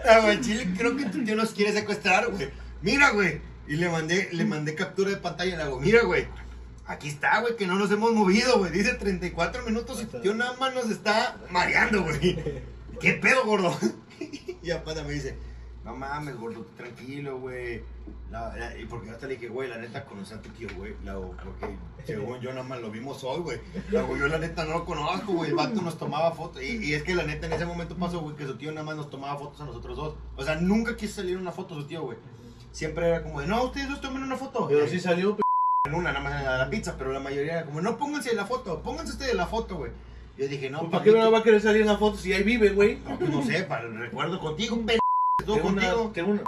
Ah, 0.07 0.19
güey, 0.21 0.41
Chile, 0.41 0.67
creo 0.77 0.95
que 0.95 1.05
tu 1.05 1.23
tío 1.23 1.35
nos 1.35 1.51
quiere 1.51 1.71
secuestrar, 1.73 2.29
güey. 2.31 2.49
Mira, 2.81 3.11
güey. 3.11 3.41
Y 3.67 3.75
le 3.75 3.89
mandé, 3.89 4.29
le 4.31 4.45
mandé 4.45 4.75
captura 4.75 5.11
de 5.11 5.17
pantalla 5.17 5.53
y 5.53 5.57
le 5.57 5.63
hago, 5.63 5.79
mira, 5.79 6.03
güey. 6.03 6.27
Aquí 6.85 7.07
está, 7.07 7.39
güey, 7.41 7.55
que 7.55 7.67
no 7.67 7.75
nos 7.75 7.91
hemos 7.91 8.13
movido, 8.13 8.57
güey. 8.57 8.71
Dice 8.71 8.93
34 8.95 9.63
minutos 9.63 10.01
y 10.01 10.05
tu 10.05 10.19
tío 10.19 10.33
nada 10.33 10.53
más 10.59 10.73
nos 10.73 10.89
está 10.89 11.37
mareando, 11.51 12.03
güey. 12.03 12.37
¿Qué 12.99 13.13
pedo, 13.13 13.45
gordo? 13.45 13.77
y 14.63 14.71
aparte 14.71 15.03
me 15.03 15.13
dice, 15.13 15.37
no 15.83 15.95
mames, 15.95 16.37
gordo, 16.37 16.65
tranquilo, 16.77 17.39
güey. 17.39 17.81
Y 18.79 18.85
porque 18.85 19.07
yo 19.07 19.13
hasta 19.13 19.27
le 19.27 19.33
dije, 19.33 19.47
güey, 19.47 19.67
la 19.69 19.77
neta 19.77 20.05
conocí 20.05 20.33
a 20.33 20.41
tu 20.41 20.49
tío, 20.49 20.67
güey. 20.77 20.93
Porque 21.03 21.75
según 22.05 22.39
yo 22.39 22.51
nada 22.51 22.63
más 22.63 22.79
lo 22.81 22.89
vimos 22.91 23.23
hoy, 23.23 23.41
güey. 23.41 23.59
Yo 23.91 24.27
la 24.27 24.37
neta 24.37 24.63
no 24.65 24.73
lo 24.79 24.85
conozco, 24.85 25.33
güey. 25.33 25.49
El 25.49 25.55
vato 25.55 25.81
nos 25.81 25.97
tomaba 25.97 26.31
fotos. 26.31 26.61
Y, 26.63 26.77
y 26.85 26.93
es 26.93 27.03
que 27.03 27.15
la 27.15 27.23
neta 27.23 27.47
en 27.47 27.53
ese 27.53 27.65
momento 27.65 27.95
pasó, 27.95 28.19
güey, 28.21 28.35
que 28.35 28.45
su 28.45 28.55
tío 28.57 28.71
nada 28.71 28.85
más 28.85 28.95
nos 28.95 29.09
tomaba 29.09 29.37
fotos 29.37 29.59
a 29.61 29.65
nosotros 29.65 29.97
dos. 29.97 30.15
O 30.37 30.43
sea, 30.43 30.55
nunca 30.55 30.95
quiso 30.95 31.15
salir 31.15 31.37
una 31.37 31.51
foto 31.51 31.75
su 31.75 31.85
tío, 31.87 32.03
güey. 32.03 32.17
Siempre 32.71 33.09
era 33.09 33.23
como 33.23 33.41
de, 33.41 33.47
no, 33.47 33.63
ustedes 33.65 33.89
dos 33.89 33.99
tomen 34.01 34.23
una 34.23 34.37
foto. 34.37 34.67
Pero 34.69 34.87
sí 34.87 34.99
salió, 34.99 35.35
p- 35.35 35.41
En 35.85 35.93
una, 35.95 36.13
nada 36.13 36.23
más 36.23 36.39
en 36.41 36.45
la, 36.45 36.69
pizza, 36.69 36.95
pero 36.97 37.11
la 37.11 37.19
mayoría 37.19 37.53
era 37.53 37.65
como, 37.65 37.81
no, 37.81 37.97
pónganse 37.97 38.33
la 38.33 38.45
foto, 38.45 38.81
pónganse 38.81 39.11
ustedes 39.13 39.33
la 39.35 39.47
foto, 39.47 39.75
güey. 39.77 39.91
Yo 40.37 40.47
dije, 40.47 40.69
no, 40.69 40.89
¿para 40.89 41.03
qué 41.03 41.11
no 41.11 41.29
va 41.31 41.39
a 41.39 41.43
querer 41.43 41.59
salir 41.61 41.81
en 41.81 41.87
la 41.87 41.97
foto 41.97 42.17
si 42.17 42.31
ahí 42.31 42.43
vive, 42.43 42.69
güey? 42.69 42.99
no, 42.99 43.19
pues 43.19 43.29
no 43.29 43.43
sé, 43.43 43.63
para 43.63 43.83
el 43.87 43.97
recuerdo 43.97 44.39
contigo, 44.39 44.75
un 44.77 44.85
Tengo 45.43 45.67
una- 45.69 45.81
contigo. 45.81 46.11
tengo 46.13 46.31
una- 46.31 46.41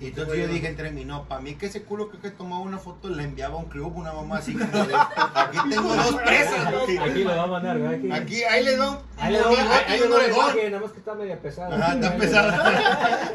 Y 0.00 0.06
entonces 0.06 0.38
yo 0.38 0.48
dije 0.48 0.66
entre 0.66 0.90
mí, 0.92 1.04
no, 1.04 1.24
para 1.28 1.42
mí 1.42 1.56
que 1.56 1.66
ese 1.66 1.82
culo 1.82 2.08
que, 2.10 2.16
que 2.18 2.30
tomaba 2.30 2.62
una 2.62 2.78
foto 2.78 3.10
le 3.10 3.22
enviaba 3.22 3.56
a 3.56 3.58
un 3.58 3.66
club, 3.66 3.94
una 3.96 4.14
mamá 4.14 4.38
así 4.38 4.54
como 4.54 4.84
de, 4.86 4.94
aquí 5.34 5.58
tengo 5.68 5.94
dos 5.94 6.14
presas, 6.14 6.72
güey. 6.72 6.96
Aquí 6.98 7.22
lo 7.24 7.36
va 7.36 7.42
a 7.42 7.46
mandar, 7.46 7.78
¿verdad? 7.78 7.94
Aquí, 7.98 8.10
Aquí, 8.12 8.42
ahí 8.44 8.64
les 8.64 8.78
doy 8.78 8.88
un, 8.88 8.98
Ahí 9.18 9.32
le 9.34 9.38
doy, 9.40 9.54
un- 9.54 9.60
ahí 9.60 9.68
ahí 9.88 9.98
le 10.00 10.06
un 10.06 10.70
nada 10.70 10.80
más 10.82 10.92
que 10.92 10.98
está 11.00 11.14
media 11.14 11.38
pesada. 11.38 11.76
Ajá, 11.76 11.94
está 11.94 12.16
pesada. 12.16 13.32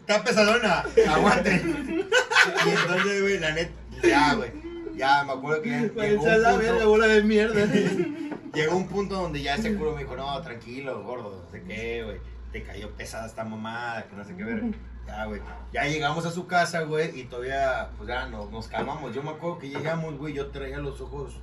Está 0.00 0.22
pesadona, 0.24 0.84
aguante. 1.08 1.62
Y 1.64 2.68
entonces, 2.70 3.22
güey, 3.22 3.38
la 3.40 3.52
neta, 3.52 3.72
ya, 4.02 4.34
güey. 4.34 4.50
Ya, 4.94 5.24
me 5.24 5.32
acuerdo 5.32 5.62
que 5.62 5.70
llegó 5.70 6.22
un 6.24 6.60
punto, 6.60 6.88
bola 6.88 7.06
de 7.08 7.22
mierda. 7.24 7.64
llegó 8.54 8.76
un 8.76 8.86
punto 8.86 9.16
donde 9.16 9.42
ya 9.42 9.56
ese 9.56 9.74
culo 9.74 9.92
me 9.96 10.02
dijo, 10.04 10.14
no, 10.14 10.40
tranquilo, 10.42 11.02
gordo, 11.02 11.42
no 11.44 11.50
sé 11.50 11.60
qué, 11.66 12.04
güey. 12.04 12.33
Te 12.54 12.62
cayó 12.62 12.88
pesada 12.92 13.26
esta 13.26 13.42
mamada, 13.44 14.04
que 14.04 14.14
no 14.14 14.24
sé 14.24 14.36
qué 14.36 14.44
ver. 14.44 14.62
Ya, 15.08 15.24
güey. 15.24 15.40
Ya 15.72 15.86
llegamos 15.86 16.24
a 16.24 16.30
su 16.30 16.46
casa, 16.46 16.82
güey, 16.82 17.18
y 17.18 17.24
todavía, 17.24 17.90
pues 17.96 18.08
ya 18.08 18.28
nos, 18.28 18.48
nos 18.52 18.68
calmamos. 18.68 19.12
Yo 19.12 19.24
me 19.24 19.30
acuerdo 19.30 19.58
que 19.58 19.68
llegamos, 19.70 20.16
güey, 20.16 20.34
yo 20.34 20.46
traía 20.52 20.78
los 20.78 21.00
ojos, 21.00 21.40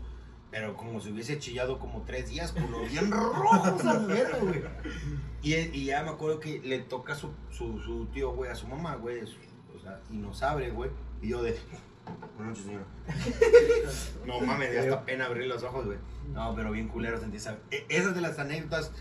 pero 0.52 0.78
como 0.78 1.02
si 1.02 1.12
hubiese 1.12 1.38
chillado 1.38 1.80
como 1.80 2.04
tres 2.04 2.30
días, 2.30 2.54
culo, 2.54 2.80
bien 2.90 3.12
rojos 3.12 3.82
a 3.86 3.94
la 3.96 4.06
verga, 4.08 4.38
güey. 4.40 4.64
Y, 5.42 5.54
y 5.56 5.86
ya 5.86 6.02
me 6.04 6.12
acuerdo 6.12 6.40
que 6.40 6.60
le 6.62 6.80
toca 6.80 7.14
su, 7.14 7.34
su, 7.50 7.78
su 7.82 8.06
tío, 8.08 8.32
güey, 8.32 8.50
a 8.50 8.56
su 8.56 8.68
mamá, 8.68 8.96
güey, 8.96 9.22
o 9.22 9.80
sea, 9.80 10.00
y 10.10 10.16
nos 10.16 10.42
abre, 10.44 10.70
güey. 10.72 10.92
Y 11.22 11.28
yo 11.28 11.44
de, 11.44 11.60
Buenas 12.38 12.58
noches, 12.58 12.66
señor. 12.66 12.86
No 14.26 14.40
mames, 14.40 14.74
ya 14.74 14.82
hasta 14.82 15.04
pena 15.06 15.26
abrir 15.26 15.48
los 15.48 15.62
ojos, 15.64 15.86
güey. 15.86 15.98
No, 16.34 16.56
pero 16.56 16.72
bien 16.72 16.88
culero 16.88 17.20
sentí 17.20 17.38
esa. 17.38 17.58
e- 17.70 17.86
Esa 17.90 18.10
es 18.10 18.16
de 18.16 18.22
las 18.22 18.40
anécdotas 18.40 18.92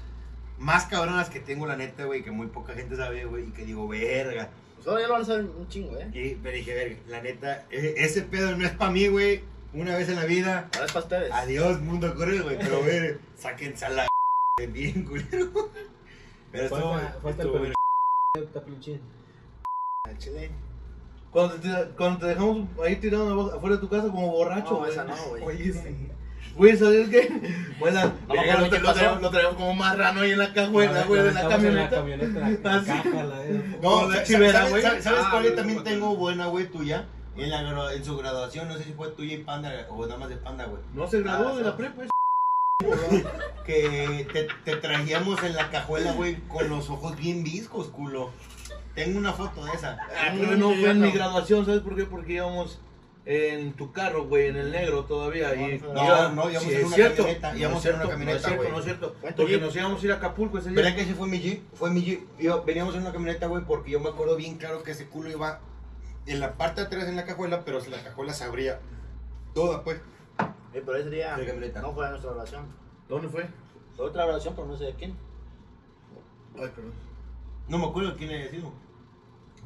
más 0.61 0.85
cabronas 0.87 1.29
que 1.31 1.41
tengo, 1.41 1.67
la 1.67 1.77
neta, 1.77 2.05
güey, 2.05 2.23
que 2.23 2.31
muy 2.31 2.47
poca 2.47 2.75
gente 2.75 2.95
sabe, 2.95 3.25
güey, 3.25 3.49
y 3.49 3.51
que 3.51 3.65
digo, 3.65 3.89
verga. 3.89 4.51
Pues 4.77 4.87
ahora 4.87 5.01
ya 5.03 5.09
lo 5.09 5.13
van 5.15 5.23
a 5.23 5.25
hacer 5.25 5.41
un 5.45 5.69
chingo, 5.69 5.97
¿eh? 5.99 6.09
Y 6.15 6.35
me 6.37 6.53
dije, 6.53 6.75
verga, 6.75 6.97
la 7.09 7.21
neta, 7.23 7.67
e- 7.71 7.95
ese 7.97 8.23
pedo 8.23 8.57
no 8.57 8.65
es 8.65 8.73
para 8.73 8.93
mí, 8.93 9.09
güey. 9.09 9.43
Una 9.73 9.97
vez 9.97 10.09
en 10.09 10.17
la 10.17 10.25
vida. 10.25 10.69
Ahora 10.75 10.87
es 10.87 10.93
para 10.93 11.05
ustedes. 11.05 11.33
Adiós, 11.33 11.81
mundo 11.81 12.15
cruel, 12.15 12.43
güey. 12.43 12.59
Pero, 12.59 12.81
güey, 12.83 13.17
sáquense 13.37 13.85
a 13.85 13.89
la 13.91 14.07
bien 14.73 15.05
culero. 15.05 15.71
Pero 16.53 16.69
Falta, 16.69 17.19
falta 17.23 17.43
el 20.09 20.19
chile. 20.19 20.51
Cuando 21.31 21.55
te, 21.55 21.69
cuando 21.97 22.19
te 22.19 22.27
dejamos 22.27 22.69
ahí 22.85 22.97
tirado 22.97 23.53
afuera 23.55 23.77
de 23.77 23.81
tu 23.81 23.89
casa 23.89 24.09
como 24.09 24.33
borracho, 24.33 24.81
No, 24.81 24.87
esa 24.87 25.05
no, 25.05 25.15
güey. 25.29 25.43
Oye, 25.45 25.73
sí. 25.73 26.09
Güey, 26.61 26.77
¿sabes 26.77 27.09
qué? 27.09 27.27
Bueno, 27.79 28.13
verga, 28.29 28.61
lo, 28.61 28.67
lo 28.69 29.21
lo 29.21 29.31
traemos 29.31 29.55
como 29.57 29.75
marrano 29.75 30.21
ahí 30.21 30.33
en 30.33 30.39
la 30.39 30.53
cajuela, 30.53 31.05
güey, 31.05 31.23
de 31.23 31.33
la 31.33 31.49
camioneta. 31.49 31.91
La 31.91 31.97
camioneta, 31.97 32.39
la, 32.41 32.71
Ah, 32.77 32.83
sí. 32.85 32.93
No, 33.81 34.03
la 34.03 34.15
¿sabes- 34.17 34.29
chivera, 34.29 34.53
¿sabes, 34.53 34.71
güey. 34.71 34.83
¿sabes, 34.83 35.05
sabes 35.05 35.21
Ah, 35.25 35.29
cuál 35.31 35.43
yo 35.45 35.49
güey, 35.53 35.57
también 35.57 35.85
tengo 35.85 36.17
buena, 36.17 36.47
güey, 36.49 36.67
tuya? 36.71 37.07
En, 37.35 37.49
la, 37.49 37.63
gra- 37.63 37.95
en 37.95 38.05
su 38.05 38.15
graduación, 38.19 38.69
no 38.69 38.77
sé 38.77 38.85
si 38.85 38.93
fue 38.93 39.09
tuya 39.09 39.37
y 39.37 39.39
Panda 39.39 39.73
o 39.89 40.05
nada 40.05 40.19
más 40.19 40.29
de 40.29 40.37
Panda, 40.37 40.67
güey. 40.67 40.83
No 40.93 41.09
se 41.09 41.23
graduó 41.23 41.49
Ah, 41.49 41.57
de 41.57 41.63
la 41.65 41.77
prepa, 41.79 42.03
ese 42.03 42.11
Que 43.65 44.27
te, 44.31 44.49
te 44.65 44.77
traíamos 44.77 45.43
en 45.43 45.55
la 45.57 45.71
cajuela, 45.71 46.13
güey, 46.13 46.37
con 46.47 46.69
los 46.69 46.91
ojos 46.91 47.17
bien 47.17 47.43
viscos, 47.43 47.87
culo. 47.89 48.33
Tengo 48.95 49.19
una 49.19 49.33
foto 49.33 49.65
de 49.65 49.73
esa. 49.73 49.97
Ah, 50.15 50.35
pero 50.39 50.57
no 50.59 50.75
fue 50.75 50.91
en 50.91 51.01
mi 51.01 51.11
graduación, 51.11 51.65
¿sabes 51.65 51.81
por 51.81 51.97
qué? 51.97 52.05
Porque 52.05 52.35
íbamos 52.35 52.81
en 53.27 53.75
tu 53.75 53.93
carro, 53.93 54.25
güey, 54.27 54.47
en 54.49 54.57
el 54.57 54.71
negro 54.73 55.05
todavía. 55.05 55.55
Y 55.55 55.79
No, 55.79 55.93
iba- 56.05 56.29
no, 56.31 56.51
íbamos 56.51 56.63
sí, 56.63 56.71
en 56.75 56.81
es 56.81 56.87
una 56.87 56.97
cierto. 56.97 57.17
camioneta, 57.23 57.53
No 57.53 57.59
íbamos 57.59 57.79
es 57.79 57.85
en 57.87 57.91
una 57.95 58.05
cierto, 58.05 58.11
camioneta, 58.11 58.33
No 58.33 58.37
es 58.39 58.43
cierto, 58.45 58.63
güey. 58.63 58.73
no 58.73 58.79
es 58.79 58.85
cierto. 58.85 59.17
¿Cuánto 59.21 59.37
Porque 59.43 59.53
jeep? 59.53 59.63
nos 59.63 59.77
íbamos 59.77 60.03
a 60.03 60.05
ir 60.07 60.13
a 60.13 60.15
Acapulco 60.17 60.59
ese 60.59 60.71
¿Verdad 60.71 60.83
día. 60.91 60.97
que 60.97 61.03
ese 61.03 61.15
fue 61.15 61.29
mi 61.29 61.39
Jeep? 61.41 61.63
Fue 61.75 61.91
mi 61.91 62.03
Jeep. 62.03 62.27
Yo- 62.39 62.65
veníamos 62.65 62.95
en 62.95 63.03
una 63.03 63.13
camioneta, 63.13 63.47
güey, 63.47 63.65
porque 63.65 63.91
yo 63.91 64.01
me 64.01 64.09
acuerdo 64.09 64.37
bien 64.37 64.57
claro 64.57 64.83
que 64.83 64.93
ese 64.93 65.07
culo 65.07 65.31
iba 65.31 65.61
en 66.27 66.41
la 66.41 66.57
parte 66.57 66.81
de 66.81 66.87
atrás 66.87 67.05
en 67.09 67.17
la 67.17 67.25
cajuela, 67.25 67.65
pero 67.65 67.81
la 67.89 68.03
cajuela 68.03 68.33
se 68.33 68.45
abría 68.45 68.81
toda, 69.55 69.85
pues. 69.85 69.99
Eh, 70.73 70.83
pero 70.85 70.97
ese 70.97 71.11
día 71.11 71.37
De 71.37 71.47
camioneta. 71.47 71.83
no 71.83 71.93
fue 71.93 72.07
a 72.07 72.11
nuestra 72.11 72.31
oración. 72.33 72.65
¿Dónde 73.09 73.29
fue? 73.29 73.47
Fue 73.97 74.07
otra 74.07 74.25
oración, 74.27 74.55
pero 74.55 74.67
no 74.69 74.77
sé 74.77 74.85
de 74.85 74.95
quién. 74.95 75.15
Ay, 76.55 76.71
perdón. 76.75 76.93
No 77.69 77.79
me 77.79 77.87
acuerdo 77.87 78.17
quién 78.17 78.31
le 78.31 78.49
sido. 78.51 78.73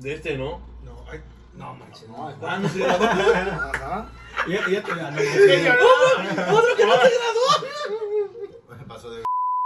De 0.01 0.15
este, 0.15 0.37
¿no? 0.37 0.61
No, 0.85 0.97
ay, 1.11 1.21
No, 1.57 1.75
manches, 1.75 2.09
No, 2.09 2.29
Ah, 2.43 2.59
no 2.59 2.69
se 2.69 2.79
graduó. 2.81 3.07
Ajá. 3.07 4.09
Ya, 4.49 4.69
ya 4.69 4.83
te 4.83 4.91
ya, 4.97 5.11
no, 5.11 6.59
¡Otro 6.59 6.77
que 6.77 6.87
no 6.87 6.95
se 6.95 7.11
graduó! 7.11 8.77
Me 8.79 8.85
pasó 8.87 9.11
de 9.11 9.23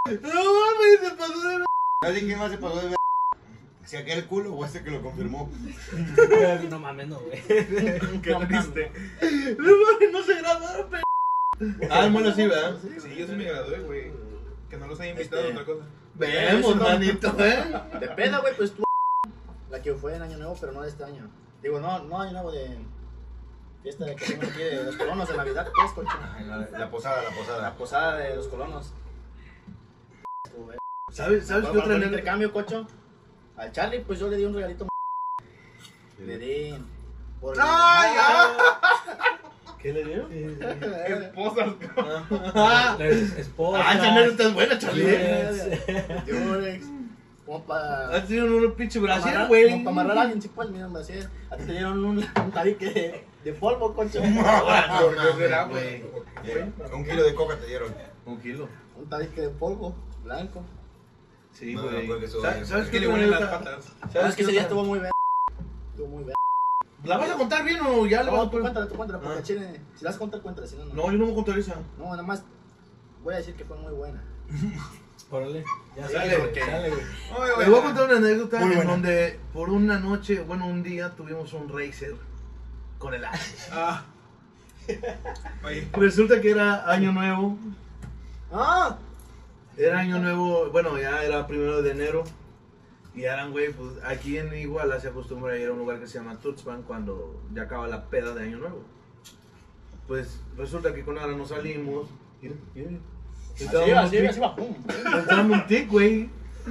No 0.06 0.28
mames, 0.28 1.00
se 1.00 1.10
pasó 1.16 1.48
de 1.48 1.64
¿Sabes 2.02 2.22
quién 2.22 2.38
más 2.38 2.50
se 2.50 2.58
pasó 2.58 2.76
de 2.80 2.88
ver? 2.90 2.96
Si 3.84 3.96
aquel 3.96 4.26
culo 4.26 4.52
o 4.54 4.64
este 4.66 4.84
que 4.84 4.90
lo 4.90 5.00
confirmó. 5.02 5.50
no 6.70 6.78
mames, 6.78 7.08
no, 7.08 7.20
güey. 7.20 7.42
qué 8.22 8.30
No, 8.30 8.46
triste. 8.46 8.92
No 9.58 9.72
mames, 9.76 10.12
no 10.12 10.22
se 10.22 10.34
graduaron, 10.36 10.90
pe. 10.90 10.98
Ah, 11.90 12.06
mono 12.08 12.30
sí, 12.32 12.46
¿verdad? 12.46 12.76
Sí, 12.82 13.16
yo 13.16 13.26
sí 13.26 13.32
me 13.32 13.44
gradué, 13.44 13.80
güey. 13.80 14.12
Que 14.68 14.76
no 14.76 14.86
los 14.86 15.00
haya 15.00 15.12
invitado 15.12 15.40
Este- 15.42 15.58
a 15.58 15.62
otra 15.62 15.74
cosa. 15.74 15.86
Vemos, 16.14 16.76
manito, 16.76 17.34
¿eh? 17.38 17.64
De 18.00 18.08
peda, 18.08 18.38
güey, 18.40 18.54
pues 18.56 18.72
tú. 18.74 18.84
La 19.70 19.80
que 19.80 19.94
fue 19.94 20.14
en 20.14 20.22
Año 20.22 20.36
Nuevo, 20.36 20.56
pero 20.60 20.72
no 20.72 20.82
de 20.82 20.88
este 20.90 21.04
año. 21.04 21.30
Digo, 21.62 21.80
no, 21.80 21.98
no 22.04 22.20
Año 22.20 22.32
Nuevo 22.32 22.52
de. 22.52 22.78
Fiesta 23.82 24.04
de 24.06 24.16
que 24.16 24.24
aquí 24.34 24.58
de 24.62 24.82
los 24.84 24.96
colonos 24.96 25.28
de 25.28 25.36
Navidad, 25.36 25.68
pues, 25.74 25.92
coche. 25.92 26.10
La, 26.46 26.56
la 26.78 26.90
posada, 26.90 27.22
la 27.22 27.30
La 27.30 27.36
posada. 27.36 27.74
posada 27.74 28.16
de 28.16 28.36
los 28.36 28.48
colonos. 28.48 28.92
Eh. 30.46 30.76
¿Sabes, 31.12 31.46
¿sabes 31.46 31.64
qué 31.64 31.70
otra 31.70 31.84
anécdota? 31.84 32.06
intercambio, 32.06 32.52
cocho? 32.52 32.86
Al 33.56 33.72
Charlie, 33.72 34.00
pues 34.00 34.18
yo 34.18 34.28
le 34.28 34.36
di 34.36 34.44
un 34.44 34.54
regalito. 34.54 34.86
Le 36.18 36.38
di. 36.38 36.84
Por 37.40 37.54
el- 37.54 37.60
¡Ay, 37.64 38.16
¿Qué 39.80 39.92
le 39.92 40.04
dio? 40.04 40.28
Esposas, 40.28 41.68
Ah, 42.54 42.96
Es- 43.00 43.38
Esposa. 43.38 43.82
ah, 43.86 43.94
esa 43.94 44.08
anécdota 44.12 44.42
es 44.42 44.54
buena, 44.54 44.78
Charlie. 44.78 45.04
Yes. 45.04 46.26
Durex. 46.26 46.86
Como 47.48 47.64
para. 47.64 48.10
Ha 48.10 48.26
sido 48.26 48.44
un 48.44 48.74
pinche 48.74 48.98
amarrar- 48.98 49.48
güey. 49.48 49.70
Como 49.70 49.84
para 49.84 49.90
amarrar 50.02 50.18
a 50.18 50.20
alguien, 50.20 50.42
sí, 50.42 50.50
pues, 50.54 50.68
mira, 50.68 50.86
un 50.86 50.92
brasier. 50.92 51.30
A 51.50 51.56
ti 51.56 51.64
te 51.64 51.72
dieron 51.72 52.04
un, 52.04 52.18
un 52.18 52.50
tabique 52.52 52.90
de, 52.90 53.24
de 53.42 53.52
polvo. 53.54 53.86
Ah, 53.96 54.98
¿Por 55.00 55.16
no 55.16 55.22
qué 55.22 55.32
será, 55.38 55.64
mames, 55.64 56.02
güey? 56.10 56.22
Eh, 56.44 56.72
Un 56.92 57.04
kilo 57.06 57.22
de 57.22 57.34
coca 57.34 57.56
te 57.56 57.66
dieron. 57.66 57.94
Un 58.26 58.38
kilo. 58.38 58.68
Un 58.98 59.08
tabique 59.08 59.40
de 59.40 59.48
polvo, 59.48 59.94
blanco. 60.22 60.62
Sí, 61.54 61.74
No, 61.74 61.84
güey. 61.84 62.06
no, 62.06 62.14
¿Sabes, 62.42 62.68
¿sabes 62.68 62.84
Es 62.84 62.90
qué 62.90 62.98
que 62.98 63.00
le 63.00 63.08
ponen 63.08 63.30
las 63.30 63.40
patas. 63.48 63.84
¿Sabes 64.00 64.12
¿Sabes 64.12 64.36
que 64.36 64.42
ese 64.42 64.50
qué 64.50 64.52
día 64.52 64.62
estuvo 64.64 64.84
muy 64.84 64.98
bien? 64.98 65.10
Estuvo 65.92 66.06
muy 66.08 66.24
bien. 66.24 66.34
¿La 67.04 67.16
vas 67.16 67.30
a 67.30 67.34
contar 67.36 67.64
bien 67.64 67.78
o 67.80 68.04
ya 68.06 68.24
la 68.24 68.30
vas 68.30 68.40
No, 68.40 68.42
a 68.42 68.44
tú 68.44 68.50
poner? 68.50 68.62
cuéntala, 68.64 68.88
tú 68.88 68.94
cuéntala, 68.94 69.20
porque 69.22 69.38
Ah. 69.38 69.42
chile, 69.42 69.80
si 69.96 70.04
la 70.04 70.10
vas 70.10 70.16
a 70.16 70.18
contar, 70.18 70.42
cuéntala, 70.42 70.66
si 70.66 70.76
no, 70.76 70.84
no. 70.84 70.92
No, 70.94 71.10
yo 71.10 71.16
no 71.16 71.26
me 71.28 71.34
contaré 71.34 71.60
esa. 71.60 71.76
No, 71.96 72.10
nada 72.10 72.22
más 72.22 72.42
voy 73.24 73.32
a 73.32 73.38
decir 73.38 73.54
que 73.54 73.64
fue 73.64 73.78
muy 73.78 73.94
buena. 73.94 74.22
Órale. 75.30 75.64
Ya 75.96 76.08
sale, 76.08 76.38
güey. 76.38 76.54
Sale, 76.54 76.90
güey. 76.90 77.02
Oye, 77.38 77.52
Les 77.58 77.68
voy 77.68 77.78
a 77.78 77.82
contar 77.82 78.04
una 78.06 78.16
anécdota 78.16 78.58
Muy 78.60 78.68
en 78.70 78.76
buena. 78.76 78.90
donde 78.92 79.40
por 79.52 79.70
una 79.70 79.98
noche, 79.98 80.40
bueno, 80.40 80.66
un 80.66 80.82
día 80.82 81.14
tuvimos 81.14 81.52
un 81.52 81.68
racer 81.68 82.14
con 82.98 83.14
el 83.14 83.24
Axe. 83.24 83.68
Ah. 83.72 84.04
Oye, 85.64 85.86
Resulta 85.92 86.40
que 86.40 86.50
era 86.50 86.90
año 86.90 87.12
nuevo. 87.12 87.58
¡Ah! 88.50 88.96
Era 89.76 90.00
año 90.00 90.18
nuevo, 90.18 90.70
bueno, 90.70 90.98
ya 90.98 91.22
era 91.22 91.46
primero 91.46 91.82
de 91.82 91.90
enero. 91.90 92.24
Y 93.14 93.24
eran, 93.24 93.50
güey, 93.52 93.72
pues 93.72 93.92
aquí 94.04 94.38
en 94.38 94.54
Iguala 94.54 94.98
se 95.00 95.08
acostumbra 95.08 95.52
a 95.52 95.58
ir 95.58 95.68
a 95.68 95.72
un 95.72 95.78
lugar 95.78 95.98
que 96.00 96.06
se 96.06 96.18
llama 96.18 96.38
Tuxpan 96.38 96.82
cuando 96.84 97.42
ya 97.52 97.62
acaba 97.62 97.86
la 97.88 98.04
peda 98.06 98.32
de 98.34 98.44
año 98.44 98.58
nuevo. 98.58 98.82
Pues 100.06 100.40
resulta 100.56 100.94
que 100.94 101.04
con 101.04 101.18
Ara 101.18 101.32
nos 101.32 101.48
salimos. 101.48 102.08
Mira, 102.40 102.54
mira. 102.74 102.90
Así 103.66 103.76
así 103.76 103.90
iba, 103.90 104.04
tic- 104.08 104.28
así 104.28 104.38
iba, 104.38 104.56
pum. 104.56 104.74
entramos 105.14 105.58
un 105.58 105.66
tic, 105.66 105.88
güey. 105.90 106.30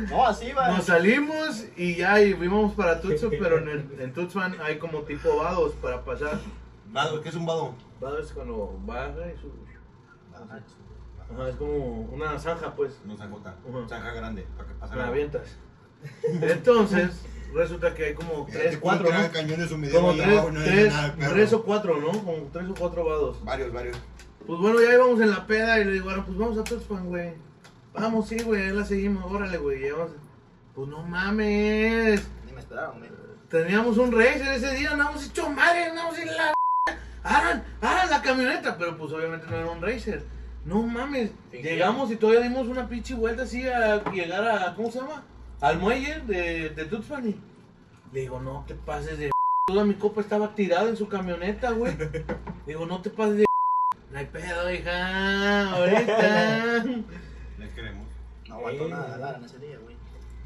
No, 0.10 0.26
así 0.26 0.46
iba. 0.48 0.70
Nos 0.70 0.86
salimos 0.86 1.66
y 1.76 1.96
ya 1.96 2.22
y 2.22 2.34
fuimos 2.34 2.74
para 2.76 3.02
Tuxpan, 3.02 3.32
pero 3.40 3.58
en, 3.60 3.70
el- 3.70 3.98
en 4.00 4.14
Tuxpan 4.14 4.56
hay 4.62 4.78
como 4.78 5.02
tipo 5.02 5.38
vados 5.38 5.74
para 5.82 6.04
pasar. 6.04 6.40
Vado, 6.92 7.22
¿qué 7.22 7.30
es 7.30 7.36
un 7.36 7.46
vado? 7.46 7.74
Vado 8.00 8.20
es 8.20 8.32
cuando 8.32 8.80
baja 8.86 9.12
y 9.36 9.38
sube. 9.42 9.54
Ajá, 10.34 11.50
es 11.50 11.56
como 11.56 12.02
una 12.04 12.38
zanja, 12.40 12.74
pues. 12.76 13.00
No 13.06 13.18
zanjota. 13.18 13.56
Zanja 13.90 14.12
grande, 14.14 14.46
para 14.56 14.70
que 14.70 14.76
pase 14.76 14.96
Me 14.96 15.02
agua. 15.02 15.14
avientas. 15.14 15.58
Entonces, 16.42 17.22
resulta 17.54 17.94
que 17.94 18.06
hay 18.06 18.14
como 18.14 18.46
tres, 18.52 18.78
cuatro, 18.78 19.08
tres, 19.10 19.32
abajo, 20.30 20.52
no 20.52 20.60
hay 20.60 20.66
tres, 20.66 20.94
nada, 20.94 21.16
tres 21.30 21.54
o 21.54 21.64
cuatro, 21.64 21.98
¿no? 22.00 22.12
Como 22.12 22.50
tres 22.54 22.70
o 22.70 22.76
cuatro 22.76 23.04
vados. 23.06 23.44
Varios, 23.44 23.74
varios. 23.74 23.98
Pues 24.48 24.62
bueno, 24.62 24.82
ya 24.82 24.94
íbamos 24.94 25.20
en 25.20 25.30
la 25.30 25.46
peda 25.46 25.78
y 25.78 25.84
le 25.84 25.92
digo, 25.92 26.06
bueno, 26.06 26.24
pues 26.26 26.38
vamos 26.38 26.58
a 26.58 26.64
Tuxpan, 26.64 27.10
güey. 27.10 27.34
Vamos, 27.94 28.30
sí, 28.30 28.40
güey, 28.40 28.62
ahí 28.62 28.72
la 28.72 28.86
seguimos, 28.86 29.30
órale, 29.30 29.58
güey. 29.58 29.92
Pues 30.74 30.88
no 30.88 31.04
mames. 31.04 32.26
Ni 32.46 32.54
me 32.54 32.60
esperaron, 32.62 33.00
güey. 33.00 33.12
Teníamos 33.50 33.98
un 33.98 34.10
racer 34.14 34.54
ese 34.54 34.74
día, 34.76 34.92
andamos 34.92 35.28
hecho 35.28 35.50
madre, 35.50 35.88
andamos 35.88 36.18
en 36.18 36.28
la. 36.28 36.54
Aran, 37.24 37.66
Aran 37.82 38.10
la 38.10 38.22
camioneta, 38.22 38.78
pero 38.78 38.98
pues 38.98 39.12
obviamente 39.12 39.48
no 39.50 39.58
era 39.58 39.70
un 39.70 39.82
racer. 39.82 40.24
No 40.64 40.82
mames, 40.82 41.32
llegamos 41.52 42.10
y 42.12 42.16
todavía 42.16 42.42
dimos 42.42 42.68
una 42.68 42.88
pinche 42.88 43.16
vuelta 43.16 43.44
así 43.44 43.68
a 43.68 44.02
llegar 44.12 44.48
a, 44.48 44.76
¿cómo 44.76 44.90
se 44.90 45.00
llama? 45.00 45.24
Al 45.60 45.78
muelle 45.78 46.22
de, 46.22 46.70
de 46.70 46.86
Tuxpan 46.86 47.28
y 47.28 47.36
le 48.14 48.22
digo, 48.22 48.40
no 48.40 48.64
te 48.66 48.76
pases 48.76 49.20
de 49.20 49.32
toda 49.68 49.84
mi 49.84 49.96
copa 49.96 50.22
estaba 50.22 50.56
tirada 50.56 50.88
en 50.88 50.96
su 50.96 51.10
camioneta, 51.10 51.72
güey. 51.72 51.98
Le 52.66 52.74
digo, 52.74 52.86
no 52.86 53.02
te 53.02 53.10
pases 53.10 53.38
de 53.38 53.47
no 54.12 54.20
hay 54.20 54.26
pedo, 54.26 54.72
hija, 54.72 55.72
ahorita. 55.72 56.84
Les 57.58 57.70
queremos. 57.74 58.08
No 58.48 58.56
aguantó 58.56 58.86
Sí. 58.86 58.92
nada 58.92 59.18
Lara 59.18 59.38
en 59.38 59.44
ese 59.46 59.60
día, 59.60 59.78
güey. 59.84 59.96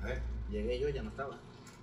A 0.02 0.06
ver. 0.06 0.22
Llegué 0.50 0.80
yo 0.80 0.90
y 0.90 0.94
ya 0.94 1.04
no 1.04 1.10
estaba. 1.10 1.38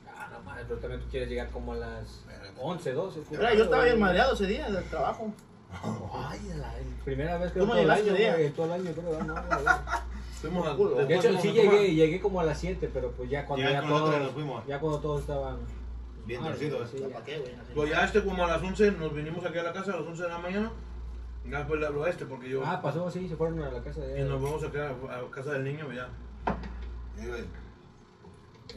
Ah, 0.08 0.28
no 0.32 0.40
mames, 0.42 0.64
pero 0.68 0.80
también 0.80 1.00
tú 1.00 1.06
quieres 1.10 1.28
llegar 1.28 1.48
como 1.50 1.72
a 1.74 1.76
las 1.76 2.24
11, 2.60 2.92
12. 2.92 3.20
Mira, 3.30 3.54
yo 3.54 3.64
estaba 3.64 3.84
bien 3.84 4.00
madreado 4.00 4.34
ese 4.34 4.46
día 4.46 4.68
del 4.70 4.84
trabajo. 4.84 5.32
Ay, 6.12 6.40
la 6.56 6.74
primera 7.04 7.36
vez 7.38 7.52
que 7.52 7.60
¿Cómo 7.60 7.72
todo 7.74 7.82
el 7.82 7.90
año, 7.90 8.12
güey, 8.12 8.50
todo 8.50 8.66
el 8.66 8.72
año, 8.72 8.90
creo, 8.92 9.22
no, 9.22 9.34
no, 9.34 9.42
no. 9.42 9.78
Fuimos 10.40 10.66
a, 10.66 10.74
Culo. 10.76 10.94
De 11.06 11.14
hecho, 11.14 11.38
sí 11.40 11.52
llegué, 11.52 11.94
llegué 11.94 12.20
como 12.20 12.40
a 12.40 12.44
las 12.44 12.58
7, 12.58 12.90
pero 12.92 13.10
pues 13.12 13.28
ya 13.28 13.44
cuando 13.44 13.66
Ya 13.66 13.72
ya, 13.82 13.86
todos, 13.86 14.02
otra 14.02 14.18
nos 14.20 14.30
fuimos. 14.32 14.66
ya 14.66 14.80
cuando 14.80 14.98
todos 15.00 15.20
estaban 15.22 15.58
Bien 16.26 16.40
mal, 16.40 16.50
torcidos. 16.52 16.90
sí. 16.90 16.96
Así. 17.04 17.72
Pues 17.74 17.90
ya 17.90 18.04
este 18.04 18.24
como 18.24 18.44
a 18.44 18.48
las 18.48 18.62
11 18.62 18.92
nos 18.92 19.14
vinimos 19.14 19.44
aquí 19.44 19.58
a 19.58 19.62
la 19.62 19.72
casa 19.72 19.92
a 19.92 19.96
las 19.96 20.06
11 20.06 20.22
de 20.22 20.28
la 20.28 20.38
mañana. 20.38 20.72
Y 21.44 21.50
después 21.50 21.80
le 21.80 21.86
hablo 21.86 22.04
a 22.04 22.10
este 22.10 22.26
porque 22.26 22.48
yo... 22.48 22.62
Ah, 22.64 22.80
pasó, 22.82 23.10
sí, 23.10 23.28
se 23.28 23.36
fueron 23.36 23.62
a 23.62 23.70
la 23.70 23.82
casa 23.82 24.00
de 24.00 24.20
y 24.20 24.24
nos 24.24 24.42
vamos 24.42 24.62
a 24.62 24.70
quedar 24.70 24.94
a, 25.10 25.18
a 25.18 25.30
casa 25.30 25.52
del 25.52 25.64
niño 25.64 25.90
ya. 25.92 26.08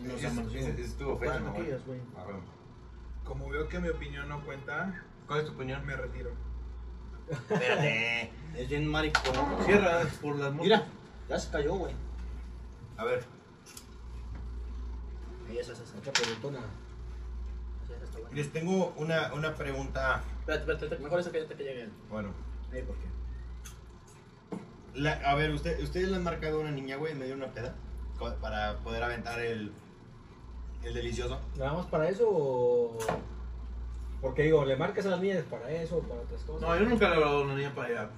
Nos 0.02 0.24
amanecimos. 0.24 0.80
estuvo 0.80 1.18
feo, 1.18 1.30
Pasan 1.30 1.46
¿no, 1.46 1.52
güey? 1.52 1.64
aquellas, 1.64 1.86
güey. 1.86 2.00
Ah, 2.16 2.24
bueno. 2.24 2.40
como 3.26 3.50
veo 3.50 3.68
que 3.68 3.80
mi 3.80 3.90
opinión 3.90 4.30
no 4.30 4.44
cuenta, 4.46 5.04
¿Cuál 5.28 5.40
es 5.42 5.46
tu 5.46 5.54
opinión? 5.54 5.86
Me 5.86 5.96
retiro. 5.96 6.32
Espérate. 7.30 8.32
Es 8.58 8.68
bien 8.68 8.86
maricón. 8.86 9.34
Cierra 9.66 10.02
por 10.22 10.36
las 10.38 10.52
motos. 10.52 10.66
Mira, 10.66 10.86
ya 11.30 11.40
se 11.40 11.50
cayó, 11.50 11.76
güey. 11.76 11.94
A 12.98 13.06
ver. 13.06 13.24
Esa, 15.50 15.72
esa. 15.72 15.98
Otra 15.98 16.12
preguntona. 16.12 16.60
Les 18.34 18.52
tengo 18.52 18.94
una, 18.98 19.34
una 19.34 19.56
pregunta. 19.56 20.22
Espérate, 20.40 20.62
espérate, 20.64 20.86
espérate, 20.86 21.04
mejor 21.04 21.20
esa 21.22 21.32
que 21.32 21.46
que 21.46 21.64
llegue. 21.64 21.90
Bueno. 22.10 22.34
Ahí, 22.74 22.82
¿por 22.84 22.96
qué? 22.98 23.06
La- 25.00 25.14
a 25.30 25.36
ver, 25.36 25.52
usted, 25.52 25.82
¿ustedes 25.82 26.10
le 26.10 26.16
han 26.18 26.24
marcado 26.24 26.58
a 26.58 26.62
una 26.62 26.72
niña, 26.72 26.98
güey, 26.98 27.14
en 27.14 27.20
medio 27.20 27.36
de 27.36 27.44
una 27.44 27.54
peda? 27.54 27.76
Para 28.40 28.78
poder 28.80 29.02
aventar 29.04 29.40
el, 29.40 29.72
el 30.84 30.94
delicioso. 30.94 31.40
¿Nada 31.58 31.74
más 31.74 31.86
para 31.88 32.08
eso 32.10 32.28
o.? 32.30 32.98
Porque 34.22 34.44
digo, 34.44 34.64
le 34.66 34.76
marcas 34.76 35.06
a 35.08 35.10
las 35.10 35.20
niñas 35.22 35.44
para 35.50 35.72
eso 35.72 35.98
o 35.98 36.02
para 36.02 36.22
otras 36.22 36.42
cosas. 36.44 36.62
No, 36.62 36.76
yo 36.78 36.86
nunca 36.88 37.08
le 37.08 37.14
he 37.14 37.16
hablado 37.16 37.40
a 37.40 37.44
una 37.46 37.56
niña 37.56 37.74
para 37.74 37.88
allá. 37.88 38.10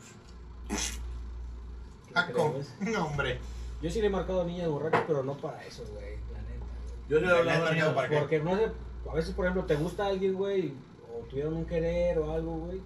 ¿Qué 2.07 2.13
Paco. 2.13 2.51
crees? 2.51 2.75
No, 2.93 3.05
hombre. 3.07 3.39
Yo 3.81 3.89
sí 3.89 4.01
le 4.01 4.07
he 4.07 4.09
marcado 4.09 4.41
a 4.41 4.45
niñas 4.45 4.67
borrachas, 4.69 5.03
pero 5.07 5.23
no 5.23 5.37
para 5.37 5.63
eso, 5.65 5.83
güey. 5.93 6.17
La 6.33 6.41
neta, 6.41 6.65
güey. 6.85 7.09
Yo 7.09 7.19
sí 7.19 7.25
le 7.25 7.31
he 7.31 7.37
hablado 7.37 7.59
a 7.59 7.61
una 7.61 7.63
¿Le 7.63 7.69
has 7.69 7.73
niña 7.75 7.85
marcado 7.85 7.95
para 7.95 8.09
qué? 8.09 8.19
Porque 8.19 8.39
no 8.39 8.55
sé, 8.57 8.71
a 9.09 9.13
veces, 9.13 9.33
por 9.35 9.45
ejemplo, 9.45 9.65
te 9.65 9.75
gusta 9.75 10.07
alguien, 10.07 10.33
güey, 10.33 10.73
o 11.13 11.19
tuvieron 11.29 11.53
un 11.53 11.65
querer 11.65 12.19
o 12.19 12.31
algo, 12.33 12.57
güey. 12.57 12.81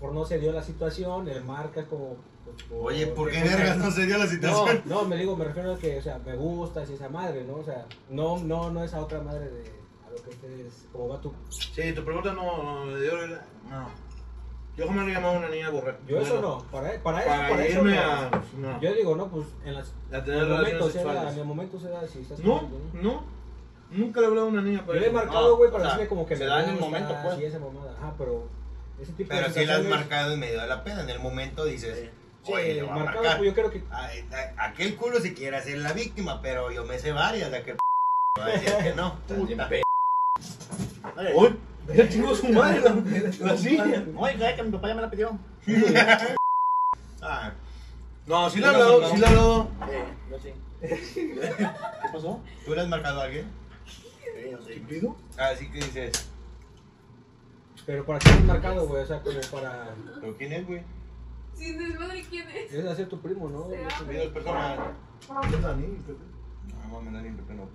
Lo 0.00 0.06
mejor 0.06 0.12
no 0.14 0.24
se 0.24 0.38
dio 0.38 0.52
la 0.52 0.62
situación, 0.62 1.26
le 1.26 1.40
marcas 1.40 1.84
como. 1.86 2.16
pues, 2.44 2.62
por- 2.64 2.86
Oye, 2.92 3.06
¿por 3.08 3.30
qué 3.30 3.40
porque- 3.40 3.54
vergas 3.56 3.76
no 3.76 3.90
se 3.90 4.06
dio 4.06 4.16
la 4.18 4.26
situación? 4.26 4.82
no, 4.86 5.04
me 5.04 5.16
digo, 5.16 5.36
me 5.36 5.44
refiero 5.44 5.74
a 5.74 5.78
que, 5.78 5.98
o 5.98 6.02
sea, 6.02 6.18
me 6.24 6.34
gusta, 6.36 6.82
esa 6.82 7.08
madre, 7.10 7.44
¿no? 7.44 7.56
O 7.56 7.64
sea, 7.64 7.86
no, 8.08 8.38
no, 8.38 8.70
no 8.70 8.82
esa 8.82 9.00
otra 9.00 9.20
madre 9.20 9.50
de 9.50 9.62
a 10.06 10.10
lo 10.10 10.16
que 10.22 10.30
ustedes, 10.30 10.86
como 10.90 11.08
va 11.08 11.20
tu. 11.20 11.32
Sí, 11.50 11.92
tu 11.92 12.02
pregunta 12.04 12.32
no, 12.32 12.86
no, 12.86 12.98
yo, 12.98 13.12
no. 13.68 14.10
Yo 14.76 14.86
jamás 14.86 15.04
le 15.04 15.10
he 15.10 15.14
llamado 15.14 15.34
a 15.34 15.38
una 15.40 15.48
niña 15.50 15.68
borracha. 15.68 15.98
Yo 16.08 16.18
eso 16.20 16.40
no, 16.40 16.64
para, 16.70 16.98
para 17.02 17.20
eso, 17.20 17.28
Para, 17.28 17.66
eso 17.66 17.78
irme 17.80 17.96
no. 17.96 18.00
a. 18.02 18.30
No. 18.58 18.80
Yo 18.80 18.94
digo, 18.94 19.16
no, 19.16 19.28
pues 19.28 19.46
en 19.64 19.74
las. 19.74 19.92
a 20.10 20.16
En 20.18 20.24
tener 20.24 20.40
el 20.42 20.48
momento 20.48 20.64
relaciones 20.70 20.96
en 20.96 21.02
sexuales. 21.02 21.36
el 21.36 21.44
momento 21.44 21.78
se 21.80 21.88
da, 21.90 22.08
si 22.08 22.20
estás 22.20 22.38
No, 22.40 22.62
no. 22.94 23.22
Nunca 23.90 24.20
le 24.20 24.26
he 24.26 24.28
hablado 24.30 24.46
a 24.46 24.50
una 24.50 24.62
niña 24.62 24.78
Yo 24.80 24.86
para 24.86 25.00
le 25.00 25.04
he 25.06 25.08
eso. 25.08 25.18
marcado, 25.18 25.56
güey, 25.56 25.70
para 25.70 25.82
sea, 25.84 25.92
decirle 25.94 26.08
como 26.08 26.24
que 26.26 26.36
se 26.36 26.44
me 26.44 26.48
da 26.50 26.64
en 26.64 26.70
el 26.70 26.80
momento, 26.80 27.14
pues. 27.22 27.36
Sí, 27.36 27.44
esa 27.44 27.58
mamada. 27.58 27.92
Ajá, 27.98 28.14
pero 28.16 28.44
ese 29.02 29.12
tipo 29.12 29.28
Pero 29.30 29.48
de 29.48 29.54
si 29.54 29.66
la 29.66 29.76
has 29.76 29.84
marcado 29.84 30.32
en 30.34 30.40
medio 30.40 30.60
de 30.60 30.66
la 30.66 30.84
peda. 30.84 31.02
En 31.02 31.10
el 31.10 31.18
momento 31.20 31.64
dices, 31.64 32.10
Sí, 32.44 32.52
oye, 32.52 32.74
le 32.74 32.82
voy 32.82 32.90
a 32.90 32.94
marcado, 32.94 33.16
marcar. 33.22 33.38
pues 33.38 33.48
yo 33.50 33.54
creo 33.54 33.70
que. 33.70 33.82
A- 33.90 34.64
Aquel 34.66 34.96
culo 34.96 35.20
si 35.20 35.34
quiere 35.34 35.60
ser 35.62 35.78
la 35.78 35.92
víctima, 35.92 36.40
pero 36.40 36.70
yo 36.70 36.84
me 36.84 36.98
sé 36.98 37.12
varias 37.12 37.50
de 37.50 37.56
aquel 37.58 37.76
va 38.38 38.46
a 38.46 38.48
decir 38.50 38.72
que 38.82 38.94
no. 38.94 39.18
Puta. 39.28 39.68
Uy, 41.34 41.56
ya 41.94 42.08
chingó 42.08 42.34
su 42.34 42.48
madre 42.48 42.80
la, 42.80 43.46
la 43.46 43.56
silla. 43.56 44.04
Oye, 44.16 44.36
que 44.38 44.54
que 44.56 44.62
mi 44.62 44.70
papá 44.70 44.88
ya 44.88 44.94
me 44.94 45.02
la 45.02 45.10
pidió. 45.10 45.38
Ah, 47.22 47.52
No, 48.26 48.48
sí 48.48 48.62
he 48.62 48.64
hablado, 48.66 49.06
sí 49.14 49.20
he 49.20 49.26
hablado. 49.26 49.70
Eh, 49.90 50.04
yo 50.30 50.38
sí. 50.38 50.52
¿Qué 50.80 52.08
pasó? 52.12 52.40
¿Tú 52.64 52.74
le 52.74 52.80
has 52.80 52.88
marcado 52.88 53.20
a 53.20 53.24
alguien? 53.24 53.46
Yo 54.50 54.58
sí. 54.66 54.82
¿Pido? 54.88 55.16
Así 55.36 55.70
que 55.70 55.78
dices, 55.78 56.29
Pero 57.86 58.04
para 58.04 58.18
qué 58.18 58.30
es 58.30 58.44
marcado, 58.44 58.86
güey, 58.86 59.02
o 59.02 59.06
sea, 59.06 59.22
como 59.22 59.40
para. 59.50 59.94
¿pero 60.20 60.36
quién 60.36 60.52
es, 60.52 60.66
güey? 60.66 60.82
Sin 61.54 61.78
desmadre, 61.78 62.24
¿quién 62.28 62.48
es? 62.48 62.72
Es 62.72 62.86
hacer 62.86 63.08
tu 63.08 63.20
primo, 63.20 63.48
¿no? 63.48 63.68
Se 63.68 63.84
abre. 63.84 64.12
Vi 64.12 64.24
dos 64.24 64.32
personas. 64.32 64.78
¿Qué 65.50 65.56
tal, 65.56 65.80
niño? 65.80 65.98
No, 66.82 66.88
mames, 66.88 67.12
nadie 67.12 67.30
me 67.30 67.54
no. 67.54 67.68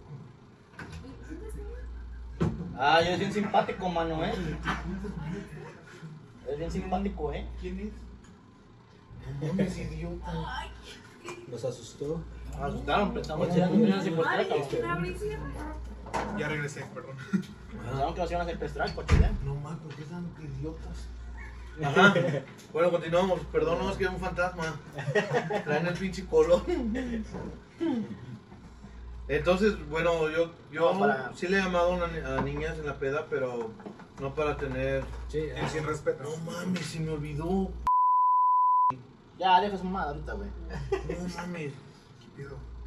Ah, 2.78 3.02
yo 3.02 3.12
es 3.12 3.20
bien 3.20 3.32
simpático, 3.32 3.90
mano, 3.90 4.24
eh. 4.26 4.34
Es 6.50 6.58
bien 6.58 6.72
simpático, 6.72 7.34
eh. 7.34 7.48
¿Quién 7.62 7.80
es? 7.80 7.94
No 9.42 9.48
mames, 9.48 9.78
idiota. 9.78 10.68
Nos 11.48 11.66
asustó. 11.66 12.22
Ah, 12.58 12.68
asustaron, 12.68 13.14
pensaban 13.14 13.50
que 13.50 13.60
nos 13.60 13.74
iban 13.76 14.00
a 14.00 14.04
secuestrar, 14.04 15.02
Ya 16.38 16.48
regresé, 16.50 16.86
perdón. 16.94 17.16
Pensaban 17.72 18.14
que 18.14 18.20
nos 18.22 18.32
iban 18.32 18.42
a 18.42 18.50
secuestrar. 18.50 18.90
No 19.44 19.56
mames, 19.56 19.80
¿por 19.80 19.96
qué 19.96 20.04
tan 20.04 20.26
idiotas? 20.42 21.08
Ajá. 21.84 22.14
Bueno, 22.74 22.92
continuamos. 22.92 23.40
Perdón, 23.52 23.80
no, 23.80 23.90
es 23.92 23.98
que 23.98 24.04
es 24.06 24.10
un 24.10 24.20
fantasma. 24.20 24.76
Traen 25.64 25.88
el 25.88 25.94
pinche 25.94 26.26
color. 26.26 26.62
Entonces, 29.28 29.74
bueno, 29.90 30.30
yo, 30.30 30.52
yo 30.72 30.94
No, 30.94 31.00
para- 31.00 31.34
sí 31.36 31.48
le 31.48 31.58
he 31.58 31.62
llamado 31.62 31.94
a, 31.94 31.96
una 31.96 32.08
ni- 32.08 32.20
a 32.20 32.42
niñas 32.42 32.78
en 32.78 32.86
la 32.86 32.96
peda, 33.00 33.26
pero 33.30 33.72
no 34.20 34.36
para 34.36 34.56
tener. 34.58 35.04
Sí, 35.30 35.40
El 35.40 35.68
sin 35.70 35.86
respeto. 35.86 36.24
No 36.24 36.52
mames, 36.52 36.86
se 36.86 37.00
me 37.00 37.12
olvidó. 37.12 37.72
Ya, 39.40 39.60
deja 39.62 39.78
su 39.78 39.84
mamada 39.84 40.10
ahorita, 40.12 40.34
güey. 40.34 40.50
No 40.92 41.36
mames. 41.36 41.74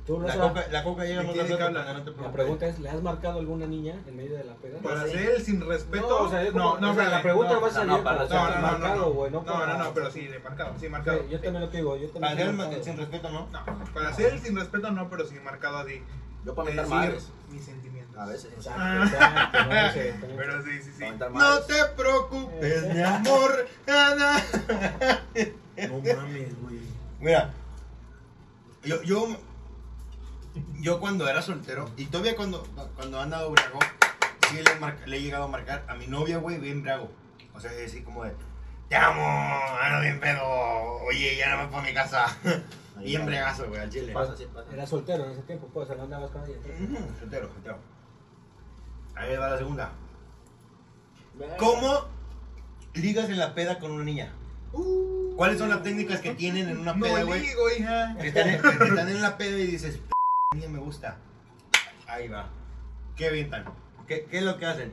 Tú 0.09 0.19
no 0.19 0.27
La 0.27 0.35
coca, 0.37 0.65
la 0.73 0.83
coca 0.83 1.05
llega 1.05 1.21
¿De 1.21 1.27
más 1.27 1.35
qué- 1.37 1.43
de 1.43 1.47
qué 1.49 1.53
rápido 1.53 1.67
hablan? 1.69 1.85
cuando 1.85 2.05
no 2.11 2.17
te 2.17 2.23
La 2.23 2.33
pregunta 2.33 2.67
es, 2.67 2.79
¿le 2.81 2.89
has 2.91 3.03
marcado 3.03 3.39
alguna 3.39 3.67
niña 3.67 3.95
en 4.07 4.17
medio 4.17 4.37
de 4.37 4.45
la 4.45 4.55
peda? 4.57 4.79
Para 4.81 5.03
hacer 5.03 5.31
el 5.37 5.43
sin 5.45 5.61
respeto. 5.61 6.09
No, 6.09 6.17
o 6.25 6.29
sea, 6.31 6.47
como- 6.51 6.59
no, 6.59 6.81
no, 6.81 6.91
o 6.91 6.95
sea, 6.95 7.09
la 7.11 7.23
pregunta 7.23 7.53
no, 7.53 7.61
va 7.61 7.69
a 7.69 7.71
salir 7.71 7.89
no, 7.93 8.03
para 8.03 8.17
para 8.19 8.23
hacer 8.25 8.37
No, 8.39 8.47
ser 8.47 8.55
no, 8.57 8.61
no, 8.61 8.73
marcado, 8.79 8.97
no. 8.97 9.11
güey, 9.13 9.31
no 9.31 9.39
No, 9.43 9.53
para- 9.53 9.77
no, 9.79 9.85
no, 9.85 9.95
pero 9.95 10.11
sí, 10.11 10.27
de 10.27 10.39
marcado, 10.41 10.75
sí, 10.81 10.89
marcado. 10.89 11.19
Sí, 11.21 11.25
yo 11.31 11.41
también 11.41 11.61
lo 11.65 11.71
que 11.71 11.77
digo, 11.77 11.97
yo 11.97 12.09
Para 12.13 12.27
también. 12.29 12.49
hacer 12.49 12.59
lo 12.59 12.73
he 12.73 12.77
el 12.79 12.85
sin 12.85 12.97
respeto, 12.97 13.31
¿no? 13.31 13.47
No, 13.53 13.65
para 13.95 14.09
hacer 14.09 14.33
el 14.33 14.41
sin 14.41 14.57
respeto 14.57 14.91
no, 14.91 15.09
pero 15.11 15.25
sí 15.27 15.37
marcado 15.45 15.77
así. 15.79 16.03
Yo 16.45 16.55
para 16.55 16.67
mentar 16.69 16.87
madres. 16.89 17.29
mis 17.51 17.65
sentimientos. 17.65 18.17
A 18.17 18.25
veces. 18.27 18.51
Exacto, 18.53 19.05
exacto, 19.05 20.27
no. 20.29 20.37
Pero 20.39 20.63
sí, 20.65 20.71
sí, 20.83 20.91
sí. 20.97 21.05
Para 21.19 21.31
No 21.31 21.61
te 21.61 21.85
preocupes, 21.97 22.95
mi 22.95 23.03
amor. 23.03 23.67
No 25.89 25.99
mames, 26.01 26.61
güey. 26.63 26.81
Mira, 27.21 27.51
yo, 28.85 29.29
yo, 30.81 31.01
cuando 31.01 31.29
era 31.29 31.43
soltero, 31.43 31.91
y 31.97 32.07
todavía 32.07 32.37
cuando, 32.37 32.63
cuando 32.97 33.19
he 33.19 33.23
andado 33.23 33.51
briago, 33.51 33.79
sí 34.51 34.57
le, 34.57 34.71
he 34.73 34.79
marca- 34.79 35.07
le 35.07 35.17
he 35.17 35.23
llegado 35.23 35.45
a 35.45 35.49
marcar 35.49 35.85
a 35.89 35.95
mi 35.95 36.07
novia, 36.07 36.39
güey, 36.39 36.59
bien 36.59 36.83
briago. 36.83 37.11
O 37.55 37.61
sea, 37.61 37.71
así 37.85 38.03
como 38.03 38.25
de, 38.25 38.33
te 38.89 38.97
amo, 38.97 39.23
ando 39.83 40.01
bien 40.03 40.21
pedo, 40.21 40.43
oye, 41.09 41.37
ya 41.37 41.57
no 41.57 41.65
me 41.65 41.69
para 41.73 41.83
mi 41.83 41.93
casa. 41.95 42.37
Bien 42.99 43.25
bregazo, 43.27 43.69
güey, 43.69 43.81
al 43.81 43.91
chile. 43.91 44.13
Pasa, 44.13 44.37
sí, 44.37 44.47
pasa. 44.53 44.67
Era 44.73 44.87
soltero 44.87 45.25
en 45.25 45.31
ese 45.33 45.43
tiempo, 45.43 45.69
pues, 45.73 45.85
o 45.85 45.87
sea, 45.87 45.97
no 45.97 46.05
andabas 46.05 46.31
con 46.33 46.43
ella. 46.45 46.57
Ujú, 46.59 47.19
Soltero, 47.21 47.49
soltero. 47.53 47.79
Ahí 49.15 49.37
va 49.37 49.51
la 49.51 49.59
segunda. 49.59 49.93
¿Cómo 51.59 52.07
ligas 52.95 53.29
en 53.31 53.39
la 53.39 53.55
peda 53.55 53.79
con 53.79 53.93
una 53.93 54.05
niña? 54.05 54.33
¿Cuáles 55.37 55.59
son 55.59 55.69
las 55.69 55.83
técnicas 55.83 56.21
que 56.21 56.35
tienen 56.35 56.69
en 56.69 56.79
una 56.79 56.93
No 56.95 57.01
peda, 57.05 57.23
güey? 57.23 57.41
ligo, 57.41 57.71
hija. 57.71 58.17
Que 58.21 58.29
están, 58.29 58.49
en, 58.49 58.61
que 58.61 58.69
están 58.85 59.09
en 59.09 59.23
la 59.23 59.37
peda 59.39 59.57
y 59.59 59.67
dices, 59.67 59.97
"P- 59.99 60.03
niña 60.03 60.18
me 60.57 60.79
gusta. 60.79 61.19
Ahí 62.07 62.29
va. 62.29 62.49
¿Qué 63.17 63.29
avientan? 63.29 63.65
¿Qué, 64.07 64.25
¿Qué 64.31 64.39
es 64.39 64.45
lo 64.45 64.57
que 64.57 64.67
hacen? 64.67 64.93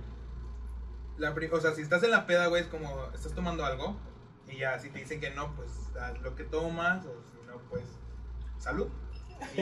La 1.17 1.33
pri- 1.33 1.49
o 1.51 1.59
sea, 1.61 1.73
si 1.73 1.81
estás 1.81 2.03
en 2.03 2.11
la 2.11 2.25
peda, 2.25 2.47
güey, 2.47 2.61
es 2.63 2.67
como, 2.67 2.89
estás 3.13 3.33
tomando 3.33 3.63
algo 3.63 3.95
y 4.49 4.57
ya, 4.57 4.77
si 4.79 4.89
te 4.89 4.99
dicen 4.99 5.21
que 5.21 5.29
no, 5.31 5.55
pues 5.55 5.69
haz 5.99 6.19
lo 6.21 6.35
que 6.35 6.43
tomas, 6.43 7.05
o 7.05 7.09
si 7.31 7.47
no, 7.47 7.57
pues, 7.69 7.83
salud. 8.57 8.87
Y. 9.57 9.61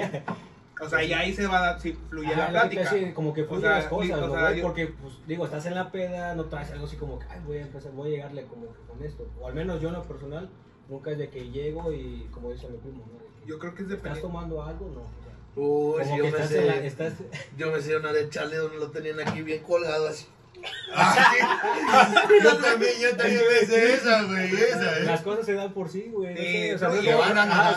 O 0.83 0.89
sea, 0.89 1.03
y 1.03 1.13
ahí 1.13 1.31
se 1.33 1.45
va 1.45 1.59
a 1.59 1.61
dar, 1.61 1.79
si 1.79 1.93
fluye 1.93 2.33
Ah, 2.33 2.37
la 2.37 2.45
que 2.47 2.51
plática. 2.77 2.81
decía, 2.95 3.13
como 3.13 3.31
que 3.31 3.43
O 3.43 3.47
fluyen 3.47 3.61
sea, 3.69 3.77
las 3.77 3.85
cosas, 3.85 4.07
li- 4.07 4.13
o 4.13 4.27
¿no, 4.27 4.33
sea, 4.33 4.41
güey? 4.41 4.57
yo- 4.57 4.63
Porque, 4.63 4.87
pues, 4.87 5.13
digo, 5.27 5.45
estás 5.45 5.65
en 5.67 5.75
la 5.75 5.91
peda, 5.91 6.33
no 6.33 6.45
traes 6.45 6.71
algo 6.71 6.87
así 6.87 6.97
como 6.97 7.19
que, 7.19 7.27
ay, 7.29 7.39
voy 7.45 7.57
a 7.57 7.61
empezar, 7.61 7.91
voy 7.91 8.07
a 8.07 8.11
llegarle 8.15 8.45
como 8.47 8.73
que 8.73 8.79
con 8.87 9.03
esto. 9.03 9.27
O 9.39 9.47
al 9.47 9.53
menos 9.53 9.79
yo 9.79 9.89
en 9.89 9.93
lo 9.93 10.01
personal, 10.03 10.49
nunca 10.89 11.11
es 11.11 11.19
de 11.19 11.29
que 11.29 11.51
llego 11.51 11.93
y, 11.93 12.27
como 12.31 12.51
dice 12.51 12.67
mi 12.69 12.77
primo, 12.77 13.05
¿no? 13.13 13.45
Yo 13.45 13.59
creo 13.59 13.75
que 13.75 13.83
es 13.83 13.89
¿Estás 13.89 13.97
dependiente. 13.97 14.21
tomando 14.27 14.63
algo? 14.63 14.89
No. 14.89 15.22
Uy, 15.55 16.03
si 16.03 16.17
yo 16.17 16.23
me 16.25 16.31
la- 16.31 16.47
sé. 16.47 16.87
estás, 16.87 17.13
Yo 17.57 17.71
me 17.71 17.81
sé 17.81 17.95
una 17.97 18.11
de 18.11 18.29
Chale 18.29 18.57
donde 18.57 18.77
lo 18.77 18.89
tenían 18.91 19.19
aquí 19.19 19.41
bien 19.41 19.61
colgado 19.63 20.07
así. 20.07 20.25
Yo 22.43 22.57
también, 22.57 22.93
yo 23.01 23.17
también 23.17 23.41
me 23.51 23.65
sé 23.67 23.93
esa, 23.95 24.23
güey, 24.23 24.53
esa, 24.55 24.99
Las 25.01 25.19
¿eh? 25.19 25.23
cosas 25.23 25.45
se 25.45 25.53
dan 25.55 25.73
por 25.73 25.89
sí, 25.89 26.09
güey. 26.09 26.71
Ah, 26.81 27.67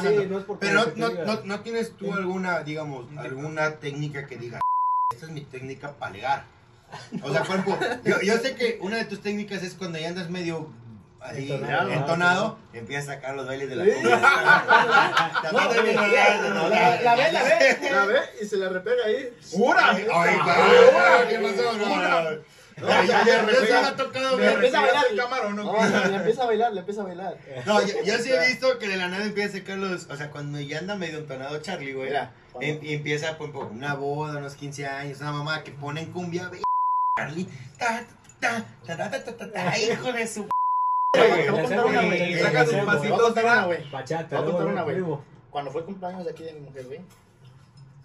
Pero 0.60 0.92
no, 0.96 1.08
no, 1.10 1.40
no 1.44 1.60
tienes 1.60 1.96
tú 1.96 2.12
alguna, 2.12 2.62
digamos, 2.62 3.06
alguna 3.16 3.76
técnica 3.76 4.26
que 4.26 4.36
diga, 4.36 4.60
esta 5.12 5.26
es 5.26 5.32
mi 5.32 5.40
técnica 5.42 5.92
para 5.92 6.12
ligar. 6.12 6.44
O 7.22 7.32
sea, 7.32 7.42
cuerpo, 7.44 7.76
yo, 8.04 8.20
yo 8.22 8.38
sé 8.38 8.54
que 8.54 8.78
una 8.80 8.98
de 8.98 9.04
tus 9.06 9.20
técnicas 9.20 9.62
es 9.64 9.74
cuando 9.74 9.98
ya 9.98 10.08
andas 10.08 10.30
medio 10.30 10.68
ahí 11.20 11.50
Entonado. 11.52 11.92
entonado, 11.92 12.58
empiezas 12.72 13.08
a 13.08 13.14
sacar 13.14 13.34
los 13.34 13.46
bailes 13.46 13.68
de 13.68 13.76
la 13.76 13.84
la, 13.84 13.94
ve, 17.16 17.32
la 17.32 17.42
ve, 17.42 17.90
la 17.90 18.04
ve 18.06 18.20
y 18.40 18.46
se 18.46 18.56
la 18.56 18.68
repega 18.68 19.04
ahí. 19.06 19.30
¡Jura! 19.52 19.90
Ay, 19.90 20.00
¿qué 21.28 21.38
pasó? 21.38 21.72
No, 22.78 22.88
ya, 23.04 23.24
ya, 23.24 23.86
ha 23.88 23.96
tocado 23.96 24.36
¿Le 24.38 24.52
empieza 24.52 24.78
a 24.78 24.82
bailar. 24.82 25.04
el 25.10 25.16
camarón 25.16 25.58
o 25.60 25.64
No, 25.64 25.72
qué? 26.02 26.08
le 26.10 26.16
empieza 26.16 26.42
a 26.42 26.46
bailar, 26.46 26.72
le 26.74 26.80
empieza 26.80 27.00
a 27.00 27.04
bailar. 27.04 27.38
No, 27.64 27.80
yo, 27.86 28.02
yo 28.04 28.18
sí 28.18 28.30
he 28.30 28.46
visto 28.48 28.78
que 28.78 28.86
de 28.88 28.98
la 28.98 29.08
nada 29.08 29.24
empieza 29.24 29.56
a 29.56 29.60
sacar 29.60 29.78
los. 29.78 30.04
O 30.10 30.16
sea, 30.16 30.30
cuando 30.30 30.60
ya 30.60 30.80
anda 30.80 30.94
medio 30.94 31.16
entonado 31.18 31.56
Charlie, 31.62 31.94
güey. 31.94 32.08
Mira, 32.08 32.34
em- 32.60 32.78
y 32.82 32.92
empieza 32.92 33.38
por 33.38 33.48
una 33.54 33.94
boda, 33.94 34.36
unos 34.38 34.56
15 34.56 34.86
años, 34.86 35.20
una 35.22 35.32
mamá 35.32 35.62
que 35.64 35.70
pone 35.72 36.02
en 36.02 36.12
cumbia, 36.12 36.50
Charlie. 37.18 37.48
ta, 37.78 38.04
Ta, 38.40 38.62
ta, 38.86 38.96
ta, 38.98 39.10
ta, 39.10 39.24
ta, 39.24 39.36
ta, 39.38 39.50
ta, 39.52 39.78
hijo 39.78 40.12
de 40.12 40.26
su. 40.26 40.46
Güey. 41.16 42.38
sacas 42.38 42.68
un 42.72 42.86
pasito, 42.86 43.32
güey. 43.66 43.90
Bachata, 43.90 44.40
voy 44.40 44.48
a 44.48 44.52
contar 44.52 44.66
una, 44.68 44.82
güey. 44.82 45.04
Cuando 45.50 45.70
fue 45.70 45.84
cumpleaños 45.84 46.24
de 46.24 46.30
aquí 46.30 46.44
de 46.44 46.52
mi 46.52 46.60
mujer, 46.60 46.86
güey, 46.86 47.00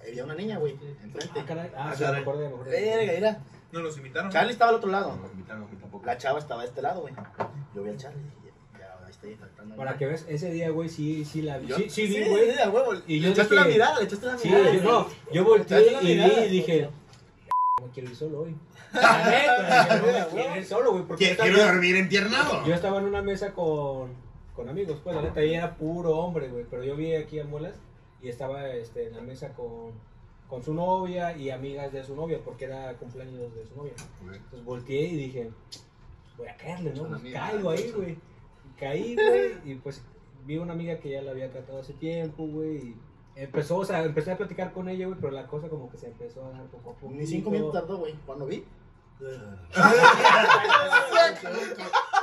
había 0.07 0.23
una 0.23 0.35
niña, 0.35 0.57
güey, 0.57 0.73
enfrente. 1.03 1.39
Ah, 1.39 1.45
caray. 1.45 1.71
Ah, 1.75 1.89
Ah, 1.91 1.95
sí, 1.95 2.03
me 2.03 2.17
acordé, 2.17 2.49
me. 2.49 2.63
Verga, 2.63 3.13
mira. 3.13 3.39
No 3.71 3.81
los 3.81 3.97
invitaron. 3.97 4.31
Charlie 4.31 4.51
estaba 4.53 4.69
al 4.69 4.75
otro 4.77 4.89
lado. 4.91 5.15
No, 5.15 5.31
invitaron 5.31 5.63
a 5.63 5.67
mí 5.67 5.77
tampoco. 5.79 6.05
La 6.05 6.17
chava 6.17 6.39
estaba 6.39 6.61
de 6.63 6.67
este 6.69 6.81
lado, 6.81 7.01
güey. 7.01 7.13
Yo 7.75 7.83
vi 7.83 7.89
al 7.91 7.97
Charlie. 7.97 8.19
y 8.43 8.77
Ya, 8.79 8.97
ahí 9.05 9.11
está 9.11 9.27
ahí. 9.27 9.37
Para 9.77 9.97
que 9.97 10.05
veas, 10.07 10.25
ese 10.27 10.51
día, 10.51 10.69
güey, 10.71 10.89
sí, 10.89 11.23
sí 11.23 11.41
la 11.41 11.57
vi. 11.57 11.67
Yo- 11.67 11.77
Sí, 11.77 11.89
sí 11.89 12.07
vi, 12.07 12.23
güey. 12.27 12.51
sí, 12.51 12.59
a 12.59 12.69
huevo. 12.69 12.93
Y 13.07 13.19
le 13.19 13.27
yo 13.27 13.33
echaste 13.33 13.55
dije- 13.55 13.65
la 13.67 13.71
mirada, 13.71 13.99
le 13.99 14.05
echaste 14.05 14.25
la 14.25 14.37
Sí, 14.37 14.49
mirada. 14.49 14.73
yo, 14.73 14.83
no, 14.83 15.07
yo 15.31 15.43
volteé 15.45 15.97
y 16.01 16.15
vi 16.17 16.23
y 16.45 16.49
dije, 16.49 16.89
no 17.81 17.87
quiero 17.93 18.09
ir 18.09 18.15
solo 18.15 18.41
hoy. 18.41 18.55
La 18.93 19.29
neta, 19.29 19.83
dije, 20.01 20.01
no 20.01 20.19
me 20.19 20.27
quiero 20.41 20.55
ir 20.57 20.65
solo, 20.65 20.91
güey, 20.91 21.03
porque 21.05 21.29
yo 21.29 21.35
Quiero 21.37 21.55
estaba, 21.57 21.71
dormir 21.73 21.95
empiernado. 21.95 22.65
yo 22.65 22.73
estaba 22.73 22.99
en 22.99 23.05
una 23.05 23.21
mesa 23.21 23.53
con, 23.53 24.09
con 24.55 24.69
amigos, 24.69 24.99
pues, 25.03 25.15
la 25.15 25.21
neta, 25.21 25.43
y 25.43 25.53
era 25.53 25.75
puro 25.75 26.17
hombre, 26.17 26.49
güey, 26.49 26.65
pero 26.69 26.83
yo 26.83 26.95
vi 26.95 27.15
aquí 27.15 27.39
a 27.39 27.45
Muelas 27.45 27.75
y 28.21 28.29
estaba 28.29 28.67
este, 28.69 29.07
en 29.07 29.15
la 29.15 29.21
mesa 29.21 29.53
con, 29.53 29.91
con 30.47 30.63
su 30.63 30.73
novia 30.73 31.35
y 31.37 31.49
amigas 31.49 31.91
de 31.93 32.03
su 32.03 32.15
novia, 32.15 32.39
porque 32.43 32.65
era 32.65 32.93
cumpleaños 32.95 33.53
de 33.55 33.65
su 33.65 33.75
novia. 33.75 33.93
Entonces 34.21 34.63
volteé 34.65 35.01
y 35.07 35.15
dije, 35.15 35.51
voy 36.37 36.47
a 36.47 36.57
caerle, 36.57 36.91
¿no? 36.91 36.97
Son 36.97 37.07
Pues 37.09 37.19
amigas, 37.21 37.49
caigo 37.51 37.69
ahí, 37.69 37.89
son- 37.89 38.01
güey. 38.01 38.17
Caí, 38.79 39.15
güey, 39.15 39.51
y 39.71 39.75
pues 39.75 40.01
vi 40.45 40.57
una 40.57 40.73
amiga 40.73 40.97
que 40.99 41.11
ya 41.11 41.21
la 41.21 41.31
había 41.31 41.51
tratado 41.51 41.79
hace 41.79 41.93
tiempo, 41.93 42.45
güey, 42.47 42.77
y 42.77 42.95
empezó, 43.35 43.77
o 43.77 43.85
sea, 43.85 44.03
empecé 44.03 44.31
a 44.31 44.37
platicar 44.37 44.73
con 44.73 44.89
ella, 44.89 45.05
güey, 45.05 45.19
pero 45.19 45.31
la 45.31 45.45
cosa 45.47 45.69
como 45.69 45.89
que 45.89 45.97
se 45.97 46.07
empezó 46.07 46.43
a 46.45 46.49
dar 46.51 46.63
poco 46.65 46.89
a 46.91 46.93
poco. 46.95 47.13
Ni 47.13 47.25
cinco 47.27 47.49
minutos 47.51 47.73
tardó, 47.73 47.97
güey. 47.99 48.13
Cuando 48.25 48.45
vi. 48.47 48.63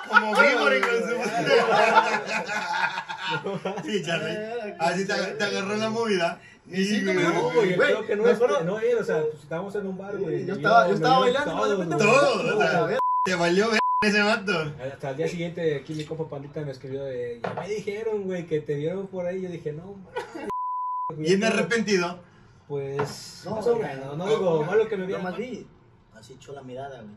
Como 0.08 0.30
víbora 0.32 0.80
con 0.80 0.98
su. 0.98 1.14
Sí, 3.88 4.02
Charlie. 4.04 4.74
Así 4.78 5.06
te, 5.06 5.14
te 5.14 5.44
agarró 5.44 5.76
la 5.76 5.90
movida. 5.90 6.40
Cinco 6.70 7.12
güey. 7.12 7.24
No, 7.24 7.42
güey, 7.50 7.74
Güey, 7.76 7.88
creo 7.94 8.06
que 8.06 8.16
no 8.16 8.28
es, 8.28 8.38
no 8.64 8.78
él, 8.78 8.98
o 8.98 9.04
sea, 9.04 9.22
pues 9.22 9.42
estábamos 9.42 9.74
en 9.74 9.86
un 9.86 9.96
bar, 9.98 10.16
güey. 10.18 10.44
Yo 10.44 10.54
me 10.54 10.60
estaba- 10.60 10.88
yo 10.88 10.94
estaba 10.94 11.20
bailando, 11.20 11.96
todo. 11.96 11.98
Todo, 11.98 12.56
o 12.56 12.60
sea, 12.60 12.78
A 12.78 12.86
ver, 12.86 12.98
Te 13.24 13.34
valió 13.34 13.70
ver 13.70 13.78
ese 14.02 14.20
vato. 14.22 14.52
Hasta 14.92 15.10
el 15.10 15.16
día 15.16 15.28
siguiente, 15.28 15.76
aquí 15.76 15.94
mi 15.94 16.04
compa 16.04 16.28
Pandita 16.28 16.60
me 16.60 16.72
escribió 16.72 17.04
de, 17.04 17.40
ya 17.42 17.54
me 17.54 17.68
dijeron, 17.68 18.24
güey, 18.24 18.46
que 18.46 18.60
te 18.60 18.74
vieron 18.74 19.06
por 19.06 19.26
ahí. 19.26 19.40
Yo 19.42 19.48
dije, 19.50 19.72
no, 19.72 19.94
mames. 20.04 20.48
Bien 21.16 21.42
arrepentido. 21.44 22.18
Pues, 22.68 23.42
No, 23.46 23.56
más 23.56 23.66
o 23.66 23.76
güey, 23.76 23.88
menos, 23.88 24.16
no 24.16 24.26
digo 24.28 24.62
malo 24.64 24.86
que 24.88 24.96
me 24.96 25.02
Yo 25.02 25.06
vieran. 25.06 25.24
más 25.24 25.36
vi. 25.38 25.66
Así 26.18 26.32
echó 26.34 26.52
la 26.52 26.62
mirada, 26.62 27.00
güey. 27.00 27.14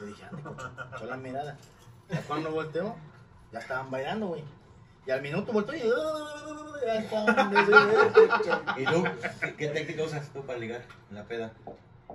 Yo 0.00 0.06
dije, 0.06 0.24
ande, 0.24 0.42
cocho, 0.42 0.72
echó 0.96 1.06
la 1.06 1.16
mirada. 1.16 1.56
Ya 2.08 2.20
cuando 2.22 2.50
volteó, 2.50 2.96
ya 3.52 3.58
estaban 3.60 3.90
bailando, 3.90 4.28
güey. 4.28 4.44
Y 5.06 5.10
al 5.10 5.22
minuto 5.22 5.52
volteó 5.52 5.74
y. 5.74 5.82
Ya 6.84 6.94
estaban. 6.96 7.52
¿Y 8.78 8.84
tú? 8.84 9.04
¿Qué 9.56 9.68
técnica 9.68 10.02
usas 10.04 10.28
tú 10.30 10.42
para 10.44 10.58
ligar 10.58 10.82
en 11.10 11.16
la 11.16 11.24
peda? 11.24 11.52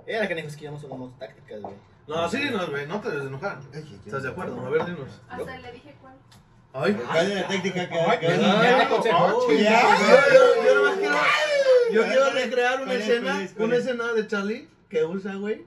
Era 0.06 0.28
que 0.28 0.34
dijo, 0.34 0.48
es 0.48 0.56
que 0.56 0.64
ya 0.64 0.70
no 0.70 0.76
usamos 0.76 1.18
tácticas, 1.18 1.60
güey. 1.60 1.74
No, 2.06 2.28
sí, 2.28 2.50
no, 2.50 2.66
güey, 2.68 2.86
no 2.86 3.00
te 3.00 3.10
desenojar. 3.10 3.58
¿Estás 3.72 4.22
de 4.22 4.28
acuerdo? 4.30 4.60
A 4.66 4.70
ver, 4.70 4.84
dinos. 4.84 5.20
Hasta 5.28 5.58
le 5.58 5.72
dije 5.72 5.94
cuál. 6.00 6.14
Ay, 6.72 6.94
¿Cuál 6.94 7.26
es 7.32 7.34
la 7.34 7.48
técnica 7.48 7.88
que 7.88 8.00
Ay, 8.00 8.18
que- 8.18 8.26
ya 8.26 8.36
Ya 8.36 8.60
te 8.60 8.82
aconsejó, 8.82 9.44
güey. 9.46 9.62
Ya. 9.62 9.82
Yo, 11.92 12.04
quiero, 12.04 12.30
recrear 12.30 12.82
una 12.82 12.94
escena, 12.94 13.32
¿Cuál 13.32 13.42
es? 13.42 13.52
¿Cuál 13.52 13.68
una 13.68 13.76
es? 13.76 13.84
escena 13.84 14.12
de 14.12 14.26
Charlie 14.28 14.68
que 14.88 15.04
usa, 15.04 15.34
güey, 15.34 15.64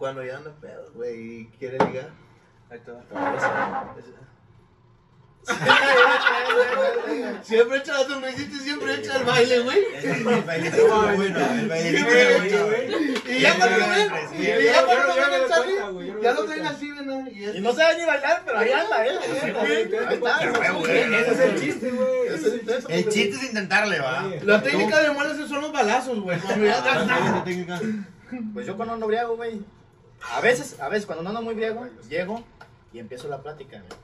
cuando 0.00 0.24
ya 0.24 0.38
anda 0.38 0.50
pedo, 0.62 0.90
güey, 0.94 1.42
y 1.42 1.46
quiere 1.58 1.76
ligar. 1.84 2.08
Ahí 2.70 2.80
te 2.80 2.90
va. 2.90 3.04
Siempre 7.42 7.78
echa 7.78 7.94
la 7.94 8.04
sonrisita 8.06 8.54
y 8.56 8.60
siempre 8.60 8.94
echa 8.94 9.16
el 9.16 9.24
baile, 9.24 9.58
güey. 9.60 9.78
El 10.02 10.24
baile 10.42 10.70
bueno, 11.16 11.38
el 11.38 11.68
baile 11.68 12.02
bueno. 12.02 12.66
Y 13.28 13.40
ya 13.40 13.56
cuando 13.56 13.88
ven, 13.88 14.10
y 14.38 14.42
ya 14.64 14.84
cuando 14.84 15.16
yo 15.16 15.30
ven 15.30 15.40
güey, 15.94 16.10
me 16.12 16.22
ya 16.22 16.32
lo 16.32 16.44
traen 16.44 16.66
así, 16.66 16.92
¿verdad? 16.92 17.26
Y 17.54 17.60
no 17.60 17.72
sabe 17.72 17.98
ni 17.98 18.04
bailar, 18.04 18.42
pero 18.44 18.58
ahí 18.58 18.70
anda, 18.72 19.06
¿eh? 19.06 19.18
Ahí 19.60 19.88
está. 20.14 20.36
Ah, 20.36 20.72
güey, 20.72 21.14
Ese 21.14 21.30
es 21.30 21.40
el 21.40 21.60
chiste, 21.60 21.90
güey. 21.90 22.28
El 22.28 22.40
güey. 22.82 23.04
chiste 23.08 23.36
es 23.36 23.44
intentarle, 23.44 24.00
va. 24.00 24.30
La 24.42 24.62
técnica 24.62 25.00
de 25.00 25.10
muelas 25.10 25.38
son 25.48 25.62
los 25.62 25.72
balazos, 25.72 26.20
güey. 26.20 26.38
Cuando 26.38 26.66
ya- 26.66 26.82
¿Cuál 27.06 27.44
técnica? 27.44 27.80
Pues 28.52 28.66
yo 28.66 28.76
cuando 28.76 28.92
ando 28.94 29.06
briago, 29.06 29.36
güey. 29.36 29.62
A 30.32 30.40
veces, 30.40 30.78
a 30.80 30.88
veces, 30.88 31.06
cuando 31.06 31.22
no 31.22 31.30
ando 31.30 31.42
muy 31.42 31.54
briago, 31.54 31.86
llego 32.08 32.42
y 32.92 32.98
empiezo 32.98 33.28
la 33.28 33.38
plática, 33.42 33.78
güey. 33.78 34.00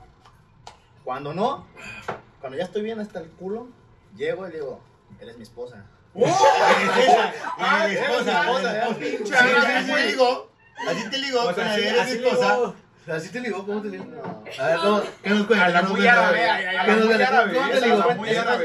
Cuando 1.03 1.33
no, 1.33 1.65
cuando 2.41 2.57
ya 2.57 2.65
estoy 2.65 2.81
bien 2.81 2.99
hasta 2.99 3.19
el 3.19 3.29
culo, 3.29 3.67
llego 4.15 4.47
y 4.47 4.51
digo, 4.51 4.81
eres 5.19 5.37
mi 5.37 5.43
esposa. 5.43 5.85
Ah, 7.59 7.85
mi 7.87 7.95
esposa, 7.95 8.41
esposa, 8.41 8.71
mi 8.71 8.77
esposa. 8.77 8.99
pinche 8.99 9.35
así 9.35 9.91
te 9.93 10.07
ligo. 10.11 10.51
Así 10.87 11.09
te 11.09 11.17
ligo. 11.19 11.41
O 11.43 11.53
sea, 11.53 11.71
así, 11.73 11.81
eres 11.81 11.99
así 12.01 12.13
mi 12.15 12.19
le 12.21 12.27
esposa. 12.29 12.53
digo, 12.55 12.75
¿Así 13.07 13.29
te 13.29 13.39
ligó? 13.39 13.65
¿Cómo 13.65 13.81
te 13.81 13.87
ligó? 13.89 14.03
No. 14.05 14.43
A 14.59 14.67
ver, 14.67 14.77
¿cómo? 14.79 15.01
¿qué 15.23 15.29
nos 15.29 15.47
cuenta? 15.47 15.65
A 15.65 15.69
la 15.69 15.79
¿Qué 15.79 15.83
nos 15.87 15.91
muy 15.97 16.07
árabe, 16.07 16.37
¿Qué 16.37 16.49
a 16.49 16.73
la 16.73 16.87
nos 16.87 16.97
muy 16.97 17.07
cuenta? 17.07 17.27
árabe, 17.27 17.53
¿Cómo 17.53 17.67
te 17.69 17.77
esa 17.77 17.85
ligó? 17.85 17.97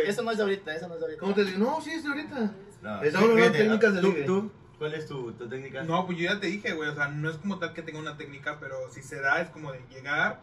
Eso 0.06 0.22
no, 0.22 0.30
es 0.32 0.36
de 0.36 0.42
ahorita, 0.42 0.74
eso 0.74 0.88
no 0.88 0.94
es 0.94 1.00
de 1.00 1.04
ahorita. 1.06 1.20
¿Cómo 1.20 1.34
te 1.34 1.44
ligó? 1.44 1.58
No, 1.58 1.80
sí, 1.80 1.90
es 1.92 2.02
de 2.02 2.08
ahorita. 2.08 2.50
No, 2.82 3.02
Estamos 3.02 3.30
hablando 3.30 3.52
de 3.52 3.58
técnicas 3.58 3.94
de 3.94 4.00
¿tú- 4.00 4.06
ligue. 4.08 4.22
¿Tú? 4.24 4.50
¿Cuál 4.82 4.94
es 4.94 5.06
tu, 5.06 5.30
tu 5.34 5.48
técnica? 5.48 5.84
No, 5.84 6.04
pues 6.06 6.18
yo 6.18 6.24
ya 6.24 6.40
te 6.40 6.48
dije, 6.48 6.72
güey, 6.72 6.88
o 6.88 6.94
sea, 6.96 7.06
no 7.06 7.30
es 7.30 7.36
como 7.36 7.56
tal 7.60 7.72
que 7.72 7.82
tenga 7.82 8.00
una 8.00 8.16
técnica, 8.16 8.58
pero 8.58 8.90
si 8.92 9.00
se 9.00 9.20
da 9.20 9.40
es 9.40 9.48
como 9.50 9.70
de 9.70 9.80
llegar, 9.88 10.40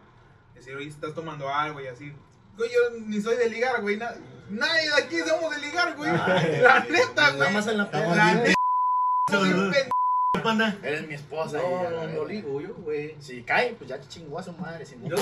decir, 0.54 0.74
oye, 0.74 0.88
estás 0.88 1.14
tomando 1.14 1.50
algo 1.52 1.78
y 1.82 1.88
así. 1.88 2.10
Güey, 2.56 2.70
yo 2.72 2.78
ni 3.04 3.20
soy 3.20 3.36
de 3.36 3.50
ligar, 3.50 3.82
güey, 3.82 3.98
na- 3.98 4.14
nadie 4.48 4.88
de 4.88 4.94
aquí 5.02 5.18
somos 5.28 5.54
de 5.54 5.60
ligar, 5.60 5.94
güey. 5.94 6.10
La 6.62 6.80
neta, 6.88 7.26
güey. 7.28 7.38
Nada 7.40 7.50
más 7.50 7.66
en 7.66 7.76
la 7.76 7.90
peda. 7.90 8.34
bien 8.42 8.54
Soy 9.30 9.42
un 9.50 9.70
pendejos. 9.70 9.74
pendejo. 9.74 10.42
Panda. 10.42 10.78
Eres 10.82 11.06
mi 11.06 11.12
esposa. 11.12 11.58
y 11.58 11.62
No, 11.62 11.82
ya, 11.82 11.90
no, 11.90 11.96
la 12.06 12.12
no 12.14 12.24
ligo 12.24 12.60
yo, 12.62 12.72
güey. 12.76 13.16
Si 13.20 13.42
cae, 13.42 13.74
pues 13.74 13.90
ya 13.90 14.00
chingó 14.08 14.38
a 14.38 14.42
su 14.42 14.54
madre. 14.54 14.86
Si 14.86 14.96
no, 14.96 15.08
Yo, 15.10 15.16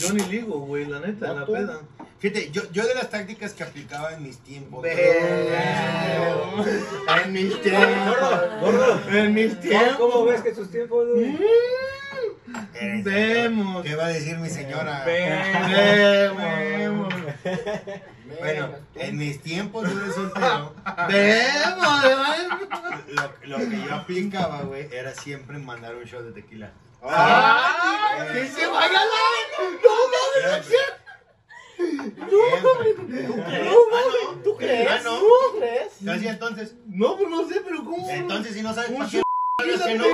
yo 0.00 0.12
ni 0.12 0.22
ligo, 0.24 0.58
güey, 0.60 0.86
la 0.86 1.00
neta, 1.00 1.30
en 1.30 1.36
la 1.40 1.46
tú. 1.46 1.52
peda. 1.52 1.80
Fíjate, 2.18 2.50
yo, 2.50 2.62
yo 2.72 2.86
de 2.86 2.94
las 2.94 3.10
tácticas 3.10 3.52
que 3.52 3.64
aplicaba 3.64 4.12
en 4.14 4.22
mis 4.22 4.38
tiempos. 4.38 4.82
Verga. 4.82 6.64
En 7.24 7.32
mis 7.32 7.60
tiempos. 7.60 8.16
gordo. 8.60 9.00
En 9.10 9.34
mis 9.34 9.50
¿Cómo, 9.54 9.60
tiempos. 9.62 9.96
cómo 9.98 10.24
ves 10.24 10.40
que 10.42 10.54
sus 10.54 10.70
tiempos, 10.70 11.06
güey? 11.14 11.36
Eres- 12.74 13.04
Vemos. 13.04 13.82
¿Qué 13.82 13.94
va 13.96 14.06
a 14.06 14.08
decir 14.08 14.38
mi 14.38 14.48
señora? 14.48 15.04
Vemos. 15.04 17.12
Bueno, 18.40 18.68
en 18.96 19.16
mis 19.16 19.40
tiempos 19.40 19.88
yo 19.90 19.98
de 19.98 20.12
soltero, 20.12 20.74
Vemos, 21.08 22.02
vemos. 22.02 22.28
lo, 23.08 23.58
lo 23.58 23.70
que 23.70 23.82
yo 23.86 23.94
aplicaba, 23.94 24.62
güey, 24.62 24.88
era 24.92 25.14
siempre 25.14 25.58
mandar 25.58 25.94
un 25.94 26.04
shot 26.04 26.24
de 26.24 26.32
tequila. 26.40 26.72
¡Ah! 27.06 28.26
¡Que 28.32 28.46
se 28.48 28.66
vaya 28.66 28.92
la! 29.04 29.22
¡No 29.82 29.94
mames! 30.12 30.66
Siempre. 30.66 32.24
¿Tú 34.44 34.56
crees? 34.56 34.88
Ah, 34.90 35.00
no. 35.04 35.18
¿Tú 35.18 35.58
crees? 35.58 35.92
Casi 36.04 36.28
entonces, 36.28 36.74
No, 36.86 37.16
pues 37.16 37.28
no 37.30 37.48
sé, 37.48 37.60
pero 37.64 37.84
¿cómo? 37.84 38.08
entonces 38.10 38.54
si 38.54 38.62
no 38.62 38.74
sabes 38.74 38.90
Un 38.90 38.98
para 38.98 39.10
qué 39.10 39.22
es 39.74 39.82
que 39.82 39.94
no, 39.96 40.04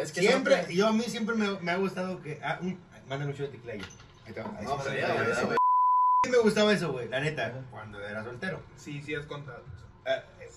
Es 0.00 0.12
que 0.12 0.20
siempre, 0.20 0.62
no- 0.62 0.68
yo 0.70 0.86
a 0.88 0.92
mí 0.92 1.02
siempre 1.02 1.34
me, 1.34 1.58
me 1.60 1.70
ha 1.72 1.76
gustado 1.76 2.20
que, 2.22 2.40
ah, 2.42 2.58
un, 2.62 2.78
mandan 3.08 3.28
un 3.28 3.34
shot 3.34 3.50
de 3.50 3.58
tequila 3.58 3.72
ahí. 3.74 3.82
Ahí 4.26 4.32
te 4.32 4.40
va, 4.42 4.50
ahí 4.58 4.64
No, 4.64 4.76
sí, 4.76 4.78
pero 4.84 4.92
ahí 4.94 5.00
ya, 5.00 5.06
te 5.06 5.12
va, 5.12 5.14
güey, 5.14 5.26
ahí 5.26 5.32
eso, 5.32 5.40
te 5.40 5.46
va. 5.46 5.56
Sí 6.24 6.30
me 6.30 6.38
gustaba 6.38 6.72
eso, 6.72 6.92
güey, 6.92 7.08
la 7.08 7.20
neta, 7.20 7.64
cuando 7.70 8.00
era 8.00 8.24
soltero. 8.24 8.62
Sí, 8.76 9.00
sí, 9.02 9.14
has 9.14 9.26
contado. 9.26 9.62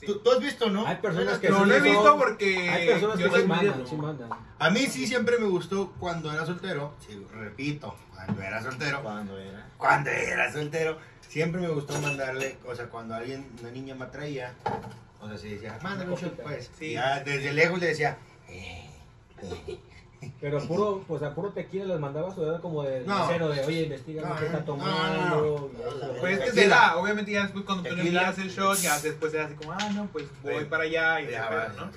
Sí. 0.02 0.08
¿tú, 0.08 0.18
tú 0.20 0.32
has 0.32 0.40
visto, 0.40 0.70
¿no? 0.72 0.86
Hay 0.88 0.96
personas 0.98 1.38
que 1.38 1.50
No, 1.50 1.60
sí 1.64 1.70
lo 1.70 1.76
he 1.76 1.78
son- 1.80 1.88
visto 1.88 2.18
porque. 2.18 2.70
Hay 2.70 2.88
personas 2.88 3.18
que 3.18 3.30
sí 3.42 3.48
mandan, 3.48 3.88
sí 3.88 3.96
mandan. 3.96 4.30
A 4.60 4.70
mí 4.72 4.80
sí 4.88 5.06
siempre 5.08 5.38
me 5.38 5.46
gustó 5.46 5.94
cuando 6.00 6.34
era 6.34 6.44
soltero, 6.46 6.96
sí, 7.08 7.24
repito, 7.32 7.96
cuando 8.14 8.42
era 8.42 8.62
soltero, 8.64 9.04
¿Cuándo 9.04 9.38
era? 9.38 9.68
cuando 9.78 10.10
era 10.10 10.52
soltero, 10.52 10.98
siempre 11.28 11.62
me 11.62 11.68
gustó 11.70 12.00
mandarle, 12.02 12.58
o 12.68 12.74
sea, 12.76 12.88
cuando 12.90 13.14
alguien, 13.16 13.48
una 13.62 13.70
niña 13.72 13.94
me 13.96 14.06
atraía, 14.06 14.54
o 15.22 15.28
sea, 15.28 15.38
si 15.38 15.50
decía, 15.50 15.78
mándame 15.84 16.12
un 16.14 16.18
shot, 16.20 16.36
pues, 16.42 16.72
Sí. 16.80 16.94
ya 16.94 17.20
desde 17.20 17.54
lejos 17.54 17.80
le 17.80 17.86
decía, 17.88 18.18
eh, 18.50 18.90
eh. 19.68 19.80
Pero 20.40 20.60
puro, 20.68 21.04
pues 21.08 21.24
a 21.24 21.34
puro 21.34 21.50
tequila 21.50 21.86
les 21.86 22.00
mandabas 22.00 22.38
o 22.38 22.48
era 22.48 22.60
como 22.60 22.84
de 22.84 23.02
No. 23.06 23.26
cero 23.28 23.50
de, 23.50 23.66
oye, 23.66 23.84
investiga 23.84 24.28
No, 24.30 24.36
qué 24.36 24.46
está 24.46 24.64
tomando. 24.64 25.72
no. 25.74 26.20
Pues 26.20 26.40
es 26.40 26.46
que 26.46 26.52
se 26.62 26.68
da, 26.68 26.96
obviamente 26.98 27.32
ya 27.32 27.44
después 27.44 27.66
cuando 27.66 27.90
tú 27.90 27.96
le 27.96 28.04
envías 28.04 28.38
el 28.38 28.50
shot, 28.50 28.78
ya 28.78 29.00
después 29.00 29.34
era 29.34 29.46
así 29.46 29.56
como, 29.56 29.72
ah, 29.72 29.90
no, 29.96 30.06
pues 30.08 30.26
voy 30.44 30.60
Sí. 30.60 30.66
para 30.66 30.84
allá 30.84 31.22
y 31.22 31.32
Ya 31.32 31.48
se 31.48 31.56
va, 31.56 31.68
¿no? 31.70 31.92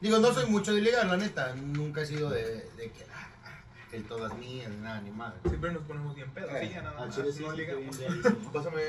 Digo, 0.00 0.18
no 0.18 0.32
soy 0.32 0.46
mucho 0.50 0.74
de 0.74 0.80
ligar, 0.82 1.06
la 1.06 1.16
neta, 1.16 1.54
nunca 1.54 2.02
he 2.02 2.06
sido 2.06 2.28
de, 2.28 2.42
de 2.76 2.90
que, 2.90 3.04
ah, 3.14 3.28
ah, 3.44 3.88
que 3.90 4.00
todas 4.00 4.36
mías, 4.36 4.68
ni 4.70 4.76
nada, 4.78 5.00
ni 5.00 5.10
madre. 5.10 5.38
Siempre 5.48 5.72
nos 5.72 5.82
ponemos 5.84 6.14
bien 6.14 6.30
pedos, 6.32 6.50
sí, 6.60 6.68
ya 6.70 6.82
nada 6.82 6.98
Al 7.00 7.06
más, 7.06 7.16
chile 7.16 7.32
sí, 7.32 7.42
no 7.44 7.52
ligamos. 7.52 7.96
Pásame. 8.52 8.82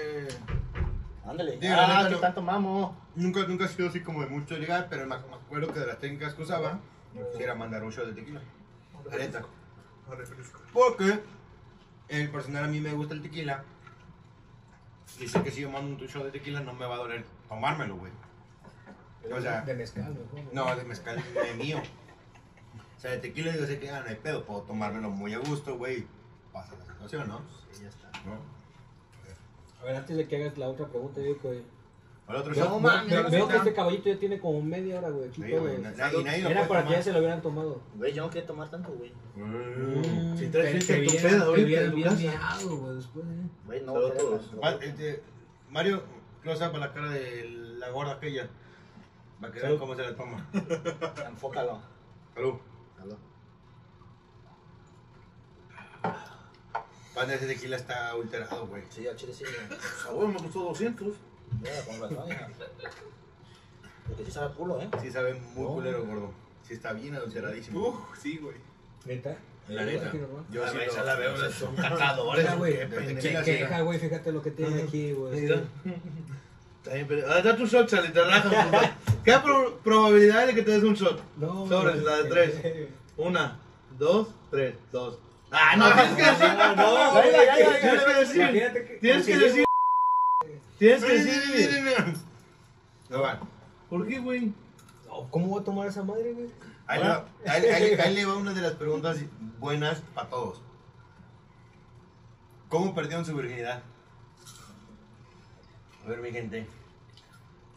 Ándale. 1.26 1.58
Digo, 1.58 1.74
Ah, 1.78 1.88
neta, 1.88 2.08
¿qué 2.10 2.16
no. 2.16 2.20
tanto 2.22 2.42
mamo? 2.42 2.98
Nunca, 3.16 3.42
nunca 3.48 3.66
he 3.66 3.68
sido 3.68 3.90
así 3.90 4.02
como 4.02 4.22
de 4.22 4.28
mucho 4.28 4.56
de 4.56 4.62
ligar, 4.62 4.88
pero 4.90 5.04
me, 5.06 5.16
me 5.18 5.36
acuerdo 5.36 5.74
que 5.74 5.80
de 5.82 5.88
las 5.88 6.00
técnicas 6.00 6.34
que 6.34 6.42
usaba 6.44 6.80
quisiera 7.26 7.56
mandar 7.56 7.84
un 7.84 7.92
shot 7.92 8.08
de 8.08 8.14
tequila. 8.14 8.42
La 9.10 9.18
neta. 9.18 9.46
Porque 10.74 11.20
el 12.08 12.30
personal 12.32 12.66
a 12.66 12.68
mí 12.68 12.80
me 12.80 12.94
gusta 12.94 13.14
el 13.14 13.22
tequila. 13.22 13.64
Y 15.20 15.28
sé 15.28 15.42
que 15.42 15.52
si 15.52 15.62
yo 15.62 15.72
mando 15.72 16.04
un 16.04 16.10
shot 16.10 16.26
de 16.26 16.32
tequila 16.32 16.60
no 16.62 16.74
me 16.74 16.86
va 16.86 16.96
a 16.96 17.00
doler 17.00 17.26
tomármelo, 17.48 17.96
güey. 17.98 18.12
O 19.32 19.42
sea, 19.42 19.62
de 19.62 19.74
mezcal, 19.74 20.16
mejor. 20.34 20.54
no, 20.54 20.76
de 20.76 20.84
mezcal 20.84 21.18
es 21.18 21.56
mío. 21.58 21.82
O 22.98 23.00
sea, 23.00 23.12
de 23.12 23.18
tequila 23.18 23.56
yo 23.56 23.66
sé 23.66 23.80
que 23.80 23.90
ah, 23.90 24.02
no 24.02 24.10
hay 24.10 24.16
pedo, 24.16 24.46
puedo 24.46 24.62
tomármelo 24.62 25.10
muy 25.10 25.34
a 25.34 25.40
gusto, 25.40 25.78
güey. 25.78 26.08
Pasa 26.54 26.76
la 26.76 26.86
situación, 26.86 27.28
¿no? 27.28 27.42
Sí, 27.72 27.84
ya 27.84 27.90
está. 27.90 28.10
¿No? 28.26 28.58
A 29.82 29.86
ver, 29.86 29.96
antes 29.96 30.18
de 30.18 30.28
que 30.28 30.38
hagas 30.38 30.58
la 30.58 30.70
otra 30.70 30.88
pregunta, 30.88 31.20
digo 31.20 31.40
que. 32.28 32.34
¿El 32.34 32.40
otro 32.40 32.80
mames, 32.80 33.24
no 33.24 33.30
veo 33.30 33.48
que 33.48 33.56
este 33.58 33.74
caballito 33.74 34.10
ya 34.10 34.20
tiene 34.20 34.40
como 34.40 34.62
media 34.62 35.00
hora, 35.00 35.10
güey. 35.10 35.30
aquí 35.30 35.42
Sí, 35.42 35.52
güey, 35.52 35.78
nadie 35.80 36.42
lo 36.44 36.50
Era 36.50 36.68
para 36.68 36.86
que 36.86 36.92
ya 36.92 37.02
se 37.02 37.14
lo 37.14 37.20
hubieran 37.20 37.42
tomado. 37.42 37.82
Güey, 37.96 38.14
yo 38.14 38.26
no 38.26 38.30
quiero 38.30 38.48
tomar 38.48 38.70
tanto, 38.70 38.92
güey. 38.92 39.14
Mm. 39.36 40.38
Si 40.38 40.48
traes 40.48 40.74
Te- 40.74 40.82
fiesta 40.82 40.94
te 40.94 41.00
en 41.00 41.06
tu 41.08 41.14
peda 41.14 41.38
te 41.40 41.44
ahorita 41.46 41.82
en 41.82 41.90
tu 41.92 41.96
bien 41.96 42.10
casa. 42.10 42.64
güey, 42.66 42.96
después, 42.96 43.26
eh. 43.26 43.50
Güey, 43.66 43.82
no, 43.84 43.94
a. 43.96 44.60
Va, 44.64 44.72
este, 44.84 45.24
Mario, 45.70 46.04
close 46.44 46.68
up 46.68 46.76
a 46.76 46.80
la 46.80 46.94
cara 46.94 47.12
de 47.12 47.46
la 47.80 47.90
gorda 47.92 48.14
aquella. 48.14 48.50
Para 49.40 49.54
que 49.54 49.60
vean 49.60 49.70
Salud. 49.72 49.80
cómo 49.80 49.96
se 49.96 50.02
la 50.04 50.16
toma. 50.16 50.50
Enfócalo. 51.30 51.80
Salud. 52.34 52.56
Salud. 52.98 53.16
Pan 57.14 57.28
de 57.28 57.36
ese 57.36 57.48
tequila 57.48 57.78
está 57.78 58.12
alterado, 58.12 58.68
güey. 58.68 58.84
Sí, 58.90 59.08
al 59.08 59.16
chile 59.16 59.34
sí. 59.34 59.44
güey. 59.44 59.80
A 60.08 60.12
huevo 60.14 60.28
me 60.32 60.40
costó 60.40 60.60
200. 60.66 61.14
Ya, 61.64 61.86
con 61.86 62.02
razón, 62.02 62.30
hija. 62.32 62.48
Porque 64.08 64.26
sí 64.26 64.32
sabe 64.32 64.54
culo, 64.56 64.82
¿eh? 64.82 64.88
Sí 65.02 65.12
sabe 65.12 65.34
muy 65.34 65.64
No. 65.64 65.70
culero, 65.74 66.06
gordo. 66.06 66.32
Sí 66.68 66.74
está 66.74 66.94
bien 66.94 67.16
adulteradísimo. 67.16 67.80
Uf, 67.90 67.96
sí, 68.22 68.38
güey. 68.38 68.56
¿Neta? 69.06 69.36
La 69.70 69.84
neta. 69.86 70.12
Yo 70.50 70.64
A 70.66 70.70
sí 70.72 70.78
lo- 70.86 71.52
son 71.52 71.76
catadores. 71.76 72.58
Güey, 72.58 72.90
qué 73.20 73.42
queja, 73.44 73.82
güey, 73.82 74.00
fíjate 74.00 74.32
lo 74.32 74.42
que 74.42 74.52
tiene 74.52 74.84
aquí, 74.84 75.12
güey. 75.12 75.42
Mira. 75.42 75.62
Está 76.84 76.94
bien, 76.96 77.08
pero- 77.08 77.30
Ah, 77.32 77.42
da 77.42 77.56
tu 77.58 77.66
shot, 77.66 77.88
Charlie, 77.90 78.12
te 78.14 78.24
rajas. 78.24 78.92
¿Qué 79.26 79.34
pro- 79.44 79.78
probabilidad 79.84 80.48
de 80.48 80.56
que 80.56 80.62
te 80.62 80.72
des 80.72 80.84
un 80.84 80.94
shot? 80.94 81.22
No, 81.38 81.68
Sobres, 81.68 82.02
la 82.02 82.18
de 82.18 82.30
tres. 82.30 82.56
Una, 83.18 83.60
dos, 83.98 84.30
tres, 84.50 84.76
dos. 84.92 85.20
Ah, 85.52 85.76
no, 85.76 85.92
tienes 85.94 86.14
que 86.16 86.24
decir. 86.24 86.58
no, 86.58 86.76
No. 86.76 87.22
Tienes 89.02 89.26
que 89.26 89.38
decir. 89.38 89.67
Tienes 90.80 91.04
que 91.04 91.14
decir. 91.14 92.18
No 93.10 93.22
va. 93.22 93.40
¿Por 93.90 94.08
qué, 94.08 94.20
güey? 94.20 94.54
No, 95.08 95.28
¿Cómo 95.32 95.48
voy 95.48 95.62
a 95.62 95.64
tomar 95.66 95.88
esa 95.88 96.04
madre, 96.04 96.34
güey? 96.34 96.50
Ahí, 96.86 97.02
le 97.02 97.10
va- 97.10 97.26
ahí- 97.48 97.66
ahí- 97.66 97.94
ahí 97.96 98.16
le 98.16 98.26
va 98.26 98.36
una 98.38 98.54
de 98.54 98.62
las 98.62 98.74
preguntas 98.74 99.18
buenas 99.60 100.02
para 100.14 100.30
todos. 100.30 100.62
¿Cómo 102.70 102.94
perdieron 102.94 103.26
su 103.26 103.36
virginidad? 103.36 103.82
A 106.06 106.10
ver, 106.10 106.20
mi 106.20 106.32
gente. 106.32 106.68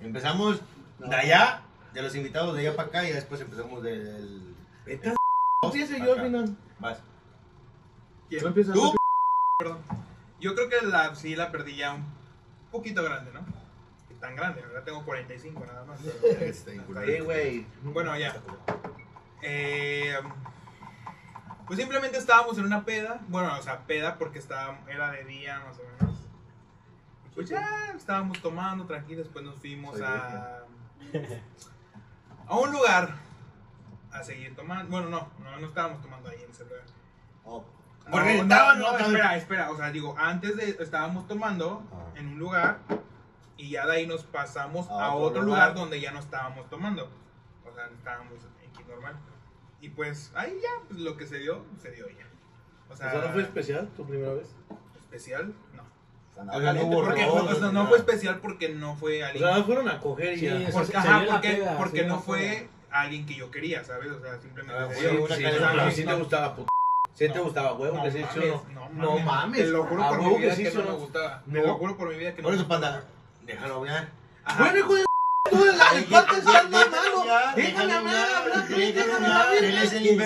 Empezamos 0.01 0.61
de 0.99 1.15
allá, 1.15 1.63
de 1.93 2.03
los 2.03 2.15
invitados 2.15 2.55
de 2.55 2.63
allá 2.67 2.77
para 2.77 2.89
acá, 2.89 3.09
y 3.09 3.13
después 3.13 3.41
empezamos 3.41 3.83
del. 3.83 4.55
Vete 4.85 5.11
a 5.11 5.15
Empiece 5.63 5.99
yo 6.01 6.15
al 6.15 6.23
final. 6.23 6.57
Vas. 6.79 6.99
¿Quién? 8.29 8.43
Tú. 8.73 8.95
¿Tú? 9.59 9.77
Yo 10.41 10.55
creo 10.55 10.69
que 10.69 10.87
la, 10.87 11.15
sí 11.15 11.37
la 11.37 11.51
perdí 11.53 11.77
ya 11.77 11.95
un 11.95 12.05
poquito 12.71 13.03
grande, 13.03 13.33
¿no? 13.33 13.41
Tan 14.21 14.37
grande, 14.37 14.63
ahora 14.63 14.85
tengo 14.85 15.03
45 15.05 15.65
nada 15.67 15.85
más. 15.85 15.99
pero- 16.01 16.45
Está 16.45 17.01
bien 17.01 17.25
güey. 17.25 17.67
Bueno, 17.83 18.17
ya. 18.19 18.35
Eh, 19.43 20.15
pues 21.67 21.79
simplemente 21.79 22.19
estábamos 22.19 22.59
en 22.59 22.65
una 22.67 22.85
peda. 22.85 23.21
Bueno, 23.29 23.57
o 23.59 23.63
sea, 23.63 23.87
peda 23.87 24.19
porque 24.19 24.39
estaba, 24.39 24.79
era 24.89 25.11
de 25.13 25.25
día 25.25 25.61
más 25.67 25.79
o 25.79 25.83
menos. 25.85 26.19
Pues 27.35 27.49
ya 27.49 27.95
estábamos 27.97 28.43
tomando 28.43 28.85
tranquilos, 28.87 29.25
después 29.25 29.45
nos 29.45 29.59
fuimos 29.59 29.97
Soy 29.97 30.05
a, 30.07 30.65
a 32.47 32.59
un 32.59 32.73
lugar 32.73 33.15
a 34.13 34.23
seguir 34.23 34.55
tomando. 34.55 34.91
Bueno, 34.91 35.09
no, 35.09 35.31
no, 35.43 35.59
no 35.61 35.67
estábamos 35.67 36.03
tomando 36.03 36.29
ahí 36.29 36.43
en 36.45 36.51
ese 36.51 36.65
lugar. 36.65 36.83
Oh, 37.45 37.65
Porque 38.11 38.37
no, 38.37 38.43
estaban- 38.43 38.79
no, 38.79 38.93
no, 38.93 38.99
espera, 38.99 39.37
espera. 39.37 39.71
O 39.71 39.77
sea, 39.77 39.91
digo, 39.91 40.15
antes 40.19 40.57
de 40.57 40.77
estábamos 40.81 41.27
tomando 41.29 41.83
Ah. 41.93 42.19
en 42.19 42.29
un 42.29 42.39
lugar 42.39 42.79
y 43.57 43.71
ya 43.71 43.87
de 43.87 43.97
ahí 43.97 44.07
nos 44.07 44.25
pasamos 44.25 44.89
A 44.91 45.07
a, 45.07 45.15
otro 45.15 45.27
otro 45.29 45.43
lugar. 45.43 45.69
lugar. 45.71 45.75
donde 45.75 46.01
ya 46.01 46.13
no 46.13 46.19
estábamos 46.21 46.69
tomando. 46.71 47.09
O 47.71 47.75
sea, 47.75 47.87
estábamos 47.87 48.35
aquí 48.69 48.85
normal. 48.89 49.15
Y 49.81 49.89
pues 49.91 50.31
ahí 50.35 50.59
ya, 50.63 50.69
pues 50.89 51.01
lo 51.01 51.17
que 51.17 51.27
se 51.27 51.39
dio, 51.39 51.65
se 51.81 51.91
dio 51.93 52.07
ya. 52.09 52.27
O 52.89 52.93
O 52.93 52.97
sea, 52.97 53.11
sea, 53.13 53.21
¿no 53.23 53.29
fue 53.33 53.43
especial 53.43 53.89
tu 53.97 54.05
primera 54.07 54.35
vez? 54.35 54.49
especial, 54.99 55.55
no. 55.75 55.83
O 55.83 56.35
sea, 56.35 56.45
no 56.45 56.53
caliente, 56.53 56.85
hubo 56.85 57.05
Porque, 57.05 57.25
robo, 57.27 57.37
o 57.45 57.55
sea, 57.55 57.69
ni 57.69 57.75
no 57.75 57.87
fue 57.87 57.99
especial 57.99 58.39
porque 58.41 58.69
no 58.71 58.95
fue 58.97 59.23
O 59.23 59.27
alguien. 59.27 59.45
sea, 59.45 59.59
no 59.59 59.65
fueron 59.65 59.89
a 59.89 60.01
coger 60.01 60.35
y 60.35 60.39
Sí, 60.39 60.47
ya. 60.47 60.55
o 60.55 60.59
sea, 60.59 60.73
porque, 60.73 60.97
ajá, 60.97 61.77
porque, 61.79 62.05
no 62.05 62.21
fue 62.21 62.69
alguien 62.91 63.27
que 63.27 63.35
yo 63.37 63.51
quería, 63.51 63.83
¿sabes? 63.85 64.11
O 64.11 64.21
sea, 64.21 64.39
simplemente 64.41 64.81
Ah, 64.83 64.89
sí, 65.91 66.03
Sí, 66.03 66.05
te 66.07 66.15
gustaba, 66.15 66.55
puto. 66.57 66.69
Sí 67.15 67.29
te 67.29 67.39
gustaba, 67.39 67.75
huevo, 67.75 67.97
No 67.97 68.03
que 68.05 68.11
sí, 68.13 68.25
¿sí 68.33 68.39
o 68.49 68.65
mames, 68.65 68.97
no? 68.97 69.11
mames. 69.11 69.25
mames. 69.25 69.61
Te 69.61 69.67
lo 69.67 69.85
juro 69.85 70.09
por 70.09 70.23
mi 70.23 70.39
vida 70.39 70.57
que 70.57 70.71
¿sí 70.71 70.77
no 70.77 70.85
me 70.85 70.93
gustaba. 70.93 71.43
Te 71.45 71.63
lo 71.63 71.75
juro 71.75 71.97
por 71.97 72.09
mi 72.09 72.17
vida 72.17 72.35
que 72.35 72.43
no 72.43 72.47
Por 72.49 72.53
me 72.53 72.59
eso, 72.61 72.69
panda, 72.69 73.05
déjalo 73.45 73.75
hablar. 73.77 74.09
Bueno, 74.59 74.79
hijo 74.79 74.95
de 74.95 75.05
tú 75.51 75.65
de 75.65 75.73
la 75.77 75.99
espalda 75.99 76.39
estás 76.39 76.65
mamando. 76.65 77.25
Déjame 77.57 77.93
hablar, 77.93 78.29
hablar, 78.37 78.69
déjame 78.69 79.27
hablar. 79.27 79.55
Él 79.55 79.79
es 79.79 79.93
el 79.93 80.17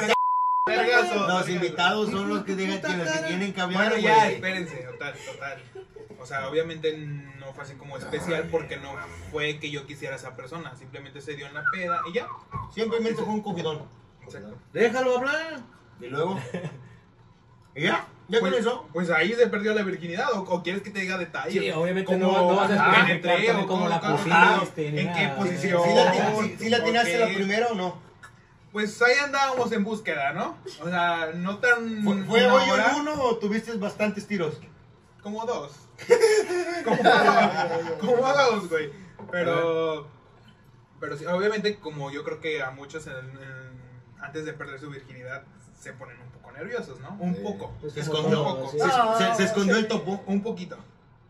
Vergazo. 0.66 1.28
Los 1.28 1.48
invitados 1.51 2.11
son 2.11 2.28
los 2.31 2.44
que, 2.44 2.56
digan, 2.56 2.81
que, 2.81 2.97
los 2.97 3.11
que 3.11 3.19
tienen 3.27 3.52
que 3.52 3.61
hablar, 3.61 3.90
Bueno, 3.90 4.02
ya, 4.02 4.31
espérense, 4.31 4.77
total, 4.77 5.15
total. 5.27 5.62
O 6.19 6.27
sea, 6.27 6.48
obviamente 6.48 6.97
no 6.97 7.52
fue 7.52 7.65
así 7.65 7.74
como 7.74 7.98
especial 7.98 8.48
porque 8.51 8.78
no 8.78 8.94
fue 9.31 9.59
que 9.59 9.70
yo 9.70 9.86
quisiera 9.86 10.15
a 10.15 10.19
esa 10.19 10.35
persona. 10.35 10.74
Simplemente 10.74 11.20
se 11.20 11.35
dio 11.35 11.47
en 11.47 11.52
la 11.52 11.65
peda 11.70 12.01
y 12.09 12.15
ya. 12.15 12.28
Simplemente 12.74 13.23
fue 13.23 13.35
un 13.35 13.43
cogidón. 13.43 13.82
Exacto. 14.23 14.56
Déjalo 14.73 15.19
hablar. 15.19 15.61
Y 16.01 16.07
luego. 16.07 16.41
¿Y 17.75 17.83
ya? 17.83 18.07
¿Ya 18.29 18.41
con 18.41 18.51
Pues, 18.51 18.61
eso? 18.62 18.89
pues 18.93 19.11
ahí 19.11 19.33
se 19.35 19.47
perdió 19.49 19.75
la 19.75 19.83
virginidad. 19.83 20.33
¿O, 20.33 20.41
o 20.43 20.62
quieres 20.62 20.83
que 20.83 20.91
te 20.91 21.01
diga 21.01 21.19
detalles? 21.19 21.53
Sí, 21.62 21.71
obviamente 21.71 22.07
¿Cómo- 22.19 22.33
no, 22.33 22.57
vas 22.57 22.71
a 22.71 23.66
cómo 23.66 23.89
la 23.89 24.01
pusiste. 24.01 25.01
¿En 25.01 25.12
qué 25.12 25.29
posición? 25.37 25.83
¿Sí 25.85 25.95
la, 25.95 26.12
ti- 26.12 26.19
sí- 26.41 26.57
sí 26.59 26.71
la 26.71 26.77
atinaste 26.79 27.19
la 27.19 27.27
primera 27.27 27.66
o 27.69 27.75
no? 27.75 27.99
Pues 28.73 29.01
ahí 29.03 29.15
andábamos 29.23 29.71
en 29.73 29.85
búsqueda, 29.85 30.33
¿no? 30.33 30.57
O 30.83 30.89
sea, 30.89 31.31
no 31.35 31.59
tan. 31.59 32.03
¿Fue, 32.03 32.47
hoyo 32.47 32.73
hora, 32.73 32.91
el 32.95 33.01
uno 33.03 33.12
o 33.23 33.37
tuviste 33.37 33.73
bastantes 33.77 34.27
tiros? 34.27 34.61
Como 35.23 35.45
dos. 35.47 35.73
como, 36.85 36.99
como 38.01 38.33
dos, 38.33 38.69
güey. 38.69 38.91
Pero. 39.31 40.09
Pero 41.01 41.16
sí, 41.19 41.27
obviamente, 41.27 41.79
como 41.79 42.11
yo 42.11 42.25
creo 42.25 42.41
que 42.41 42.62
a 42.62 42.71
muchos 42.71 43.07
en- 43.07 43.12
en- 43.16 44.23
antes 44.23 44.45
de 44.47 44.53
perder 44.55 44.81
su 44.81 44.91
virginidad 44.91 45.45
se 45.85 45.93
ponen 45.93 46.16
un 46.20 46.31
poco 46.31 46.51
nerviosos, 46.52 46.98
¿no? 47.01 47.16
Un 47.20 47.35
Sí. 47.36 47.40
poco. 47.43 47.73
Pues 47.81 47.93
Se 47.93 48.01
como 48.02 48.16
escondió. 48.19 48.43
todo, 48.43 48.70
sí. 48.70 48.78
Se, 48.81 49.24
se- 49.31 49.35
se 49.36 49.44
escondió 49.44 49.77
el 49.77 49.86
topo. 49.89 50.23
Un 50.27 50.43
poquito. 50.43 50.77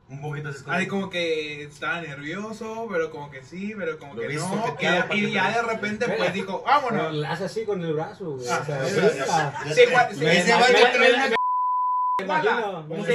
Un 0.09 0.21
poquito 0.21 0.51
se 0.53 0.59
escondió. 0.59 0.81
Ahí 0.81 0.87
como 0.87 1.09
que 1.11 1.65
estaba 1.65 2.01
nervioso, 2.03 2.87
pero 2.91 3.11
como 3.11 3.31
que 3.31 3.43
sí, 3.43 3.75
pero 3.77 3.99
como 3.99 4.15
Lo 4.15 4.21
que 4.23 4.35
no. 4.37 5.15
Y, 5.15 5.33
ya 5.33 5.51
de 5.51 5.63
repente 5.63 6.07
pues 6.17 6.33
dijo, 6.33 6.63
vámonos. 6.65 7.15
la 7.15 7.33
haces 7.33 7.51
así 7.51 7.65
con 7.65 7.83
el 7.83 7.95
brazo, 7.95 8.33
güey. 8.33 8.47
Ah, 8.49 8.61
o 8.63 8.67
sea, 8.67 8.85
Se 8.85 9.85
igual- 9.85 10.09
sé. 10.15 10.15
se- 10.15 10.25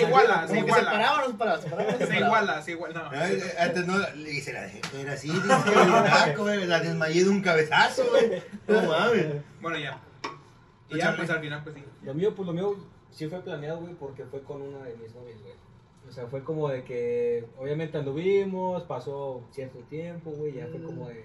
iguala, 0.01 0.47
se 0.47 0.57
iguala. 0.59 0.83
se 0.83 0.85
paraba, 0.85 1.21
no 1.21 1.27
se 1.27 1.33
paraba, 1.33 1.61
se 1.61 1.69
paraba, 1.69 1.91
no 1.91 1.97
se 1.97 1.97
Se 1.99 2.05
paraba. 2.07 2.25
iguala, 2.27 2.61
se 2.61 2.71
iguala. 2.71 3.11
Antes 3.59 3.87
no, 3.87 3.97
le 3.97 4.31
hice 4.31 4.53
la 4.53 4.61
dejé. 4.63 4.81
Era 4.99 5.13
así, 5.13 5.29
dice, 5.29 5.47
naco, 5.47 6.43
güey, 6.43 6.65
la 6.65 6.79
desmayé 6.79 7.23
de 7.23 7.29
un 7.29 7.41
cabezazo, 7.41 8.03
güey. 8.09 8.43
No 8.67 8.81
mames. 8.83 9.27
Bueno, 9.61 9.77
ya. 9.79 9.99
Y 10.89 10.97
ya, 10.97 11.15
pues 11.15 11.29
al 11.29 11.39
final, 11.39 11.63
pues 11.63 11.75
sí. 11.75 11.83
Lo 12.03 12.13
mío, 12.13 12.33
pues 12.35 12.47
lo 12.47 12.53
mío 12.53 12.75
sí 13.11 13.27
fue 13.27 13.41
planeado, 13.41 13.79
güey, 13.81 13.93
porque 13.95 14.25
fue 14.25 14.41
con 14.41 14.61
una 14.61 14.83
de 14.85 14.95
mis 14.97 15.13
novias, 15.13 15.39
güey. 15.41 15.53
O 16.07 16.11
sea, 16.11 16.25
fue 16.27 16.43
como 16.43 16.67
de 16.69 16.83
que, 16.83 17.45
obviamente 17.59 17.97
anduvimos, 17.97 18.83
pasó 18.83 19.43
cierto 19.51 19.79
tiempo, 19.89 20.31
güey, 20.31 20.53
ya 20.53 20.65
fue 20.67 20.81
como 20.81 21.07
de, 21.07 21.23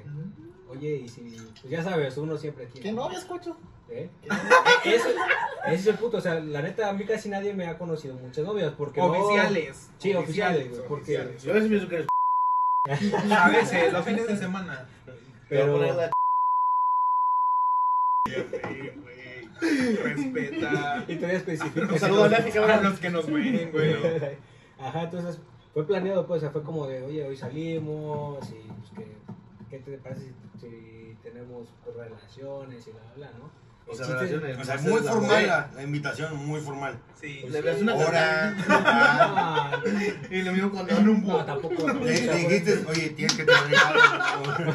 oye, 0.69 0.97
y 0.97 1.09
si, 1.09 1.23
pues 1.61 1.70
ya 1.70 1.82
sabes, 1.82 2.16
uno 2.19 2.36
siempre 2.36 2.66
quiere. 2.66 2.82
¿Qué 2.82 2.93
novia 2.93 3.16
escucho? 3.19 3.57
¿Eh? 3.89 4.11
Ese, 4.85 5.09
ese 5.66 5.74
es 5.74 5.86
el 5.86 5.95
punto, 5.97 6.19
o 6.19 6.20
sea, 6.20 6.35
la 6.41 6.61
neta, 6.61 6.91
a 6.91 6.93
mí 6.93 7.05
casi 7.05 7.28
nadie 7.31 7.55
me 7.55 7.66
ha 7.66 7.78
conocido 7.78 8.15
muchas 8.16 8.45
novias, 8.45 8.74
porque 8.77 9.01
no- 9.01 9.07
Oficiales. 9.12 9.91
Sí, 9.99 10.15
oficiales, 10.15 10.69
güey, 10.69 10.81
porque- 10.89 10.95
oficiales. 11.19 11.43
Yo 11.43 11.51
a 11.53 11.55
veces 11.55 11.69
pienso 11.70 11.89
que 11.89 11.95
eres 11.97 12.07
A 13.32 13.49
veces, 13.49 13.93
los 13.93 14.05
fines 14.05 14.27
de 14.27 14.36
semana. 14.36 14.86
Pero, 15.49 15.78
güey. 15.78 15.91
Respeta. 19.60 21.05
y 21.09 21.16
todavía 21.16 21.39
específico. 21.39 21.93
Un 21.93 21.98
saludo 21.98 22.24
a 22.24 22.81
los 22.81 22.98
que 22.98 23.10
nos 23.10 23.26
ven, 23.26 23.70
güey. 23.72 23.94
Ajá, 24.78 25.02
entonces 25.02 25.40
fue 25.72 25.86
planeado, 25.86 26.26
pues, 26.26 26.39
o 26.39 26.40
sea, 26.40 26.51
fue 26.51 26.62
como 26.62 26.86
de, 26.86 27.02
oye, 27.02 27.26
hoy 27.26 27.36
salimos 27.36 28.39
y 28.51 28.68
pues 28.68 28.90
que, 28.97 29.06
¿qué 29.70 29.78
te 29.78 29.98
parece 29.98 30.32
si, 30.60 30.68
si 30.68 31.16
tenemos 31.22 31.68
relaciones 31.97 32.86
y 32.86 32.90
bla, 32.90 33.01
bla, 33.16 33.28
bla, 33.28 33.39
¿no? 33.39 33.64
O 33.86 33.94
sea, 33.94 34.06
chiste- 34.06 34.19
relaciones. 34.20 34.59
O 34.59 34.65
sea, 34.65 34.77
muy 34.78 35.01
la 35.02 35.12
formal 35.12 35.47
la, 35.47 35.70
la 35.77 35.82
invitación, 35.82 36.47
muy 36.47 36.61
formal. 36.61 36.98
Sí. 37.20 37.43
Le 37.48 37.61
ves 37.61 37.82
una 37.82 37.94
Hora. 37.94 38.56
Ah, 38.69 39.70
Y 40.31 40.43
lo 40.43 40.52
mismo 40.52 40.70
cuando 40.70 40.97
en 40.97 41.09
un 41.09 41.23
no, 41.27 41.44
tampoco. 41.44 41.89
Le, 41.89 42.20
le 42.27 42.35
dijiste, 42.35 42.85
oye, 42.89 43.11
tienes 43.11 43.35
que 43.36 43.44
algo. 43.77 44.01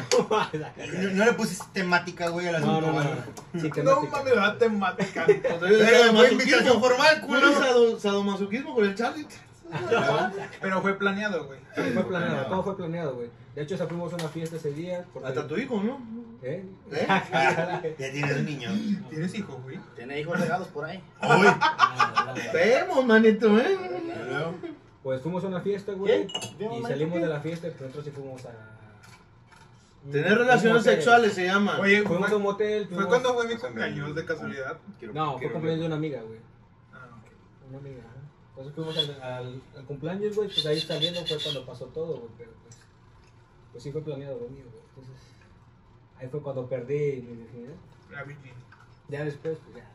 No, 0.22 1.10
no 1.12 1.24
le 1.24 1.32
pusiste 1.34 1.64
temática, 1.72 2.28
güey, 2.28 2.46
al 2.48 2.56
asunto. 2.56 2.80
no, 2.80 2.92
no. 2.92 3.02
no. 3.04 3.10
Sí, 3.60 3.68
No 3.68 3.70
temática. 3.74 4.10
mames, 4.18 4.36
la 4.36 4.58
temática. 4.58 5.26
Pero 5.26 6.12
fue 6.12 6.30
invitación 6.32 6.80
formal, 6.80 7.20
¿Cuál 7.26 7.40
culo. 7.40 7.52
es 7.52 7.58
sado- 7.58 7.98
sadomasoquismo 8.00 8.74
con 8.74 8.84
el 8.84 8.94
Charlie? 8.94 9.26
Pero 10.60 10.82
fue 10.82 10.94
planeado, 10.94 11.46
güey. 11.46 11.60
Sí, 11.74 11.82
fue 11.94 12.04
planeado, 12.04 12.46
todo 12.46 12.62
fue 12.62 12.76
planeado, 12.76 13.14
güey. 13.14 13.30
De 13.54 13.62
hecho, 13.62 13.74
esa 13.74 13.86
fuimos 13.86 14.12
a 14.12 14.16
una 14.16 14.28
fiesta 14.28 14.56
ese 14.56 14.72
día. 14.72 15.04
Porque, 15.12 15.28
Hasta 15.28 15.46
tu 15.46 15.56
hijo, 15.56 15.82
¿no? 15.82 16.00
¿Eh? 16.42 16.64
¿Eh? 16.92 17.06
Ya 17.98 18.12
tienes 18.12 18.36
un 18.36 18.44
niño. 18.44 18.70
¿Tienes 19.10 19.34
hijo, 19.34 19.60
güey? 19.62 19.78
Tiene 19.96 20.20
hijos 20.20 20.40
regados 20.40 20.68
por 20.68 20.84
ahí. 20.84 21.02
Hoy. 21.20 21.46
Ah. 21.48 22.34
Vemos, 22.52 23.04
manito, 23.04 23.58
¿eh? 23.58 23.76
Pues 25.02 25.20
fuimos 25.22 25.42
a 25.44 25.48
una 25.48 25.60
fiesta, 25.60 25.92
güey. 25.92 26.26
Y 26.26 26.82
salimos 26.82 27.14
¿qué? 27.14 27.20
de 27.20 27.26
la 27.26 27.40
fiesta, 27.40 27.68
pero 27.72 27.86
nosotros 27.86 28.04
sí 28.04 28.10
fuimos 28.10 28.44
a. 28.46 28.50
Tener 30.10 30.38
relaciones 30.38 30.82
sexuales 30.82 31.34
se 31.34 31.44
llama. 31.44 31.78
Oye, 31.78 32.02
Fuimos 32.02 32.26
a 32.26 32.28
fue, 32.28 32.36
un 32.38 32.42
motel. 32.42 32.88
¿fue 32.88 33.06
cuando 33.06 33.34
fue 33.34 33.48
mi 33.48 33.56
cumpleaños 33.56 34.14
de 34.14 34.24
casualidad? 34.24 34.78
No, 35.12 35.38
fue 35.38 35.50
cumpleaños 35.50 35.80
de 35.80 35.86
una 35.86 35.96
amiga, 35.96 36.22
güey. 36.22 36.38
Ah, 36.94 37.08
ok. 37.18 37.68
Una 37.68 37.78
amiga, 37.78 38.02
Entonces 38.60 38.74
fuimos 38.74 38.98
al, 38.98 39.22
al, 39.22 39.62
al 39.74 39.84
cumpleaños, 39.86 40.36
güey, 40.36 40.48
pues 40.48 40.66
ahí 40.66 40.78
saliendo 40.78 41.24
fue 41.24 41.38
cuando 41.42 41.64
pasó 41.64 41.86
todo, 41.86 42.18
güey, 42.18 42.30
pero 42.36 42.50
pues, 42.62 42.76
pues 43.72 43.82
sí 43.82 43.90
fue 43.90 44.02
planeado 44.02 44.38
lo 44.38 44.48
mío, 44.48 44.64
güey. 44.70 44.82
Entonces, 44.90 45.16
ahí 46.18 46.28
fue 46.28 46.42
cuando 46.42 46.68
perdí 46.68 47.22
mi 47.22 47.36
virginidad. 47.36 47.74
La 48.10 48.22
Virgin. 48.24 48.52
Ya 49.08 49.24
después, 49.24 49.56
pues 49.64 49.76
ya. 49.76 49.90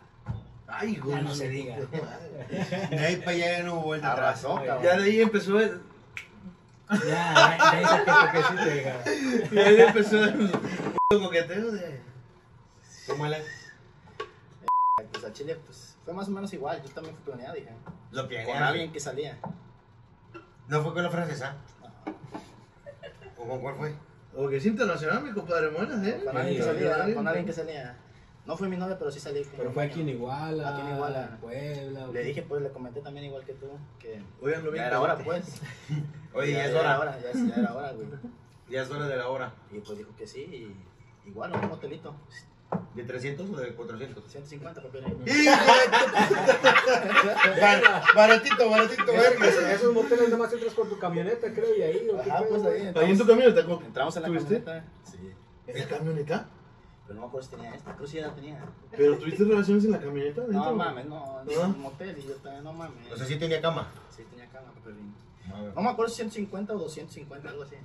Ay, 0.67 0.95
güey, 0.95 1.15
Ya 1.15 1.21
no 1.21 1.35
se 1.35 1.49
diga. 1.49 1.77
De 2.89 2.99
ahí 3.05 3.17
para 3.17 3.31
allá 3.31 3.57
ya 3.57 3.63
no 3.63 3.75
hubo 3.75 3.83
vuelta 3.83 4.13
atrás. 4.13 4.41
Ya, 4.41 4.81
Ya 4.81 4.97
de 4.97 5.03
ahí 5.03 5.21
empezó 5.21 5.59
el. 5.59 5.81
Ya, 6.89 6.97
ya, 7.03 7.57
ya 7.59 7.81
hice 7.81 8.03
que 8.03 8.11
porque 8.21 8.43
sí 8.43 8.55
te 8.55 8.69
deja. 8.75 9.51
Y 9.51 9.57
ahí 9.59 9.81
empezó 9.81 10.23
el 10.23 10.51
coqueteo 11.09 11.71
de. 11.71 11.99
¿Cómo 13.05 13.27
le? 13.27 13.43
Pues 15.11 15.23
a 15.23 15.31
Chile, 15.33 15.55
pues 15.63 15.97
fue 16.03 16.13
más 16.15 16.27
o 16.27 16.31
menos 16.31 16.51
igual. 16.53 16.81
Yo 16.81 16.89
también 16.89 17.15
fui 17.15 17.25
planeado, 17.25 17.53
dije. 17.53 17.69
Lo 18.15 18.29
Con 18.29 18.63
alguien 18.63 18.93
que 18.93 18.99
salía. 19.01 19.37
¿No 20.69 20.81
fue 20.81 20.93
con 20.93 21.03
la 21.03 21.09
francesa? 21.09 21.57
¿O 23.37 23.45
con 23.45 23.59
cuál 23.59 23.75
fue? 23.75 23.93
O 24.37 24.47
que 24.47 24.55
es 24.57 24.65
internacional, 24.65 25.21
mi 25.21 25.31
compadre 25.33 25.69
Muelas, 25.69 26.01
¿eh? 26.05 26.21
Con 26.25 26.37
alguien 26.37 26.57
que 26.57 26.63
salía. 26.63 27.13
Con 27.15 27.27
alguien 27.27 27.45
que 27.45 27.53
salía. 27.53 27.97
No 28.45 28.55
fue 28.55 28.69
mi 28.69 28.77
novia, 28.77 28.97
pero 28.97 29.11
sí 29.11 29.19
salí 29.19 29.43
con 29.43 29.57
Pero 29.57 29.71
fue 29.71 29.83
aquí 29.83 30.01
en 30.01 30.09
Iguala, 30.09 30.69
Aquí 30.69 30.81
en 30.81 30.95
Iguala. 30.95 31.29
en 31.31 31.37
Puebla. 31.37 32.07
Le 32.07 32.23
dije, 32.23 32.41
pues 32.43 32.61
le 32.61 32.69
comenté 32.69 33.01
también 33.01 33.25
igual 33.25 33.43
que 33.43 33.53
tú. 33.53 33.65
Que 33.99 34.21
Oiganlo 34.39 34.71
bien. 34.71 34.83
ya 34.83 34.87
era 34.87 35.01
hora, 35.01 35.17
pues. 35.17 35.61
Oye, 36.33 36.51
ya 36.53 36.65
es 36.65 36.71
era 36.71 36.79
hora. 36.79 36.99
hora. 36.99 37.19
Ya, 37.21 37.29
es- 37.31 37.47
ya 37.47 37.55
era 37.55 37.73
hora, 37.73 37.91
güey. 37.91 38.07
Ya 38.69 38.81
es 38.83 38.89
hora 38.91 39.07
de 39.07 39.17
la 39.17 39.27
hora. 39.29 39.51
Y 39.71 39.79
pues 39.79 39.97
dijo 39.97 40.15
que 40.15 40.25
sí. 40.27 40.41
Y 41.25 41.27
igual, 41.29 41.51
un 41.53 41.71
hotelito. 41.71 42.15
¿De 42.95 43.03
300 43.03 43.49
o 43.49 43.55
de 43.57 43.73
400? 43.76 44.23
150 44.31 44.81
papeles. 44.81 45.11
Bar- 47.61 48.03
baratito, 48.15 48.69
baratito, 48.69 49.05
verga. 49.11 49.47
Esos, 49.47 49.63
esos 49.65 49.93
moteles 49.93 50.30
nomás 50.30 50.53
entras 50.53 50.73
con 50.73 50.88
tu 50.89 50.97
camioneta, 50.97 51.53
creo, 51.53 51.76
y 51.77 51.81
ahí. 51.81 52.07
¿o 52.09 52.22
qué 52.23 52.31
Ajá, 52.31 52.39
pedo, 52.43 52.49
pues 52.49 52.63
ahí. 52.63 52.72
Ahí 52.72 52.81
en 52.81 52.88
Entramos, 52.88 53.17
tu 53.17 53.27
camioneta, 53.27 53.59
entramos 53.85 54.15
en 54.15 54.22
la 54.22 54.27
¿Tuviste? 54.30 54.63
camioneta. 54.63 54.91
Sí. 55.03 55.31
¿En 55.67 55.80
la 55.80 55.88
camioneta? 55.88 56.45
Pero 57.07 57.15
no 57.15 57.22
me 57.22 57.27
acuerdo 57.27 57.49
si 57.49 57.55
tenía 57.55 57.76
esta. 57.76 57.91
Creo 57.95 58.05
que 58.05 58.11
sí 58.11 58.17
ya 58.17 58.27
la 58.27 58.35
tenía. 58.35 58.65
¿Pero 58.91 59.17
tuviste 59.17 59.43
relaciones 59.43 59.85
en 59.85 59.91
la 59.91 59.99
camioneta? 59.99 60.41
No 60.41 60.47
dentro? 60.47 60.76
mames, 60.76 61.05
no. 61.05 61.43
¿No? 61.43 61.51
Es 61.51 61.57
un 61.57 61.81
motel 61.81 62.17
y 62.17 62.27
yo 62.27 62.34
también, 62.35 62.63
no 62.63 62.73
mames. 62.73 63.11
O 63.11 63.17
sea, 63.17 63.26
sí 63.27 63.35
tenía 63.38 63.61
cama. 63.61 63.91
Sí, 64.15 64.23
tenía 64.30 64.47
cama, 64.49 64.72
papelín. 64.73 65.13
No 65.76 65.81
me 65.81 65.89
acuerdo 65.89 66.09
si 66.09 66.15
150 66.15 66.73
o 66.73 66.77
250, 66.80 67.49
algo 67.49 67.63
así. 67.63 67.76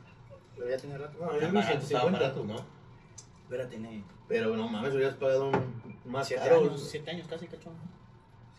Pero 0.57 0.71
ya 0.71 0.77
tiene 0.77 0.97
rato. 0.99 1.19
No, 1.21 1.33
yo 1.39 1.51
vi 1.51 1.63
150. 1.63 2.33
¿no? 2.47 2.80
Pero 3.51 3.65
ya 3.65 3.69
tiene 3.69 4.05
Pero 4.29 4.57
no 4.57 4.69
mames, 4.69 4.95
hubieras 4.95 5.17
pagado 5.17 5.49
un 5.51 6.01
más 6.05 6.29
7 6.29 6.43
caro. 6.43 6.61
años, 6.61 6.89
7 6.89 7.11
años 7.11 7.27
casi, 7.29 7.47
cachón. 7.49 7.75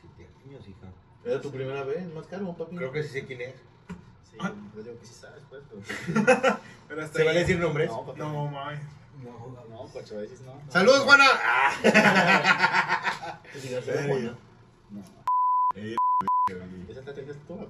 Siete 0.01 0.29
años, 0.45 0.67
hija. 0.67 0.87
Era 1.23 1.39
tu 1.39 1.49
primera 1.49 1.83
vez, 1.83 2.13
más 2.13 2.27
caro, 2.27 2.53
papi. 2.55 2.75
Creo 2.75 2.91
que 2.91 3.01
sí 3.03 3.09
sé 3.09 3.25
quién 3.25 3.41
es. 3.41 3.55
Sí, 4.29 4.37
yo 4.75 4.83
digo 4.83 4.99
que 4.99 5.05
sí 5.05 5.13
sabes, 5.13 5.41
pues. 5.49 5.63
Pero... 5.69 5.81
Pero 6.89 7.03
hasta 7.03 7.15
¿Se 7.15 7.21
ahí- 7.21 7.27
vale 7.27 7.39
decir 7.39 7.57
nombres? 7.59 7.89
No, 7.89 8.05
papi. 8.05 8.19
No, 8.19 8.47
mames. 8.47 8.79
No. 9.23 9.31
No, 9.69 9.81
a 9.83 9.85
veces 10.21 10.41
no. 10.41 10.55
no. 10.55 10.71
¡Saludos, 10.71 10.99
Juana! 11.01 11.25
Sí, 13.53 13.69
ya 13.69 13.81
sé, 13.81 13.93
Juana. 14.07 14.35
No. 14.89 15.01
Eh, 15.75 15.95
¿Esa 16.89 17.01
te 17.01 17.11
atendiste 17.11 17.41
tú? 17.47 17.67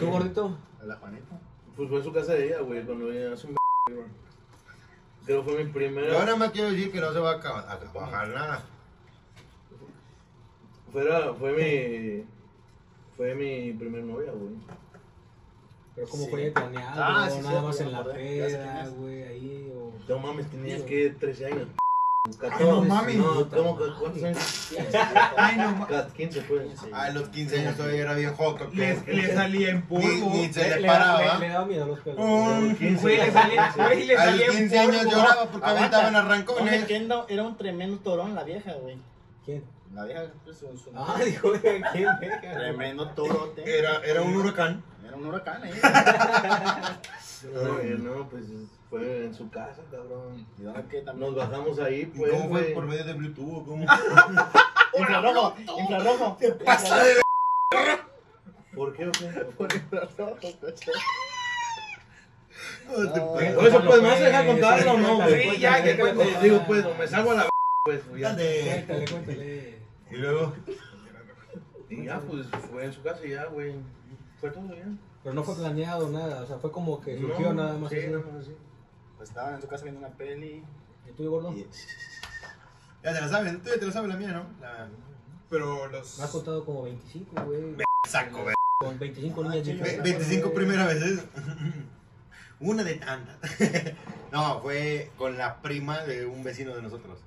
¿Tú, 0.00 0.10
gordito? 0.10 0.58
¿A 0.80 0.84
la 0.84 0.96
Juanita? 0.96 1.40
Pues 1.76 1.88
fue 1.88 1.98
en 1.98 2.04
su 2.04 2.12
casa 2.12 2.34
de 2.34 2.46
ella, 2.46 2.60
güey, 2.60 2.84
cuando 2.84 3.10
ella 3.10 3.32
hace 3.34 3.46
un 3.46 3.56
güey. 3.90 4.06
Creo 5.30 5.44
que 5.44 5.50
fue 5.52 5.58
mi 5.62 5.66
Yo 5.68 5.72
primera. 5.72 6.12
nada 6.24 6.34
más 6.34 6.50
quiero 6.50 6.72
decir 6.72 6.90
que 6.90 7.00
no 7.00 7.12
se 7.12 7.20
va 7.20 7.30
a 7.30 7.34
acabar- 7.34 7.64
a 7.68 7.92
bajar 7.96 8.28
nada. 8.30 8.64
Fuera, 10.92 11.32
fue 11.34 11.52
mi. 11.52 12.24
Fue 13.16 13.34
mi 13.36 13.72
primer 13.74 14.02
novia, 14.02 14.32
güey. 14.32 14.54
Pero 15.94 16.08
como 16.08 16.24
Sí. 16.24 16.30
fue 16.32 16.50
planeado, 16.50 17.00
Ah, 17.00 17.28
sí, 17.30 17.36
nada 17.38 17.48
cierto, 17.50 17.62
más 17.68 17.80
en 17.80 17.92
la 17.92 18.04
peda, 18.12 18.88
güey, 18.88 19.22
ahí 19.22 19.72
o... 19.72 19.92
No 20.08 20.18
mames, 20.18 20.50
tenía 20.50 20.84
que 20.84 21.10
13 21.10 21.46
años. 21.46 21.68
Ay, 22.50 22.64
no 22.64 22.82
mames. 22.82 23.16
No, 23.16 23.48
¿cómo 23.50 23.76
que 23.78 23.84
cuántos 23.98 24.22
años? 24.22 24.72
Ay, 25.36 25.56
no 25.56 25.70
mames. 25.72 25.86
Cat- 25.88 26.12
15 26.12 26.40
pues. 26.42 26.62
Sí. 26.80 26.90
A 26.92 27.10
los 27.10 27.28
15 27.28 27.60
años 27.60 27.76
todavía 27.76 28.00
era 28.02 28.14
bien 28.14 28.34
joto. 28.34 28.68
Le, 28.72 29.00
le 29.06 29.34
salía 29.34 29.70
en 29.70 29.76
Ni, 29.76 29.82
polvo. 29.82 30.30
ni 30.32 30.52
se 30.52 30.68
Le, 30.68 30.80
le 30.80 30.86
paraba. 30.88 31.34
le, 31.34 31.40
le 31.40 31.48
daba 31.52 31.66
miedo 31.66 31.84
a 31.84 31.86
los 31.88 32.00
pelos. 32.00 32.18
Um, 32.18 32.76
güey. 32.76 32.94
Güey, 32.96 33.16
le 33.18 33.32
salía, 33.32 33.72
güey, 33.76 34.06
le 34.06 34.16
A 34.16 34.24
los 34.26 34.34
salía 34.34 34.46
en 34.46 34.52
15 34.58 34.78
años 34.78 35.04
lloraba 35.04 35.50
porque 35.50 35.66
aventaban 35.66 36.14
Oye, 36.14 36.18
arrancones. 36.24 36.90
era- 37.28 37.42
un 37.44 37.56
tremendo 37.56 37.98
torón 37.98 38.34
la 38.34 38.44
vieja, 38.44 38.72
güey. 38.74 38.96
¿Quién? 39.44 39.64
La 39.94 40.04
vieja, 40.04 40.22
pues, 40.44 40.58
su, 40.58 40.66
su 40.78 40.90
Ah, 40.94 41.18
dijo, 41.24 41.48
güey, 41.48 41.60
¿quién? 41.92 42.08
Güey. 42.18 42.40
Tremendo 42.40 43.08
torote. 43.08 43.78
Era, 43.78 44.00
era 44.04 44.22
un 44.22 44.36
huracán. 44.36 44.82
Era 45.04 45.16
un 45.16 45.26
huracán 45.26 45.62
ahí. 45.64 45.72
No, 47.52 47.72
no, 48.14 48.28
pues 48.28 48.44
fue 48.90 49.24
en 49.26 49.32
su 49.32 49.48
casa, 49.50 49.82
cabrón. 49.90 50.44
¿Y 50.58 50.62
dónde 50.62 50.84
que 50.88 51.00
también? 51.02 51.32
Nos 51.32 51.36
bajamos 51.36 51.78
ahí, 51.78 52.06
pues. 52.06 52.32
¿Cómo 52.32 52.48
fue? 52.48 52.62
¿Por 52.62 52.86
medio 52.86 53.04
de 53.04 53.12
Bluetooth 53.14 53.58
o 53.58 53.64
cómo? 53.64 53.84
Infrarrojo, 54.98 55.54
infrarrojo. 55.78 56.36
¿Qué 56.36 56.50
pasa 56.50 57.04
de 57.04 57.22
¿Por 58.74 58.92
qué 58.92 59.06
o 59.06 59.12
qué? 59.12 59.26
Por 59.56 59.72
infrarrojo, 59.72 60.36
te. 60.36 60.74
Por 63.54 63.64
eso, 63.64 63.84
pues, 63.84 64.02
¿me 64.02 64.08
vas 64.08 64.20
a 64.20 64.24
dejar 64.24 64.46
contarlo 64.46 64.92
o 64.92 64.98
no, 64.98 65.16
güey? 65.16 65.50
Sí, 65.50 65.60
ya, 65.60 65.82
que 65.82 65.96
cuente. 65.96 66.24
Digo, 66.42 66.64
pues, 66.66 66.84
me 66.98 67.06
salgo 67.06 67.30
a 67.30 67.34
la 67.34 67.48
pues, 67.84 68.02
ya. 68.18 68.30
Dale. 68.30 68.84
Cuéntale, 68.86 69.04
cuéntale. 69.08 69.78
Y 70.10 70.16
luego, 70.16 70.54
Y 71.88 72.04
ya, 72.06 72.20
pues, 72.20 72.46
fue 72.68 72.84
en 72.84 72.92
su 72.92 73.02
casa 73.02 73.24
y 73.24 73.30
ya, 73.30 73.44
güey. 73.46 73.76
Fue 74.40 74.50
todo 74.50 74.74
ya. 74.74 74.86
Pero 75.22 75.34
no 75.34 75.44
fue 75.44 75.54
planeado 75.54 76.08
nada, 76.08 76.42
o 76.42 76.46
sea, 76.46 76.58
fue 76.58 76.72
como 76.72 77.00
que 77.00 77.16
surgió 77.16 77.52
No, 77.52 77.62
nada 77.62 77.78
más. 77.78 77.90
Sí, 77.90 77.98
así. 77.98 78.06
nada 78.08 78.24
más 78.24 78.42
así. 78.42 78.56
Pues 79.20 79.28
estaban 79.28 79.54
en 79.56 79.60
su 79.60 79.68
casa 79.68 79.82
viendo 79.82 79.98
una 80.00 80.08
peli. 80.16 80.64
¿Y 81.06 81.12
tú, 81.12 81.28
gordo? 81.30 81.52
Y... 81.52 81.68
ya 83.04 83.12
te 83.12 83.20
la 83.20 83.28
sabes, 83.28 83.62
tú 83.62 83.68
ya 83.68 83.78
te 83.78 83.84
la 83.84 83.92
sabes 83.92 84.08
la 84.08 84.16
mía, 84.16 84.32
¿no? 84.32 84.46
La... 84.62 84.88
Pero 85.50 85.88
los. 85.88 86.16
Me 86.16 86.24
has 86.24 86.30
contado 86.30 86.64
como 86.64 86.84
25, 86.84 87.42
güey. 87.44 87.76
Saco, 88.08 88.46
ve. 88.46 88.54
Con 88.78 88.98
25 88.98 89.42
niñas 89.42 89.56
Ve- 89.56 89.62
Ve- 89.62 89.72
diferentes. 89.78 90.02
25 90.04 90.42
güey. 90.48 90.56
primeras 90.56 90.86
veces. 90.86 91.24
Una 92.60 92.82
de 92.82 92.94
tantas. 92.94 93.36
no, 94.32 94.62
fue 94.62 95.10
con 95.18 95.36
la 95.36 95.60
prima 95.60 95.98
de 95.98 96.24
un 96.24 96.42
vecino 96.42 96.74
de 96.74 96.80
nosotros. 96.80 97.18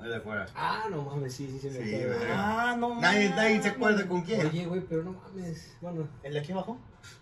Ahí 0.00 0.08
de 0.08 0.16
afuera. 0.16 0.46
Ah, 0.56 0.86
no 0.90 1.02
mames, 1.02 1.32
sí, 1.32 1.48
sí, 1.48 1.60
se 1.60 1.78
me 1.78 1.84
Sí, 1.86 1.92
güey. 2.06 2.28
Ah, 2.32 2.74
no 2.76 3.00
Nadie, 3.00 3.28
mames. 3.28 3.36
nadie 3.36 3.62
se 3.62 3.68
acuerda 3.68 4.08
con 4.08 4.22
quién. 4.22 4.44
Oye, 4.48 4.66
güey, 4.66 4.80
pero 4.80 5.04
no 5.04 5.12
mames. 5.12 5.76
Bueno, 5.80 6.08
¿El 6.24 6.32
de 6.32 6.40
aquí 6.40 6.50
abajo? 6.50 6.76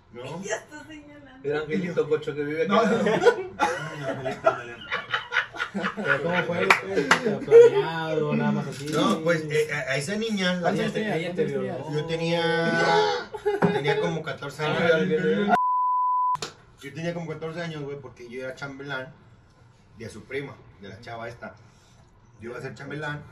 ¿No? 0.12 0.42
Ya 0.42 0.56
está 0.56 0.84
señalando. 0.84 1.48
El 1.48 1.56
angelito 1.56 2.08
cocho 2.08 2.34
que 2.34 2.44
vive. 2.44 2.66
No, 2.66 2.80
pero 5.96 6.22
¿cómo 6.22 6.42
fue? 6.44 6.68
¿Pero 7.24 7.40
planeado, 7.40 8.34
nada 8.34 8.52
más 8.52 8.66
así. 8.68 8.86
No, 8.86 9.20
pues 9.22 9.44
eh, 9.50 9.68
a 9.72 9.92
a 9.92 9.96
esa 9.96 10.16
niña, 10.16 10.54
la- 10.54 10.60
¿Cuántos 10.62 10.84
Ella 10.86 10.92
te, 10.92 11.00
tenías? 11.00 11.16
ella 11.16 11.34
te 11.34 11.52
¿Cuántos 11.52 11.86
tenías? 11.86 11.92
yo 11.92 12.06
tenía. 12.06 13.30
Tenía 13.72 14.00
como 14.00 14.22
14 14.22 14.64
Ah, 14.64 14.76
años. 14.96 15.56
Yo 16.80 16.94
tenía 16.94 17.12
como 17.14 17.26
14 17.28 17.60
años, 17.60 17.82
güey, 17.82 17.98
porque 18.00 18.28
yo 18.28 18.44
era 18.44 18.54
chambelán 18.54 19.12
de 19.98 20.08
su 20.08 20.24
prima, 20.24 20.54
de 20.80 20.88
la 20.88 21.00
chava 21.00 21.28
esta. 21.28 21.54
Yo 22.40 22.50
iba 22.50 22.58
a 22.58 22.62
ser 22.62 22.74
chambelán. 22.74 23.22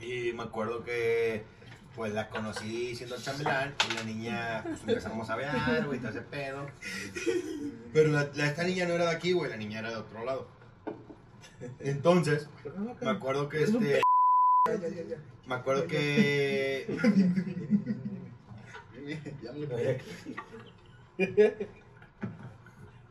Y 0.00 0.32
me 0.32 0.42
acuerdo 0.44 0.82
que 0.82 1.44
pues 2.00 2.14
la 2.14 2.30
conocí 2.30 2.94
siendo 2.96 3.14
chambelán 3.18 3.74
y 3.90 3.94
la 3.94 4.02
niña, 4.04 4.62
pues 4.64 4.80
empezamos 4.88 5.28
a 5.28 5.36
ver, 5.36 5.84
güey, 5.84 5.98
todo 5.98 6.08
ese 6.08 6.22
pedo. 6.22 6.66
Pero 7.92 8.08
la, 8.10 8.26
la- 8.34 8.46
esta 8.46 8.64
niña 8.64 8.86
no 8.86 8.94
era 8.94 9.04
de 9.04 9.10
aquí, 9.10 9.32
güey, 9.32 9.50
la 9.50 9.58
niña 9.58 9.80
era 9.80 9.90
de 9.90 9.96
otro 9.96 10.24
lado. 10.24 10.48
Entonces, 11.78 12.48
me 13.02 13.10
acuerdo 13.10 13.50
que 13.50 13.64
este. 13.64 14.00
Me 15.46 15.54
acuerdo 15.54 15.86
que. 15.86 16.86
Ya 19.42 19.52
me 19.52 19.66
lo 19.66 19.76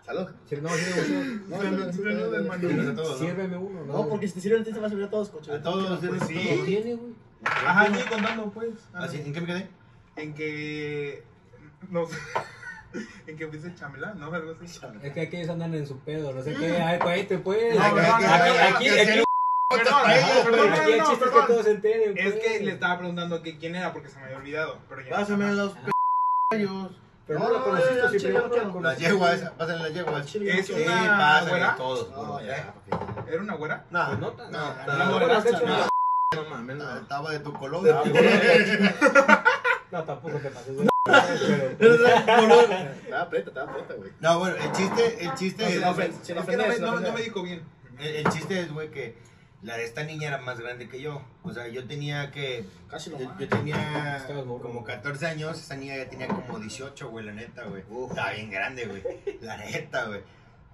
Salud. 0.03 0.29
Sí, 0.49 0.55
no, 0.63 0.69
sírveme 0.69 1.41
No, 1.47 1.61
no, 1.61 1.71
no, 1.71 1.77
no, 1.77 2.41
no, 2.41 2.41
no, 2.41 2.57
Tienes 2.57 2.85
no. 2.85 2.91
a 2.91 2.95
todos, 2.95 3.21
¿no? 3.21 3.27
Sírveme 3.27 3.55
uno, 3.55 3.85
¿no? 3.85 3.93
No, 3.93 4.09
porque 4.09 4.27
si 4.27 4.33
te 4.33 4.41
sirven 4.41 4.61
a 4.61 4.65
ti 4.65 4.73
te 4.73 4.79
va 4.79 4.87
a 4.87 4.89
servir 4.89 5.05
a 5.05 5.09
todos, 5.11 5.29
coche. 5.29 5.51
A 5.53 5.61
todos, 5.61 5.99
Pues 6.03 6.23
sí. 6.27 6.33
¿Qué 6.33 6.63
tiene, 6.65 6.95
güey? 6.95 7.28
Ajá, 7.45 7.87
sigue 7.87 8.05
contando, 8.09 8.51
pues. 8.51 8.69
Ajá. 8.93 9.05
Así, 9.05 9.17
¿En 9.17 9.33
qué 9.33 9.41
me 9.41 9.47
quedé? 9.47 9.69
En 10.15 10.33
que. 10.33 11.23
No 11.89 12.05
sé. 12.05 12.17
en 13.27 13.37
que 13.37 13.47
fuiste 13.47 13.73
chambelán, 13.75 14.19
¿no? 14.19 14.33
Algo 14.33 14.55
así. 14.61 14.79
Es 15.03 15.13
que 15.13 15.21
aquellos 15.21 15.49
andan 15.49 15.73
en 15.75 15.85
su 15.87 15.99
pedo, 15.99 16.33
no 16.33 16.41
sé 16.41 16.53
qué. 16.55 16.77
Ay, 16.77 16.99
cuéntate, 16.99 17.37
pues. 17.39 17.75
No, 17.75 17.83
Aquí, 17.83 17.95
no, 17.95 18.01
no, 18.01 18.15
aquí, 18.15 18.87
no, 18.89 18.95
aquí, 19.17 19.23
Perdón, 19.69 20.01
Perdón, 20.45 20.73
aquí 20.73 20.91
el 20.93 20.97
no, 20.97 21.09
chiste 21.09 21.25
es 21.25 21.31
que 21.31 21.41
todos 21.47 21.63
se 21.65 21.71
enteren. 21.71 22.17
Es 22.17 22.33
pues. 22.33 22.43
que 22.45 22.59
le 22.65 22.71
estaba 22.71 22.97
preguntando 22.97 23.41
que 23.43 23.57
quién 23.59 23.75
era 23.75 23.93
porque 23.93 24.09
se 24.09 24.17
me 24.17 24.25
había 24.25 24.37
olvidado. 24.37 24.79
Pero 24.89 25.01
ya. 25.01 25.09
Pásame 25.11 25.51
los 25.53 25.73
p***yos. 25.73 26.91
Pero 27.27 27.39
No, 27.39 27.45
no 27.45 27.51
lo 27.53 27.59
no, 27.59 27.65
conociste, 27.65 28.01
no, 28.01 28.09
si 28.09 28.27
no 28.29 28.39
no 28.39 28.49
quiero. 28.49 28.63
Las 28.65 28.73
conociste. 28.73 29.05
yeguas, 29.11 29.39
pásenle 29.55 29.83
las 29.83 29.93
yeguas. 29.93 30.25
Es 30.35 30.65
Sí, 30.67 30.73
una 30.73 31.17
pásenle 31.19 31.49
güera. 31.51 31.75
todos. 31.75 32.09
No, 32.09 32.15
favor. 32.15 32.41
¿Era 33.31 33.41
una 33.41 33.53
güera? 33.53 33.85
No, 33.91 34.05
Pues 34.07 34.19
no 34.19 34.31
tan- 34.31 34.51
no, 34.51 35.88
no, 36.43 36.49
no, 36.57 36.67
de 36.67 36.75
mames. 36.75 37.01
Estaba 37.01 37.31
de 37.31 37.39
tu 37.39 37.53
color. 37.53 37.83
No, 39.91 40.03
tampoco 40.03 40.37
te 40.37 40.51
pases 40.51 40.75
pero- 41.07 42.61
Estaba 42.61 43.21
aprieta, 43.23 43.49
estaba 43.49 43.71
aprieta, 43.71 43.93
güey. 43.95 44.11
No, 44.19 44.37
bueno, 44.39 44.55
el 44.57 44.71
chiste, 44.71 45.23
el 45.25 45.33
chiste 45.33 45.63
No, 45.79 45.91
es, 45.99 46.15
que 46.15 46.33
no 46.35 46.67
me, 46.67 46.77
no, 46.77 47.17
dijo 47.17 47.41
bien. 47.41 47.63
el, 47.97 48.15
el 48.17 48.29
chiste 48.29 48.59
es, 48.59 48.71
güey, 48.71 48.91
que 48.91 49.17
la 49.61 49.77
de 49.77 49.85
esta 49.85 50.03
niña 50.03 50.27
era 50.27 50.37
más 50.37 50.59
grande 50.59 50.87
que 50.87 51.01
yo. 51.01 51.21
O 51.43 51.51
sea, 51.51 51.67
yo 51.67 51.85
tenía 51.87 52.31
que, 52.31 52.65
Casi 52.87 53.09
lo 53.09 53.17
yo, 53.19 53.49
tenía 53.49 54.23
como 54.27 54.83
14 54.83 55.25
años, 55.25 55.59
esa 55.59 55.75
niña 55.75 55.97
ya 55.97 56.07
tenía 56.09 56.27
como 56.27 56.59
18, 56.59 57.09
güey, 57.09 57.25
la 57.25 57.33
neta, 57.33 57.63
güey. 57.63 57.83
Uf. 57.89 58.11
Estaba 58.11 58.31
bien 58.31 58.51
grande, 58.51 58.85
güey. 58.85 59.03
La 59.41 59.57
neta, 59.57 60.05
güey. 60.05 60.21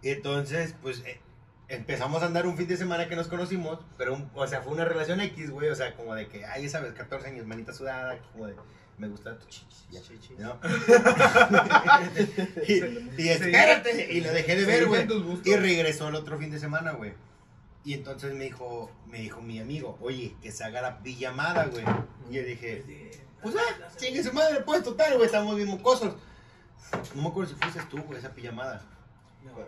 Y 0.02 0.10
entonces, 0.10 0.76
pues, 0.82 1.00
eh, 1.06 1.20
empezamos 1.68 2.24
a 2.24 2.28
andar 2.28 2.46
un 2.48 2.58
fin 2.58 2.68
de 2.68 2.78
semana 2.78 3.08
que 3.08 3.16
nos 3.16 3.28
conocimos, 3.28 3.80
pero, 3.98 4.14
un- 4.14 4.30
o 4.34 4.48
sea, 4.48 4.62
fue 4.62 4.74
una 4.74 4.86
relación 4.86 5.20
X, 5.22 5.52
güey. 5.52 5.70
O 5.70 5.76
sea, 5.76 5.96
como 5.96 6.16
de 6.16 6.28
que, 6.28 6.46
ay, 6.46 6.68
sabes, 6.70 6.94
14 6.94 7.28
años, 7.28 7.46
manita 7.46 7.74
sudada, 7.74 8.18
como 8.34 8.48
de, 8.48 8.56
me 8.98 9.08
gusta 9.08 9.38
tu 9.38 9.46
chichis. 9.48 9.86
ya, 9.92 10.00
¿no? 10.40 10.60
y, 12.68 13.22
y 13.22 13.30
espérate, 13.30 14.14
y 14.14 14.22
lo 14.22 14.32
dejé 14.32 14.56
de 14.56 14.66
ver, 14.66 14.86
güey. 14.88 15.08
Y 15.44 15.56
regresó 15.56 16.08
el 16.10 16.16
otro 16.16 16.38
fin 16.38 16.52
de 16.52 16.60
semana, 16.60 16.92
güey. 16.94 17.14
Y 17.84 17.94
entonces 17.94 18.34
me 18.34 18.46
dijo, 18.46 18.92
me 19.08 19.20
dijo 19.20 19.42
mi 19.42 19.60
amigo, 19.60 19.98
oye, 20.02 20.36
que 20.42 20.52
se 20.52 20.64
haga 20.64 20.82
la 20.82 21.00
pijamada, 21.04 21.66
güey. 21.66 21.86
Y 22.30 22.34
yo 22.36 22.44
dije, 22.44 22.84
pues 23.42 23.56
ah, 23.58 23.88
chingue 23.98 24.24
su 24.24 24.34
madre, 24.34 24.62
pues 24.62 24.84
total, 24.84 25.14
güey, 25.16 25.26
estamos 25.28 25.56
bien 25.56 25.68
mocosos. 25.68 26.16
No 27.14 27.22
me 27.22 27.28
acuerdo 27.30 27.54
si 27.54 27.60
fuiste 27.62 27.82
tú, 27.90 28.02
güey, 28.04 28.20
esa 28.20 28.34
pijamada. 28.34 28.82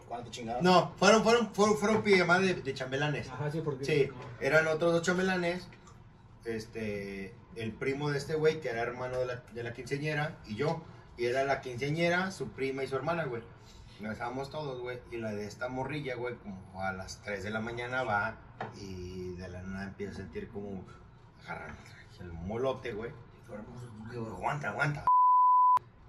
¿Cuánto 0.08 0.32
chingado? 0.32 0.62
No, 0.62 0.94
fueron, 0.98 1.24
fueron, 1.24 1.54
fueron, 1.54 1.78
fueron 1.78 2.04
pijamadas 2.04 2.44
de, 2.44 2.54
de 2.56 2.74
chambelanes. 2.74 3.30
Ajá, 3.30 3.52
sí, 3.52 3.62
porque. 3.62 3.86
Sí, 3.86 4.10
eran 4.40 4.68
otros 4.68 4.94
dos 4.94 5.02
chambelanes. 5.02 5.68
Este, 6.46 7.34
el 7.56 7.74
primo 7.74 8.10
de 8.10 8.18
este 8.18 8.36
güey, 8.36 8.62
que 8.62 8.70
era 8.70 8.82
hermano 8.82 9.20
de 9.20 9.26
la, 9.26 9.44
de 9.54 9.64
la 9.64 9.74
quinceañera, 9.74 10.38
y 10.46 10.56
yo. 10.56 10.82
Y 11.18 11.26
era 11.26 11.44
la 11.44 11.62
quinceañera, 11.62 12.32
su 12.32 12.50
prima 12.50 12.84
y 12.84 12.88
su 12.88 12.96
hermana, 12.96 13.26
güey. 13.26 13.42
Nos 14.00 14.14
estábamos 14.14 14.50
todos, 14.52 14.80
güey. 14.82 15.00
Y 15.12 15.18
la 15.18 15.32
de 15.32 15.46
esta 15.46 15.68
morrilla, 15.68 16.16
güey, 16.16 16.36
como 16.36 16.82
a 16.82 16.94
las 16.94 17.22
3 17.24 17.44
de 17.44 17.50
la 17.50 17.60
mañana 17.60 18.04
va. 18.04 18.38
Y 18.80 19.34
de 19.34 19.48
la 19.50 19.64
nada 19.64 19.86
empieza 19.86 20.14
a 20.14 20.16
sentir 20.18 20.48
como 20.50 20.84
agarran 21.44 21.76
el 22.20 22.32
molote, 22.34 22.94
güey. 22.94 23.12
Aguanta, 24.16 24.70
aguanta. 24.70 25.06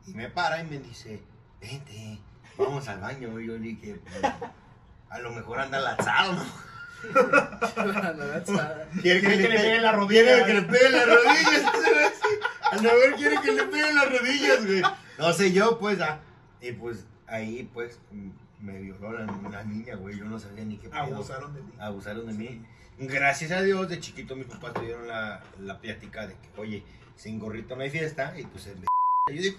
Y 0.07 0.15
me 0.15 0.29
para 0.31 0.61
y 0.63 0.67
me 0.67 0.79
dice, 0.79 1.23
vente, 1.61 2.21
vamos 2.59 2.87
al 2.89 3.01
baño. 3.01 3.41
Y 3.41 3.47
yo 3.47 3.59
dije, 3.59 4.01
"Pues, 4.05 4.23
a 5.11 5.19
lo 5.21 5.33
mejor 5.33 5.61
anda 5.61 5.81
lanzado, 5.81 6.35
¿no? 6.35 6.69
Quiere 9.03 9.21
que, 9.21 9.37
le 9.37 9.49
peguen 9.49 9.83
la 9.83 9.93
rodilla. 9.93 10.25
Quiere 10.25 10.45
que 10.45 10.55
le 10.55 10.63
peguen 10.63 10.93
las 10.93 11.07
rodillas. 11.07 11.63
A 12.71 12.77
lo 12.77 12.83
mejor 12.83 13.15
quiere 13.17 13.41
que 13.41 13.53
le 13.53 13.65
peguen 13.65 13.95
las 13.95 14.11
rodillas, 14.11 14.67
güey. 14.67 14.83
No 15.19 15.33
sé 15.33 15.53
yo, 15.53 15.79
pues, 15.79 16.03
ah. 16.03 16.21
Y 16.61 16.73
pues 16.73 17.07
ahí, 17.27 17.67
pues, 17.73 17.99
me 18.61 18.79
violó 18.81 19.13
la, 19.13 19.25
la 19.51 19.65
niña, 19.65 19.95
güey. 19.95 20.19
Yo 20.19 20.27
no 20.27 20.39
sabía 20.39 20.65
ni 20.65 20.77
qué 20.77 20.91
pedo. 20.91 21.01
Abusaron 21.01 21.55
de 21.55 21.63
ti. 21.63 21.73
Abusaron 21.79 22.27
de 22.27 22.35
mí. 22.35 22.63
Gracias 22.99 23.53
a 23.53 23.63
Dios, 23.63 23.89
de 23.89 24.01
chiquito 24.01 24.37
mis 24.37 24.45
papás 24.47 24.75
tuvieron 24.75 25.09
la, 25.09 25.43
la 25.61 25.79
plática 25.79 26.27
de 26.27 26.35
que, 26.35 26.61
oye, 26.61 26.83
sin 27.17 27.39
gorrito 27.39 27.75
no 27.75 27.81
hay 27.83 27.89
fiesta. 27.91 28.35
Y 28.37 28.45
pues, 28.45 28.67
el 28.67 28.85
yo 29.35 29.43
digo, 29.43 29.59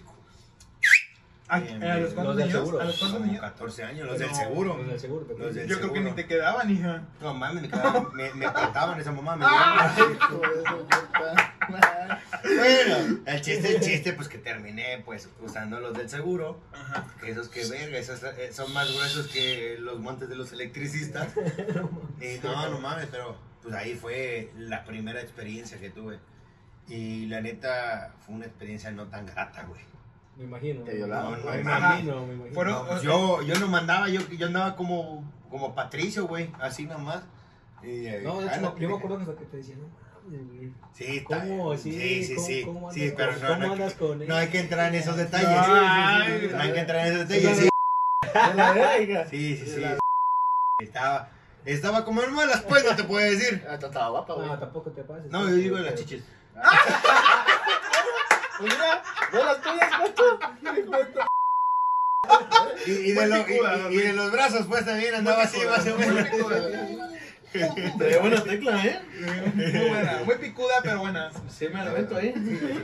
Bien, 1.58 1.84
¿A 1.84 1.98
los 1.98 2.14
cuántos 2.14 2.36
Los 2.36 2.38
del 2.38 2.48
niños? 2.48 2.60
seguro. 2.62 2.82
¿A 2.82 2.86
los 2.86 3.00
cuántos 3.00 3.18
como 3.20 3.26
niños? 3.26 3.42
14 3.42 3.84
años, 3.84 4.08
los 4.08 4.20
No, 4.20 4.26
del 4.28 4.36
seguro. 4.36 4.78
Los 4.78 4.88
del 4.88 5.00
seguro, 5.00 5.26
te 5.26 5.38
Los 5.38 5.56
del 5.56 5.68
Yo 5.68 5.78
creo 5.80 5.94
que 5.94 6.00
ni 6.02 6.12
te 6.12 6.26
quedaban, 6.28 6.70
hija. 6.70 7.02
No 7.22 7.34
mames, 7.34 7.64
me, 7.64 7.70
quedaban- 7.70 8.08
me, 8.14 9.02
esa 9.02 9.12
mamá. 9.12 9.36
Me 9.36 9.46
Ah. 11.72 12.20
Bueno, 12.44 13.20
el 13.26 13.42
chiste, 13.42 13.76
el 13.76 13.82
chiste, 13.82 14.14
pues 14.14 14.28
que 14.28 14.38
terminé 14.38 15.02
pues 15.06 15.30
usando 15.42 15.80
los 15.80 15.94
del 15.96 16.10
seguro. 16.10 16.60
Ajá. 16.74 17.06
Que 17.22 17.32
esos 17.32 17.50
que 17.50 17.66
verga, 17.68 17.98
esos 17.98 18.24
eh, 18.24 18.52
son 18.52 18.72
más 18.74 18.92
gruesos 18.92 19.28
que 19.28 19.78
los 19.80 20.00
montes 20.00 20.30
de 20.30 20.36
los 20.36 20.52
electricistas. 20.52 21.30
Y 22.22 22.38
no, 22.44 22.70
no 22.70 22.80
mames, 22.80 23.08
pero 23.10 23.38
pues 23.64 23.74
ahí 23.74 23.96
fue 23.96 24.52
la 24.58 24.84
primera 24.84 25.22
experiencia 25.22 25.80
que 25.80 25.90
tuve. 25.90 26.20
Y 26.88 27.28
la 27.28 27.40
neta 27.40 28.14
fue 28.26 28.36
una 28.36 28.46
experiencia 28.46 28.92
no 28.92 29.06
tan 29.08 29.26
grata, 29.26 29.64
güey. 29.64 29.80
Me 30.40 30.46
imagino. 30.46 30.84
Te 30.84 30.96
violaron. 30.96 31.32
No, 31.34 31.38
no, 31.38 31.52
Me 31.52 31.60
imagino, 31.62 32.26
me 32.26 32.34
imagino. 32.34 32.56
Fueron- 32.56 32.74
No, 32.74 32.88
pues, 32.88 33.02
yo, 33.04 33.42
yo 33.44 33.60
no 33.60 33.68
mandaba, 33.68 34.10
yo, 34.10 34.22
yo 34.30 34.48
andaba 34.48 34.76
como, 34.76 35.24
como 35.52 35.76
Patricio, 35.76 36.28
güey, 36.28 36.50
así 36.60 36.86
nomás. 36.86 37.22
Y, 37.84 38.08
eh, 38.08 38.22
No, 38.24 38.40
de 38.42 38.48
hecho, 38.48 38.76
yo 38.80 38.90
me 38.90 38.96
acuerdo 38.96 39.18
que 39.18 39.24
hasta 39.24 39.36
que 39.36 39.46
te 39.46 39.58
decía, 39.58 39.76
no 39.76 39.84
mames. 39.84 40.72
Sí, 40.94 41.18
está 41.18 41.42
¿Cómo? 41.42 41.76
Sí, 41.78 41.92
sí, 41.92 42.24
sí, 42.24 42.36
¿cómo- 42.36 42.48
sí. 42.48 42.64
cómo 42.66 42.92
Sí, 42.94 43.02
andas 43.10 43.16
pero 43.18 43.32
con- 43.32 43.42
no, 43.42 43.48
cómo 43.68 43.74
andas 43.74 43.94
que- 43.94 44.00
con 44.00 44.22
él? 44.22 44.28
no 44.28 44.36
hay 44.36 44.48
que 44.48 44.60
entrar 44.60 44.88
en 44.90 44.96
esos 45.02 45.18
detalles. 45.18 45.50
No 46.54 46.60
hay 46.62 46.72
que 46.74 46.80
entrar 46.80 47.08
en 47.08 47.14
esos 47.14 47.28
detalles. 47.28 47.70
Sí, 49.30 49.58
sí, 49.58 49.66
sí. 49.66 49.84
Estaba, 50.80 51.30
estaba 51.66 52.06
como 52.06 52.22
en 52.24 52.34
malas, 52.34 52.62
pues, 52.62 52.86
no 52.86 52.96
te 52.96 53.04
puedo 53.04 53.30
decir. 53.30 53.66
Ah, 53.70 53.74
Estaba 53.74 54.10
guapa, 54.10 54.34
güey. 54.36 54.48
No, 54.48 54.58
tampoco 54.60 54.92
te 54.92 55.04
pases. 55.04 55.30
No, 55.32 55.50
yo 55.50 55.56
digo 55.56 55.76
de 55.78 55.84
las 55.84 55.96
chiches. 55.96 56.24
Pues 58.60 58.74
mira, 58.74 59.04
de 59.32 59.44
las 59.44 59.62
tuyas, 59.62 59.92
macho. 60.00 60.40
Y, 62.86 62.92
y 62.92 63.12
de, 63.14 63.28
lo- 63.28 63.48
y- 63.48 63.96
y- 63.96 63.98
de 64.02 64.14
los 64.14 64.32
brazos, 64.32 64.66
pues, 64.68 64.86
también 64.86 65.16
andaba 65.16 65.44
así, 65.44 65.60
más 65.66 65.86
o 65.88 65.96
menos. 65.98 66.28
Traía 67.98 68.20
buena 68.20 68.44
tecla, 68.44 68.86
¿eh? 68.86 69.00
Muy 69.56 69.72
buena, 69.90 70.20
muy 70.24 70.36
picuda, 70.36 70.76
pero 70.84 71.00
buena. 71.00 71.32
Sí, 71.50 71.68
me 71.70 71.84
la 71.84 71.92
meto 71.92 72.16
ahí. 72.16 72.32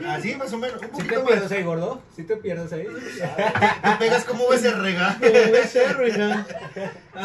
Así, 0.08 0.34
más 0.34 0.52
o 0.52 0.58
menos. 0.58 0.80
Un 0.82 1.00
¿Sí 1.02 1.06
te 1.06 1.20
pierdes 1.20 1.52
ahí, 1.52 1.62
gordo? 1.62 2.02
¿Sí 2.16 2.24
te 2.24 2.36
pierdes 2.36 2.72
ahí? 2.72 2.84
Te 2.86 3.90
pegas 3.98 4.24
como 4.24 4.52
ese 4.52 4.72
rega. 4.72 5.16
Debe 5.20 5.64
ser, 5.68 5.96
oiga. 5.98 6.44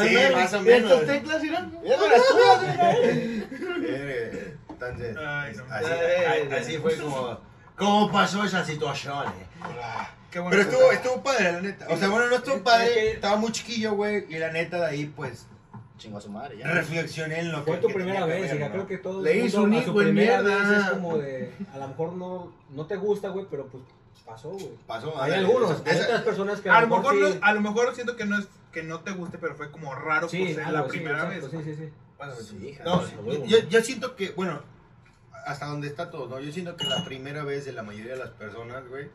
Sí, 0.03 0.18
más 0.36 0.53
o 0.53 0.61
menos. 0.61 0.91
Estas 0.91 1.07
teclas 1.07 1.44
irán. 1.44 1.72
De 1.82 1.90
las 1.90 2.28
tuyas, 2.28 2.60
Entonces, 4.69 5.15
no. 5.15 6.56
así 6.56 6.78
fue 6.78 6.95
como, 6.98 7.40
como 7.86 8.12
pasó 8.12 8.44
esa 8.44 8.64
situación. 8.66 9.28
eh. 9.28 9.45
Qué 10.32 10.40
bueno. 10.40 10.58
Pero 10.58 10.70
estuvo, 10.70 10.91
estuvo 10.91 11.24
padre, 11.24 11.52
la 11.52 11.62
neta. 11.62 11.88
O 11.90 11.98
sea, 11.98 12.08
bueno, 12.10 12.28
no 12.28 12.36
estuvo 12.38 12.56
Es 12.56 12.62
padre, 12.62 13.12
estaba 13.12 13.36
muy 13.36 13.52
chiquillo, 13.52 13.94
güey. 13.95 14.26
Y 14.30 14.38
la 14.40 14.52
neta 14.52 14.78
de 14.78 14.86
ahí, 14.86 15.06
pues, 15.14 15.45
Chingo 15.98 16.18
a 16.18 16.22
su 16.22 16.30
madre, 16.32 16.58
ya. 16.58 16.68
reflexioné 16.68 17.40
en 17.41 17.52
lo 17.52 17.64
que 17.66 17.72
Fue 17.72 17.80
tu 17.82 17.88
que 17.90 17.94
primera 17.94 18.26
vez, 18.26 18.41
ver, 18.49 18.56
hija. 18.56 18.66
¿no? 18.68 18.72
Creo 18.72 18.88
que 18.88 18.98
todo 18.98 19.22
Le 19.22 19.38
hizo 19.45 19.62
un 19.64 19.74
hijo 19.74 19.91
en 20.02 20.08
primera 20.08 20.41
mierda. 20.41 20.70
vez 20.70 20.80
es 20.86 20.90
como 20.91 21.18
de, 21.18 21.52
a 21.74 21.78
lo 21.78 21.88
mejor 21.90 22.14
no, 22.14 22.53
no 22.72 22.86
te 22.88 22.95
gusta, 22.95 23.30
güey, 23.30 23.45
pero 23.52 23.68
pues 23.68 23.84
pasó, 24.26 24.49
güey. 24.52 24.70
Pasó. 24.88 25.22
Hay 25.22 25.34
algunos, 25.34 25.82
hay 25.86 25.91
esa- 25.95 26.06
otras 26.06 26.22
personas 26.24 26.62
que 26.62 26.70
A 26.70 26.82
lo 26.82 26.88
mejor, 26.88 27.14
sí, 27.14 27.20
no, 27.40 27.45
a 27.45 27.53
lo 27.53 27.62
mejor 27.62 27.94
siento 27.94 28.16
que 28.16 28.26
no 28.26 28.40
es 28.40 28.48
que 28.72 28.82
no 28.84 29.02
te 29.02 29.12
guste, 29.12 29.38
pero 29.38 29.53
fue 29.56 29.70
como 29.70 29.94
raro 29.94 30.30
sí, 30.30 30.40
por 30.40 30.48
ser 30.56 30.64
algo, 30.64 30.78
la 30.78 30.84
sí, 30.86 30.90
primera 30.90 31.18
exacto, 31.36 31.58
vez. 31.58 31.66
Sí, 31.66 31.72
sí, 31.72 31.78
sí. 31.84 31.90
Bueno, 32.18 32.34
Sí, 32.36 32.68
hija. 32.70 32.84
No, 32.86 33.45
yo, 33.45 33.58
yo 33.70 33.82
siento 33.82 34.16
que, 34.16 34.30
bueno, 34.32 34.62
hasta 35.46 35.66
donde 35.68 35.88
está 35.88 36.10
todo, 36.12 36.28
¿no? 36.28 36.40
Yo 36.40 36.52
siento 36.52 36.76
que 36.76 36.86
la 36.88 37.04
primera 37.06 37.44
vez 37.44 37.66
de 37.66 37.74
la 37.74 37.84
mayoría 37.84 38.14
de 38.14 38.20
las 38.20 38.30
personas, 38.32 38.88
güey, 38.88 39.10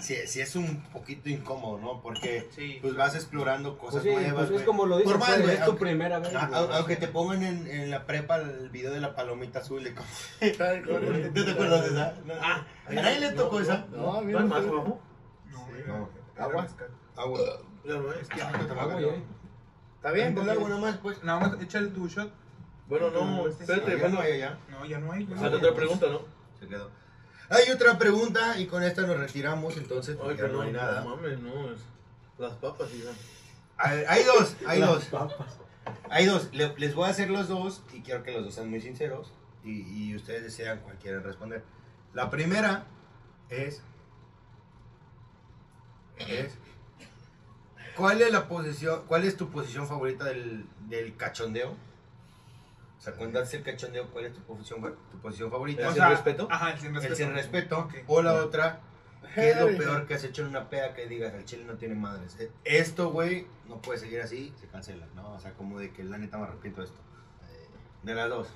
sí, 0.00 0.14
sí 0.26 0.40
es 0.40 0.54
un 0.56 0.82
poquito 0.92 1.28
incómodo, 1.28 1.78
¿no? 1.78 2.02
Porque 2.02 2.48
Sí. 2.54 2.78
pues 2.82 2.94
vas 2.96 3.14
explorando 3.14 3.78
cosas 3.78 4.02
Pues 4.02 4.14
sí, 4.16 4.22
nuevas, 4.24 4.48
pues 4.48 4.60
es 4.60 4.66
como 4.66 4.86
lo 4.86 4.96
dices, 4.98 5.12
Por 5.12 5.20
más, 5.20 5.28
pues, 5.30 5.42
güey, 5.42 5.54
es 5.54 5.60
tu 5.60 5.70
aunque- 5.70 5.80
primera 5.84 6.18
vez. 6.18 6.34
A- 6.34 6.76
aunque 6.76 6.96
te 6.96 7.08
pongan 7.08 7.42
en, 7.42 7.66
en 7.66 7.90
la 7.90 8.06
prepa 8.06 8.36
el 8.36 8.68
video 8.70 8.92
de 8.92 9.00
la 9.00 9.14
palomita 9.14 9.60
azul 9.60 9.82
de 9.84 9.94
cómo... 9.94 10.08
¿No 10.40 11.44
te 11.44 11.50
acuerdas 11.52 11.82
de 11.82 11.88
esa? 11.88 12.14
No. 12.24 12.34
Ah, 12.40 12.66
¿A 12.88 12.92
nadie 12.92 13.20
le 13.20 13.32
tocó 13.32 13.60
esa? 13.60 13.86
No, 13.90 14.14
a 14.14 14.20
mí 14.22 14.32
¿No 14.32 14.40
no 14.40 14.46
más 14.46 14.64
abajo? 14.64 15.00
No, 15.50 15.68
no. 15.86 16.08
Agua. 16.38 16.66
Agua. 17.16 17.40
No 17.84 17.94
Ah, 18.10 18.98
eh. 19.00 19.22
Está 19.96 20.10
bien, 20.10 20.34
pues, 20.34 20.48
agua 20.48 20.68
nada 20.68 20.80
más, 20.80 20.96
pues. 20.98 21.22
Nada 21.24 21.40
más 21.40 21.62
échale 21.62 21.88
tu 21.88 22.06
shot. 22.08 22.30
Bueno, 22.88 23.10
no, 23.10 23.46
Este 23.48 23.64
espérate, 23.64 23.90
Ya 23.90 23.96
no 23.96 24.00
bueno, 24.02 24.20
hay 24.20 24.32
allá. 24.32 24.58
No, 24.70 24.84
ya 24.86 24.98
no 24.98 25.12
hay. 25.12 25.24
güey. 25.24 25.34
hasta 25.44 25.56
otra 25.56 25.74
pregunta, 25.74 26.06
¿no? 26.08 26.20
Se 26.60 26.66
quedó. 26.68 26.90
Hay 27.48 27.70
otra 27.70 27.98
pregunta 27.98 28.58
y 28.58 28.66
con 28.66 28.82
esta 28.82 29.02
nos 29.02 29.18
retiramos, 29.18 29.76
entonces 29.76 30.16
Ay, 30.22 30.36
ya 30.36 30.46
no, 30.48 30.52
no 30.54 30.60
hay 30.62 30.72
nada. 30.72 31.02
no 31.02 31.16
mames, 31.16 31.38
no, 31.40 31.70
es 31.72 31.80
las 32.38 32.52
papas 32.54 32.88
y 32.92 33.02
ya. 33.02 33.10
A 33.78 33.94
ver, 33.94 34.06
hay 34.08 34.24
dos, 34.24 34.56
hay 34.66 34.80
Las 34.80 34.88
dos. 34.90 35.04
papas. 35.06 35.58
Hay 36.10 36.26
dos. 36.26 36.48
Le- 36.52 36.74
les 36.78 36.94
voy 36.94 37.06
a 37.06 37.10
hacer 37.10 37.30
los 37.30 37.48
dos 37.48 37.82
y 37.92 38.00
quiero 38.02 38.22
que 38.24 38.32
los 38.32 38.44
dos 38.44 38.54
sean 38.54 38.68
muy 38.70 38.80
sinceros 38.80 39.32
y, 39.64 39.82
y 40.10 40.16
ustedes 40.16 40.42
decidan 40.44 40.80
cuál 40.80 40.96
quieren 40.98 41.22
responder. 41.22 41.62
La 42.14 42.30
primera 42.30 42.84
es, 43.48 43.82
es 46.18 46.52
¿cuál 47.96 48.22
es 48.22 48.32
la 48.32 48.48
posición, 48.48 49.02
cuál 49.06 49.24
es 49.24 49.36
tu 49.36 49.50
posición 49.50 49.86
favorita 49.86 50.24
del, 50.24 50.66
del 50.88 51.16
cachondeo? 51.16 51.74
O 53.06 53.08
sea, 53.08 53.14
cuando 53.18 53.38
haces 53.38 53.54
el 53.54 53.62
cachondeo, 53.62 54.10
¿cuál 54.10 54.24
es 54.24 54.32
tu 54.32 54.40
posición, 54.40 54.80
tu 55.12 55.18
posición 55.18 55.48
favorita? 55.48 55.82
¿El 55.82 55.86
O 55.86 55.90
sin 55.92 55.98
sea, 56.00 56.08
respeto? 56.10 56.48
Ajá, 56.50 56.72
el 56.72 56.78
sin 56.80 56.92
respeto. 56.92 57.12
El 57.12 57.16
sin 57.16 57.32
respeto. 57.34 57.78
Ok. 57.78 57.94
O 58.08 58.20
la 58.20 58.34
otra, 58.34 58.80
¿qué 59.34 59.50
es 59.50 59.60
lo 59.60 59.66
peor 59.78 60.06
que 60.08 60.14
has 60.14 60.24
hecho 60.24 60.42
en 60.42 60.48
una 60.48 60.68
peda 60.68 60.92
que 60.92 61.06
digas, 61.06 61.32
el 61.34 61.44
chile 61.44 61.64
no 61.66 61.74
tiene 61.74 61.94
madres? 61.94 62.36
Eh, 62.40 62.50
Esto, 62.64 63.10
güey, 63.12 63.46
no 63.68 63.80
puede 63.80 64.00
seguir 64.00 64.20
así, 64.22 64.52
se 64.60 64.66
cancela, 64.66 65.06
¿no? 65.14 65.34
O 65.34 65.38
sea, 65.38 65.52
como 65.52 65.78
de 65.78 65.92
que 65.92 66.02
la 66.02 66.18
neta 66.18 66.36
me 66.38 66.44
arrepiento 66.46 66.80
de 66.80 66.86
esto. 66.88 66.98
De 68.02 68.12
las 68.14 68.28
dos. 68.28 68.48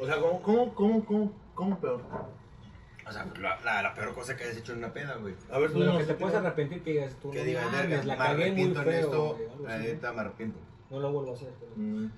O 0.00 0.06
sea, 0.06 0.16
¿cómo, 0.18 0.40
cómo, 0.42 0.74
cómo, 0.74 1.04
cómo, 1.04 1.32
cómo 1.54 1.78
peor? 1.78 2.00
O 3.06 3.12
sea, 3.12 3.26
la, 3.38 3.60
la, 3.62 3.82
la 3.82 3.94
peor 3.94 4.14
cosa 4.14 4.34
que 4.34 4.44
hayas 4.44 4.56
hecho 4.56 4.72
en 4.72 4.78
una 4.78 4.94
peda, 4.94 5.16
güey. 5.16 5.34
A 5.50 5.58
ver, 5.58 5.72
tú 5.72 5.80
Lo 5.80 5.92
no 5.92 5.98
que 5.98 6.04
te 6.04 6.12
sé 6.12 6.14
puedes 6.14 6.36
arrepentir 6.36 6.82
que 6.82 6.92
digas 6.92 7.14
tú, 7.20 7.30
Que 7.32 7.40
no 7.40 7.44
digas, 7.44 7.70
verga, 7.70 8.02
la 8.04 8.16
me 8.16 8.24
arrepiento 8.24 8.80
en 8.80 8.86
feo, 8.86 9.00
esto, 9.00 9.38
la 9.62 9.76
neta 9.78 10.12
me 10.14 10.20
arrepiento. 10.22 10.58
No 10.90 11.00
lo 11.00 11.12
vuelvo 11.12 11.32
a 11.32 11.34
hacer. 11.34 11.52
pero- 11.60 11.72
Mm. 11.76 12.10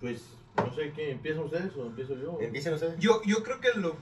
Pues, 0.00 0.22
no 0.56 0.74
sé, 0.74 0.92
¿qué? 0.92 1.10
¿Empiezan 1.12 1.44
ustedes 1.44 1.74
o 1.76 1.86
empiezo 1.86 2.14
yo? 2.16 2.38
Empiecen 2.40 2.74
ustedes. 2.74 2.98
Yo, 2.98 3.22
yo 3.24 3.42
creo 3.42 3.60
que 3.60 3.72
lo 3.74 3.96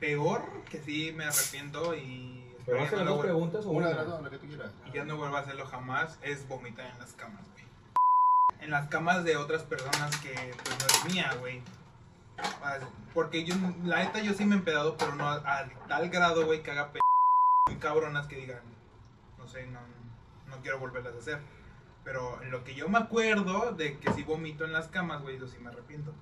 peor 0.00 0.42
que 0.70 0.78
sí 0.80 1.12
me 1.12 1.24
arrepiento 1.24 1.94
y 1.94 2.54
¿Pero 2.64 2.78
vas 2.78 2.86
a 2.86 2.90
ya 2.90 2.96
hacer 2.96 2.98
no 2.98 3.04
lo 3.04 3.16
dos 3.16 3.24
preguntas 3.24 3.66
o 3.66 3.70
Una 3.70 3.78
una? 3.78 3.88
de 3.88 3.94
las 3.96 4.06
dos, 4.06 4.22
la 4.22 4.30
que 4.30 4.38
tú 4.38 4.46
quieras. 4.46 4.72
y 4.86 4.92
ya 4.92 5.04
no 5.04 5.16
vuelva 5.16 5.38
a 5.38 5.42
hacerlo 5.42 5.66
jamás 5.66 6.18
es 6.22 6.46
vomitar 6.48 6.86
en 6.90 6.98
las 6.98 7.12
camas, 7.14 7.42
güey. 7.52 7.64
En 8.60 8.70
las 8.70 8.88
camas 8.88 9.24
de 9.24 9.36
otras 9.36 9.62
personas 9.62 10.14
que 10.20 10.30
pues 10.64 10.78
no 10.78 10.86
es 11.08 11.14
mía, 11.14 11.34
güey. 11.40 11.62
Ah, 12.38 12.78
Porque 13.14 13.44
yo, 13.44 13.54
la 13.84 14.04
neta, 14.04 14.20
yo 14.20 14.32
sí 14.34 14.44
me 14.44 14.54
he 14.54 14.58
empedado, 14.58 14.96
pero 14.96 15.14
no 15.16 15.28
a, 15.28 15.34
a 15.36 15.68
tal 15.88 16.08
grado, 16.10 16.44
güey, 16.46 16.62
que 16.62 16.70
haga 16.70 16.92
pe 16.92 17.00
muy 17.68 17.76
cabronas 17.78 18.26
que 18.28 18.36
digan, 18.36 18.60
no 19.38 19.48
sé, 19.48 19.66
no, 19.66 19.80
no 20.48 20.60
quiero 20.62 20.78
volverlas 20.78 21.14
a 21.14 21.18
hacer. 21.18 21.38
Pero 22.08 22.40
en 22.42 22.50
lo 22.50 22.64
que 22.64 22.74
yo 22.74 22.88
me 22.88 22.96
acuerdo 22.96 23.72
de 23.72 23.98
que 23.98 24.10
si 24.14 24.22
vomito 24.22 24.64
en 24.64 24.72
las 24.72 24.88
camas, 24.88 25.20
güey, 25.20 25.36
eso 25.36 25.46
sí 25.46 25.58
me 25.60 25.68
arrepiento. 25.68 26.14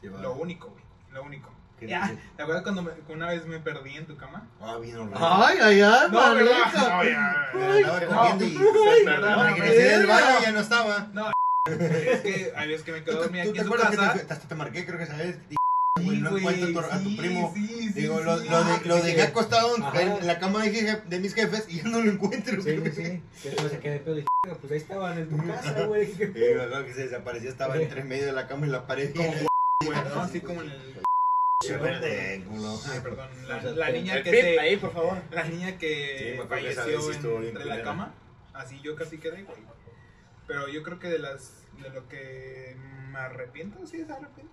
Sí. 0.00 0.06
Lo 0.06 0.34
único, 0.34 0.68
güey, 0.68 0.84
lo 1.10 1.24
único. 1.24 1.50
¿Qué 1.80 1.88
Ya? 1.88 2.14
¿te 2.36 2.42
acuerdas 2.44 2.62
cuando 2.62 2.82
me- 2.82 2.92
una 3.12 3.26
vez 3.26 3.44
me 3.46 3.58
perdí 3.58 3.96
en 3.96 4.06
tu 4.06 4.16
cama? 4.16 4.46
Ah, 4.60 4.76
bien 4.80 4.96
horrible. 4.98 5.16
¡Ay, 5.20 5.58
ay, 5.60 5.80
ay! 5.80 6.08
No, 6.12 6.34
no, 6.34 6.44
ya. 6.44 6.70
No 10.52 10.60
estaba. 10.60 11.10
Es 11.66 12.20
que 12.20 12.52
hay 12.56 12.68
veces 12.68 12.84
que 12.84 12.92
me 12.92 12.98
¿Tú, 13.00 13.06
quedo 13.06 13.22
dormida 13.22 13.42
aquí 13.42 13.58
en 13.58 13.64
que 13.64 13.70
casa. 13.78 14.14
te, 14.14 14.32
hasta 14.32 14.48
te 14.48 14.54
marqué, 14.54 14.86
creo 14.86 14.98
que 14.98 15.06
sabes? 15.06 15.38
Güey, 16.00 16.18
no 16.20 16.36
encuentro 16.38 16.80
a 16.80 16.88
tu- 16.88 16.94
a 16.94 17.02
tu 17.02 17.16
primo. 17.16 17.52
sí, 17.54 17.66
sí, 17.92 18.00
Digo, 18.00 18.20
lo, 18.20 18.38
sí. 18.38 18.48
lo, 18.48 18.64
de- 18.64 18.84
lo 18.86 18.96
dejé 18.96 19.22
acostado 19.22 19.76
en- 19.76 20.08
en 20.12 20.26
la 20.26 20.38
cama 20.38 20.62
de, 20.64 20.72
jefe- 20.72 21.04
de 21.04 21.20
mis 21.20 21.34
jefes 21.34 21.66
y 21.68 21.78
ya 21.82 21.84
no 21.84 22.00
lo 22.00 22.10
encuentro. 22.10 22.62
Sí, 22.62 22.76
güey. 22.76 22.92
sí, 22.92 23.04
sí. 23.04 23.22
Que 23.42 23.48
después 23.50 23.72
se 23.72 23.78
quedé 23.78 23.98
pedo 23.98 24.18
y 24.18 24.24
"Verga, 24.44 24.58
pues 24.58 24.72
ahí 24.72 24.78
estaban 24.78 25.18
en 25.18 25.28
tu 25.28 25.36
casa, 25.46 25.84
güey. 25.84 26.06
¿qué 26.12 26.26
Sí, 26.26 26.32
pedo?" 26.32 26.56
me 26.56 26.62
acuerdo 26.64 26.86
que 26.86 26.94
se 26.94 27.02
desapareció, 27.04 27.50
estaba 27.50 27.76
entre 27.76 28.04
medio 28.04 28.24
de 28.26 28.32
la 28.32 28.46
cama 28.46 28.66
y 28.66 28.70
la 28.70 28.86
pared. 28.86 29.14
Como 29.14 29.28
güey, 29.84 29.98
¿no? 30.14 30.20
Así 30.22 30.40
como 30.40 30.62
en 30.62 30.70
el. 30.70 31.02
Verde, 31.80 32.44
culo. 32.48 32.80
Ay, 32.90 33.00
perdón. 33.00 33.28
La, 33.46 33.56
O 33.58 33.74
sea, 33.74 33.90
niña 33.90 34.22
que 34.24 34.30
se. 34.30 34.58
ahí, 34.60 34.76
por 34.78 34.92
favor. 34.92 35.18
La 35.30 35.44
niña 35.44 35.78
que 35.78 36.42
falleció 36.48 37.00
sí 37.12 37.18
bien 37.20 37.44
entre 37.48 37.64
la 37.66 37.82
cama. 37.82 38.14
Así 38.54 38.80
yo 38.82 38.96
casi 38.96 39.18
quedé, 39.18 39.42
güey. 39.44 39.58
Pero 40.48 40.68
yo 40.68 40.82
creo 40.82 40.98
que 40.98 41.08
de 41.08 41.18
las. 41.18 41.52
De 41.80 41.88
lo 41.90 42.08
que 42.08 42.76
me 43.10 43.18
arrepiento, 43.18 43.86
sí, 43.86 43.98
se 44.04 44.12
arrepiento. 44.12 44.52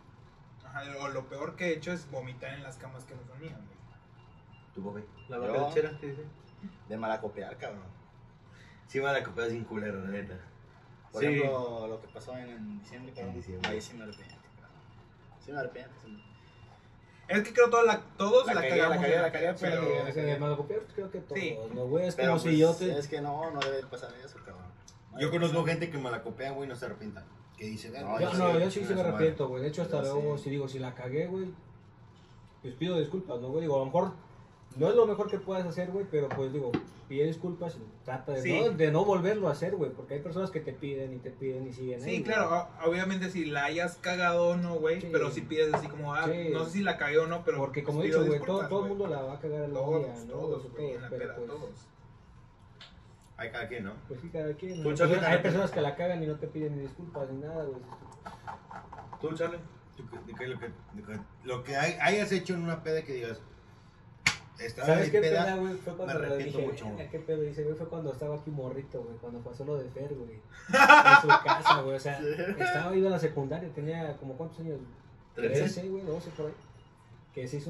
Ajá, 0.70 0.84
o 1.02 1.08
lo 1.10 1.28
peor 1.28 1.56
que 1.56 1.66
he 1.68 1.74
hecho 1.74 1.92
es 1.92 2.10
vomitar 2.12 2.54
en 2.54 2.64
las 2.64 2.78
camas 2.78 3.04
que 3.06 3.16
no 3.16 3.24
son 3.26 3.40
mías, 3.40 3.56
güey. 3.56 3.80
Tu 4.74 4.82
bobe. 4.82 5.04
La 5.28 5.38
Yo- 5.38 5.52
vaca 5.54 5.68
lechera, 5.68 5.98
¿qué 6.00 6.08
dice? 6.08 6.24
De 6.88 6.98
malacopiar, 6.98 7.58
cabrón. 7.58 7.84
Sí, 8.88 9.00
me 9.00 9.06
la 9.12 9.24
copias 9.24 9.50
sin 9.50 9.64
culero, 9.64 10.02
la 10.02 10.10
neta. 10.10 10.36
Por 11.12 11.22
Sí. 11.22 11.28
ejemplo, 11.28 11.88
lo 11.88 12.02
que 12.02 12.08
pasó 12.10 12.38
en, 12.38 12.50
en 12.50 12.80
diciembre, 12.80 13.12
cabrón. 13.14 13.30
En 13.32 13.36
diciembre. 13.38 13.70
Ahí 13.70 13.82
sí 13.82 13.94
me 13.96 14.04
arrepiento, 14.04 14.36
cabrón. 14.56 14.78
Sí 15.40 15.52
me 15.52 15.60
arrepiento. 15.60 15.94
sí. 16.04 16.24
Es 17.28 17.44
que 17.44 17.54
creo 17.54 17.70
toda 17.70 17.84
la, 17.84 18.00
todos 18.18 18.48
La 18.48 18.56
la, 18.56 18.62
cagué, 18.62 18.70
cagamos. 18.78 18.96
la 18.96 19.02
cagué, 19.04 19.16
en 19.16 19.22
la 19.22 19.32
cagué, 19.32 19.54
pero. 19.60 19.82
pero- 19.82 20.08
Ese 20.08 20.22
de 20.24 20.40
malacopiar, 20.40 20.80
creo 20.96 21.12
que 21.12 21.20
todos, 21.20 21.40
Sí. 21.40 21.58
¿no, 21.76 21.86
güey? 21.86 22.08
Es 22.08 22.16
Pero 22.16 22.30
como 22.32 22.42
pues, 22.42 22.54
si 22.54 22.60
yo 22.60 22.74
te... 22.74 22.98
es 22.98 23.08
que 23.08 23.22
no, 23.22 23.52
no 23.52 23.60
debe 23.60 23.84
pasar 23.86 24.12
eso, 24.24 24.38
cabrón. 24.44 24.66
No 25.12 25.20
Yo 25.20 25.28
debe 25.28 25.32
conozco 25.32 25.62
pasar. 25.62 25.70
gente 25.80 25.92
que 25.92 25.98
me 26.00 26.10
la 26.10 26.24
copia, 26.24 26.50
güey, 26.52 26.66
y 26.66 26.70
no 26.70 26.76
se 26.76 26.86
arrepienta. 26.88 27.24
Que 27.60 27.66
dice, 27.66 27.90
No, 27.92 27.98
"Ah, 28.16 28.20
Yo, 28.22 28.26
no, 28.34 28.54
sí, 28.54 28.60
yo 28.64 28.72
sí, 28.72 28.80
me 28.80 28.88
su 28.88 28.94
madre". 28.96 29.10
arrepiento, 29.10 29.48
güey. 29.50 29.62
De 29.64 29.68
hecho, 29.68 29.82
hasta 29.82 30.02
luego, 30.02 30.38
sí. 30.38 30.46
si 30.46 30.50
digo, 30.50 30.68
si 30.70 30.80
la 30.80 30.96
cagué, 30.96 31.28
güey, 31.28 31.46
pues 32.62 32.74
pido 32.76 32.98
disculpas, 32.98 33.40
¿no, 33.42 33.50
güey? 33.50 33.62
Digo, 33.64 33.76
a 33.76 33.80
lo 33.80 33.86
mejor 33.86 34.12
no 34.78 34.88
es 34.90 34.96
lo 34.96 35.06
mejor 35.06 35.30
que 35.30 35.40
puedas 35.40 35.66
hacer, 35.66 35.92
güey, 35.92 36.06
pero 36.10 36.30
pues 36.30 36.54
digo, 36.54 36.72
pide 37.10 37.26
disculpas 37.26 37.76
y 37.76 38.06
trata 38.06 38.32
de, 38.34 38.42
Sí. 38.42 38.62
no, 38.62 38.70
de 38.72 38.92
no 38.92 39.04
volverlo 39.04 39.50
a 39.50 39.52
hacer, 39.52 39.76
güey, 39.76 39.92
porque 39.92 40.14
hay 40.14 40.20
personas 40.22 40.52
que 40.52 40.60
te 40.62 40.72
piden 40.74 41.12
y 41.14 41.18
te 41.18 41.32
piden 41.32 41.68
y 41.68 41.74
siguen 41.74 42.00
Sí, 42.02 42.22
claro, 42.24 42.68
obviamente 42.86 43.30
si 43.32 43.46
la 43.46 43.66
hayas 43.66 43.98
cagado 43.98 44.50
o 44.50 44.56
no, 44.58 44.76
güey, 44.76 45.02
Sí. 45.02 45.10
pero 45.12 45.32
si 45.32 45.42
pides 45.42 45.74
así 45.74 45.88
como, 45.88 46.14
ah, 46.14 46.28
Sí. 46.32 46.50
no 46.54 46.64
sé 46.66 46.72
si 46.72 46.84
la 46.84 46.98
cagué 46.98 47.18
o 47.18 47.28
no, 47.28 47.44
pero 47.44 47.58
Porque 47.58 47.82
pues, 47.82 47.88
como 47.88 48.04
he 48.04 48.08
dicho, 48.08 48.24
güey, 48.26 48.40
todo, 48.42 48.84
el 48.84 48.90
mundo 48.90 49.08
la 49.08 49.22
va 49.24 49.34
a 49.34 49.40
cagar 49.40 49.64
en 49.64 49.74
la 49.74 49.80
Todos, 49.80 50.06
día, 50.06 50.14
¿no? 50.26 50.32
todos, 50.34 50.62
Todos, 50.62 50.72
güey, 50.74 50.92
en 50.94 51.02
la 51.02 51.10
pero 51.10 51.24
peda, 51.24 51.36
pues, 51.36 51.48
todos. 51.48 51.70
Hay 53.40 53.50
cada 53.52 53.68
quien, 53.70 53.86
¿no? 53.86 53.94
pues 54.08 54.20
sí, 54.20 54.30
cada 54.30 54.54
quien. 54.54 54.84
¿no? 54.84 54.94
Charlie, 54.94 55.18
Hay 55.26 55.38
personas 55.42 55.72
que 55.72 55.80
la 55.82 55.96
cagan 55.96 56.22
y 56.22 56.28
no 56.28 56.36
te 56.36 56.48
piden 56.48 56.76
ni 56.76 56.82
disculpas 56.82 57.30
ni 57.30 57.40
nada, 57.42 57.64
güey. 57.64 57.80
¿Tú, 59.22 59.34
Charlie? 59.34 59.60
¿Tú 59.96 60.04
qué- 60.10 60.44
de 60.46 60.48
lo 60.50 60.60
que, 60.60 60.66
de 60.68 61.20
lo 61.46 61.64
que 61.64 61.76
hay- 61.78 61.98
hayas 62.02 62.32
hecho 62.34 62.54
en 62.54 62.64
una 62.64 62.84
peda 62.84 63.02
que 63.02 63.14
digas, 63.14 63.40
estaba 64.60 64.88
¿Sabes 64.88 65.10
qué 65.10 65.22
peda, 65.22 65.56
güey? 65.56 65.74
Fue 65.76 65.96
cuando 65.96 66.20
me 66.20 66.38
dije, 66.38 66.66
mucho. 66.66 66.86
"Verga, 66.90 67.10
¿qué 67.12 67.20
pedo? 67.20 67.42
Dice, 67.44 67.64
güey, 67.64 67.76
fue 67.78 67.88
cuando 67.88 68.12
estaba 68.12 68.36
aquí 68.36 68.50
morrito, 68.52 69.02
güey, 69.04 69.16
cuando 69.18 69.40
pasó 69.40 69.64
lo 69.64 69.78
de 69.78 69.90
Fer, 69.90 70.14
güey. 70.16 70.34
En 70.34 70.42
su 71.22 71.28
casa, 71.46 71.82
güey, 71.82 71.96
o 71.96 72.00
sea, 72.00 72.20
estaba 72.20 72.94
ido 72.96 73.08
a 73.08 73.12
la 73.12 73.20
secundaria, 73.20 73.70
tenía 73.74 74.18
como 74.18 74.34
cuántos 74.36 74.60
años? 74.60 74.80
¿Trece? 75.34 75.62
13, 75.62 75.88
güey, 75.90 76.04
12 76.06 76.30
por 76.32 76.48
ahí. 76.48 76.54
Que 77.34 77.48
se 77.48 77.58
hizo 77.58 77.70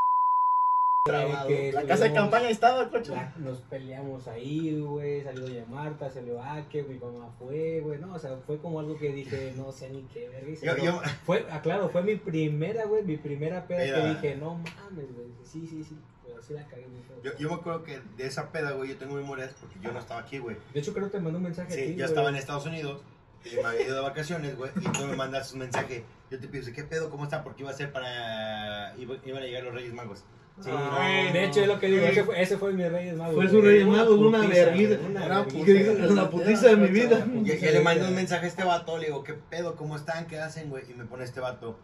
Trabado. 1.04 1.48
que 1.48 1.72
La 1.72 1.84
casa 1.86 2.04
de 2.06 2.14
campaña 2.14 2.50
estaba 2.50 2.90
coche. 2.90 3.14
nos 3.38 3.60
peleamos 3.62 4.28
ahí, 4.28 4.78
güey, 4.82 5.24
salió 5.24 5.44
doña 5.44 5.66
Marta, 5.70 6.10
salió 6.10 6.44
Ake, 6.44 6.84
mi 6.84 6.96
mamá 7.00 7.30
fue, 7.40 7.80
güey, 7.80 8.00
no, 8.00 8.14
o 8.14 8.20
sea, 8.20 8.36
fue 8.46 8.58
como 8.60 8.80
algo 8.82 8.98
que 8.98 9.10
dije, 9.14 9.54
no 9.56 9.72
sé 9.72 9.90
ni 9.90 10.02
qué 10.14 10.30
hice, 10.52 10.66
Yo- 10.66 11.02
Fue, 11.26 11.46
ah, 11.50 11.62
claro, 11.62 11.90
fue 11.90 12.04
mi 12.04 12.16
primera, 12.16 12.86
güey, 12.86 13.04
mi 13.04 13.16
primera 13.18 13.66
peda 13.66 14.02
que 14.02 14.10
dije, 14.10 14.36
no 14.36 14.56
mames, 14.56 15.14
güey, 15.16 15.28
sí, 15.44 15.66
sí, 15.68 15.84
sí, 15.86 15.98
pero 16.28 16.44
sí 16.44 16.54
la 16.54 16.66
cagué 16.68 16.86
muy 16.88 17.02
feo. 17.04 17.16
yo, 17.24 17.32
yo 17.38 17.48
me 17.50 17.56
acuerdo 17.56 17.84
que 17.84 18.02
de 18.18 18.28
esa 18.28 18.52
peda, 18.52 18.72
güey, 18.74 18.90
yo 18.90 18.98
tengo 18.98 19.16
memorias 19.16 19.56
porque 19.60 19.80
yo 19.82 19.94
no 19.94 20.00
estaba 20.00 20.20
aquí, 20.20 20.38
güey. 20.40 20.58
De 20.74 20.82
hecho, 20.82 20.94
creo 20.94 21.06
que 21.06 21.18
te 21.18 21.24
mandó 21.24 21.38
un 21.38 21.46
mensaje 21.46 21.72
a 21.74 21.76
Sí, 21.76 21.86
ti, 21.94 21.96
yo 21.96 22.06
estaba 22.06 22.28
en 22.30 22.36
Estados 22.36 22.66
Unidos 22.66 23.02
y 23.50 23.56
me 23.56 23.64
había 23.64 23.84
ido 23.84 23.96
de 23.96 24.02
vacaciones, 24.02 24.58
güey, 24.58 24.72
y 24.76 24.84
tú 24.92 25.06
me 25.06 25.16
mandas 25.16 25.54
un 25.54 25.60
mensaje. 25.60 26.04
Yo 26.30 26.40
te 26.40 26.48
pido, 26.50 26.66
¿qué 26.76 26.84
pedo? 26.84 27.10
¿Cómo 27.10 27.24
está? 27.24 27.42
Porque 27.44 27.64
iba 27.64 27.72
a 27.72 27.74
ser 27.74 27.92
para... 27.92 28.94
iba- 28.98 29.16
iban 29.26 29.42
a 29.42 29.46
llegar 29.46 29.64
los 29.64 29.74
Reyes 29.74 29.94
Magos. 29.94 30.24
Sí, 30.62 30.70
Ay, 30.74 31.32
de 31.32 31.42
no. 31.42 31.48
hecho 31.48 31.62
es 31.62 31.68
lo 31.68 31.80
que 31.80 31.88
digo, 31.88 32.06
ese 32.06 32.24
fue, 32.24 32.42
ese 32.42 32.58
fue 32.58 32.74
mi 32.74 32.88
Reyes 32.88 33.16
Magos. 33.16 33.36
Fue 33.36 33.48
su 33.48 33.62
Reyes 33.62 33.88
Magos, 33.88 34.20
una 34.20 34.40
güey, 34.40 34.86
Una. 34.94 35.28
La 35.28 36.30
putiza 36.30 36.68
de 36.68 36.76
mi 36.76 36.88
vida. 36.90 37.26
Y, 37.34 37.48
le 37.48 37.80
mando 37.80 38.08
un 38.08 38.16
mensaje 38.16 38.46
a 38.46 38.50
este 38.50 38.64
vato, 38.64 38.98
le 38.98 39.08
digo, 39.08 39.24
¿qué 39.24 39.34
pedo? 39.34 39.76
¿Cómo 39.76 39.96
están? 39.96 40.28
¿Qué 40.28 40.40
hacen, 40.40 40.70
güey? 40.70 40.84
Y 40.90 40.94
me 40.96 41.06
pone 41.06 41.24
este 41.24 41.40
vato, 41.40 41.80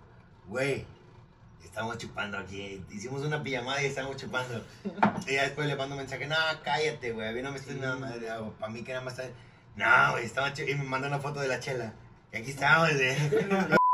güey, 0.48 0.86
estamos 1.64 1.98
chupando 1.98 2.38
aquí. 2.38 2.84
Hicimos 2.92 3.22
una 3.24 3.44
pijamada 3.44 3.82
y 3.82 3.86
estamos 3.86 4.18
chupando. 4.18 4.62
Y 5.28 5.34
ya 5.34 5.44
después 5.44 5.68
le 5.68 5.76
mando 5.76 5.96
un 5.96 6.02
mensaje, 6.02 6.28
no, 6.28 6.36
cállate, 6.64 7.12
güey. 7.12 7.30
A 7.30 7.32
mí 7.32 7.42
no 7.42 7.52
me 7.52 7.58
estés 7.58 7.78
nada 7.78 7.96
madre. 7.96 8.28
Para 8.60 8.72
mí 8.72 8.84
que 8.84 8.92
nada 8.94 9.04
más 9.04 9.20
está. 9.20 9.30
No, 9.76 10.12
güey, 10.12 10.26
estaba 10.26 10.54
chu-". 10.54 10.64
Y 10.68 10.76
me 10.76 10.84
manda 10.84 11.08
una 11.08 11.20
foto 11.20 11.40
de 11.40 11.48
la 11.48 11.60
chela. 11.60 11.94
Y 12.32 12.38
aquí 12.38 12.52
estamos, 12.52 12.90
güey. 12.94 13.76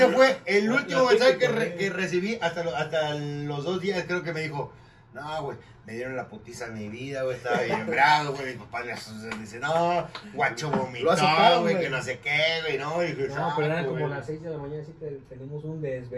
Ese 0.00 0.12
fue 0.12 0.36
el 0.46 0.70
último 0.70 1.06
mensaje 1.06 1.38
que, 1.38 1.48
re- 1.48 1.90
recibí 1.90 2.38
hasta, 2.40 2.62
lo- 2.62 2.76
hasta 2.76 3.14
los 3.16 3.64
dos 3.64 3.80
días, 3.80 4.04
creo 4.06 4.22
que 4.22 4.32
me 4.32 4.42
dijo. 4.42 4.70
No, 5.12 5.42
güey, 5.42 5.58
me 5.86 5.94
dieron 5.94 6.14
la 6.14 6.28
putiza 6.28 6.68
de 6.68 6.72
mi 6.74 6.88
vida, 6.88 7.24
güey, 7.24 7.36
estaba 7.36 7.62
bien 7.62 7.84
bravo, 7.88 8.30
güey. 8.34 8.52
Mi 8.54 8.60
papá 8.64 8.84
me 8.84 8.92
asusó, 8.92 9.26
dice, 9.40 9.58
no, 9.58 10.06
guacho 10.34 10.70
vomitó, 10.70 11.62
güey, 11.62 11.80
que 11.80 11.90
no 11.90 12.00
sé 12.00 12.20
qué, 12.20 12.38
güey, 12.64 12.78
no. 12.78 13.02
Y 13.02 13.08
dije, 13.08 13.28
No, 13.34 13.52
pero 13.56 13.66
eran 13.66 13.78
"Ah, 13.84 13.86
como 13.88 13.98
güey". 13.98 14.10
las 14.10 14.24
6 14.26 14.40
de 14.40 14.50
la 14.50 14.58
mañana, 14.58 14.82
así 14.82 14.92
que 14.92 15.06
tenemos 15.28 15.64
un 15.64 15.82
desve... 15.82 16.16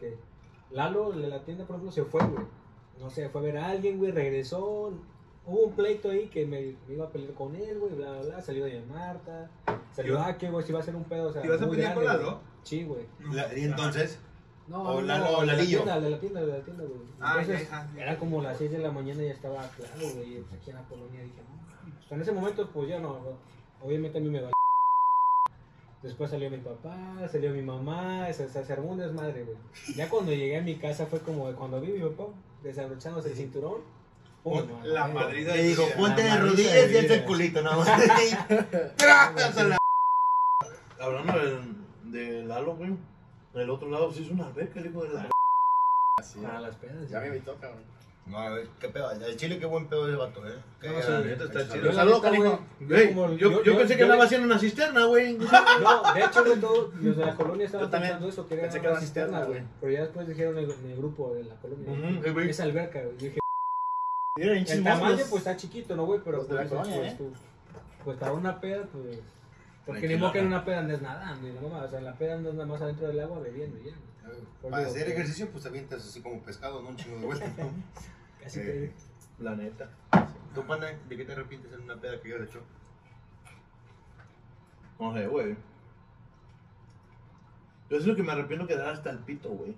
que 0.00 0.16
Lalo 0.70 1.12
de 1.12 1.28
la 1.28 1.44
tienda, 1.44 1.66
por 1.66 1.76
ejemplo, 1.76 1.92
se 1.92 2.04
fue, 2.04 2.22
güey. 2.24 2.46
No 2.98 3.10
sé, 3.10 3.28
fue 3.28 3.42
a 3.42 3.44
ver 3.44 3.58
a 3.58 3.66
alguien, 3.66 3.98
güey, 3.98 4.12
regresó. 4.12 4.94
Hubo 5.46 5.64
un 5.66 5.72
pleito 5.76 6.10
ahí 6.10 6.28
que 6.28 6.46
me, 6.46 6.74
me 6.88 6.94
iba 6.94 7.04
a 7.04 7.10
pelear 7.10 7.34
con 7.34 7.54
él, 7.54 7.78
güey, 7.78 7.94
bla, 7.94 8.12
bla, 8.12 8.20
bla. 8.22 8.40
Salió 8.40 8.64
doña 8.64 8.82
Marta. 8.88 9.50
Salió 9.92 10.14
¿Iba- 10.14 10.26
ah, 10.26 10.38
que, 10.38 10.50
güey, 10.50 10.64
si 10.64 10.72
iba 10.72 10.80
a 10.80 10.82
ser 10.82 10.96
un 10.96 11.04
pedo, 11.04 11.28
o 11.28 11.32
sea, 11.32 11.42
¿Te 11.42 11.48
ibas 11.48 11.60
a 11.60 11.66
muy 11.66 11.76
pelear 11.76 11.94
con 11.94 12.04
Lalo? 12.04 12.22
güey. 12.24 12.36
Sí, 12.62 12.84
güey. 12.84 13.06
La- 13.32 13.56
y 13.58 13.64
entonces, 13.64 14.18
No, 14.66 14.80
O 14.82 14.94
no, 15.02 15.06
Lalo- 15.06 15.24
no, 15.32 15.40
de 15.42 15.46
la 15.46 15.52
Lalillo. 15.52 15.82
tienda, 15.82 16.00
de 16.00 16.10
la 16.10 16.18
tienda, 16.20 16.40
de 16.40 16.46
la 16.58 16.64
tienda, 16.64 16.84
güey. 16.84 16.98
Ah, 17.20 17.36
Entonces, 17.38 17.68
ya, 17.68 17.90
ya. 17.94 18.02
era 18.02 18.18
como 18.18 18.40
las 18.42 18.56
6 18.56 18.70
de 18.72 18.78
la 18.78 18.90
mañana 18.90 19.22
y 19.22 19.26
ya 19.26 19.32
estaba 19.34 19.60
claro, 19.76 19.92
güey. 20.14 20.40
pues, 20.40 20.52
Aquí 20.58 20.70
en 20.70 20.76
la 20.76 20.82
colonia 20.88 21.20
dije, 21.22 21.42
no. 21.42 21.90
Pues, 21.98 22.12
en 22.12 22.20
ese 22.22 22.32
momento, 22.32 22.70
pues 22.72 22.88
ya 22.88 22.98
no, 22.98 23.18
obviamente 23.82 24.16
a 24.16 24.20
mí 24.22 24.30
me 24.30 24.38
valió. 24.40 24.54
Después 26.02 26.30
salió 26.30 26.50
mi 26.50 26.58
papá, 26.58 26.96
salió 27.30 27.50
mi 27.50 27.60
mamá, 27.62 28.30
se, 28.32 28.48
se, 28.48 28.64
se 28.64 28.72
armó 28.72 28.92
un 28.92 28.98
desmadre, 28.98 29.44
güey. 29.44 29.56
Ya 29.96 30.08
cuando 30.08 30.32
llegué 30.32 30.56
a 30.58 30.62
mi 30.62 30.76
casa 30.76 31.04
fue 31.06 31.20
como 31.20 31.48
de 31.48 31.54
cuando 31.54 31.80
vi 31.80 31.90
a 31.92 31.94
mi 32.04 32.10
papá 32.10 32.30
desabrochándose 32.62 33.30
el 33.30 33.36
cinturón. 33.36 33.80
La 34.84 35.08
no, 35.08 35.14
madrida 35.14 35.54
le 35.56 35.62
digo, 35.62 35.86
de- 35.86 35.92
ponte 35.94 36.22
de 36.22 36.36
rodillas 36.36 36.90
y 36.90 36.96
alza 36.98 37.14
el 37.14 37.24
culito, 37.24 37.62
¿no? 37.62 37.82
Tras 38.96 39.56
a 39.58 39.64
la- 39.64 39.78
Hablando 41.00 41.32
de, 41.32 42.18
de 42.20 42.44
Lalo, 42.44 42.76
güey. 42.76 42.94
Del 43.54 43.70
otro 43.70 43.88
lado 43.88 44.12
se 44.12 44.22
hizo 44.22 44.32
una 44.34 44.46
alberca, 44.46 44.80
el 44.80 44.86
hijo 44.86 45.02
de 45.04 45.14
la. 45.14 45.30
Así. 46.18 46.40
Para 46.40 46.60
las 46.60 46.76
pedas. 46.76 47.08
Ya 47.08 47.20
me 47.20 47.26
güey. 47.28 47.38
invitó, 47.38 47.56
cabrón. 47.58 47.82
No, 48.26 48.38
a 48.38 48.50
ver, 48.50 48.66
qué 48.80 48.88
pedo. 48.88 49.10
El 49.10 49.36
chile, 49.36 49.58
qué 49.58 49.66
buen 49.66 49.86
pedo 49.86 50.06
de 50.06 50.16
vato, 50.16 50.46
eh. 50.48 50.54
Qué 50.80 50.88
No, 50.88 50.98
está 50.98 51.68
chido. 51.68 51.92
Yo, 51.92 53.36
yo, 53.36 53.62
yo, 53.62 53.76
pensé 53.76 53.94
que 53.94 54.00
yo 54.00 54.04
andaba 54.06 54.24
haciendo 54.24 54.46
una 54.46 54.58
cisterna, 54.58 55.04
güey. 55.04 55.36
No, 55.82 56.14
de 56.14 56.20
hecho, 56.24 56.44
güey, 56.44 56.58
todos 56.60 56.94
los 56.94 57.16
de 57.16 57.26
la 57.26 57.34
colonia 57.34 57.66
estaban 57.66 57.90
pensando 57.90 58.28
eso, 58.28 58.48
que 58.48 58.54
era 58.54 58.62
pensé 58.64 58.78
que 58.80 58.86
una 58.86 58.88
era 58.88 58.98
una 58.98 59.00
cisterna, 59.00 59.44
güey. 59.44 59.62
Pero 59.80 59.92
ya 59.92 60.00
después 60.02 60.26
dijeron 60.26 60.58
en 60.58 60.70
el, 60.70 60.96
grupo 60.96 61.34
de 61.34 61.44
la 61.44 61.54
colonia, 61.56 61.90
Ujú, 61.92 62.24
eh, 62.26 62.30
güey. 62.32 62.50
es 62.50 62.60
alberca, 62.60 63.02
güey. 63.02 63.34
Yo 64.36 64.46
Mira, 64.46 64.58
el 64.58 64.82
tamaño 64.82 65.24
pues 65.30 65.46
está 65.46 65.56
chiquito, 65.56 65.94
¿no, 65.94 66.06
güey? 66.06 66.20
Pero 66.24 66.38
pues, 66.44 66.50
dices, 66.50 66.68
colonia, 66.68 66.96
pues, 66.96 67.18
tú, 67.18 67.32
pues 68.02 68.18
para 68.18 68.32
una 68.32 68.60
peda, 68.60 68.84
pues... 68.92 69.20
Porque 69.86 70.08
ni 70.08 70.16
modo 70.16 70.32
que 70.32 70.40
en 70.40 70.50
¿no? 70.50 70.56
una 70.56 70.64
peda 70.64 70.78
andes 70.80 71.02
nadando, 71.02 71.46
y 71.46 71.52
la 71.52 71.60
mamá, 71.60 71.84
o 71.84 71.88
sea, 71.88 72.00
la 72.00 72.14
peda 72.14 72.34
andas 72.34 72.54
nada 72.54 72.66
más 72.66 72.82
adentro 72.82 73.06
del 73.06 73.20
agua 73.20 73.38
bebiendo 73.38 73.78
y 73.78 73.84
ya. 73.84 73.94
Para 74.68 74.88
hacer 74.88 75.08
ejercicio, 75.08 75.48
pues 75.50 75.62
te 75.62 75.68
avientas 75.68 76.04
así 76.04 76.20
como 76.20 76.42
pescado, 76.42 76.82
¿no? 76.82 76.88
Un 76.88 76.96
chingo 76.96 77.20
de 77.20 77.26
vueltas. 77.26 77.56
¿no? 77.56 77.70
Casi 78.42 78.60
Eh, 78.60 78.92
La 79.38 79.54
neta. 79.54 79.88
¿Tú, 80.52 80.66
panda, 80.66 80.88
de 80.88 81.16
qué 81.16 81.24
te 81.24 81.32
arrepientes 81.32 81.72
en 81.72 81.82
una 81.82 82.00
peda 82.00 82.20
que 82.20 82.34
hayas 82.34 82.48
hecho? 82.48 82.60
No 84.98 85.14
sé, 85.14 85.28
güey. 85.28 85.56
Yo 87.88 87.98
es 87.98 88.06
lo 88.06 88.16
que 88.16 88.24
me 88.24 88.32
arrepiento 88.32 88.66
quedar 88.66 88.88
hasta 88.88 89.10
el 89.10 89.18
pito, 89.20 89.50
güey. 89.50 89.76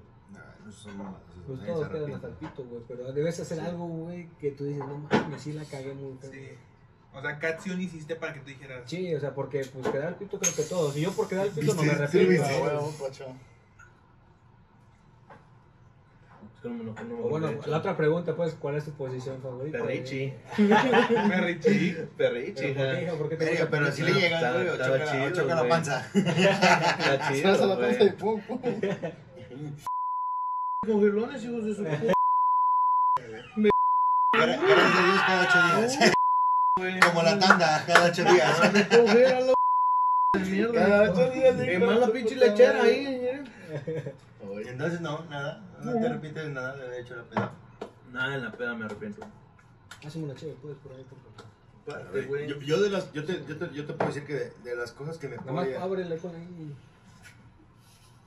Son 0.73 1.17
Pues 1.47 1.59
nadie 1.61 1.73
todos 1.73 1.89
quedan 1.89 2.13
hasta 2.15 2.27
el 2.29 2.35
pito, 2.35 2.65
güey. 2.65 2.83
Pero 2.89 3.13
debes 3.13 3.39
hacer 3.41 3.61
algo, 3.61 3.87
güey, 3.87 4.29
que 4.41 4.51
tú 4.53 4.65
dices, 4.65 4.81
no 4.87 4.99
mames, 4.99 5.43
sí 5.43 5.53
la 5.53 5.65
cagué 5.65 5.95
muy 5.95 6.17
feo. 6.19 6.31
Sí. 6.33 6.49
O 7.15 7.21
sea, 7.23 7.39
¿qué 7.39 7.47
acción 7.47 7.81
hiciste 7.81 8.17
para 8.17 8.35
que 8.35 8.41
tú 8.41 8.47
dijeras? 8.47 8.83
Sí, 8.85 9.15
o 9.15 9.21
sea, 9.21 9.35
porque 9.35 9.65
pues 9.73 9.89
quedar 9.89 10.09
el 10.09 10.15
pito 10.17 10.39
creo 10.39 10.55
que 10.55 10.63
todos. 10.65 10.97
Y 10.97 11.01
yo 11.03 11.13
por 11.13 11.29
quedar 11.29 11.47
el 11.47 11.53
pito 11.53 11.75
no 11.75 11.83
me 11.83 11.93
pocho. 12.99 13.27
Es 16.55 16.61
que 16.63 16.69
no 16.69 16.83
no, 16.93 17.25
O 17.25 17.29
bueno, 17.31 17.53
la 17.67 17.79
otra 17.79 17.97
pregunta, 17.97 18.35
pues, 18.37 18.55
¿cuál 18.55 18.75
es 18.77 18.85
tu 18.85 18.91
posición 18.93 19.41
favorita? 19.41 19.79
Perrichi. 19.79 20.35
Perrichi. 20.57 21.97
Perrichi. 22.17 22.75
¿Pero 22.75 22.77
por 22.77 22.97
qué, 22.97 23.03
hija? 23.03 23.17
¿Por 23.17 23.29
qué 23.29 23.37
te 23.37 23.45
Verga, 23.45 23.61
gusta 23.61 23.71
pero 23.79 23.93
si 23.93 24.03
le 24.03 24.13
llegas, 24.13 24.43
Está- 24.43 24.53
güey, 24.53 24.67
choca, 24.67 25.05
o 25.05 25.11
chido, 25.13 25.31
choca 25.43 25.55
la 25.55 25.69
panza. 25.69 26.07
Está 26.15 27.19
la 27.19 27.33
chido, 27.33 27.79
panza 27.79 27.93
y 27.93 27.97
güey. 27.99 28.17
pum, 28.17 28.41
pum. 28.43 28.81
Cogilones, 30.87 31.45
hijos 31.45 31.65
de 31.65 31.75
su 31.75 31.83
puta 31.85 32.13
Gra- 34.33 34.61
Gracias 34.61 34.99
a 34.99 35.03
Dios 35.07 35.21
cada 35.27 35.79
ocho 35.79 35.99
días. 35.99 36.13
Como 37.09 37.23
la 37.23 37.39
tanda, 37.39 37.85
cada 37.87 38.07
ocho 38.09 38.25
días. 38.25 38.73
De 38.73 40.41
mierda. 40.51 40.75
Cada 40.75 41.11
ocho 41.13 41.31
días. 41.31 41.57
Qué 41.57 41.79
mala 41.79 42.09
pinche 42.09 42.37
lechera 42.37 42.83
ahí, 42.83 43.07
eh. 43.07 43.45
Entonces, 44.67 45.01
no, 45.01 45.25
nada. 45.31 45.63
No 45.83 45.93
te 46.01 46.07
arrepientes 46.07 46.45
de 46.45 46.51
nada 46.51 46.77
de 46.77 46.83
haber 46.87 47.01
hecho 47.01 47.17
la 47.17 47.23
peda. 47.25 47.53
Nada, 48.13 48.35
en 48.35 48.45
la 48.45 48.53
peda 48.53 48.75
me 48.75 48.85
arrepiento. 48.85 49.27
Hazme 50.05 50.25
una 50.25 50.35
chévere, 50.35 50.59
puedes 50.61 50.79
por 50.79 50.93
ahí, 50.93 51.05
por 51.05 51.19
favor. 51.19 52.47
Yo, 52.47 52.61
yo 52.61 52.81
de 52.83 52.91
las, 52.91 53.13
yo 53.13 53.25
te, 53.25 53.45
yo 53.47 53.57
te, 53.57 53.73
yo 53.75 53.87
te 53.87 53.93
puedo 53.95 54.09
decir 54.13 54.27
que 54.27 54.35
de, 54.35 54.51
de 54.65 54.77
las 54.77 54.93
cosas 54.93 55.19
que 55.19 55.29
me 55.29 55.37
Nada 55.37 55.53
más 55.53 55.67
puedo, 55.67 55.81
ábrele 55.81 56.17
con 56.19 56.35
ahí. 56.35 56.75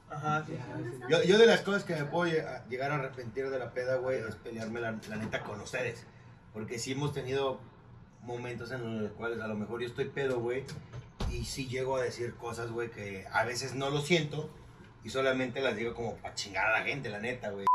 Ajá, 0.10 0.44
sí. 0.46 0.54
Ya, 1.10 1.20
yo, 1.20 1.24
yo 1.24 1.38
de 1.38 1.46
las 1.46 1.62
cosas 1.62 1.84
que 1.84 1.96
me 1.96 2.06
puedo 2.06 2.32
llegar 2.70 2.92
a 2.92 2.96
arrepentir 2.96 3.50
de 3.50 3.60
la 3.60 3.72
peda, 3.72 3.98
güey, 3.98 4.20
es 4.20 4.36
pelearme 4.36 4.80
la, 4.80 4.98
la 5.08 5.16
neta 5.16 5.44
con 5.44 5.62
ustedes. 5.62 6.06
Porque 6.54 6.80
sí 6.80 6.94
hemos 6.94 7.14
tenido 7.14 7.60
momentos 8.24 8.72
en 8.72 9.04
los 9.04 9.12
cuales 9.14 9.40
a 9.40 9.48
lo 9.48 9.56
mejor 9.56 9.82
yo 9.82 9.88
estoy 9.88 10.06
pedo, 10.06 10.40
güey, 10.40 10.64
y 11.32 11.46
sí 11.46 11.68
llego 11.68 11.98
a 11.98 12.02
decir 12.02 12.34
cosas, 12.36 12.72
güey, 12.72 12.90
que 12.90 13.26
a 13.32 13.46
veces 13.46 13.76
no 13.76 13.90
lo 13.90 14.02
siento 14.02 14.50
y 15.04 15.10
solamente 15.10 15.62
las 15.62 15.76
digo 15.76 15.94
como 15.94 16.16
para 16.18 16.36
chingar 16.36 16.66
a 16.66 16.80
la 16.80 16.86
gente, 16.86 17.10
la 17.10 17.20
neta, 17.20 17.50
güey. 17.50 17.66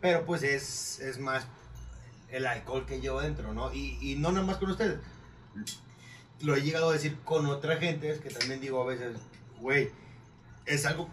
Pero 0.00 0.24
pues 0.24 0.42
es, 0.42 1.00
es 1.00 1.18
más 1.18 1.46
el 2.30 2.46
alcohol 2.46 2.86
que 2.86 3.00
llevo 3.00 3.20
dentro, 3.20 3.52
¿no? 3.52 3.72
Y, 3.72 3.98
y 4.00 4.16
no 4.16 4.32
nada 4.32 4.46
más 4.46 4.58
con 4.58 4.70
ustedes. 4.70 4.98
Lo 6.40 6.54
he 6.54 6.62
llegado 6.62 6.90
a 6.90 6.92
decir 6.92 7.18
con 7.24 7.46
otra 7.46 7.78
gente, 7.78 8.10
es 8.10 8.20
que 8.20 8.30
también 8.30 8.60
digo 8.60 8.82
a 8.82 8.86
veces, 8.86 9.16
güey, 9.60 9.90
es 10.66 10.86
algo, 10.86 11.08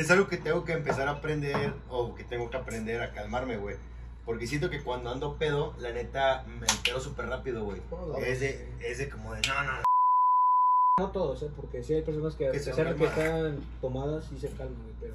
es 0.00 0.10
algo 0.10 0.28
que 0.28 0.36
tengo 0.36 0.64
que 0.64 0.72
empezar 0.72 1.08
a 1.08 1.12
aprender 1.12 1.74
o 1.88 2.14
que 2.14 2.24
tengo 2.24 2.48
que 2.50 2.56
aprender 2.56 3.00
a 3.02 3.12
calmarme, 3.12 3.56
güey. 3.56 3.76
Porque 4.24 4.46
siento 4.46 4.70
que 4.70 4.82
cuando 4.82 5.10
ando 5.10 5.36
pedo, 5.38 5.74
la 5.78 5.90
neta 5.90 6.44
me 6.46 6.66
entero 6.66 7.00
súper 7.00 7.26
rápido, 7.26 7.64
güey. 7.64 7.80
Todos. 7.88 8.18
Es 8.22 8.40
de, 8.40 8.68
es 8.80 8.98
de 8.98 9.08
como 9.08 9.34
de, 9.34 9.40
no, 9.48 9.64
no, 9.64 9.82
No 11.00 11.10
todos, 11.10 11.42
¿eh? 11.42 11.50
Porque 11.56 11.82
sí 11.82 11.94
hay 11.94 12.02
personas 12.02 12.34
que 12.34 12.48
a 12.48 12.52
Que 12.52 12.58
se 12.58 12.70
pesar 12.70 12.90
de 12.90 12.94
que 12.94 13.04
están 13.06 13.58
tomadas 13.80 14.30
y 14.30 14.38
se 14.38 14.48
calman, 14.50 14.82
güey, 14.82 14.94
pero... 15.00 15.14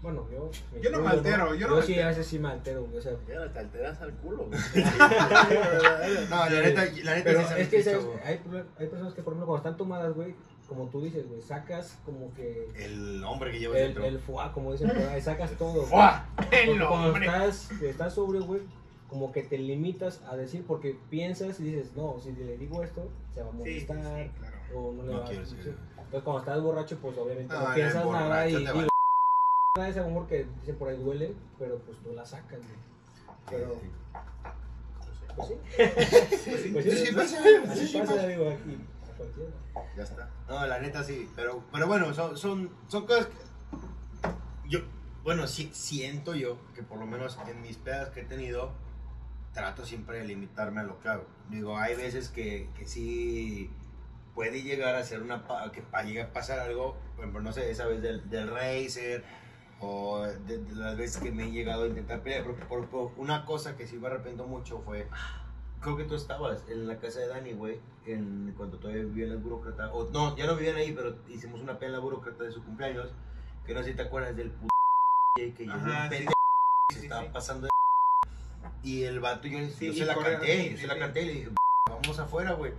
Bueno, 0.00 0.28
yo... 0.30 0.50
Yo 0.80 0.90
no 0.90 1.00
me 1.00 1.08
altero, 1.08 1.54
yo 1.54 1.68
no 1.68 1.76
me 1.76 1.82
sí 1.82 1.92
altero. 1.94 2.06
a 2.06 2.10
veces 2.10 2.26
sí 2.26 2.38
me 2.38 2.48
altero, 2.48 2.84
güey, 2.84 2.98
o 2.98 3.02
sea... 3.02 3.12
Mira, 3.26 3.52
te 3.52 3.58
alteras 3.58 4.00
al 4.00 4.12
culo, 4.14 4.46
güey. 4.46 4.60
No, 6.30 6.48
la 6.48 6.60
neta, 6.60 6.84
la 7.02 7.14
neta 7.16 7.24
Pero 7.24 7.40
sí 7.40 7.48
se 7.48 7.60
es 7.62 7.68
que 7.68 8.20
hay, 8.24 8.40
hay 8.78 8.86
personas 8.86 9.12
que, 9.12 9.22
por 9.22 9.32
ejemplo, 9.32 9.46
cuando 9.46 9.56
están 9.56 9.76
tomadas, 9.76 10.14
güey, 10.14 10.36
como 10.68 10.86
tú 10.86 11.00
dices, 11.02 11.28
güey, 11.28 11.40
sacas 11.42 11.98
como 12.04 12.32
que 12.34 12.70
el 12.76 13.22
hombre 13.24 13.52
que 13.52 13.58
llevo 13.60 13.74
el, 13.74 13.84
dentro. 13.88 14.04
el 14.04 14.18
fuá, 14.18 14.52
como 14.52 14.72
dicen 14.72 14.90
ahí, 15.10 15.20
sacas 15.20 15.50
todo. 15.58 15.82
El 16.50 16.78
cuando 16.78 16.90
hombre. 16.90 17.26
estás, 17.26 17.70
estás 17.82 18.14
sobrio, 18.14 18.44
güey, 18.44 18.62
como 19.08 19.30
que 19.32 19.42
te 19.42 19.58
limitas 19.58 20.20
a 20.28 20.36
decir, 20.36 20.64
porque 20.66 20.98
piensas 21.10 21.60
y 21.60 21.64
dices, 21.64 21.92
no, 21.94 22.18
si 22.20 22.32
le 22.32 22.56
digo 22.58 22.82
esto, 22.82 23.08
se 23.32 23.42
va 23.42 23.48
a 23.48 23.52
Sí, 23.52 23.58
sí, 23.64 23.80
sí, 23.80 23.86
molestar, 23.86 24.30
claro. 24.38 24.56
o 24.74 24.92
no 24.92 25.02
le 25.04 25.12
No 25.12 25.20
va 25.20 25.26
a 25.26 25.30
decir. 25.30 25.58
Entonces, 25.96 26.22
cuando 26.22 26.38
estás 26.40 26.60
borracho, 26.62 26.98
pues 26.98 27.16
obviamente 27.18 27.52
No, 27.54 27.60
no, 27.60 27.68
no, 27.68 27.74
piensas 27.74 28.04
borracho 28.04 28.28
nada 28.28 28.48
y 28.48 28.56
digo, 28.56 28.80
ese 29.86 30.00
amor 30.00 30.26
que 30.26 30.46
dicen 30.60 30.76
por 30.76 30.88
ahí 30.88 30.96
duele, 30.96 31.34
pero 31.58 31.78
pues 31.78 31.98
tú 31.98 32.12
la 32.14 32.24
sacas, 32.24 32.58
güey. 32.58 32.86
Pero, 33.48 33.76
pues 35.36 35.48
sí. 36.44 36.70
Pues 36.72 36.84
Sí, 36.84 36.90
sí, 36.90 37.06
sí, 37.06 37.14
pasa, 37.14 37.38
así 37.68 37.80
sí, 37.80 37.86
sí, 37.88 37.98
pasa, 37.98 38.14
pasa. 38.14 38.26
digo, 38.26 38.48
aquí, 38.50 38.78
a 38.95 38.95
cualquiera. 39.16 39.50
Ya 39.96 40.02
está. 40.02 40.30
No, 40.48 40.66
la 40.66 40.78
neta 40.78 41.02
sí, 41.02 41.28
pero, 41.34 41.64
pero 41.72 41.86
bueno, 41.86 42.12
son, 42.14 42.36
son, 42.36 42.70
son 42.88 43.06
cosas 43.06 43.26
que 43.26 44.68
yo, 44.68 44.80
bueno, 45.22 45.46
sí, 45.46 45.70
siento 45.72 46.34
yo 46.34 46.58
que 46.74 46.82
por 46.82 46.98
lo 46.98 47.06
menos 47.06 47.38
en 47.48 47.60
mis 47.62 47.76
pedas 47.76 48.10
que 48.10 48.20
he 48.20 48.24
tenido, 48.24 48.72
trato 49.52 49.84
siempre 49.84 50.18
de 50.18 50.24
limitarme 50.24 50.80
a 50.80 50.84
lo 50.84 51.00
que 51.00 51.08
hago. 51.08 51.24
Digo, 51.48 51.76
hay 51.78 51.94
veces 51.96 52.28
que, 52.28 52.68
que 52.76 52.86
sí 52.86 53.70
puede 54.34 54.62
llegar 54.62 54.94
a 54.94 55.02
ser 55.02 55.22
una, 55.22 55.44
que 55.72 55.82
llegue 56.04 56.22
a 56.22 56.32
pasar 56.32 56.58
algo, 56.58 56.96
por 57.14 57.24
ejemplo, 57.24 57.40
no 57.40 57.52
sé, 57.52 57.70
esa 57.70 57.86
vez 57.86 58.02
del, 58.02 58.28
del 58.28 58.50
Racer, 58.50 59.24
o 59.80 60.22
de, 60.22 60.58
de 60.58 60.74
las 60.74 60.96
veces 60.96 61.22
que 61.22 61.30
me 61.30 61.44
he 61.44 61.50
llegado 61.50 61.84
a 61.84 61.86
intentar 61.86 62.22
pelear, 62.22 62.44
pero 62.44 62.56
por, 62.68 62.88
por 62.88 63.12
una 63.16 63.44
cosa 63.44 63.76
que 63.76 63.86
sí 63.86 63.96
me 63.96 64.06
arrepiento 64.08 64.46
mucho 64.46 64.80
fue 64.80 65.08
creo 65.86 65.96
que 65.96 66.04
tú 66.04 66.16
estabas 66.16 66.64
en 66.68 66.88
la 66.88 66.98
casa 66.98 67.20
de 67.20 67.28
Dani, 67.28 67.52
güey, 67.52 67.78
en, 68.06 68.52
cuando 68.56 68.76
todavía 68.78 69.04
vivía 69.04 69.26
en 69.26 69.30
la 69.30 69.36
burócrata. 69.36 69.92
O, 69.92 70.10
no, 70.10 70.36
ya 70.36 70.46
no 70.46 70.56
vivían 70.56 70.74
ahí, 70.74 70.90
pero 70.92 71.14
hicimos 71.28 71.60
una 71.60 71.78
pena 71.78 71.90
en 71.90 71.92
la 71.92 71.98
burócrata 72.00 72.42
de 72.42 72.50
su 72.50 72.64
cumpleaños. 72.64 73.10
Que 73.64 73.72
no 73.72 73.82
sé 73.84 73.90
si 73.90 73.96
te 73.96 74.02
acuerdas 74.02 74.36
del 74.36 74.50
puto 74.50 74.74
que 75.36 75.64
llegó 75.64 75.74
un 75.74 76.08
pendejo 76.08 76.32
se 76.92 77.02
estaba 77.02 77.30
pasando 77.32 77.66
de 77.66 77.70
Y 78.82 79.04
el 79.04 79.20
vato, 79.20 79.46
yo, 79.46 79.58
se 79.68 80.04
la 80.04 80.16
canté, 80.16 80.70
yo 80.72 80.76
se 80.76 80.86
la 80.88 80.98
canté 80.98 81.22
y 81.22 81.26
le 81.26 81.32
dije, 81.34 81.48
vamos 81.88 82.18
afuera, 82.18 82.54
güey. 82.54 82.72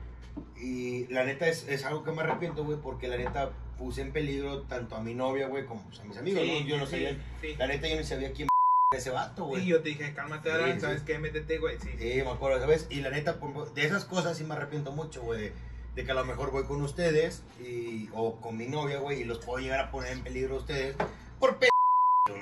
Y 0.58 1.08
la 1.08 1.24
neta 1.24 1.48
es, 1.48 1.68
es 1.68 1.86
algo 1.86 2.04
que 2.04 2.12
me 2.12 2.24
arrepiento, 2.24 2.66
güey, 2.66 2.78
porque 2.78 3.08
la 3.08 3.18
neta 3.18 3.52
puse 3.78 4.02
en 4.02 4.12
peligro 4.12 4.64
tanto 4.64 4.96
a 4.96 5.02
mi 5.02 5.14
novia, 5.14 5.48
güey, 5.48 5.66
como 5.66 5.82
pues, 5.84 6.00
a 6.02 6.04
mis 6.04 6.18
amigos, 6.18 6.42
Sí, 6.44 6.62
¿no? 6.62 6.68
Yo 6.68 6.78
no 6.78 6.86
sí, 6.86 6.92
sabía, 6.92 7.18
sí. 7.40 7.56
la 7.58 7.68
neta 7.68 7.88
yo 7.88 7.96
no 7.96 8.04
sabía 8.04 8.34
quién 8.34 8.50
ese 8.96 9.10
vato, 9.10 9.44
Y 9.48 9.48
güey. 9.50 9.66
yo 9.66 9.82
te 9.82 9.90
dije, 9.90 10.14
cálmate, 10.14 10.50
Sí, 10.50 10.80
¿sabes 10.80 11.00
sí. 11.00 11.06
qué? 11.06 11.20
Métete, 11.20 11.58
güey. 11.58 11.78
Sí, 11.80 11.90
Sí, 12.00 12.22
me 12.24 12.30
acuerdo, 12.32 12.60
¿sabes? 12.62 12.88
Y 12.90 13.02
la 13.02 13.10
neta, 13.10 13.38
de 13.74 13.86
esas 13.86 14.06
cosas 14.06 14.38
sí 14.38 14.46
me 14.46 14.54
arrepiento 14.56 14.94
mucho, 14.94 15.22
güey. 15.24 15.52
De, 15.96 16.06
que 16.06 16.12
a 16.12 16.14
lo 16.14 16.24
mejor 16.26 16.52
voy 16.52 16.64
con 16.66 16.82
ustedes 16.84 17.44
y, 17.60 18.08
o 18.14 18.40
con 18.40 18.56
mi 18.56 18.68
novia, 18.68 19.00
güey, 19.00 19.22
y 19.22 19.24
los 19.26 19.40
puedo 19.40 19.58
llegar 19.60 19.80
a 19.80 19.92
poner 19.92 20.14
en 20.14 20.24
peligro 20.24 20.56
a 20.56 20.60
ustedes 20.60 20.96
por 21.40 21.58
p. 21.58 21.68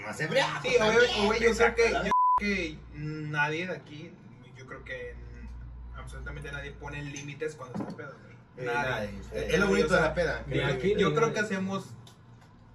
No 0.05 0.13
se 0.13 0.27
brea. 0.27 0.59
Sí, 0.61 0.75
güey, 1.25 1.41
yo 1.41 1.55
creo 1.55 1.73
que, 1.75 1.91
yo 1.91 1.99
creo 2.01 2.11
que 2.37 2.77
nadie 2.93 3.65
de 3.65 3.73
aquí, 3.75 4.11
yo 4.57 4.65
creo 4.67 4.83
que 4.83 5.15
absolutamente 5.95 6.51
nadie 6.51 6.71
pone 6.73 7.01
límites 7.01 7.55
cuando 7.55 7.79
está 7.79 7.95
pedo, 7.95 8.13
güey. 8.55 8.67
Nadie. 8.67 9.09
Es 9.33 9.57
lo 9.59 9.67
bonito 9.67 9.95
de 9.95 10.01
la 10.01 10.13
peda. 10.13 10.45
Aquí, 10.69 10.93
Yo 10.97 11.15
creo 11.15 11.33
que 11.33 11.39
hacemos 11.39 11.85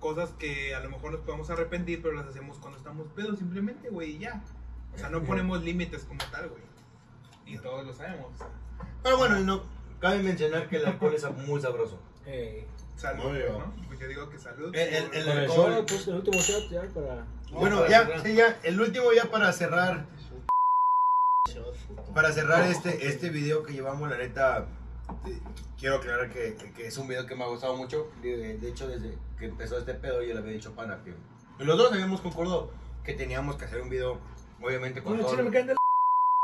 cosas 0.01 0.31
que 0.39 0.75
a 0.75 0.81
lo 0.81 0.91
mejor 0.91 1.13
nos 1.13 1.21
podemos 1.21 1.49
arrepentir, 1.51 2.03
pero 2.03 2.15
las 2.15 2.27
hacemos 2.27 2.59
cuando 2.59 2.79
estamos 2.79 3.07
pedos 3.15 3.39
simplemente, 3.39 3.91
güey, 3.91 4.17
y 4.17 4.19
ya. 4.19 4.43
O 4.95 4.99
sea, 4.99 5.09
no 5.11 5.23
ponemos 5.23 5.63
límites 5.63 6.05
como 6.05 6.21
tal, 6.33 6.49
güey. 6.49 6.63
Y 7.47 7.59
todos 7.59 7.87
lo 7.87 7.93
sabemos. 7.93 8.29
Pero 9.03 9.17
bueno, 9.19 9.39
no, 9.41 9.63
cabe 10.01 10.23
mencionar 10.23 10.69
que 10.69 10.77
el 10.79 10.87
alcohol 10.87 11.15
es 11.15 11.25
muy 11.47 11.61
sabroso. 11.61 11.99
Eh, 12.27 12.67
Salud, 12.97 13.25
Muy 13.31 13.39
bien. 13.39 13.53
¿no? 13.59 13.73
Pues 13.89 13.99
yo 13.99 14.09
digo 14.09 14.29
que 14.29 14.39
salud. 14.39 14.75
El- 14.77 14.95
el- 14.95 15.05
por- 15.07 15.15
el 15.17 15.25
con 15.25 15.33
el 15.33 15.39
alcohol. 15.45 15.73
shot, 15.73 15.89
pues 15.89 16.09
el 16.09 16.15
último 16.17 16.39
shot 16.39 16.71
ya 16.71 16.83
para. 16.93 17.27
Bueno, 17.51 17.89
ya, 17.89 18.23
sí, 18.23 18.35
ya, 18.35 18.59
el 18.63 18.79
último 18.81 19.13
ya 19.15 19.25
para 19.31 19.51
cerrar, 19.55 20.05
para 22.15 22.33
cerrar 22.33 22.69
este, 22.69 23.07
este 23.09 23.31
video 23.31 23.63
que 23.63 23.73
llevamos, 23.73 24.11
la 24.11 24.19
neta, 24.19 24.67
quiero 25.79 25.97
aclarar 25.97 26.31
que, 26.31 26.57
que 26.77 26.87
es 26.87 26.97
un 26.99 27.09
video 27.09 27.27
que 27.27 27.35
me 27.35 27.45
ha 27.45 27.49
gustado 27.49 27.77
mucho. 27.77 28.09
De, 28.23 28.59
de 28.59 28.69
hecho, 28.69 28.89
desde 28.89 29.17
que 29.39 29.47
empezó 29.47 29.79
este 29.79 29.95
pedo, 29.95 30.23
yo 30.23 30.35
le 30.35 30.41
había 30.41 30.53
dicho 30.53 30.71
a 30.71 30.75
pana 30.75 31.01
que 31.05 31.15
los 31.65 31.77
dos 31.79 31.93
habíamos 31.93 32.21
concordado 32.21 32.71
que 33.05 33.15
teníamos 33.15 33.57
que 33.57 33.65
hacer 33.65 33.81
un 33.81 33.89
video, 33.91 34.19
obviamente 34.63 35.03
con 35.03 35.13
Bueno, 35.13 35.25
todo. 35.25 35.33
chile, 35.37 35.43
me 35.45 35.51
caen 35.51 35.67
de 35.69 35.75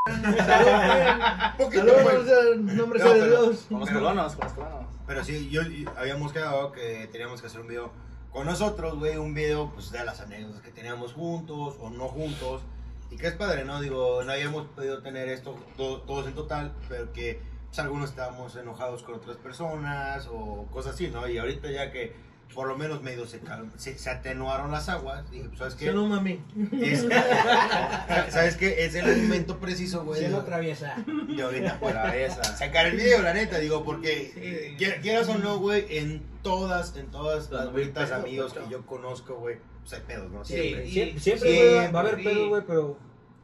Poquito, 1.58 1.84
la... 1.84 2.04
Saludos, 2.04 2.28
en 2.54 2.76
nombre 2.76 2.98
No, 3.00 3.12
de 3.14 3.20
pero- 3.20 3.42
Dios. 3.42 3.66
Con 3.68 3.80
los 3.80 3.88
Pero- 3.88 4.00
colonos, 4.00 4.36
con 4.36 4.44
los 4.44 4.52
colonos. 4.54 4.86
Pero 5.06 5.24
sí, 5.24 5.48
yo 5.50 5.62
y- 5.62 5.86
habíamos 5.96 6.32
quedado 6.32 6.72
que 6.72 7.08
teníamos 7.12 7.40
que 7.40 7.46
hacer 7.48 7.60
un 7.60 7.68
video 7.68 7.90
con 8.32 8.46
nosotros, 8.46 8.98
güey, 8.98 9.16
un 9.16 9.34
video 9.34 9.70
pues 9.72 9.90
de 9.90 10.04
las 10.04 10.20
anécdotas 10.20 10.60
que 10.62 10.70
teníamos 10.70 11.12
juntos 11.12 11.76
o 11.80 11.90
no 11.90 12.08
juntos. 12.08 12.62
Y 13.10 13.16
que 13.16 13.28
es 13.28 13.34
padre, 13.34 13.64
¿no? 13.64 13.80
Digo, 13.80 14.22
no 14.24 14.32
habíamos 14.32 14.66
podido 14.68 15.00
tener 15.02 15.28
esto 15.28 15.56
to- 15.76 16.02
todos 16.02 16.26
en 16.26 16.34
total, 16.34 16.72
pero 16.88 17.12
que 17.12 17.40
pues, 17.76 17.84
algunos 17.84 18.08
estábamos 18.10 18.56
enojados 18.56 19.02
con 19.02 19.16
otras 19.16 19.36
personas 19.36 20.26
o 20.32 20.66
cosas 20.72 20.94
así, 20.94 21.08
¿no? 21.08 21.28
Y 21.28 21.36
ahorita 21.36 21.70
ya 21.70 21.92
que 21.92 22.14
por 22.54 22.68
lo 22.68 22.78
menos 22.78 23.02
medio 23.02 23.26
se, 23.26 23.40
cal- 23.40 23.70
se, 23.76 23.98
se 23.98 24.08
atenuaron 24.08 24.70
las 24.70 24.88
aguas, 24.88 25.28
dije, 25.30 25.44
pues, 25.48 25.58
¿sabes 25.58 25.74
qué? 25.74 25.88
¿Sí 25.88 25.94
no, 25.94 26.06
mami? 26.06 26.40
Es- 26.80 27.06
¿Sabes 28.30 28.56
qué? 28.56 28.84
Es 28.86 28.94
el 28.94 29.24
momento 29.24 29.58
preciso, 29.58 30.04
güey. 30.04 30.20
Si 30.20 30.26
de- 30.26 30.30
no 30.32 30.42
traviesa. 30.44 30.94
de 31.06 31.42
ahorita 31.42 31.78
Para 31.80 32.16
esa. 32.16 32.42
sacar 32.44 32.86
el 32.86 32.96
video, 32.96 33.20
la 33.20 33.34
neta, 33.34 33.58
digo, 33.58 33.84
porque 33.84 34.76
Sí. 34.78 34.84
quieras 35.02 35.28
o 35.28 35.36
no, 35.38 35.58
güey, 35.58 35.84
en 35.98 36.22
todas, 36.42 36.96
en 36.96 37.10
todas 37.10 37.50
las 37.50 37.66
pedos, 37.68 38.10
amigos 38.12 38.54
que 38.54 38.60
yo 38.70 38.86
conozco, 38.86 39.34
güey, 39.34 39.56
pues 39.80 39.92
hay 39.94 40.00
pedos, 40.06 40.30
¿no? 40.30 40.44
Sí, 40.44 40.54
Siempre. 40.54 40.90
Siempre, 40.90 41.20
siempre 41.20 41.90
va 41.92 41.98
a 42.00 42.02
haber 42.02 42.16
sí. 42.16 42.22
pedo, 42.24 42.48
güey, 42.48 42.62
pero 42.66 42.98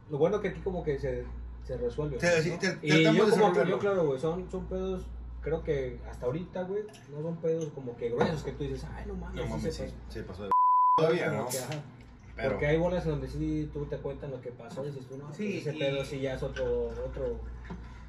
lo 0.09 0.17
bueno 0.17 0.41
que 0.41 0.47
aquí 0.49 0.61
como 0.61 0.83
que 0.83 0.97
se, 0.99 1.25
se 1.65 1.77
resuelve. 1.77 2.17
Sí, 2.19 2.49
¿no? 2.51 2.59
te- 2.59 2.77
y 2.81 3.03
yo 3.15 3.29
como 3.29 3.53
que, 3.53 3.65
yo 3.69 3.79
claro, 3.79 4.05
güey, 4.05 4.19
son, 4.19 4.49
son 4.51 4.65
pedos, 4.65 5.05
creo 5.41 5.63
que 5.63 5.99
hasta 6.09 6.25
ahorita, 6.25 6.63
güey, 6.63 6.83
no 7.11 7.21
son 7.21 7.37
pedos 7.37 7.69
como 7.73 7.95
que 7.97 8.09
gruesos 8.09 8.43
que 8.43 8.51
tú 8.51 8.63
dices, 8.63 8.85
ay, 8.95 9.05
no 9.07 9.13
mames, 9.15 9.35
No 9.35 9.43
sí 9.43 9.49
mames, 9.49 9.75
se 9.75 9.87
sí, 9.87 9.93
pasó". 9.93 10.13
sí 10.13 10.19
pasó 10.27 10.43
de 10.43 10.49
todavía, 10.97 11.31
¿no? 11.31 11.47
que, 11.49 11.57
ajá. 11.59 11.73
Pero, 12.35 12.49
Porque 12.49 12.65
hay 12.65 12.77
bolas 12.77 13.03
en 13.05 13.11
donde 13.11 13.27
sí 13.29 13.69
tú 13.71 13.85
te 13.85 13.97
cuentan 13.97 14.31
lo 14.31 14.41
que 14.41 14.49
pasó 14.51 14.83
y 14.83 14.87
dices 14.89 15.05
tú, 15.07 15.17
no, 15.17 15.31
Sí, 15.33 15.61
pues 15.63 15.67
ese 15.67 15.75
y- 15.75 15.79
pedo 15.79 16.03
sí 16.05 16.19
ya 16.19 16.33
es 16.33 16.41
otro, 16.43 16.87
otro, 17.05 17.39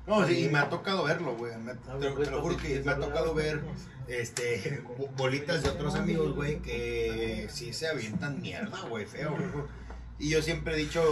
no, 0.06 0.26
sí, 0.26 0.46
y 0.46 0.48
me 0.50 0.58
ha 0.58 0.68
tocado 0.68 1.04
verlo, 1.04 1.34
güey, 1.36 1.56
me- 1.58 1.74
te, 1.74 1.78
te 2.00 2.10
pues, 2.10 2.30
lo 2.30 2.40
juro 2.42 2.56
papi, 2.56 2.68
que 2.68 2.80
me 2.80 2.92
ha 2.92 2.98
tocado 2.98 3.34
ver, 3.34 3.62
este, 4.08 4.82
bo- 4.98 5.08
bolitas 5.16 5.62
de 5.62 5.68
otros 5.70 5.94
amigos, 5.94 6.34
güey, 6.34 6.58
que 6.60 7.46
sí 7.50 7.72
se 7.72 7.86
avientan 7.88 8.40
mierda, 8.40 8.80
güey, 8.88 9.06
feo, 9.06 9.30
güey. 9.32 9.44
Y 10.18 10.30
yo 10.30 10.40
siempre 10.42 10.74
he 10.74 10.76
dicho, 10.76 11.02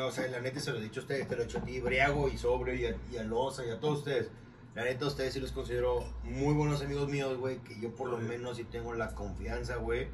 o 0.00 0.10
sea, 0.10 0.26
la 0.28 0.40
neta 0.40 0.60
se 0.60 0.70
lo 0.72 0.78
he 0.78 0.82
dicho 0.82 1.00
a 1.00 1.02
ustedes, 1.02 1.28
te 1.28 1.36
lo 1.36 1.42
he 1.42 1.46
dicho 1.46 1.58
a 1.58 1.62
ti, 1.62 1.80
Briago 1.80 2.28
y 2.28 2.36
Sobre 2.38 2.76
y 2.76 2.86
a, 2.86 2.96
y 3.12 3.16
a 3.16 3.22
Loza 3.24 3.64
y 3.64 3.70
a 3.70 3.78
todos 3.80 3.98
ustedes. 3.98 4.30
La 4.74 4.82
neta, 4.84 5.04
a 5.04 5.08
ustedes 5.08 5.32
sí 5.34 5.40
los 5.40 5.52
considero 5.52 6.04
muy 6.24 6.52
buenos 6.54 6.82
amigos 6.82 7.08
míos, 7.08 7.38
güey, 7.38 7.58
que 7.58 7.78
yo 7.80 7.94
por 7.94 8.08
lo 8.08 8.18
menos 8.18 8.56
sí 8.56 8.64
tengo 8.64 8.92
la 8.94 9.14
confianza, 9.14 9.76
güey. 9.76 10.08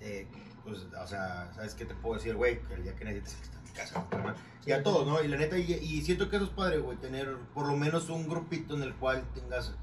de, 0.00 0.26
pues, 0.64 0.86
o 1.00 1.06
sea, 1.06 1.50
¿sabes 1.54 1.74
qué 1.74 1.84
te 1.84 1.94
puedo 1.94 2.16
decir, 2.16 2.34
güey? 2.34 2.60
Que 2.62 2.74
el 2.74 2.82
día 2.82 2.96
que 2.96 3.04
necesites 3.04 3.36
que 3.36 3.42
está 3.44 3.58
en 3.58 3.64
mi 3.64 3.70
casa, 3.70 4.06
carnal. 4.10 4.34
Y 4.66 4.72
a 4.72 4.82
todos, 4.82 5.06
¿no? 5.06 5.22
Y 5.22 5.28
la 5.28 5.36
neta, 5.36 5.56
y, 5.58 5.72
y 5.72 6.02
siento 6.02 6.28
que 6.28 6.36
eso 6.36 6.46
es 6.46 6.50
padre, 6.50 6.78
güey, 6.78 6.96
tener 6.98 7.36
por 7.54 7.66
lo 7.68 7.76
menos 7.76 8.08
un 8.10 8.28
grupito 8.28 8.74
en 8.74 8.82
el 8.82 8.94
cual 8.94 9.24
tengas 9.34 9.74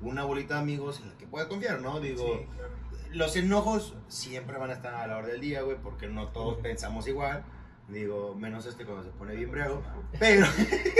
una 0.00 0.24
bolita 0.24 0.54
de 0.54 0.60
amigos 0.60 1.00
en 1.00 1.08
la 1.08 1.16
que 1.16 1.26
puedas 1.26 1.48
confiar, 1.48 1.80
¿no? 1.80 1.98
Digo, 2.00 2.24
Sí, 2.24 2.46
claro. 2.56 2.72
los 3.12 3.34
enojos 3.34 3.94
siempre 4.08 4.58
van 4.58 4.70
a 4.70 4.74
estar 4.74 4.94
a 4.94 5.06
la 5.08 5.16
hora 5.16 5.28
del 5.28 5.40
día, 5.40 5.62
güey, 5.62 5.76
porque 5.82 6.06
no 6.06 6.28
todos 6.28 6.58
pensamos 6.58 7.08
igual. 7.08 7.44
Digo, 7.88 8.34
menos 8.34 8.66
este 8.66 8.84
cuando 8.84 9.04
se 9.04 9.10
pone 9.10 9.34
bien 9.36 9.50
briago. 9.50 9.80
Pero, 10.18 10.44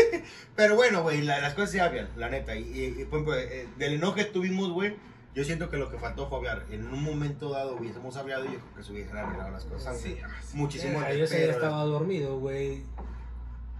pero 0.56 0.76
bueno, 0.76 1.02
güey, 1.02 1.22
la- 1.22 1.40
las 1.40 1.54
cosas 1.54 1.70
se 1.72 1.80
hablan, 1.80 2.08
la 2.16 2.28
neta. 2.30 2.54
Y, 2.56 2.62
y- 2.62 3.00
y, 3.02 3.04
por 3.06 3.20
ejemplo, 3.20 3.34
eh, 3.38 3.66
del 3.76 3.94
enojo 3.94 4.14
que 4.14 4.24
tuvimos, 4.24 4.70
güey, 4.70 4.94
yo 5.34 5.44
siento 5.44 5.68
que 5.68 5.76
lo 5.78 5.90
que 5.90 5.98
faltó 5.98 6.28
fue 6.28 6.38
hablar. 6.38 6.64
En 6.70 6.86
un 6.86 7.02
momento 7.02 7.50
dado 7.50 7.76
hubiésemos 7.76 8.16
hablado 8.16 8.44
y 8.44 8.52
yo 8.52 8.58
creo 8.60 8.74
que 8.76 8.82
se 8.84 8.92
hubiesen 8.92 9.16
arreglado 9.16 9.50
las 9.50 9.64
cosas. 9.64 9.98
Sí, 10.00 10.16
sí. 10.42 10.56
Muchísimo 10.56 11.00
Eh, 11.00 11.04
antes, 11.06 11.30
yo 11.30 11.36
pero- 11.36 11.52
estaba 11.52 11.82
dormido, 11.84 12.38
güey. 12.38 12.82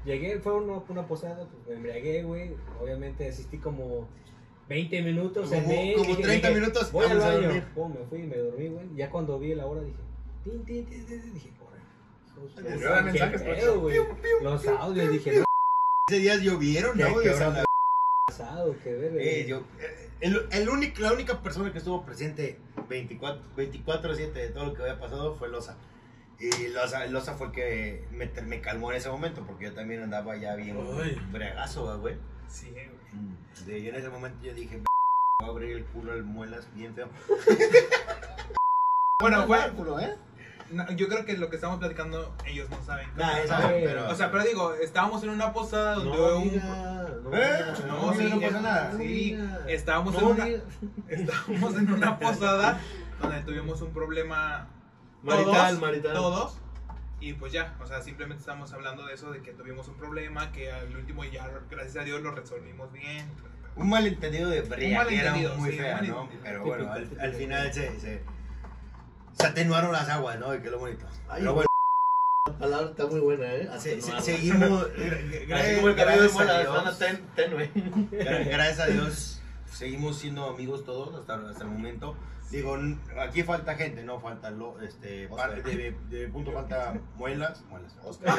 Llegué, 0.05 0.39
fue 0.39 0.55
una, 0.55 0.79
una 0.89 1.07
posada, 1.07 1.47
pues 1.49 1.67
me 1.69 1.75
embriagué, 1.75 2.23
güey. 2.25 2.53
Obviamente 2.81 3.29
asistí 3.29 3.59
como 3.59 4.09
20 4.69 5.03
minutos. 5.03 5.49
Como- 5.49 5.61
cené, 5.63 5.95
como 5.95 6.07
dije- 6.11 6.23
30 6.23 6.49
dije, 6.49 6.61
minutos, 6.61 6.93
Voy 6.93 7.07
al 7.07 7.19
baño. 7.19 7.49
me 7.53 8.05
fui 8.09 8.21
y 8.21 8.27
me 8.27 8.37
dormí, 8.37 8.69
güey. 8.69 8.87
Ya 8.97 9.11
cuando 9.11 9.39
vi 9.39 9.55
la 9.55 9.67
hora 9.67 9.81
dije, 9.81 9.97
tin, 10.45 10.65
tin, 10.65 10.87
tin, 10.87 11.35
dije, 11.35 11.51
mensajes, 13.05 13.43
pedo, 13.43 13.81
güey. 13.81 13.99
Los 14.43 14.67
audios, 14.67 15.11
dije, 15.11 15.39
no, 15.41 15.45
Ese 16.09 16.21
día 16.21 16.37
llovieron, 16.37 16.97
¿Qué- 16.97 17.03
¿no? 17.05 17.21
qué 17.21 17.31
O 17.31 17.37
sea, 17.37 17.49
hora 17.49 17.59
la- 17.61 17.65
pasado, 18.29 18.77
qué 18.83 18.95
ver. 18.95 19.13
Eh, 19.19 19.47
yo, 19.49 19.59
eh, 19.81 20.11
el, 20.21 20.47
el 20.53 20.69
único, 20.69 21.01
la 21.03 21.13
única 21.13 21.43
persona 21.43 21.73
que 21.73 21.79
estuvo 21.79 22.05
presente 22.05 22.59
24 22.89 23.43
24-7 23.57 24.33
de 24.33 24.49
todo 24.51 24.67
lo 24.67 24.75
que 24.75 24.83
había 24.83 24.99
pasado 25.01 25.35
fue 25.37 25.49
Loza. 25.49 25.77
Y 26.39 26.69
Loza, 26.69 27.07
Loza 27.07 27.35
fue 27.35 27.47
el 27.49 27.53
que 27.53 28.05
me, 28.13 28.27
me 28.43 28.61
calmó 28.61 28.91
en 28.91 28.99
ese 28.99 29.09
momento, 29.09 29.45
porque 29.47 29.65
yo 29.65 29.75
también 29.75 30.03
andaba 30.03 30.37
ya 30.37 30.55
bien 30.55 30.77
Ay. 31.03 31.19
bregazo, 31.33 31.99
güey. 32.01 32.17
Sí, 32.49 32.71
güey. 32.71 32.87
De- 33.67 33.83
yo 33.83 33.89
en 33.91 33.95
ese 33.97 34.09
momento 34.11 34.45
yo 34.45 34.53
dije, 34.55 34.77
voy 35.41 35.49
a 35.49 35.51
abrir 35.51 35.77
el 35.79 35.85
culo 35.87 36.13
al 36.13 36.23
muelas 36.25 36.69
bien 36.75 36.95
feo. 36.95 37.09
Bueno, 39.19 39.47
fue, 39.47 39.59
culo, 39.75 39.99
¿eh? 39.99 40.15
No, 40.71 40.91
yo 40.93 41.09
creo 41.09 41.25
que 41.25 41.37
lo 41.37 41.49
que 41.51 41.57
estamos 41.57 41.79
platicando 41.79 42.35
ellos 42.47 42.69
no 42.71 42.83
saben. 42.85 43.09
Nah, 43.17 43.33
sea, 43.47 43.69
pero- 43.69 44.09
O 44.11 44.15
sea, 44.15 44.31
pero 44.31 44.45
digo, 44.45 44.75
estábamos 44.75 45.23
en 45.23 45.31
una 45.31 45.53
posada 45.53 45.95
donde 45.97 46.17
No, 46.17 46.39
un... 46.39 46.57
no, 46.57 47.37
Eh, 47.37 47.65
No, 47.89 48.15
sí, 48.15 48.31
no 48.31 48.41
pasa 48.41 48.61
nada. 48.61 48.93
Sí, 48.97 49.39
estábamos, 49.69 50.15
en 50.17 50.25
una, 50.25 50.47
estábamos 51.09 51.75
en 51.77 51.93
una 51.93 52.19
posada 52.19 52.81
donde 53.21 53.41
tuvimos 53.41 53.81
un 53.83 53.93
problema 53.93 54.69
Marital, 55.23 55.69
todos, 55.71 55.81
marital. 55.81 56.15
todos. 56.15 56.59
Y 57.19 57.33
pues 57.33 57.53
ya, 57.53 57.75
o 57.81 57.87
sea, 57.87 58.03
simplemente 58.03 58.41
estamos 58.41 58.73
hablando 58.75 59.07
de 59.07 59.15
eso, 59.15 59.31
de 59.31 59.41
que 59.41 59.53
tuvimos 59.53 59.89
un 59.89 59.95
problema, 59.97 60.53
que 60.53 60.71
al 60.71 60.95
último 60.95 61.25
ya, 61.25 61.49
gracias 61.71 61.97
a 61.97 62.05
Dios, 62.05 62.21
lo 62.21 62.31
resolvimos 62.33 62.93
bien. 62.93 63.27
Un 63.75 63.89
malentendido 63.89 64.49
de 64.51 64.61
briaguera 64.63 65.05
malentendido, 65.05 65.57
muy 65.57 65.71
sí, 65.73 65.79
fea, 65.79 66.01
¿no? 66.03 66.29
Pero 66.43 66.65
bueno, 66.65 66.93
al, 66.93 67.09
al 67.21 67.33
final 67.35 67.73
se, 67.73 67.99
se, 68.01 68.23
se 69.39 69.47
atenuaron 69.47 69.93
las 69.93 70.09
aguas, 70.09 70.39
¿no? 70.39 70.55
Y 70.55 70.59
que 70.61 70.67
es 70.67 70.73
lo 70.73 70.79
bonito. 70.79 71.07
Ay, 71.29 71.41
Pero 71.41 71.55
bueno, 71.55 71.67
La 72.47 72.59
palabra 72.59 72.91
está 72.91 73.07
muy 73.07 73.21
buena, 73.21 73.45
¿eh? 73.53 73.69
se- 73.79 74.01
se- 74.01 74.13
Atenuado. 74.13 74.23
seguimos. 74.25 74.83
Así 75.55 75.75
como 75.77 75.89
el 75.89 75.97
cabello 75.97 76.23
de 76.23 76.29
gracias 76.29 76.49
a 76.49 76.61
Dios. 76.61 76.99
ten, 76.99 78.11
Gracias 78.51 78.81
a 78.81 78.87
Dios, 78.87 79.41
seguimos 79.71 80.19
siendo 80.19 80.49
amigos 80.49 80.85
todos 80.85 81.15
hasta, 81.19 81.35
hasta 81.49 81.65
el 81.65 81.71
momento. 81.71 82.17
Digo, 82.51 82.79
aquí 83.19 83.43
falta 83.43 83.75
gente, 83.75 84.05
no 84.05 84.21
falta 84.21 84.51
lo, 84.53 84.81
este, 84.81 85.27
de, 85.27 85.63
de, 85.63 85.97
de 86.17 86.29
punto 86.29 86.53
falta 86.53 86.95
muelas, 87.17 87.63
muelas. 87.69 87.93
Oscar. 88.05 88.39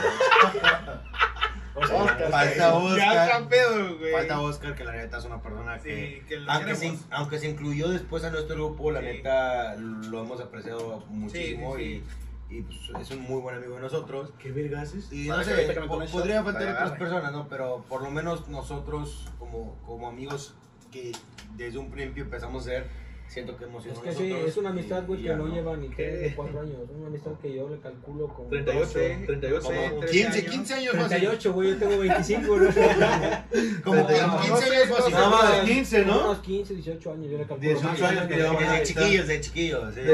Falta 1.82 2.58
Ya 2.58 2.74
Oscar, 2.76 3.48
pedo, 3.50 3.98
güey. 3.98 4.12
falta 4.12 4.42
Oscar 4.42 4.76
que 4.76 4.84
la 4.84 4.94
neta 4.94 5.18
es 5.18 5.26
una 5.26 5.42
persona 5.42 5.78
que, 5.80 6.22
Sí, 6.22 6.28
que 6.28 6.44
aunque 6.48 6.76
se, 6.76 6.98
aunque 7.12 7.40
se 7.40 7.50
incluyó 7.50 7.90
después 7.90 8.24
a 8.24 8.32
nuestro 8.32 8.56
grupo, 8.56 8.92
la 8.92 9.00
Sí. 9.02 9.06
neta 9.06 9.76
lo 9.76 10.22
hemos 10.24 10.42
apreciado 10.42 11.06
muchísimo 11.10 11.76
sí, 11.78 12.04
y, 12.50 12.58
y, 12.58 12.62
pues, 12.62 12.78
es 13.02 13.12
un 13.12 13.22
muy 13.22 13.42
buen 13.42 13.56
amigo 13.56 13.76
de 13.76 13.82
nosotros. 13.82 14.32
¿Qué 14.40 14.52
vergas 14.52 14.94
es? 14.94 15.12
Y 15.12 15.28
no 15.28 15.44
sé, 15.44 15.78
podría 16.12 16.44
faltar 16.44 16.70
otras 16.70 16.92
personas, 16.98 17.32
¿no? 17.32 17.48
Pero 17.48 17.84
por 17.90 18.02
lo 18.02 18.10
menos 18.12 18.48
nosotros, 18.48 19.28
como, 19.38 19.76
como 19.86 20.08
amigos 20.08 20.56
que 20.92 21.12
desde 21.56 21.78
un 21.78 21.92
principio 21.92 22.24
empezamos 22.24 22.64
a 22.64 22.70
ser, 22.70 22.88
siento 23.28 23.58
que 23.58 23.66
sido 23.66 23.94
Es 23.94 24.00
que 24.00 24.12
sí, 24.14 24.32
es 24.34 24.58
una 24.58 24.70
amistad, 24.70 25.06
güey, 25.06 25.22
que 25.22 25.28
ya, 25.28 25.36
no 25.36 25.48
lleva 25.48 25.76
ni 25.78 25.90
¿Qué? 25.90 26.04
3 26.04 26.34
o 26.34 26.36
4 26.38 26.60
años. 26.62 26.76
Es 26.84 26.96
una 26.96 27.08
amistad 27.08 27.32
que 27.42 27.54
yo 27.54 27.70
le 27.70 27.80
calculo 27.80 28.28
como 28.28 28.50
38, 28.50 28.80
12, 28.86 29.24
38. 29.26 29.62
como- 29.64 30.02
15, 30.06 30.46
15 30.46 30.74
años 30.74 30.94
más. 30.96 31.08
38, 31.10 31.54
güey, 31.54 31.70
yo 31.70 31.78
tengo 31.78 31.98
25, 32.00 32.58
¿no? 32.58 32.70
Como 33.84 33.96
No, 34.02 34.08
15 34.08 34.50
no 34.50 34.56
años 34.56 34.98
fácil. 34.98 35.14
No, 35.14 35.30
más 35.30 35.66
de 35.66 35.74
15, 35.74 36.06
¿no? 36.06 36.20
Unos 36.26 36.40
15, 36.40 36.74
18 36.76 37.12
años, 37.12 37.32
yo 37.32 37.38
le 37.38 37.46
calculo. 37.46 37.70
18 37.70 37.88
más. 37.88 38.02
años 38.12 38.28
que 38.28 38.36
llevamos. 38.36 38.62
Desde 38.62 38.84
chiquillos, 38.84 39.28
de 39.28 39.42
chiquillos. 39.42 39.94
sí. 39.94 40.00
De 40.02 40.06
de, 40.06 40.14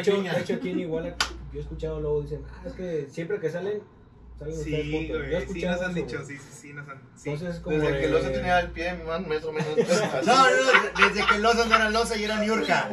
hecho, 0.00 0.22
de 0.22 0.40
hecho, 0.40 0.54
aquí 0.54 0.70
en 0.70 0.80
Iguala, 0.80 1.16
yo 1.52 1.58
he 1.58 1.62
escuchado 1.62 2.00
luego 2.00 2.22
dicen, 2.22 2.42
ah, 2.50 2.62
es 2.66 2.72
que 2.74 3.06
siempre 3.10 3.38
que 3.40 3.50
salen, 3.50 3.80
salen 4.42 4.58
ustedes 4.58 4.82
Sí, 4.82 4.92
juntos. 4.92 5.16
Yo 5.16 5.22
he 5.22 5.28
güey, 5.28 5.30
sí 5.30 5.42
escuchado 5.42 5.72
nos 5.76 5.82
han 5.84 5.90
eso, 5.90 6.06
dicho, 6.06 6.16
güey. 6.24 6.28
sí, 6.38 6.38
sí, 6.44 6.58
sí, 6.60 6.72
nos 6.72 6.88
han 6.88 6.98
sí. 7.16 7.30
Entonces 7.30 7.54
es 7.56 7.60
como 7.62 7.76
Desde 7.78 7.98
que 8.00 8.04
el 8.06 8.14
oso 8.14 8.24
de- 8.28 8.30
tenía 8.34 8.60
el 8.60 8.70
pie 8.70 8.94
más 9.06 9.26
más 9.26 9.44
o 9.44 9.52
menos. 9.52 9.76
No, 10.26 10.50
no, 10.50 11.08
desde 11.08 11.26
que 11.26 11.34
el 11.36 11.46
oso 11.46 11.64
no 11.66 11.74
era 11.76 11.86
el 11.88 11.96
oso 11.96 12.16
y 12.16 12.24
era 12.24 12.38
Niurka. 12.38 12.88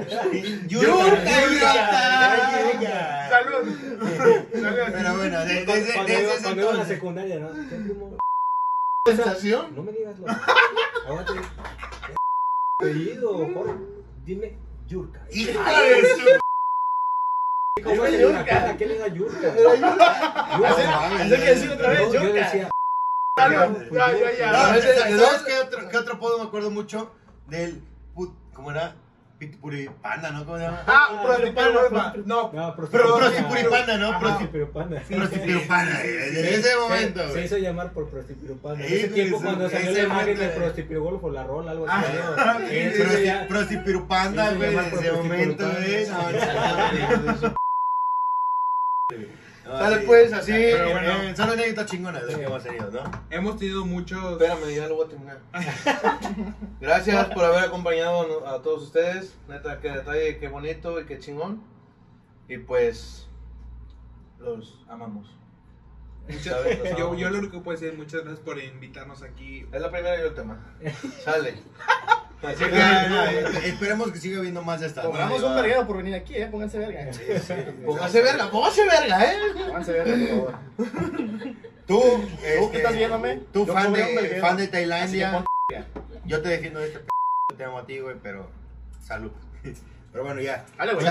¡Yurka, 0.68 1.48
Yurka! 1.50 3.30
¡Salud! 3.30 3.76
¡Salud! 4.18 4.44
Pero 4.52 5.18
bueno, 5.18 5.40
de- 5.46 5.66
desde 5.66 5.66
desde 5.66 6.22
iba, 6.24 6.34
ese 6.34 6.48
a 6.48 6.56
la 6.56 6.62
entonces. 6.62 6.88
secundaria, 6.88 7.40
¿no? 7.40 7.50
¿Qué? 9.06 9.16
¿Sensación? 9.16 9.76
No 9.76 9.84
me 9.84 9.92
digas 9.92 10.20
lo. 10.20 10.28
Aguante. 11.08 11.34
Apellido, 12.80 13.50
Jorge. 13.54 13.74
Dime 14.26 14.58
Yurka. 14.88 15.26
¡Hija 15.32 15.82
de 15.82 16.02
su 16.02 16.40
¿Cómo 17.82 18.06
es 18.06 18.20
Yurka. 18.20 18.40
Yurka? 18.40 18.78
¿Qué 18.78 18.86
le 18.86 18.98
da 19.00 19.08
Yurka? 19.08 19.56
Yurka. 19.56 21.16
Así 21.20 21.30
que 21.30 21.38
decir 21.38 21.72
otra 21.72 21.90
vez, 21.90 22.00
Yo, 22.00 22.14
yo 22.14 22.22
Yurka. 22.24 22.40
decía, 22.40 22.70
¿sabes 23.38 23.60
¿de 23.90 25.18
¿sabes 25.18 25.44
qué 25.92 25.98
otro, 25.98 26.14
apodo 26.14 26.38
me 26.40 26.46
acuerdo 26.46 26.72
mucho? 26.72 27.12
Del. 27.48 27.82
put- 28.16 28.36
¿Cómo 28.54 28.72
era? 28.72 28.96
Pitpuripanda, 29.40 30.32
¿no? 30.32 30.46
¿Cómo 30.46 30.58
se 30.58 30.64
llama? 30.66 30.84
Ah, 30.86 31.22
prostipanda. 31.24 32.14
No, 32.26 32.52
no, 32.52 32.76
Prostipuripanda, 32.76 33.98
¿no? 33.98 34.10
Ajá. 34.10 34.20
Prostip- 34.20 34.50
Prostipirupanda. 34.50 35.02
Prostipirupanda. 35.08 35.98
Desde 36.00 36.56
ese 36.56 36.76
momento, 36.76 37.30
Se, 37.34 37.46
hizo 37.46 37.58
llamar 37.58 37.94
por 37.94 38.10
Prostipirupanda. 38.10 38.84
En 38.84 38.90
Sí, 38.90 38.96
ese 38.98 39.08
tiempo 39.08 39.38
eso, 39.38 39.46
cuando 39.46 39.70
salió 39.70 39.92
la 39.92 40.00
imagen 40.00 40.38
de 40.40 40.48
Prostipirugolfo, 40.50 41.30
la 41.30 41.44
rola, 41.46 41.72
algo 41.72 41.88
así. 41.88 42.06
Ah, 42.38 42.58
¿no? 42.60 42.68
sí, 42.68 42.76
Eh, 42.76 42.92
sí, 42.94 43.02
eso 43.02 43.10
Prosti- 43.14 43.24
ya- 43.24 43.48
Prostipirupanda, 43.48 44.44
Sí, 44.44 44.50
se 44.50 44.58
güey, 44.58 44.76
desde 44.76 45.00
ese 45.00 45.12
momento, 45.14 45.66
güey. 45.70 47.59
Sí. 49.10 49.28
pues, 50.06 50.34
así. 50.34 50.52
Pero 50.52 50.92
bueno. 50.92 51.12
Eh, 51.24 51.36
Son 51.36 51.50
anécdotas 51.50 51.90
chingonas 51.90 52.28
de 52.28 52.36
que 52.36 52.44
hemos 52.44 52.64
tenido, 52.64 52.92
¿no? 52.92 53.12
hemos 53.32 53.58
tenido 53.58 53.86
muchos. 53.86 54.34
Espérame, 54.34 54.76
ya 54.76 54.88
lo 54.88 54.96
voy 54.98 55.06
a 55.06 55.10
terminar. 55.10 55.40
Gracias 56.82 57.28
por 57.30 57.44
haber 57.46 57.64
acompañado 57.64 58.48
a 58.48 58.62
todos 58.62 58.84
ustedes. 58.84 59.36
Neta, 59.48 59.80
qué 59.80 59.90
detalle, 59.92 60.38
qué 60.38 60.48
bonito 60.48 61.00
y 61.02 61.06
qué 61.06 61.18
chingón. 61.18 61.64
Y 62.48 62.58
pues, 62.60 63.28
los 64.40 64.80
amamos. 64.88 65.28
muchas- 66.28 66.44
¿Sabes? 66.44 66.80
Los 66.80 66.90
yo, 66.92 66.96
amamos. 66.98 67.18
yo 67.20 67.30
lo 67.32 67.40
único 67.40 67.54
que 67.58 67.64
puedo 67.64 67.78
decir 67.80 67.94
es 67.94 67.98
muchas 67.98 68.22
gracias 68.22 68.40
por 68.46 68.60
invitarnos 68.60 69.24
aquí. 69.24 69.66
Es 69.72 69.82
la 69.82 69.90
primera 69.90 70.20
y 70.22 70.28
última. 70.28 70.76
Sale. 71.24 71.56
Así 72.42 72.56
Sí, 72.56 72.70
que, 72.70 72.78
no, 72.78 73.10
no, 73.10 73.26
eh, 73.26 73.62
esperemos 73.66 74.12
que 74.12 74.20
siga 74.20 74.40
habiendo 74.40 74.62
más 74.62 74.80
de 74.80 74.88
estas. 74.88 75.06
Cobramos 75.06 75.44
un 75.44 75.56
verguero 75.56 75.86
por 75.86 75.98
venir 75.98 76.16
aquí, 76.16 76.36
eh. 76.36 76.48
Pónganse 76.50 76.78
verga. 76.80 77.12
Sí, 77.12 77.24
sí. 77.46 77.54
póngase 77.86 78.22
verga, 78.22 78.50
póngase 78.50 78.86
verga, 78.86 79.26
eh. 79.26 79.38
Pónganse 79.68 79.92
verga, 79.92 80.14
por 80.16 80.30
favor. 80.30 80.60
Tú, 81.86 82.00
¿Tú 82.00 82.24
este, 82.44 82.72
qué 82.72 82.78
estás 82.78 82.96
viéndome? 82.96 83.36
Tú, 83.52 83.66
fan 83.66 83.92
de, 83.92 84.38
fan 84.40 84.58
de 84.58 84.66
que 84.66 84.72
Tailandia. 84.72 85.46
Yo 86.26 86.42
te 86.42 86.50
defiendo 86.50 86.80
de 86.80 86.88
este 86.88 87.00
p. 87.00 87.08
Te 87.58 87.64
amo 87.66 87.80
a 87.80 87.86
ti, 87.86 88.00
güey, 88.00 88.16
pero. 88.22 88.50
Salud. 89.02 89.32
Pero 90.12 90.24
bueno, 90.24 90.42
ya. 90.42 90.66
Dale, 90.76 90.96
güey. 90.96 91.06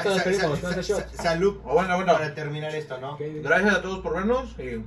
Salud. 1.15 1.61
Oh, 1.65 1.75
bueno, 1.75 1.95
bueno. 1.95 2.15
Para 2.15 2.35
terminar 2.35 2.75
esto, 2.75 2.99
¿no? 2.99 3.17
Gracias 3.21 3.77
a 3.77 3.81
todos 3.81 4.01
por 4.01 4.15
vernos. 4.15 4.57
Y 4.59 4.85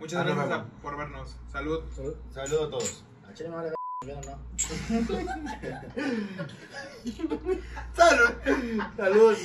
Muchas 0.00 0.20
Ah, 0.20 0.24
gracias 0.24 0.60
por 0.80 0.96
vernos. 0.96 1.36
Salud. 1.52 1.82
salud. 2.32 2.66
A 2.66 2.70
todos. 2.70 3.04
Salud. 7.94 8.32
Salud. 8.96 9.36